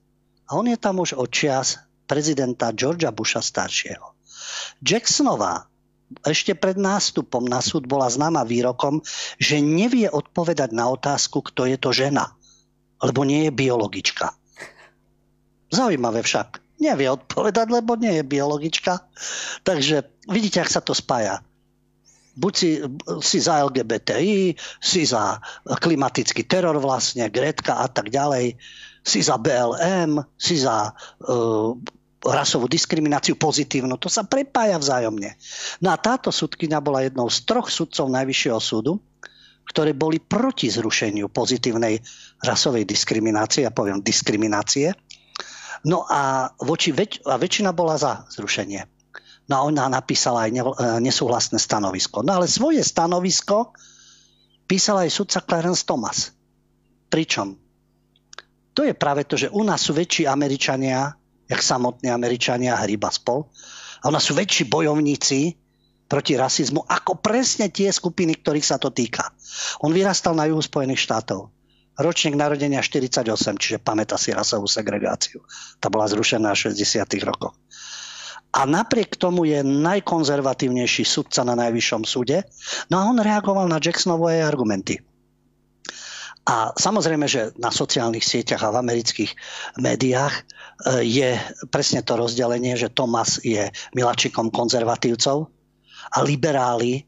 A 0.50 0.58
on 0.58 0.66
je 0.66 0.78
tam 0.82 0.98
už 0.98 1.14
od 1.14 1.30
čias 1.30 1.78
prezidenta 2.06 2.72
Georgia 2.72 3.12
Busha 3.12 3.42
staršieho. 3.42 4.16
Jacksonová 4.82 5.66
ešte 6.22 6.54
pred 6.54 6.78
nástupom 6.78 7.42
na 7.42 7.60
súd 7.60 7.90
bola 7.90 8.06
známa 8.06 8.46
výrokom, 8.46 9.02
že 9.42 9.58
nevie 9.58 10.06
odpovedať 10.06 10.70
na 10.72 10.86
otázku, 10.94 11.42
kto 11.42 11.66
je 11.66 11.78
to 11.82 11.90
žena, 11.90 12.38
lebo 13.02 13.26
nie 13.26 13.50
je 13.50 13.52
biologička. 13.52 14.32
Zaujímavé 15.74 16.22
však. 16.22 16.62
Nevie 16.76 17.08
odpovedať, 17.10 17.68
lebo 17.72 17.98
nie 17.98 18.22
je 18.22 18.24
biologička. 18.24 19.02
Takže 19.66 20.28
vidíte, 20.30 20.62
ak 20.62 20.70
sa 20.70 20.84
to 20.84 20.94
spája. 20.94 21.42
Buď 22.36 22.54
si, 22.54 22.70
si 23.24 23.38
za 23.40 23.64
LGBTI, 23.64 24.60
si 24.84 25.02
za 25.08 25.40
klimatický 25.64 26.44
teror 26.44 26.76
vlastne, 26.84 27.32
Gretka 27.32 27.80
a 27.80 27.88
tak 27.88 28.12
ďalej, 28.12 28.60
si 29.06 29.22
za 29.22 29.38
BLM, 29.38 30.18
si 30.34 30.58
za 30.58 30.90
uh, 30.90 31.78
rasovú 32.26 32.66
diskrimináciu 32.66 33.38
pozitívnu. 33.38 34.02
To 34.02 34.10
sa 34.10 34.26
prepája 34.26 34.82
vzájomne. 34.82 35.38
No 35.86 35.94
a 35.94 36.02
táto 36.02 36.34
sudkynia 36.34 36.82
bola 36.82 37.06
jednou 37.06 37.30
z 37.30 37.46
troch 37.46 37.70
sudcov 37.70 38.10
Najvyššieho 38.10 38.58
súdu, 38.58 38.98
ktoré 39.70 39.94
boli 39.94 40.18
proti 40.18 40.74
zrušeniu 40.74 41.30
pozitívnej 41.30 42.02
rasovej 42.42 42.90
diskriminácie, 42.90 43.70
ja 43.70 43.74
poviem 43.74 44.02
diskriminácie. 44.02 44.94
No 45.86 46.10
a, 46.10 46.50
voči, 46.66 46.90
väč- 46.90 47.22
a 47.30 47.38
väčšina 47.38 47.70
bola 47.70 48.02
za 48.02 48.26
zrušenie. 48.34 48.82
No 49.46 49.54
a 49.54 49.62
ona 49.70 49.86
napísala 49.86 50.50
aj 50.50 50.52
ne, 50.54 50.64
nesúhlasné 51.06 51.62
stanovisko. 51.62 52.26
No 52.26 52.42
ale 52.42 52.50
svoje 52.50 52.82
stanovisko 52.82 53.78
písala 54.66 55.06
aj 55.06 55.14
sudca 55.14 55.46
Clarence 55.46 55.86
Thomas. 55.86 56.34
Pričom? 57.14 57.65
To 58.76 58.84
je 58.84 58.94
práve 58.94 59.24
to, 59.24 59.40
že 59.40 59.52
u 59.52 59.64
nás 59.64 59.80
sú 59.80 59.96
väčší 59.96 60.28
Američania 60.28 61.16
jak 61.50 61.62
samotní 61.62 62.10
Američania 62.10 62.74
a 62.74 62.84
hryba 62.84 63.14
spol. 63.14 63.46
A 64.02 64.10
ona 64.10 64.22
sú 64.22 64.38
väčší 64.38 64.70
bojovníci 64.70 65.58
proti 66.06 66.38
rasizmu 66.38 66.86
ako 66.86 67.18
presne 67.18 67.70
tie 67.74 67.90
skupiny, 67.90 68.38
ktorých 68.38 68.66
sa 68.66 68.78
to 68.78 68.94
týka. 68.94 69.34
On 69.82 69.90
vyrastal 69.90 70.38
na 70.38 70.46
juhu 70.46 70.62
Spojených 70.62 71.02
štátov. 71.02 71.50
Ročník 71.96 72.36
narodenia 72.36 72.84
48, 72.84 73.24
čiže 73.56 73.78
pamätá 73.80 74.20
si 74.20 74.36
rasovú 74.36 74.68
segregáciu. 74.68 75.40
Tá 75.80 75.88
bola 75.88 76.12
zrušená 76.12 76.52
v 76.52 76.76
60. 76.76 77.08
rokoch. 77.24 77.56
A 78.56 78.68
napriek 78.68 79.16
tomu 79.16 79.48
je 79.48 79.64
najkonzervatívnejší 79.64 81.04
sudca 81.08 81.48
na 81.48 81.56
najvyššom 81.56 82.04
súde. 82.04 82.44
No 82.92 83.00
a 83.00 83.08
on 83.08 83.20
reagoval 83.20 83.68
na 83.72 83.80
Jacksonové 83.80 84.44
argumenty. 84.44 85.00
A 86.46 86.78
samozrejme, 86.78 87.26
že 87.26 87.50
na 87.58 87.74
sociálnych 87.74 88.22
sieťach 88.22 88.62
a 88.62 88.70
v 88.70 88.86
amerických 88.86 89.32
médiách 89.82 90.34
e, 90.34 90.42
je 91.02 91.30
presne 91.74 92.06
to 92.06 92.14
rozdelenie, 92.14 92.78
že 92.78 92.94
Thomas 92.94 93.42
je 93.42 93.66
milačikom 93.98 94.54
konzervatívcov 94.54 95.50
a 96.14 96.18
liberáli 96.22 97.02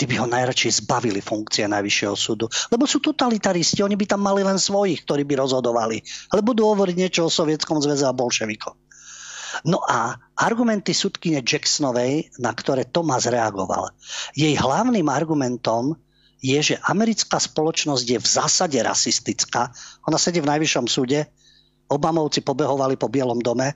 tí 0.00 0.08
by 0.08 0.16
ho 0.16 0.32
najradšej 0.32 0.80
zbavili 0.80 1.20
funkcie 1.20 1.68
Najvyššieho 1.68 2.16
súdu. 2.16 2.48
Lebo 2.72 2.88
sú 2.88 3.04
totalitaristi, 3.04 3.84
oni 3.84 4.00
by 4.00 4.08
tam 4.08 4.24
mali 4.24 4.40
len 4.40 4.56
svojich, 4.56 5.04
ktorí 5.04 5.28
by 5.28 5.44
rozhodovali. 5.44 6.00
Ale 6.32 6.40
budú 6.40 6.72
hovoriť 6.72 6.96
niečo 6.96 7.28
o 7.28 7.30
Sovietskom 7.32 7.84
zväze 7.84 8.08
a 8.08 8.16
bolševiko. 8.16 8.72
No 9.68 9.84
a 9.84 10.16
argumenty 10.40 10.96
sudkyne 10.96 11.44
Jacksonovej, 11.44 12.32
na 12.40 12.56
ktoré 12.56 12.88
Thomas 12.88 13.28
reagoval, 13.28 13.92
jej 14.32 14.56
hlavným 14.56 15.04
argumentom 15.12 16.00
je, 16.40 16.58
že 16.72 16.80
americká 16.88 17.36
spoločnosť 17.36 18.06
je 18.16 18.18
v 18.18 18.28
zásade 18.28 18.78
rasistická. 18.80 19.68
Ona 20.08 20.16
sedí 20.16 20.40
v 20.40 20.50
najvyššom 20.50 20.86
súde, 20.88 21.28
Obamovci 21.90 22.40
pobehovali 22.46 22.94
po 22.94 23.10
Bielom 23.10 23.42
dome, 23.42 23.74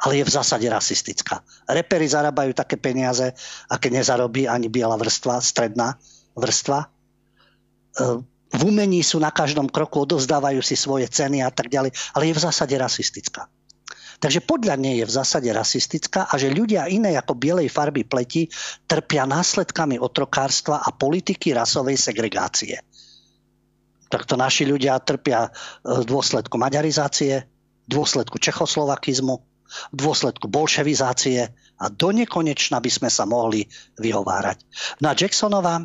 ale 0.00 0.12
je 0.20 0.24
v 0.24 0.34
zásade 0.34 0.64
rasistická. 0.68 1.44
Repery 1.68 2.08
zarábajú 2.08 2.56
také 2.56 2.80
peniaze, 2.80 3.32
aké 3.68 3.92
nezarobí 3.92 4.48
ani 4.48 4.72
biela 4.72 4.96
vrstva, 4.96 5.40
stredná 5.40 6.00
vrstva. 6.36 6.84
E, 6.84 6.88
v 8.56 8.62
umení 8.64 9.04
sú 9.04 9.20
na 9.20 9.28
každom 9.32 9.68
kroku, 9.68 10.04
odovzdávajú 10.04 10.60
si 10.64 10.76
svoje 10.76 11.08
ceny 11.12 11.44
a 11.44 11.52
tak 11.52 11.68
ďalej, 11.68 11.92
ale 12.16 12.24
je 12.28 12.36
v 12.36 12.44
zásade 12.44 12.76
rasistická. 12.76 13.48
Takže 14.16 14.40
podľa 14.44 14.80
nej 14.80 15.04
je 15.04 15.06
v 15.08 15.16
zásade 15.16 15.50
rasistická 15.52 16.28
a 16.28 16.34
že 16.40 16.52
ľudia 16.52 16.88
iné 16.88 17.16
ako 17.20 17.36
bielej 17.36 17.68
farby 17.68 18.08
pleti 18.08 18.48
trpia 18.88 19.28
následkami 19.28 20.00
otrokárstva 20.00 20.80
a 20.80 20.88
politiky 20.92 21.52
rasovej 21.52 22.00
segregácie. 22.00 22.80
Takto 24.06 24.38
naši 24.38 24.64
ľudia 24.64 25.02
trpia 25.02 25.46
e, 25.46 25.50
v 25.82 26.04
dôsledku 26.06 26.56
maďarizácie, 26.56 27.42
v 27.86 27.90
dôsledku 27.90 28.38
čechoslovakizmu, 28.38 29.34
v 29.92 29.96
dôsledku 29.98 30.46
bolševizácie 30.46 31.50
a 31.76 31.84
do 31.90 32.14
nekonečna 32.14 32.78
by 32.78 32.90
sme 32.90 33.10
sa 33.10 33.26
mohli 33.26 33.66
vyhovárať. 33.98 34.62
No 35.02 35.10
a 35.10 35.18
Jacksonová 35.18 35.82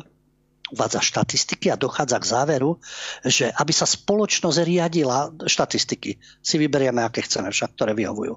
uvádza 0.72 1.04
štatistiky 1.04 1.68
a 1.68 1.76
dochádza 1.76 2.16
k 2.18 2.30
záveru, 2.32 2.80
že 3.22 3.52
aby 3.52 3.72
sa 3.76 3.84
spoločnosť 3.84 4.58
riadila, 4.64 5.28
štatistiky 5.44 6.16
si 6.40 6.56
vyberieme, 6.56 7.04
aké 7.04 7.22
chceme, 7.22 7.52
však 7.52 7.76
ktoré 7.76 7.92
vyhovujú. 7.92 8.34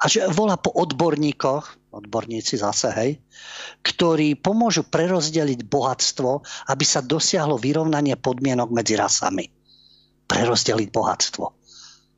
A 0.00 0.08
že 0.08 0.24
volá 0.32 0.56
po 0.56 0.72
odborníkoch, 0.72 1.92
odborníci 1.92 2.56
zase, 2.56 2.88
hej, 2.94 3.10
ktorí 3.84 4.38
pomôžu 4.38 4.86
prerozdeliť 4.86 5.66
bohatstvo, 5.66 6.40
aby 6.72 6.84
sa 6.86 7.04
dosiahlo 7.04 7.60
vyrovnanie 7.60 8.16
podmienok 8.16 8.70
medzi 8.72 8.96
rasami. 8.96 9.50
Prerozdeliť 10.24 10.88
bohatstvo. 10.88 11.44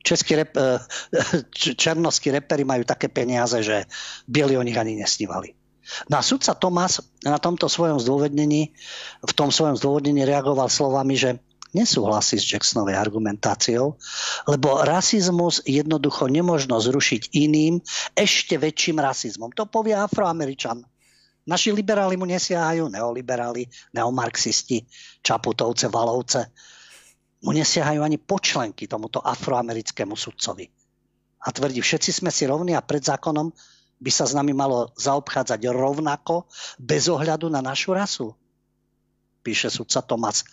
Českí 0.03 0.35
rep, 0.35 0.55
eh, 0.55 0.79
černovskí 1.81 2.31
repery 2.31 2.63
majú 2.63 2.87
také 2.87 3.11
peniaze, 3.11 3.59
že 3.65 3.89
bieli 4.29 4.55
o 4.55 4.63
nich 4.63 4.77
ani 4.77 4.99
nesnívali. 4.99 5.62
No 6.07 6.23
sudca 6.23 6.55
Tomás 6.55 7.03
na 7.23 7.39
tomto 7.39 7.67
svojom 7.67 7.99
zdôvodnení, 7.99 8.71
v 9.23 9.33
tom 9.35 9.51
svojom 9.51 9.75
zdôvodnení 9.75 10.23
reagoval 10.23 10.71
slovami, 10.71 11.15
že 11.19 11.39
nesúhlasí 11.73 12.37
s 12.37 12.45
Jacksonovej 12.53 12.95
argumentáciou, 12.95 13.97
lebo 14.45 14.85
rasizmus 14.85 15.65
jednoducho 15.65 16.29
nemožno 16.29 16.77
zrušiť 16.77 17.33
iným, 17.33 17.81
ešte 18.13 18.55
väčším 18.61 19.01
rasizmom. 19.01 19.51
To 19.57 19.65
povie 19.65 19.97
afroameričan. 19.97 20.85
Naši 21.43 21.75
liberáli 21.75 22.15
mu 22.15 22.23
nesiahajú, 22.23 22.87
neoliberáli, 22.87 23.67
neomarxisti, 23.91 24.87
čaputovce, 25.19 25.91
valovce. 25.91 26.47
Mu 27.43 27.51
nesiahajú 27.51 27.99
ani 27.99 28.15
počlenky 28.15 28.87
tomuto 28.87 29.19
afroamerickému 29.19 30.15
sudcovi. 30.15 30.63
A 31.43 31.51
tvrdí, 31.51 31.83
všetci 31.83 32.23
sme 32.23 32.31
si 32.31 32.47
rovní 32.47 32.71
a 32.71 32.79
pred 32.79 33.03
zákonom 33.03 33.51
by 34.03 34.11
sa 34.11 34.27
s 34.27 34.35
nami 34.35 34.51
malo 34.51 34.91
zaobchádzať 34.99 35.63
rovnako 35.71 36.51
bez 36.75 37.07
ohľadu 37.07 37.47
na 37.47 37.63
našu 37.63 37.95
rasu, 37.95 38.35
píše 39.39 39.71
sudca 39.71 40.03
Tomas. 40.03 40.43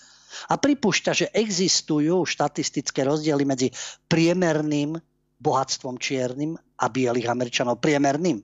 A 0.46 0.54
pripúšťa, 0.54 1.12
že 1.12 1.26
existujú 1.34 2.22
štatistické 2.22 3.02
rozdiely 3.02 3.42
medzi 3.42 3.74
priemerným 4.06 4.94
bohatstvom 5.42 5.98
čiernym 5.98 6.54
a 6.54 6.86
bielých 6.86 7.26
Američanov 7.26 7.82
priemerným. 7.82 8.38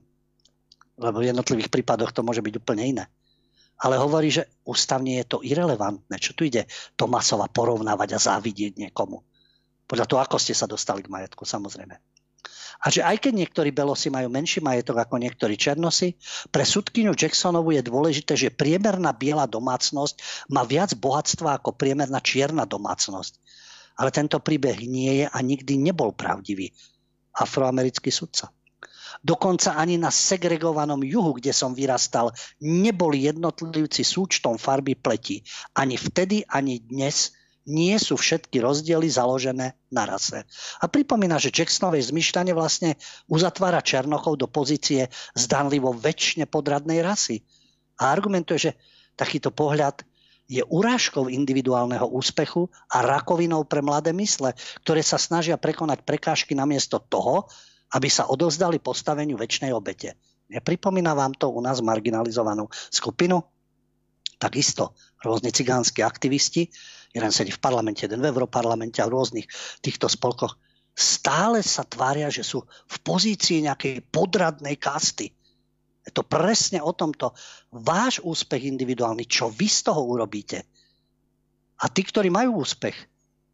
Lebo 0.99 1.17
v 1.23 1.29
jednotlivých 1.31 1.71
prípadoch 1.71 2.11
to 2.11 2.27
môže 2.27 2.43
byť 2.43 2.53
úplne 2.59 2.83
iné. 2.83 3.05
Ale 3.77 4.01
hovorí, 4.01 4.33
že 4.33 4.49
ústavne 4.65 5.21
je 5.21 5.25
to 5.29 5.45
irrelevantné. 5.45 6.17
Čo 6.17 6.33
tu 6.33 6.49
ide 6.49 6.65
Tomasova 6.97 7.47
porovnávať 7.47 8.17
a 8.17 8.19
závidieť 8.19 8.75
niekomu? 8.75 9.21
Podľa 9.87 10.05
toho, 10.09 10.19
ako 10.19 10.41
ste 10.41 10.57
sa 10.57 10.67
dostali 10.67 11.05
k 11.05 11.13
majetku, 11.13 11.45
samozrejme. 11.45 12.16
A 12.83 12.93
že 12.93 13.01
aj 13.01 13.23
keď 13.23 13.33
niektorí 13.33 13.69
belosi 13.73 14.11
majú 14.13 14.29
menší 14.29 14.61
majetok 14.61 15.03
ako 15.03 15.17
niektorí 15.17 15.57
černosy, 15.57 16.15
pre 16.53 16.63
sudkyňu 16.67 17.17
Jacksonovu 17.17 17.73
je 17.75 17.81
dôležité, 17.83 18.33
že 18.37 18.53
priemerná 18.53 19.15
biela 19.15 19.49
domácnosť 19.49 20.47
má 20.53 20.67
viac 20.67 20.93
bohatstva 20.95 21.59
ako 21.59 21.73
priemerná 21.73 22.21
čierna 22.21 22.67
domácnosť. 22.69 23.39
Ale 23.97 24.13
tento 24.13 24.37
príbeh 24.37 24.77
nie 24.85 25.23
je 25.23 25.25
a 25.25 25.37
nikdy 25.41 25.79
nebol 25.81 26.13
pravdivý. 26.13 26.69
Afroamerický 27.33 28.13
sudca. 28.13 28.53
Dokonca 29.23 29.73
ani 29.73 29.97
na 29.97 30.13
segregovanom 30.13 31.01
juhu, 31.01 31.41
kde 31.41 31.49
som 31.49 31.73
vyrastal, 31.73 32.29
neboli 32.61 33.25
jednotlivci 33.25 34.05
súčtom 34.05 34.61
farby 34.61 34.93
pleti. 34.93 35.41
Ani 35.73 35.97
vtedy, 35.97 36.45
ani 36.45 36.83
dnes 36.85 37.33
nie 37.67 37.99
sú 37.99 38.15
všetky 38.15 38.63
rozdiely 38.63 39.11
založené 39.11 39.75
na 39.91 40.03
rase. 40.07 40.47
A 40.79 40.87
pripomína, 40.87 41.35
že 41.35 41.51
Jacksonovej 41.51 42.09
zmyšľanie 42.09 42.55
vlastne 42.55 42.95
uzatvára 43.27 43.83
Černochov 43.83 44.39
do 44.39 44.47
pozície 44.47 45.11
zdanlivo 45.35 45.91
väčšine 45.91 46.47
podradnej 46.47 47.03
rasy. 47.03 47.43
A 47.99 48.09
argumentuje, 48.15 48.71
že 48.71 48.71
takýto 49.19 49.51
pohľad 49.51 50.07
je 50.47 50.63
urážkou 50.63 51.27
individuálneho 51.27 52.07
úspechu 52.07 52.71
a 52.87 53.03
rakovinou 53.03 53.67
pre 53.67 53.83
mladé 53.83 54.15
mysle, 54.15 54.55
ktoré 54.87 55.03
sa 55.03 55.19
snažia 55.19 55.59
prekonať 55.59 56.07
prekážky 56.07 56.55
namiesto 56.55 57.03
toho, 57.03 57.51
aby 57.91 58.07
sa 58.07 58.31
odovzdali 58.31 58.79
postaveniu 58.79 59.35
väčšnej 59.35 59.75
obete. 59.75 60.15
Nepripomína 60.47 61.11
vám 61.11 61.35
to 61.35 61.51
u 61.51 61.59
nás 61.59 61.83
marginalizovanú 61.83 62.71
skupinu? 62.71 63.43
Takisto 64.39 64.95
rôzni 65.19 65.51
cigánsky 65.51 65.99
aktivisti 65.99 66.71
jeden 67.17 67.33
sedí 67.33 67.49
v 67.49 67.63
parlamente, 67.63 68.05
jeden 68.05 68.21
v 68.21 68.29
Európarlamente 68.29 69.01
a 69.01 69.09
v 69.09 69.17
rôznych 69.17 69.47
týchto 69.81 70.05
spolkoch, 70.05 70.55
stále 70.97 71.61
sa 71.65 71.85
tvária, 71.85 72.29
že 72.29 72.41
sú 72.41 72.65
v 72.65 72.97
pozícii 73.01 73.65
nejakej 73.65 74.05
podradnej 74.09 74.77
kasty. 74.77 75.29
Je 76.05 76.11
to 76.13 76.23
presne 76.23 76.79
o 76.79 76.93
tomto. 76.95 77.35
Váš 77.73 78.23
úspech 78.23 78.65
individuálny, 78.65 79.27
čo 79.27 79.51
vy 79.51 79.67
z 79.67 79.91
toho 79.91 80.01
urobíte. 80.07 80.63
A 81.77 81.85
tí, 81.91 82.01
ktorí 82.01 82.33
majú 82.33 82.65
úspech 82.65 82.97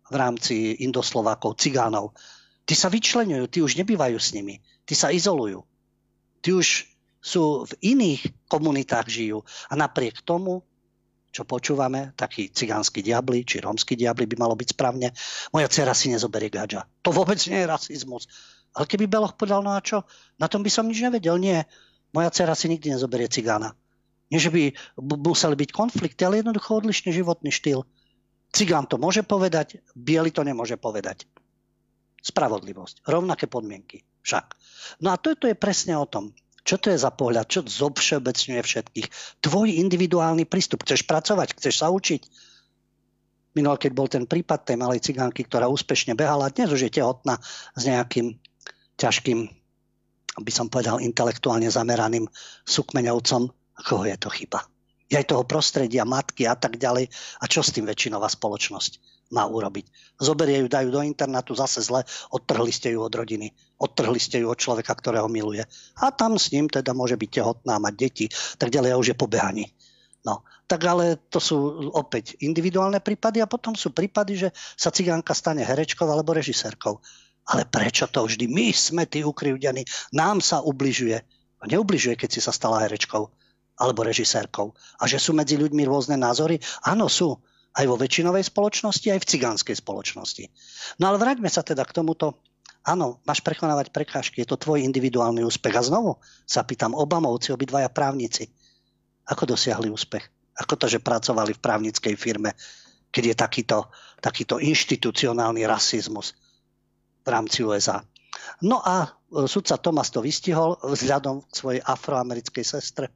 v 0.07 0.15
rámci 0.15 0.79
Indoslovákov, 0.85 1.59
Cigánov, 1.59 2.15
tí 2.63 2.77
sa 2.77 2.87
vyčlenujú, 2.87 3.49
tí 3.51 3.59
už 3.59 3.75
nebývajú 3.81 4.15
s 4.15 4.31
nimi, 4.31 4.63
tí 4.87 4.95
sa 4.95 5.11
izolujú. 5.11 5.65
Tí 6.39 6.55
už 6.55 6.87
sú 7.23 7.63
v 7.67 7.73
iných 7.95 8.51
komunitách 8.51 9.07
žijú 9.07 9.43
a 9.71 9.73
napriek 9.79 10.23
tomu 10.23 10.63
čo 11.33 11.49
počúvame, 11.49 12.13
takí 12.13 12.53
cigánsky 12.53 13.01
diabli, 13.01 13.41
či 13.41 13.57
rómsky 13.57 13.97
diabli 13.97 14.29
by 14.29 14.37
malo 14.37 14.53
byť 14.53 14.77
správne, 14.77 15.09
moja 15.49 15.65
dcera 15.65 15.97
si 15.97 16.13
nezoberie 16.13 16.53
gadža. 16.53 16.85
To 17.01 17.09
vôbec 17.09 17.41
nie 17.49 17.57
je 17.57 17.65
rasizmus. 17.65 18.29
Ale 18.77 18.85
keby 18.85 19.09
Beloch 19.09 19.33
povedal, 19.33 19.65
no 19.65 19.73
a 19.73 19.81
čo? 19.81 20.05
Na 20.37 20.45
tom 20.45 20.61
by 20.61 20.69
som 20.69 20.85
nič 20.85 21.01
nevedel. 21.01 21.41
Nie. 21.41 21.65
Moja 22.13 22.29
dcera 22.29 22.53
si 22.53 22.69
nikdy 22.69 22.93
nezoberie 22.93 23.25
cigána. 23.25 23.73
Nie, 24.29 24.37
že 24.37 24.53
by 24.53 24.73
museli 24.97 25.57
byť 25.57 25.69
konflikty, 25.73 26.21
ale 26.21 26.41
jednoducho 26.41 26.77
odlišný 26.81 27.09
životný 27.13 27.49
štýl. 27.49 27.85
Cigán 28.53 28.85
to 28.85 29.01
môže 29.01 29.25
povedať, 29.25 29.81
biely 29.97 30.29
to 30.29 30.45
nemôže 30.45 30.77
povedať. 30.77 31.25
Spravodlivosť. 32.21 33.05
Rovnaké 33.09 33.49
podmienky. 33.49 34.05
Však. 34.21 34.53
No 35.01 35.13
a 35.13 35.17
toto 35.17 35.49
je 35.49 35.57
presne 35.57 35.97
o 35.97 36.05
tom. 36.05 36.33
Čo 36.63 36.79
to 36.79 36.87
je 36.95 36.97
za 36.97 37.11
pohľad? 37.11 37.51
Čo 37.51 37.67
zovšeobecňuje 37.67 38.61
všetkých? 38.63 39.07
Tvoj 39.43 39.67
individuálny 39.83 40.47
prístup. 40.47 40.87
Chceš 40.87 41.03
pracovať? 41.03 41.59
Chceš 41.59 41.75
sa 41.83 41.91
učiť? 41.91 42.21
Minul, 43.53 43.77
keď 43.77 43.91
bol 43.93 44.07
ten 44.09 44.25
prípad 44.25 44.65
tej 44.65 44.79
malej 44.81 45.03
cigánky, 45.03 45.45
ktorá 45.45 45.69
úspešne 45.69 46.17
behala, 46.17 46.49
dnes 46.49 46.73
už 46.73 46.89
je 46.89 47.03
tehotná 47.03 47.37
s 47.77 47.83
nejakým 47.85 48.39
ťažkým, 48.97 49.45
by 50.41 50.51
som 50.55 50.71
povedal, 50.73 50.97
intelektuálne 50.97 51.69
zameraným 51.69 52.25
sukmeňovcom. 52.65 53.53
Koho 53.85 54.03
je 54.09 54.17
to 54.17 54.33
chyba? 54.33 54.65
Aj 55.13 55.25
toho 55.29 55.45
prostredia, 55.45 56.09
matky 56.09 56.49
a 56.49 56.57
tak 56.57 56.81
ďalej. 56.81 57.05
A 57.37 57.45
čo 57.45 57.61
s 57.61 57.69
tým 57.69 57.85
väčšinová 57.85 58.25
spoločnosť? 58.25 59.12
Má 59.33 59.49
urobiť. 59.49 60.15
Zoberie 60.21 60.61
ju, 60.61 60.69
dajú 60.69 60.93
do 60.93 61.01
internátu, 61.01 61.57
zase 61.57 61.81
zle, 61.81 62.05
odtrhli 62.29 62.69
ste 62.69 62.93
ju 62.93 63.01
od 63.01 63.09
rodiny, 63.09 63.49
odtrhli 63.81 64.21
ste 64.21 64.45
ju 64.45 64.53
od 64.53 64.61
človeka, 64.61 64.93
ktorého 64.93 65.25
miluje. 65.25 65.65
A 65.97 66.13
tam 66.13 66.37
s 66.37 66.53
ním 66.53 66.69
teda 66.69 66.93
môže 66.93 67.17
byť 67.17 67.29
tehotná, 67.33 67.81
mať 67.81 67.93
deti, 67.97 68.25
tak 68.61 68.69
ďalej 68.69 68.93
a 68.93 68.99
už 69.01 69.07
je 69.11 69.17
pobehaní. 69.17 69.65
No, 70.23 70.45
tak 70.69 70.85
ale 70.87 71.19
to 71.27 71.41
sú 71.41 71.57
opäť 71.91 72.39
individuálne 72.39 73.03
prípady 73.03 73.43
a 73.43 73.49
potom 73.49 73.75
sú 73.75 73.91
prípady, 73.91 74.47
že 74.47 74.49
sa 74.79 74.93
cigánka 74.93 75.35
stane 75.35 75.65
herečkou 75.65 76.07
alebo 76.07 76.31
režisérkou. 76.31 77.01
Ale 77.43 77.67
prečo 77.67 78.07
to 78.07 78.23
vždy? 78.23 78.47
My 78.47 78.71
sme 78.71 79.03
tí 79.03 79.19
ukrivdení, 79.19 79.83
nám 80.15 80.39
sa 80.39 80.63
ubližuje. 80.63 81.19
Neubližuje, 81.63 82.15
keď 82.15 82.29
si 82.31 82.39
sa 82.39 82.55
stala 82.55 82.79
herečkou 82.87 83.27
alebo 83.83 84.05
režisérkou. 84.07 84.71
A 85.01 85.03
že 85.09 85.19
sú 85.19 85.35
medzi 85.35 85.59
ľuďmi 85.59 85.83
rôzne 85.83 86.15
názory? 86.15 86.61
Áno, 86.87 87.11
sú 87.11 87.35
aj 87.73 87.85
vo 87.89 87.97
väčšinovej 87.97 88.45
spoločnosti, 88.53 89.07
aj 89.09 89.19
v 89.25 89.29
cigánskej 89.33 89.75
spoločnosti. 89.81 90.45
No 91.01 91.09
ale 91.09 91.17
vráťme 91.17 91.49
sa 91.49 91.65
teda 91.65 91.81
k 91.85 91.95
tomuto. 91.97 92.37
Áno, 92.83 93.23
máš 93.23 93.39
prekonávať 93.41 93.89
prekážky, 93.89 94.43
je 94.43 94.53
to 94.53 94.59
tvoj 94.59 94.83
individuálny 94.83 95.41
úspech. 95.41 95.73
A 95.73 95.81
znovu 95.81 96.19
sa 96.45 96.67
pýtam, 96.67 96.93
Obamovci, 96.93 97.55
obidvaja 97.55 97.89
právnici, 97.89 98.51
ako 99.25 99.55
dosiahli 99.55 99.87
úspech? 99.89 100.53
Ako 100.53 100.77
to, 100.77 100.85
že 100.85 101.01
pracovali 101.01 101.57
v 101.57 101.63
právnickej 101.63 102.15
firme, 102.19 102.53
keď 103.09 103.23
je 103.33 103.35
takýto, 103.39 103.77
takýto 104.21 104.61
inštitucionálny 104.61 105.65
rasizmus 105.65 106.37
v 107.23 107.27
rámci 107.31 107.65
USA? 107.65 108.03
No 108.61 108.83
a 108.83 109.07
e, 109.07 109.47
sudca 109.47 109.79
Thomas 109.79 110.11
to 110.11 110.19
vystihol 110.21 110.77
vzhľadom 110.83 111.41
k 111.47 111.53
svojej 111.55 111.81
afroamerickej 111.81 112.65
sestre 112.67 113.09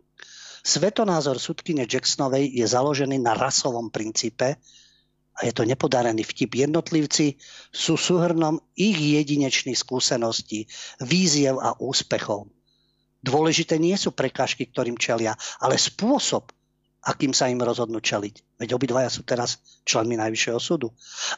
Svetonázor 0.68 1.39
sudkyne 1.39 1.88
Jacksonovej 1.88 2.52
je 2.52 2.68
založený 2.68 3.23
na 3.23 3.39
rasovom 3.39 3.88
princípe 3.88 4.60
a 5.31 5.39
je 5.48 5.56
to 5.56 5.64
nepodarený 5.64 6.27
vtip. 6.27 6.60
Jednotlivci 6.60 7.39
sú 7.72 7.95
súhrnom 7.95 8.60
ich 8.76 8.99
jedinečných 8.99 9.80
skúseností, 9.80 10.68
víziev 10.99 11.64
a 11.64 11.72
úspechov. 11.80 12.52
Dôležité 13.23 13.80
nie 13.80 13.95
sú 13.95 14.11
prekážky, 14.11 14.68
ktorým 14.68 14.99
čelia, 14.99 15.39
ale 15.64 15.80
spôsob, 15.80 16.52
akým 16.99 17.31
sa 17.31 17.48
im 17.48 17.64
rozhodnú 17.64 18.03
čeliť. 18.03 18.60
Veď 18.60 18.76
obidvaja 18.76 19.07
sú 19.07 19.23
teraz 19.23 19.64
členmi 19.88 20.19
Najvyššieho 20.19 20.60
súdu. 20.60 20.91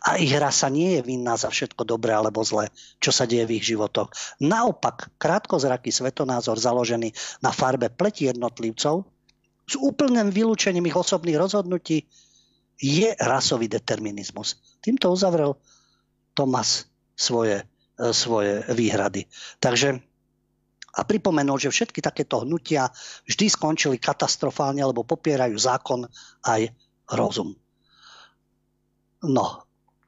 A 0.10 0.18
ich 0.18 0.34
rasa 0.34 0.74
nie 0.74 0.98
je 0.98 1.06
vinná 1.06 1.38
za 1.38 1.54
všetko 1.54 1.86
dobré 1.86 2.18
alebo 2.18 2.42
zlé, 2.42 2.74
čo 2.98 3.14
sa 3.14 3.30
deje 3.30 3.46
v 3.46 3.62
ich 3.62 3.70
životoch. 3.70 4.10
Naopak, 4.42 5.14
krátkozraký 5.22 5.94
svetonázor 5.94 6.58
založený 6.58 7.14
na 7.46 7.54
farbe 7.54 7.94
pleti 7.94 8.26
jednotlivcov 8.26 9.19
s 9.70 9.78
úplným 9.78 10.34
vylúčením 10.34 10.90
ich 10.90 10.98
osobných 10.98 11.38
rozhodnutí 11.38 12.10
je 12.80 13.14
rasový 13.22 13.70
determinizmus. 13.70 14.58
Týmto 14.82 15.14
uzavrel 15.14 15.54
Thomas 16.34 16.90
svoje, 17.14 17.62
e, 18.00 18.10
svoje 18.16 18.66
výhrady. 18.74 19.30
Takže 19.62 20.02
a 20.90 21.06
pripomenul, 21.06 21.62
že 21.62 21.70
všetky 21.70 22.02
takéto 22.02 22.42
hnutia 22.42 22.90
vždy 23.30 23.46
skončili 23.46 24.02
katastrofálne, 24.02 24.82
lebo 24.82 25.06
popierajú 25.06 25.54
zákon 25.54 26.10
aj 26.50 26.74
rozum. 27.14 27.54
No, 29.22 29.30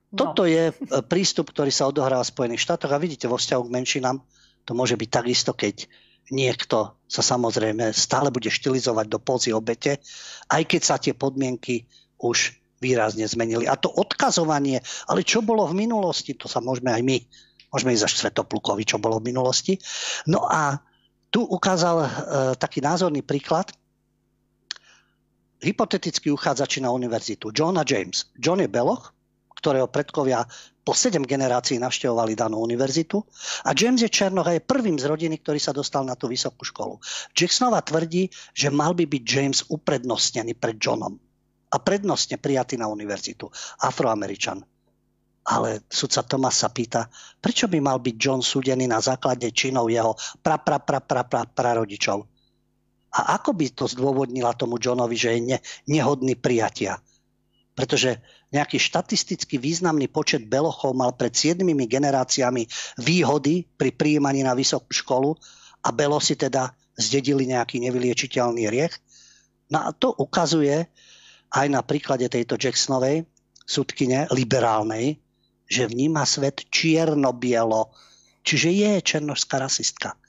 no. 0.10 0.18
toto 0.18 0.48
je 0.48 0.72
e, 0.72 0.74
prístup, 1.06 1.54
ktorý 1.54 1.70
sa 1.70 1.86
odohráva 1.86 2.26
v 2.26 2.34
Spojených 2.34 2.66
štátoch 2.66 2.92
a 2.96 3.02
vidíte 3.04 3.30
vo 3.30 3.38
vzťahu 3.38 3.62
k 3.68 3.74
menšinám, 3.78 4.18
to 4.66 4.72
môže 4.74 4.96
byť 4.98 5.10
takisto, 5.12 5.52
keď 5.54 5.86
niekto 6.30 7.02
sa 7.10 7.22
samozrejme 7.26 7.92
stále 7.92 8.30
bude 8.30 8.48
štilizovať 8.48 9.06
do 9.10 9.20
pózy 9.20 9.52
obete, 9.52 10.00
aj 10.48 10.64
keď 10.68 10.82
sa 10.82 10.96
tie 11.02 11.18
podmienky 11.18 11.90
už 12.22 12.56
výrazne 12.82 13.26
zmenili. 13.26 13.70
A 13.70 13.78
to 13.78 13.90
odkazovanie, 13.90 14.82
ale 15.10 15.22
čo 15.22 15.46
bolo 15.46 15.70
v 15.70 15.86
minulosti, 15.86 16.34
to 16.34 16.50
sa 16.50 16.62
môžeme 16.62 16.90
aj 16.94 17.02
my, 17.06 17.18
môžeme 17.70 17.94
ísť 17.94 18.06
až 18.10 18.14
Svetoplukovi, 18.26 18.84
čo 18.86 18.98
bolo 18.98 19.22
v 19.22 19.30
minulosti. 19.34 19.78
No 20.26 20.50
a 20.50 20.82
tu 21.30 21.46
ukázal 21.46 21.98
e, 22.02 22.10
taký 22.58 22.82
názorný 22.82 23.22
príklad, 23.22 23.72
hypotetický 25.62 26.34
uchádzači 26.34 26.82
na 26.82 26.90
univerzitu, 26.90 27.54
John 27.54 27.78
a 27.78 27.86
James. 27.86 28.34
John 28.42 28.60
je 28.60 28.68
Beloch, 28.68 29.14
ktorého 29.62 29.86
predkovia 29.88 30.42
po 30.82 30.98
sedem 30.98 31.22
generácií 31.22 31.78
navštevovali 31.78 32.34
danú 32.34 32.58
univerzitu 32.66 33.22
a 33.62 33.78
James 33.78 34.02
je 34.02 34.10
Černoch 34.10 34.50
je 34.50 34.58
prvým 34.58 34.98
z 34.98 35.06
rodiny, 35.06 35.38
ktorý 35.38 35.62
sa 35.62 35.70
dostal 35.70 36.02
na 36.02 36.18
tú 36.18 36.26
vysokú 36.26 36.66
školu. 36.66 36.98
Jacksonova 37.38 37.86
tvrdí, 37.86 38.34
že 38.58 38.74
mal 38.74 38.98
by 38.98 39.06
byť 39.06 39.24
James 39.24 39.60
uprednostnený 39.70 40.58
pred 40.58 40.82
Johnom 40.82 41.14
a 41.72 41.78
prednostne 41.78 42.42
prijatý 42.42 42.82
na 42.82 42.90
univerzitu. 42.90 43.48
Afroameričan. 43.86 44.66
Ale 45.42 45.86
sudca 45.90 46.22
Thomas 46.22 46.58
sa 46.62 46.70
pýta, 46.70 47.10
prečo 47.42 47.66
by 47.66 47.82
mal 47.82 47.98
byť 47.98 48.16
John 48.18 48.42
súdený 48.46 48.86
na 48.86 49.02
základe 49.02 49.50
činov 49.54 49.90
jeho 49.90 50.14
pra, 50.42 50.62
pra, 50.62 50.78
pra, 50.78 51.02
pra, 51.02 51.26
pra, 51.26 51.46
prarodičov? 51.46 52.26
A 53.12 53.20
ako 53.42 53.58
by 53.58 53.66
to 53.74 53.86
zdôvodnila 53.90 54.54
tomu 54.54 54.78
Johnovi, 54.78 55.18
že 55.18 55.30
je 55.36 55.42
ne, 55.42 55.58
nehodný 55.90 56.38
prijatia? 56.38 57.02
Pretože 57.74 58.22
nejaký 58.52 58.78
štatisticky 58.78 59.56
významný 59.56 60.12
počet 60.12 60.46
belochov 60.46 60.92
mal 60.92 61.16
pred 61.16 61.32
7 61.32 61.64
generáciami 61.64 62.68
výhody 63.00 63.64
pri 63.64 63.96
príjmaní 63.96 64.44
na 64.44 64.52
vysokú 64.52 64.92
školu 64.92 65.40
a 65.82 65.90
belosi 65.96 66.36
teda 66.36 66.76
zdedili 67.00 67.48
nejaký 67.48 67.80
nevyliečiteľný 67.80 68.68
riech. 68.68 68.94
No 69.72 69.88
a 69.88 69.96
to 69.96 70.12
ukazuje 70.12 70.92
aj 71.52 71.68
na 71.72 71.80
príklade 71.80 72.28
tejto 72.28 72.60
Jacksonovej 72.60 73.24
sudkine 73.64 74.28
liberálnej, 74.36 75.24
že 75.72 75.88
vníma 75.88 76.28
svet 76.28 76.68
čierno-bielo, 76.68 77.96
čiže 78.44 78.68
je 78.68 78.92
černožská 79.00 79.64
rasistka. 79.64 80.20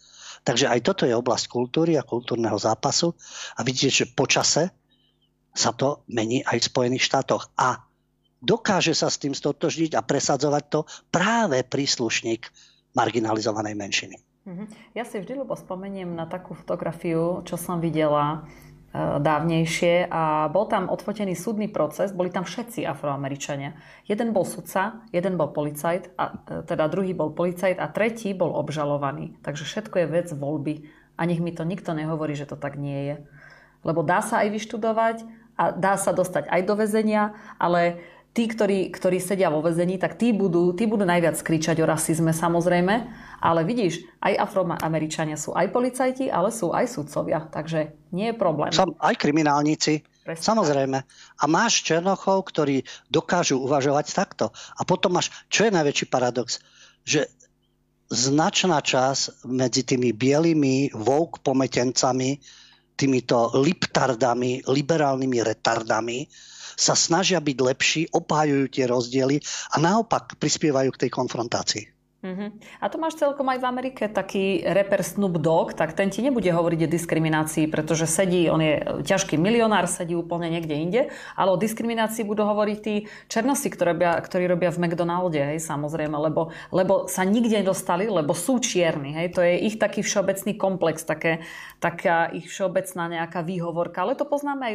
Takže 0.46 0.70
aj 0.70 0.80
toto 0.86 1.02
je 1.06 1.14
oblasť 1.14 1.50
kultúry 1.50 1.98
a 1.98 2.06
kultúrneho 2.06 2.58
zápasu 2.58 3.14
a 3.58 3.66
vidíte, 3.66 4.06
že 4.06 4.14
počase 4.14 4.70
sa 5.54 5.70
to 5.74 6.06
mení 6.10 6.42
aj 6.46 6.62
v 6.62 6.68
Spojených 6.70 7.06
štátoch. 7.06 7.50
A 7.58 7.91
dokáže 8.42 8.92
sa 8.92 9.06
s 9.06 9.22
tým 9.22 9.32
stotožniť 9.32 9.94
a 9.94 10.02
presadzovať 10.02 10.64
to 10.68 10.80
práve 11.14 11.62
príslušník 11.62 12.50
marginalizovanej 12.92 13.74
menšiny. 13.78 14.16
Mhm. 14.42 14.64
Ja 14.98 15.06
si 15.06 15.22
vždy 15.22 15.38
ľubo 15.38 15.54
spomeniem 15.54 16.18
na 16.18 16.26
takú 16.26 16.58
fotografiu, 16.58 17.46
čo 17.46 17.54
som 17.54 17.78
videla 17.78 18.42
e, 18.90 18.98
dávnejšie 19.22 20.10
a 20.10 20.50
bol 20.50 20.66
tam 20.66 20.90
odfotený 20.90 21.38
súdny 21.38 21.70
proces, 21.70 22.10
boli 22.10 22.26
tam 22.34 22.42
všetci 22.42 22.82
afroameričania. 22.82 23.78
Jeden 24.10 24.34
bol 24.34 24.42
sudca, 24.42 25.06
jeden 25.14 25.38
bol 25.38 25.54
policajt, 25.54 26.18
a, 26.18 26.42
e, 26.42 26.66
teda 26.66 26.90
druhý 26.90 27.14
bol 27.14 27.30
policajt 27.30 27.78
a 27.78 27.86
tretí 27.86 28.34
bol 28.34 28.50
obžalovaný. 28.50 29.38
Takže 29.46 29.62
všetko 29.62 29.94
je 30.02 30.06
vec 30.10 30.28
voľby 30.34 30.90
a 31.14 31.22
nech 31.22 31.38
mi 31.38 31.54
to 31.54 31.62
nikto 31.62 31.94
nehovorí, 31.94 32.34
že 32.34 32.50
to 32.50 32.58
tak 32.58 32.74
nie 32.74 33.14
je. 33.14 33.16
Lebo 33.86 34.02
dá 34.02 34.26
sa 34.26 34.42
aj 34.42 34.58
vyštudovať 34.58 35.22
a 35.54 35.70
dá 35.70 35.94
sa 35.94 36.10
dostať 36.10 36.50
aj 36.50 36.60
do 36.66 36.74
väzenia, 36.74 37.38
ale 37.62 38.02
tí, 38.32 38.48
ktorí, 38.48 38.88
ktorí 38.88 39.20
sedia 39.20 39.52
vo 39.52 39.60
väzení, 39.60 40.00
tak 40.00 40.16
tí 40.16 40.32
budú, 40.32 40.72
tí 40.72 40.88
budú 40.88 41.04
najviac 41.04 41.36
kričať 41.36 41.84
o 41.84 41.86
rasizme 41.86 42.32
samozrejme, 42.32 42.94
ale 43.44 43.60
vidíš, 43.68 44.08
aj 44.24 44.40
afroameričania 44.48 45.36
sú 45.36 45.52
aj 45.52 45.68
policajti, 45.68 46.32
ale 46.32 46.48
sú 46.48 46.72
aj 46.72 46.88
sudcovia, 46.88 47.44
takže 47.52 47.92
nie 48.16 48.32
je 48.32 48.36
problém. 48.36 48.72
Som 48.72 48.96
aj 48.96 49.20
kriminálnici, 49.20 50.00
Presne. 50.24 50.44
samozrejme. 50.44 50.98
A 51.38 51.44
máš 51.44 51.84
černochov, 51.84 52.48
ktorí 52.48 52.88
dokážu 53.12 53.60
uvažovať 53.60 54.06
takto. 54.16 54.48
A 54.80 54.82
potom 54.88 55.12
máš, 55.12 55.28
čo 55.52 55.68
je 55.68 55.76
najväčší 55.76 56.06
paradox, 56.08 56.64
že 57.04 57.28
značná 58.08 58.80
časť 58.80 59.48
medzi 59.48 59.84
tými 59.84 60.12
bielými 60.16 60.96
woke 60.96 61.44
pometencami, 61.44 62.40
týmito 62.92 63.56
liptardami, 63.56 64.68
liberálnymi 64.68 65.38
retardami, 65.40 66.28
sa 66.74 66.96
snažia 66.96 67.38
byť 67.38 67.58
lepší, 67.60 68.02
obhajujú 68.10 68.64
tie 68.72 68.84
rozdiely 68.88 69.36
a 69.72 69.76
naopak 69.76 70.40
prispievajú 70.40 70.90
k 70.96 71.00
tej 71.06 71.10
konfrontácii. 71.12 71.91
Uh-huh. 72.22 72.54
A 72.78 72.86
to 72.86 73.02
máš 73.02 73.18
celkom 73.18 73.50
aj 73.50 73.58
v 73.58 73.66
Amerike 73.66 74.06
taký 74.06 74.62
reper 74.62 75.02
Snoop 75.02 75.42
Dogg, 75.42 75.74
tak 75.74 75.98
ten 75.98 76.06
ti 76.06 76.22
nebude 76.22 76.46
hovoriť 76.54 76.86
o 76.86 76.92
diskriminácii, 76.94 77.66
pretože 77.66 78.06
sedí, 78.06 78.46
on 78.46 78.62
je 78.62 78.78
ťažký 79.02 79.34
milionár, 79.34 79.90
sedí 79.90 80.14
úplne 80.14 80.46
niekde 80.46 80.70
inde, 80.78 81.02
ale 81.34 81.50
o 81.50 81.58
diskriminácii 81.58 82.22
budú 82.22 82.46
hovoriť 82.46 82.78
tí 82.78 83.10
černosi, 83.26 83.74
ktorí 83.74 84.46
robia, 84.46 84.70
v 84.70 84.78
McDonalde, 84.86 85.50
hej, 85.50 85.58
samozrejme, 85.66 86.14
lebo, 86.14 86.54
lebo 86.70 87.10
sa 87.10 87.26
nikde 87.26 87.58
nedostali, 87.58 88.06
lebo 88.06 88.38
sú 88.38 88.62
čierni, 88.62 89.18
hej, 89.18 89.34
to 89.34 89.42
je 89.42 89.58
ich 89.58 89.82
taký 89.82 90.06
všeobecný 90.06 90.54
komplex, 90.54 91.02
také, 91.02 91.42
taká 91.82 92.30
ich 92.30 92.46
všeobecná 92.46 93.18
nejaká 93.18 93.42
výhovorka, 93.42 94.06
ale 94.06 94.14
to 94.14 94.30
poznáme 94.30 94.62
aj 94.62 94.74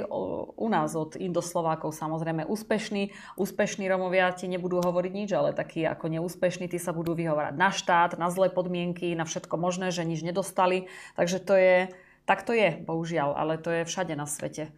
u 0.51 0.67
nás 0.67 0.91
od 0.99 1.15
Indoslovákov, 1.15 1.95
samozrejme, 1.95 2.43
úspešní, 2.43 3.15
úspešní 3.39 3.87
Romovia 3.87 4.35
ti 4.35 4.51
nebudú 4.51 4.83
hovoriť 4.83 5.11
nič, 5.15 5.29
ale 5.31 5.55
takí 5.55 5.87
ako 5.87 6.11
neúspešní, 6.11 6.67
tí 6.67 6.75
sa 6.75 6.91
budú 6.91 7.15
vyhovoriť 7.15 7.36
vyhovárať 7.38 7.55
na 7.61 7.69
štát, 7.69 8.18
na 8.18 8.34
zlé 8.34 8.49
podmienky, 8.49 9.14
na 9.14 9.30
všetko 9.30 9.61
možné, 9.61 9.93
že 9.93 10.01
nič 10.01 10.26
nedostali. 10.26 10.89
Takže 11.14 11.38
to 11.45 11.53
je, 11.53 11.77
tak 12.26 12.41
to 12.41 12.57
je, 12.57 12.81
bohužiaľ, 12.81 13.38
ale 13.38 13.61
to 13.61 13.69
je 13.69 13.85
všade 13.85 14.18
na 14.18 14.26
svete. 14.26 14.73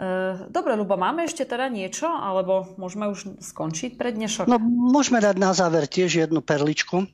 E, 0.00 0.48
dobre, 0.48 0.80
Lubo, 0.80 0.96
máme 0.96 1.28
ešte 1.28 1.44
teda 1.44 1.68
niečo, 1.68 2.08
alebo 2.08 2.72
môžeme 2.80 3.12
už 3.12 3.44
skončiť 3.44 4.00
pre 4.00 4.16
dnešok? 4.16 4.48
No, 4.48 4.56
môžeme 4.64 5.20
dať 5.20 5.36
na 5.36 5.52
záver 5.52 5.84
tiež 5.84 6.24
jednu 6.24 6.40
perličku. 6.40 7.04
E, 7.04 7.06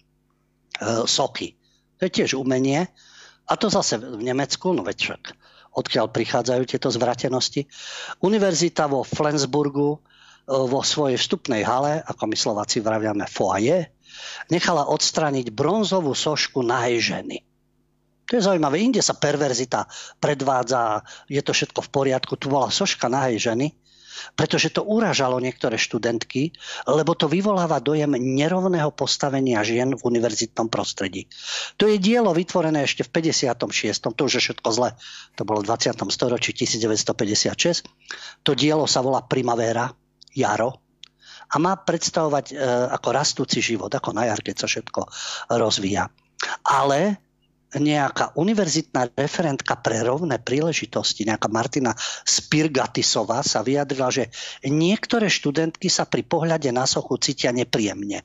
soky. 1.10 1.58
To 1.98 2.06
je 2.06 2.10
tiež 2.22 2.38
umenie. 2.38 2.86
A 3.50 3.52
to 3.58 3.66
zase 3.66 3.98
v 3.98 4.22
Nemecku, 4.22 4.70
no 4.70 4.86
veď 4.86 4.98
však 5.02 5.22
odkiaľ 5.76 6.14
prichádzajú 6.14 6.62
tieto 6.62 6.88
zvratenosti. 6.94 7.66
Univerzita 8.22 8.86
vo 8.86 9.02
Flensburgu 9.02 9.98
e, 9.98 9.98
vo 10.46 10.78
svojej 10.86 11.18
vstupnej 11.18 11.66
hale, 11.66 12.06
ako 12.06 12.22
my 12.30 12.36
Slováci 12.38 12.78
vraviame 12.78 13.26
foaje, 13.26 13.95
nechala 14.48 14.88
odstrániť 14.88 15.50
bronzovú 15.52 16.12
sošku 16.12 16.62
nahej 16.62 17.00
ženy. 17.02 17.36
To 18.26 18.38
je 18.38 18.42
zaujímavé. 18.42 18.82
Inde 18.82 19.02
sa 19.02 19.14
perverzita 19.14 19.86
predvádza, 20.18 21.06
je 21.30 21.38
to 21.42 21.54
všetko 21.54 21.80
v 21.86 21.92
poriadku. 21.94 22.34
Tu 22.34 22.50
bola 22.50 22.74
soška 22.74 23.06
nahej 23.06 23.38
ženy, 23.38 23.70
pretože 24.34 24.74
to 24.74 24.82
uražalo 24.82 25.38
niektoré 25.38 25.78
študentky, 25.78 26.50
lebo 26.90 27.14
to 27.14 27.30
vyvoláva 27.30 27.78
dojem 27.78 28.18
nerovného 28.18 28.90
postavenia 28.90 29.62
žien 29.62 29.94
v 29.94 30.02
univerzitnom 30.02 30.66
prostredí. 30.66 31.30
To 31.78 31.86
je 31.86 32.02
dielo 32.02 32.34
vytvorené 32.34 32.82
ešte 32.82 33.06
v 33.06 33.14
56. 33.14 34.10
To 34.10 34.22
už 34.26 34.32
je 34.40 34.42
všetko 34.50 34.68
zle. 34.74 34.90
To 35.38 35.46
bolo 35.46 35.62
v 35.62 35.70
20. 35.70 35.94
storočí 36.10 36.50
1956. 36.50 37.86
To 38.42 38.50
dielo 38.58 38.90
sa 38.90 39.06
volá 39.06 39.22
Primavera, 39.22 39.94
jaro, 40.34 40.85
a 41.46 41.56
má 41.62 41.78
predstavovať 41.78 42.46
e, 42.52 42.54
ako 42.92 43.08
rastúci 43.14 43.62
život, 43.62 43.90
ako 43.92 44.10
na 44.16 44.26
jar, 44.28 44.40
keď 44.42 44.64
sa 44.64 44.66
všetko 44.66 45.00
rozvíja. 45.54 46.10
Ale 46.66 47.22
nejaká 47.74 48.32
univerzitná 48.38 49.10
referentka 49.18 49.74
pre 49.76 50.00
rovné 50.06 50.38
príležitosti, 50.38 51.26
nejaká 51.26 51.50
Martina 51.50 51.92
Spirgatisová 52.22 53.42
sa 53.42 53.66
vyjadrila, 53.66 54.08
že 54.08 54.30
niektoré 54.64 55.26
študentky 55.26 55.90
sa 55.90 56.06
pri 56.06 56.22
pohľade 56.22 56.70
na 56.70 56.86
sochu 56.86 57.18
cítia 57.18 57.50
nepríjemne. 57.50 58.22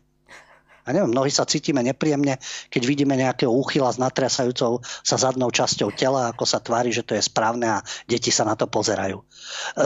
A 0.91 0.95
neviem, 0.99 1.15
mnohí 1.15 1.31
sa 1.31 1.47
cítime 1.47 1.79
nepríjemne, 1.79 2.35
keď 2.67 2.81
vidíme 2.83 3.15
nejakého 3.15 3.47
úchyla 3.47 3.87
s 3.87 3.95
natriasajúcou 3.95 4.83
sa 4.83 5.15
zadnou 5.15 5.47
časťou 5.47 5.95
tela, 5.95 6.35
ako 6.35 6.43
sa 6.43 6.59
tvári, 6.59 6.91
že 6.91 7.07
to 7.07 7.15
je 7.15 7.23
správne 7.23 7.79
a 7.79 7.83
deti 8.11 8.27
sa 8.27 8.43
na 8.43 8.59
to 8.59 8.67
pozerajú. 8.67 9.23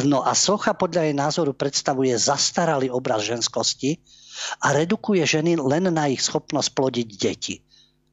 No 0.10 0.26
a 0.26 0.34
socha 0.34 0.74
podľa 0.74 1.06
jej 1.06 1.16
názoru 1.16 1.54
predstavuje 1.54 2.18
zastaralý 2.18 2.90
obraz 2.90 3.22
ženskosti 3.22 4.02
a 4.66 4.74
redukuje 4.74 5.22
ženy 5.22 5.62
len 5.62 5.94
na 5.94 6.10
ich 6.10 6.26
schopnosť 6.26 6.74
plodiť 6.74 7.10
deti. 7.22 7.56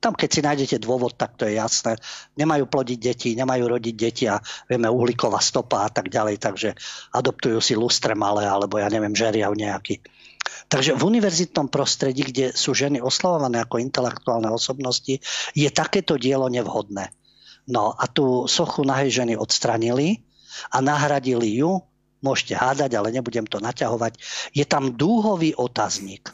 Tam, 0.02 0.18
keď 0.18 0.28
si 0.34 0.40
nájdete 0.42 0.76
dôvod, 0.82 1.14
tak 1.14 1.38
to 1.38 1.46
je 1.46 1.62
jasné. 1.62 1.94
Nemajú 2.34 2.66
plodiť 2.66 2.98
deti, 2.98 3.28
nemajú 3.38 3.70
rodiť 3.70 3.94
deti 3.94 4.26
a 4.26 4.42
vieme 4.66 4.90
uhlíková 4.90 5.38
stopa 5.38 5.86
a 5.86 5.90
tak 5.94 6.10
ďalej, 6.10 6.42
takže 6.42 6.74
adoptujú 7.14 7.62
si 7.62 7.78
lustre 7.78 8.18
malé, 8.18 8.42
alebo 8.42 8.82
ja 8.82 8.90
neviem, 8.90 9.14
žeriav 9.14 9.54
nejaký. 9.54 10.02
Takže 10.72 10.96
v 10.96 11.04
univerzitnom 11.04 11.68
prostredí, 11.68 12.24
kde 12.24 12.56
sú 12.56 12.72
ženy 12.72 13.04
oslavované 13.04 13.60
ako 13.60 13.76
intelektuálne 13.76 14.48
osobnosti, 14.48 15.20
je 15.52 15.68
takéto 15.68 16.16
dielo 16.16 16.48
nevhodné. 16.48 17.12
No 17.68 17.92
a 17.92 18.08
tú 18.08 18.48
sochu 18.48 18.80
nahej 18.80 19.20
ženy 19.20 19.36
odstranili 19.36 20.24
a 20.72 20.80
nahradili 20.80 21.60
ju, 21.60 21.84
môžete 22.24 22.56
hádať, 22.56 22.96
ale 22.96 23.12
nebudem 23.12 23.44
to 23.44 23.60
naťahovať, 23.60 24.16
je 24.56 24.64
tam 24.64 24.96
dúhový 24.96 25.52
otáznik. 25.52 26.32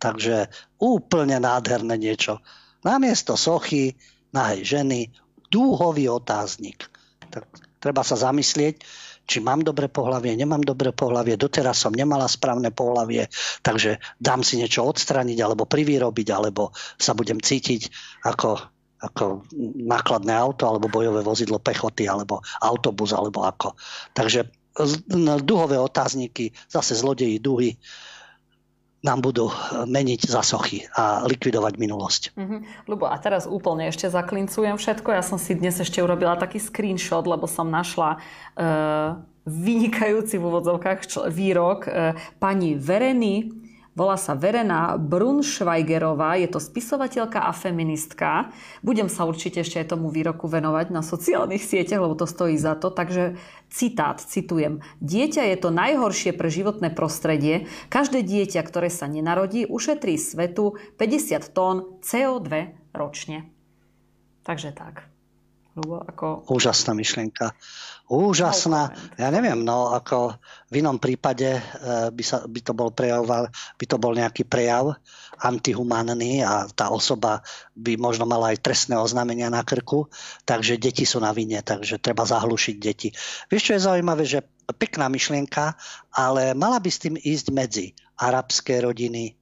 Takže 0.00 0.48
úplne 0.80 1.36
nádherné 1.36 2.00
niečo. 2.00 2.40
Namiesto 2.88 3.36
sochy, 3.36 4.00
nahej 4.32 4.64
ženy, 4.64 5.12
dúhový 5.52 6.08
otáznik. 6.08 6.88
Tak 7.28 7.44
treba 7.84 8.00
sa 8.00 8.16
zamyslieť, 8.16 8.80
či 9.26 9.42
mám 9.42 9.60
dobré 9.66 9.90
pohlavie, 9.90 10.38
nemám 10.38 10.62
dobré 10.62 10.94
pohlavie, 10.94 11.34
doteraz 11.34 11.82
som 11.82 11.90
nemala 11.92 12.30
správne 12.30 12.70
pohlavie, 12.70 13.26
takže 13.60 13.98
dám 14.22 14.46
si 14.46 14.62
niečo 14.62 14.86
odstraniť 14.86 15.38
alebo 15.42 15.66
privýrobiť, 15.66 16.28
alebo 16.30 16.70
sa 16.96 17.12
budem 17.12 17.42
cítiť 17.42 17.90
ako, 18.22 18.50
ako 19.02 19.24
nákladné 19.82 20.32
auto 20.32 20.70
alebo 20.70 20.86
bojové 20.86 21.26
vozidlo 21.26 21.58
pechoty 21.58 22.06
alebo 22.06 22.40
autobus 22.62 23.10
alebo 23.12 23.42
ako. 23.42 23.74
Takže 24.14 24.46
duhové 25.42 25.80
otázniky, 25.80 26.52
zase 26.68 26.94
zlodeji 26.94 27.40
duhy, 27.40 27.74
nám 29.06 29.22
budú 29.22 29.46
eh, 29.46 29.86
meniť 29.86 30.26
za 30.26 30.42
sochy 30.42 30.82
a 30.98 31.22
likvidovať 31.22 31.78
minulosť. 31.78 32.22
Mm-hmm. 32.34 32.60
Lubo, 32.90 33.06
a 33.06 33.14
teraz 33.22 33.46
úplne 33.46 33.86
ešte 33.86 34.10
zaklincujem 34.10 34.74
všetko. 34.74 35.14
Ja 35.14 35.22
som 35.22 35.38
si 35.38 35.54
dnes 35.54 35.78
ešte 35.78 36.02
urobila 36.02 36.34
taký 36.34 36.58
screenshot, 36.58 37.22
lebo 37.22 37.46
som 37.46 37.70
našla 37.70 38.18
uh, 38.18 39.22
vynikajúci 39.46 40.42
v 40.42 40.46
úvodzovkách 40.50 41.30
výrok 41.30 41.86
uh, 41.86 42.18
pani 42.42 42.74
Vereny 42.74 43.65
Volá 43.96 44.20
sa 44.20 44.36
Verena 44.36 45.00
Brunschweigerová, 45.00 46.36
je 46.36 46.52
to 46.52 46.60
spisovateľka 46.60 47.48
a 47.48 47.52
feministka. 47.56 48.52
Budem 48.84 49.08
sa 49.08 49.24
určite 49.24 49.64
ešte 49.64 49.80
aj 49.80 49.96
tomu 49.96 50.12
výroku 50.12 50.44
venovať 50.52 50.92
na 50.92 51.00
sociálnych 51.00 51.64
sieťach, 51.64 52.04
lebo 52.04 52.12
to 52.12 52.28
stojí 52.28 52.60
za 52.60 52.76
to. 52.76 52.92
Takže 52.92 53.40
citát, 53.72 54.20
citujem. 54.20 54.84
Dieťa 55.00 55.48
je 55.48 55.56
to 55.56 55.72
najhoršie 55.72 56.36
pre 56.36 56.52
životné 56.52 56.92
prostredie. 56.92 57.72
Každé 57.88 58.20
dieťa, 58.20 58.60
ktoré 58.68 58.92
sa 58.92 59.08
nenarodí, 59.08 59.64
ušetrí 59.64 60.20
svetu 60.20 60.76
50 61.00 61.56
tón 61.56 61.96
CO2 62.04 62.76
ročne. 62.92 63.48
Takže 64.44 64.76
tak. 64.76 65.08
Lubo, 65.72 66.04
ako... 66.04 66.44
Úžasná 66.52 66.92
myšlienka. 66.92 67.56
Úžasná. 68.06 68.94
Ja 69.18 69.34
neviem, 69.34 69.66
no 69.66 69.90
ako 69.90 70.38
v 70.70 70.78
inom 70.78 71.02
prípade 71.02 71.58
e, 71.58 71.60
by, 72.14 72.22
sa, 72.22 72.46
by 72.46 72.60
to 72.62 72.70
bol 72.70 72.94
prejav, 72.94 73.26
by 73.50 73.84
to 73.86 73.98
bol 73.98 74.14
nejaký 74.14 74.46
prejav 74.46 74.94
antihumánny 75.42 76.40
a 76.40 76.70
tá 76.70 76.88
osoba 76.94 77.42
by 77.74 77.98
možno 77.98 78.24
mala 78.24 78.54
aj 78.54 78.62
trestné 78.62 78.94
oznámenia 78.94 79.50
na 79.50 79.66
krku, 79.66 80.06
takže 80.46 80.78
deti 80.78 81.02
sú 81.02 81.18
na 81.18 81.34
vine, 81.34 81.60
takže 81.60 81.98
treba 81.98 82.22
zahlušiť 82.22 82.76
deti. 82.78 83.10
Vieš, 83.50 83.62
čo 83.66 83.74
je 83.74 83.86
zaujímavé, 83.90 84.22
že 84.22 84.46
pekná 84.78 85.10
myšlienka, 85.10 85.74
ale 86.14 86.54
mala 86.54 86.78
by 86.78 86.88
s 86.88 87.02
tým 87.02 87.18
ísť 87.18 87.46
medzi 87.50 87.86
arabské 88.22 88.86
rodiny, 88.86 89.34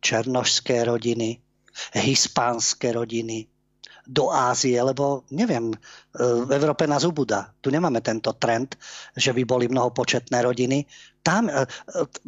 černožské 0.00 0.88
rodiny, 0.88 1.36
hispánske 1.94 2.96
rodiny, 2.96 3.53
do 4.04 4.28
Ázie, 4.28 4.76
lebo 4.84 5.24
neviem, 5.32 5.72
e, 5.72 5.76
v 6.44 6.50
Európe 6.52 6.84
nás 6.84 7.08
ubúda. 7.08 7.52
Tu 7.64 7.72
nemáme 7.72 8.04
tento 8.04 8.36
trend, 8.36 8.76
že 9.16 9.32
by 9.32 9.42
boli 9.48 9.66
mnohopočetné 9.72 10.44
rodiny. 10.44 10.84
Tam 11.24 11.48
e, 11.48 11.52
e, 11.52 11.66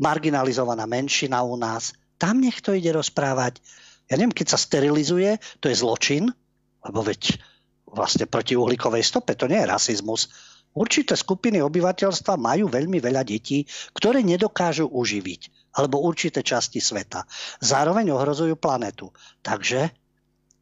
marginalizovaná 0.01 0.89
menšina 0.89 1.45
u 1.45 1.61
nás, 1.61 1.93
tam 2.17 2.41
nech 2.41 2.65
to 2.65 2.73
ide 2.73 2.97
rozprávať. 2.97 3.61
Ja 4.09 4.17
neviem, 4.17 4.33
keď 4.33 4.57
sa 4.57 4.59
sterilizuje, 4.59 5.37
to 5.61 5.69
je 5.69 5.77
zločin, 5.77 6.33
lebo 6.81 7.01
veď 7.05 7.37
vlastne 7.85 8.25
proti 8.25 8.57
uhlíkovej 8.57 9.05
stope, 9.05 9.37
to 9.37 9.45
nie 9.49 9.61
je 9.61 9.69
rasizmus. 9.69 10.33
Určité 10.77 11.17
skupiny 11.17 11.65
obyvateľstva 11.65 12.37
majú 12.37 12.69
veľmi 12.69 13.01
veľa 13.01 13.25
detí, 13.25 13.65
ktoré 13.97 14.21
nedokážu 14.21 14.89
uživiť, 14.89 15.73
alebo 15.81 16.05
určité 16.05 16.45
časti 16.45 16.85
sveta. 16.85 17.25
Zároveň 17.65 18.13
ohrozujú 18.13 18.61
planetu. 18.61 19.09
Takže 19.41 20.06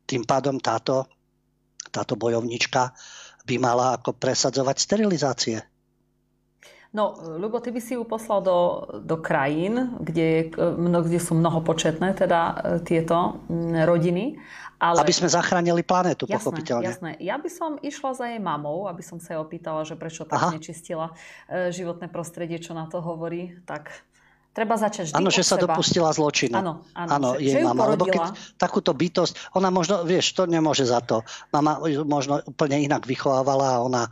tým 0.04 0.24
pádom 0.24 0.60
táto, 0.60 1.08
táto 1.90 2.14
bojovnička 2.16 2.92
by 3.44 3.56
mala 3.60 4.00
ako 4.00 4.16
presadzovať 4.16 4.76
sterilizácie. 4.80 5.58
No, 6.94 7.18
Ľubo, 7.18 7.58
ty 7.58 7.74
by 7.74 7.82
si 7.82 7.98
ju 7.98 8.06
poslal 8.06 8.38
do, 8.38 8.86
do 9.02 9.18
krajín, 9.18 9.98
kde, 9.98 10.54
kde 10.86 11.18
sú 11.18 11.34
mnohopočetné 11.34 12.14
teda 12.14 12.40
e, 12.40 12.54
tieto 12.86 13.42
rodiny. 13.74 14.38
Ale... 14.78 15.02
Aby 15.02 15.10
sme 15.10 15.26
zachránili 15.26 15.82
planetu, 15.82 16.30
jasné, 16.30 16.38
pochopiteľne. 16.38 16.86
Jasné. 16.86 17.10
Ja 17.18 17.34
by 17.42 17.50
som 17.50 17.82
išla 17.82 18.10
za 18.14 18.30
jej 18.30 18.38
mamou, 18.38 18.86
aby 18.86 19.02
som 19.02 19.18
sa 19.18 19.34
jej 19.34 19.40
opýtala, 19.42 19.82
že 19.82 19.98
prečo 19.98 20.22
tak 20.22 20.38
Aha. 20.38 20.50
nečistila 20.54 21.18
e, 21.50 21.74
životné 21.74 22.06
prostredie, 22.06 22.62
čo 22.62 22.78
na 22.78 22.86
to 22.86 23.02
hovorí. 23.02 23.58
Tak 23.66 23.90
Treba 24.54 24.78
začať 24.78 25.10
vždy 25.10 25.18
Áno, 25.18 25.34
že 25.34 25.42
sa 25.42 25.58
seba. 25.58 25.74
dopustila 25.74 26.14
zločinu. 26.14 26.54
Áno, 26.54 26.86
áno, 26.94 27.10
áno 27.10 27.28
že, 27.34 27.42
jej 27.42 27.58
že 27.58 27.66
mama. 27.66 27.90
Lebo 27.90 28.06
keď 28.06 28.38
takúto 28.54 28.94
bytosť, 28.94 29.50
ona 29.58 29.66
možno, 29.74 30.06
vieš, 30.06 30.30
to 30.38 30.46
nemôže 30.46 30.86
za 30.86 31.02
to. 31.02 31.26
Mama 31.50 31.82
možno 32.06 32.38
úplne 32.46 32.78
inak 32.78 33.02
vychovávala 33.02 33.66
a 33.74 33.82
ona 33.82 34.02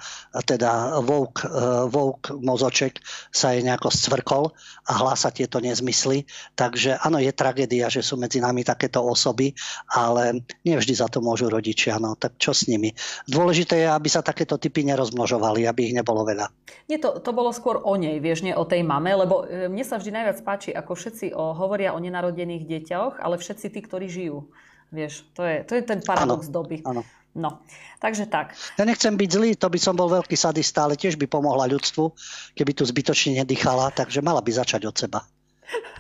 teda 0.43 0.98
vouk, 0.98 1.47
e, 1.47 1.86
vouk 1.86 2.35
mozoček 2.43 2.98
sa 3.31 3.55
jej 3.55 3.62
nejako 3.62 3.94
scvrkol 3.94 4.51
a 4.90 4.93
hlása 4.98 5.31
tieto 5.31 5.62
nezmysly. 5.62 6.27
Takže 6.59 6.98
áno, 6.98 7.23
je 7.23 7.31
tragédia, 7.31 7.86
že 7.86 8.02
sú 8.02 8.19
medzi 8.19 8.43
nami 8.43 8.66
takéto 8.66 8.98
osoby, 8.98 9.55
ale 9.94 10.43
nie 10.66 10.74
vždy 10.74 10.94
za 10.98 11.06
to 11.06 11.23
môžu 11.23 11.47
rodičia. 11.55 12.02
No, 12.02 12.19
tak 12.19 12.35
čo 12.43 12.51
s 12.51 12.66
nimi? 12.66 12.90
Dôležité 13.31 13.86
je, 13.86 13.89
aby 13.89 14.10
sa 14.10 14.27
takéto 14.27 14.59
typy 14.59 14.82
nerozmnožovali, 14.90 15.70
aby 15.70 15.86
ich 15.86 15.94
nebolo 15.94 16.27
veľa. 16.27 16.51
Nie, 16.90 16.98
to, 16.98 17.23
to 17.23 17.31
bolo 17.31 17.55
skôr 17.55 17.78
o 17.78 17.94
nej, 17.94 18.19
vieš, 18.19 18.43
nie 18.43 18.59
o 18.59 18.66
tej 18.66 18.82
mame, 18.82 19.14
lebo 19.14 19.47
e, 19.47 19.70
mne 19.70 19.86
sa 19.86 20.02
vždy 20.02 20.10
najviac 20.10 20.31
najviac 20.32 20.48
páči, 20.48 20.72
ako 20.72 20.92
všetci 20.96 21.36
o, 21.36 21.52
hovoria 21.52 21.92
o 21.92 22.00
nenarodených 22.00 22.64
deťoch, 22.64 23.20
ale 23.20 23.36
všetci 23.36 23.66
tí, 23.68 23.80
ktorí 23.84 24.09
žijú. 24.09 24.48
Vieš, 24.88 25.28
to 25.36 25.44
je, 25.44 25.56
to 25.68 25.72
je 25.76 25.82
ten 25.84 26.00
paradox 26.00 26.48
ano, 26.48 26.54
doby. 26.56 26.80
Ano. 26.88 27.04
No, 27.32 27.64
takže 28.00 28.28
tak. 28.28 28.52
Ja 28.76 28.84
nechcem 28.84 29.16
byť 29.16 29.30
zlý, 29.32 29.50
to 29.56 29.72
by 29.72 29.80
som 29.80 29.96
bol 29.96 30.09
veľký 30.09 30.36
sadista, 30.36 30.84
ale 30.84 31.00
tiež 31.00 31.16
by 31.16 31.28
pomohla 31.28 31.64
ľudstvu, 31.64 32.12
keby 32.56 32.72
tu 32.76 32.84
zbytočne 32.84 33.40
nedýchala, 33.40 33.88
takže 33.92 34.20
mala 34.20 34.44
by 34.44 34.52
začať 34.52 34.84
od 34.84 34.96
seba. 34.96 35.20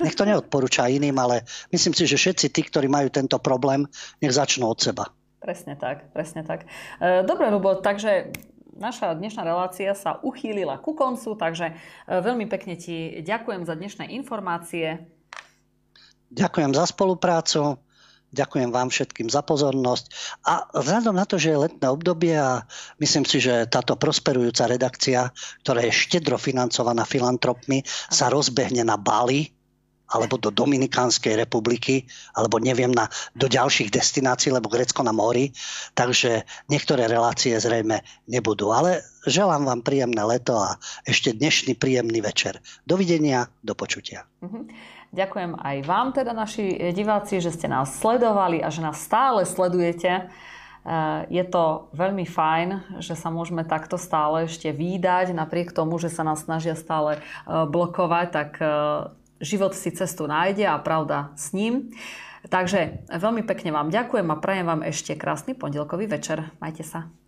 Nech 0.04 0.12
to 0.12 0.28
neodporúča 0.28 0.92
iným, 0.92 1.16
ale 1.16 1.48
myslím 1.72 1.96
si, 1.96 2.04
že 2.04 2.20
všetci 2.20 2.52
tí, 2.52 2.60
ktorí 2.68 2.88
majú 2.88 3.08
tento 3.08 3.40
problém, 3.40 3.88
nech 4.20 4.32
začnú 4.36 4.68
od 4.68 4.76
seba. 4.76 5.08
Presne 5.40 5.74
tak, 5.80 6.12
presne 6.12 6.44
tak. 6.44 6.68
E, 7.00 7.24
dobre, 7.24 7.48
Rubo, 7.48 7.80
takže 7.80 8.28
naša 8.76 9.12
dnešná 9.16 9.44
relácia 9.44 9.92
sa 9.92 10.18
uchýlila 10.20 10.80
ku 10.80 10.96
koncu, 10.96 11.36
takže 11.36 11.72
e, 11.72 11.74
veľmi 12.08 12.48
pekne 12.48 12.76
ti 12.76 13.20
ďakujem 13.20 13.68
za 13.68 13.74
dnešné 13.76 14.08
informácie. 14.16 15.04
Ďakujem 16.32 16.72
za 16.72 16.88
spoluprácu, 16.88 17.76
ďakujem 18.32 18.72
vám 18.72 18.88
všetkým 18.88 19.28
za 19.28 19.44
pozornosť 19.44 20.04
a 20.48 20.64
vzhľadom 20.72 21.12
na 21.12 21.28
to, 21.28 21.36
že 21.36 21.52
je 21.52 21.62
letné 21.68 21.86
obdobie 21.92 22.32
a 22.32 22.64
myslím 22.96 23.28
si, 23.28 23.44
že 23.44 23.68
táto 23.68 24.00
prosperujúca 24.00 24.64
redakcia, 24.64 25.28
ktorá 25.60 25.84
je 25.84 25.92
štedro 25.92 26.40
financovaná 26.40 27.04
filantropmi, 27.04 27.84
sa 28.08 28.32
rozbehne 28.32 28.80
na 28.88 28.96
Bali, 28.96 29.52
alebo 30.12 30.36
do 30.36 30.52
Dominikánskej 30.52 31.34
republiky, 31.40 32.04
alebo 32.36 32.60
neviem, 32.60 32.92
na, 32.92 33.08
do 33.32 33.48
ďalších 33.48 33.90
destinácií, 33.90 34.52
lebo 34.52 34.68
Grecko 34.68 35.00
na 35.02 35.16
mori. 35.16 35.50
Takže 35.96 36.44
niektoré 36.68 37.08
relácie 37.08 37.56
zrejme 37.56 38.04
nebudú. 38.28 38.70
Ale 38.70 39.00
želám 39.26 39.64
vám 39.64 39.80
príjemné 39.80 40.22
leto 40.22 40.60
a 40.60 40.76
ešte 41.08 41.32
dnešný 41.32 41.74
príjemný 41.80 42.20
večer. 42.20 42.60
Dovidenia, 42.84 43.48
do 43.64 43.72
počutia. 43.72 44.28
Mhm. 44.44 44.92
Ďakujem 45.12 45.60
aj 45.60 45.76
vám, 45.84 46.16
teda 46.16 46.32
naši 46.32 46.72
diváci, 46.96 47.36
že 47.36 47.52
ste 47.52 47.68
nás 47.68 48.00
sledovali 48.00 48.64
a 48.64 48.72
že 48.72 48.80
nás 48.80 48.96
stále 48.96 49.44
sledujete. 49.44 50.08
E, 50.08 50.24
je 51.28 51.44
to 51.44 51.92
veľmi 51.92 52.24
fajn, 52.24 52.98
že 52.98 53.12
sa 53.12 53.28
môžeme 53.28 53.60
takto 53.60 54.00
stále 54.00 54.48
ešte 54.48 54.72
výdať, 54.72 55.36
napriek 55.36 55.76
tomu, 55.76 56.00
že 56.00 56.08
sa 56.08 56.24
nás 56.24 56.48
snažia 56.48 56.72
stále 56.72 57.20
e, 57.20 57.20
blokovať, 57.44 58.26
tak 58.32 58.50
e, 58.56 58.66
život 59.44 59.76
si 59.76 59.92
cestu 59.92 60.24
nájde 60.24 60.64
a 60.64 60.80
pravda 60.80 61.36
s 61.36 61.52
ním. 61.52 61.92
Takže 62.48 63.06
veľmi 63.12 63.46
pekne 63.46 63.70
vám 63.70 63.92
ďakujem 63.92 64.26
a 64.32 64.40
prajem 64.40 64.66
vám 64.66 64.82
ešte 64.82 65.14
krásny 65.14 65.54
pondelkový 65.54 66.08
večer. 66.08 66.50
Majte 66.58 66.82
sa. 66.82 67.12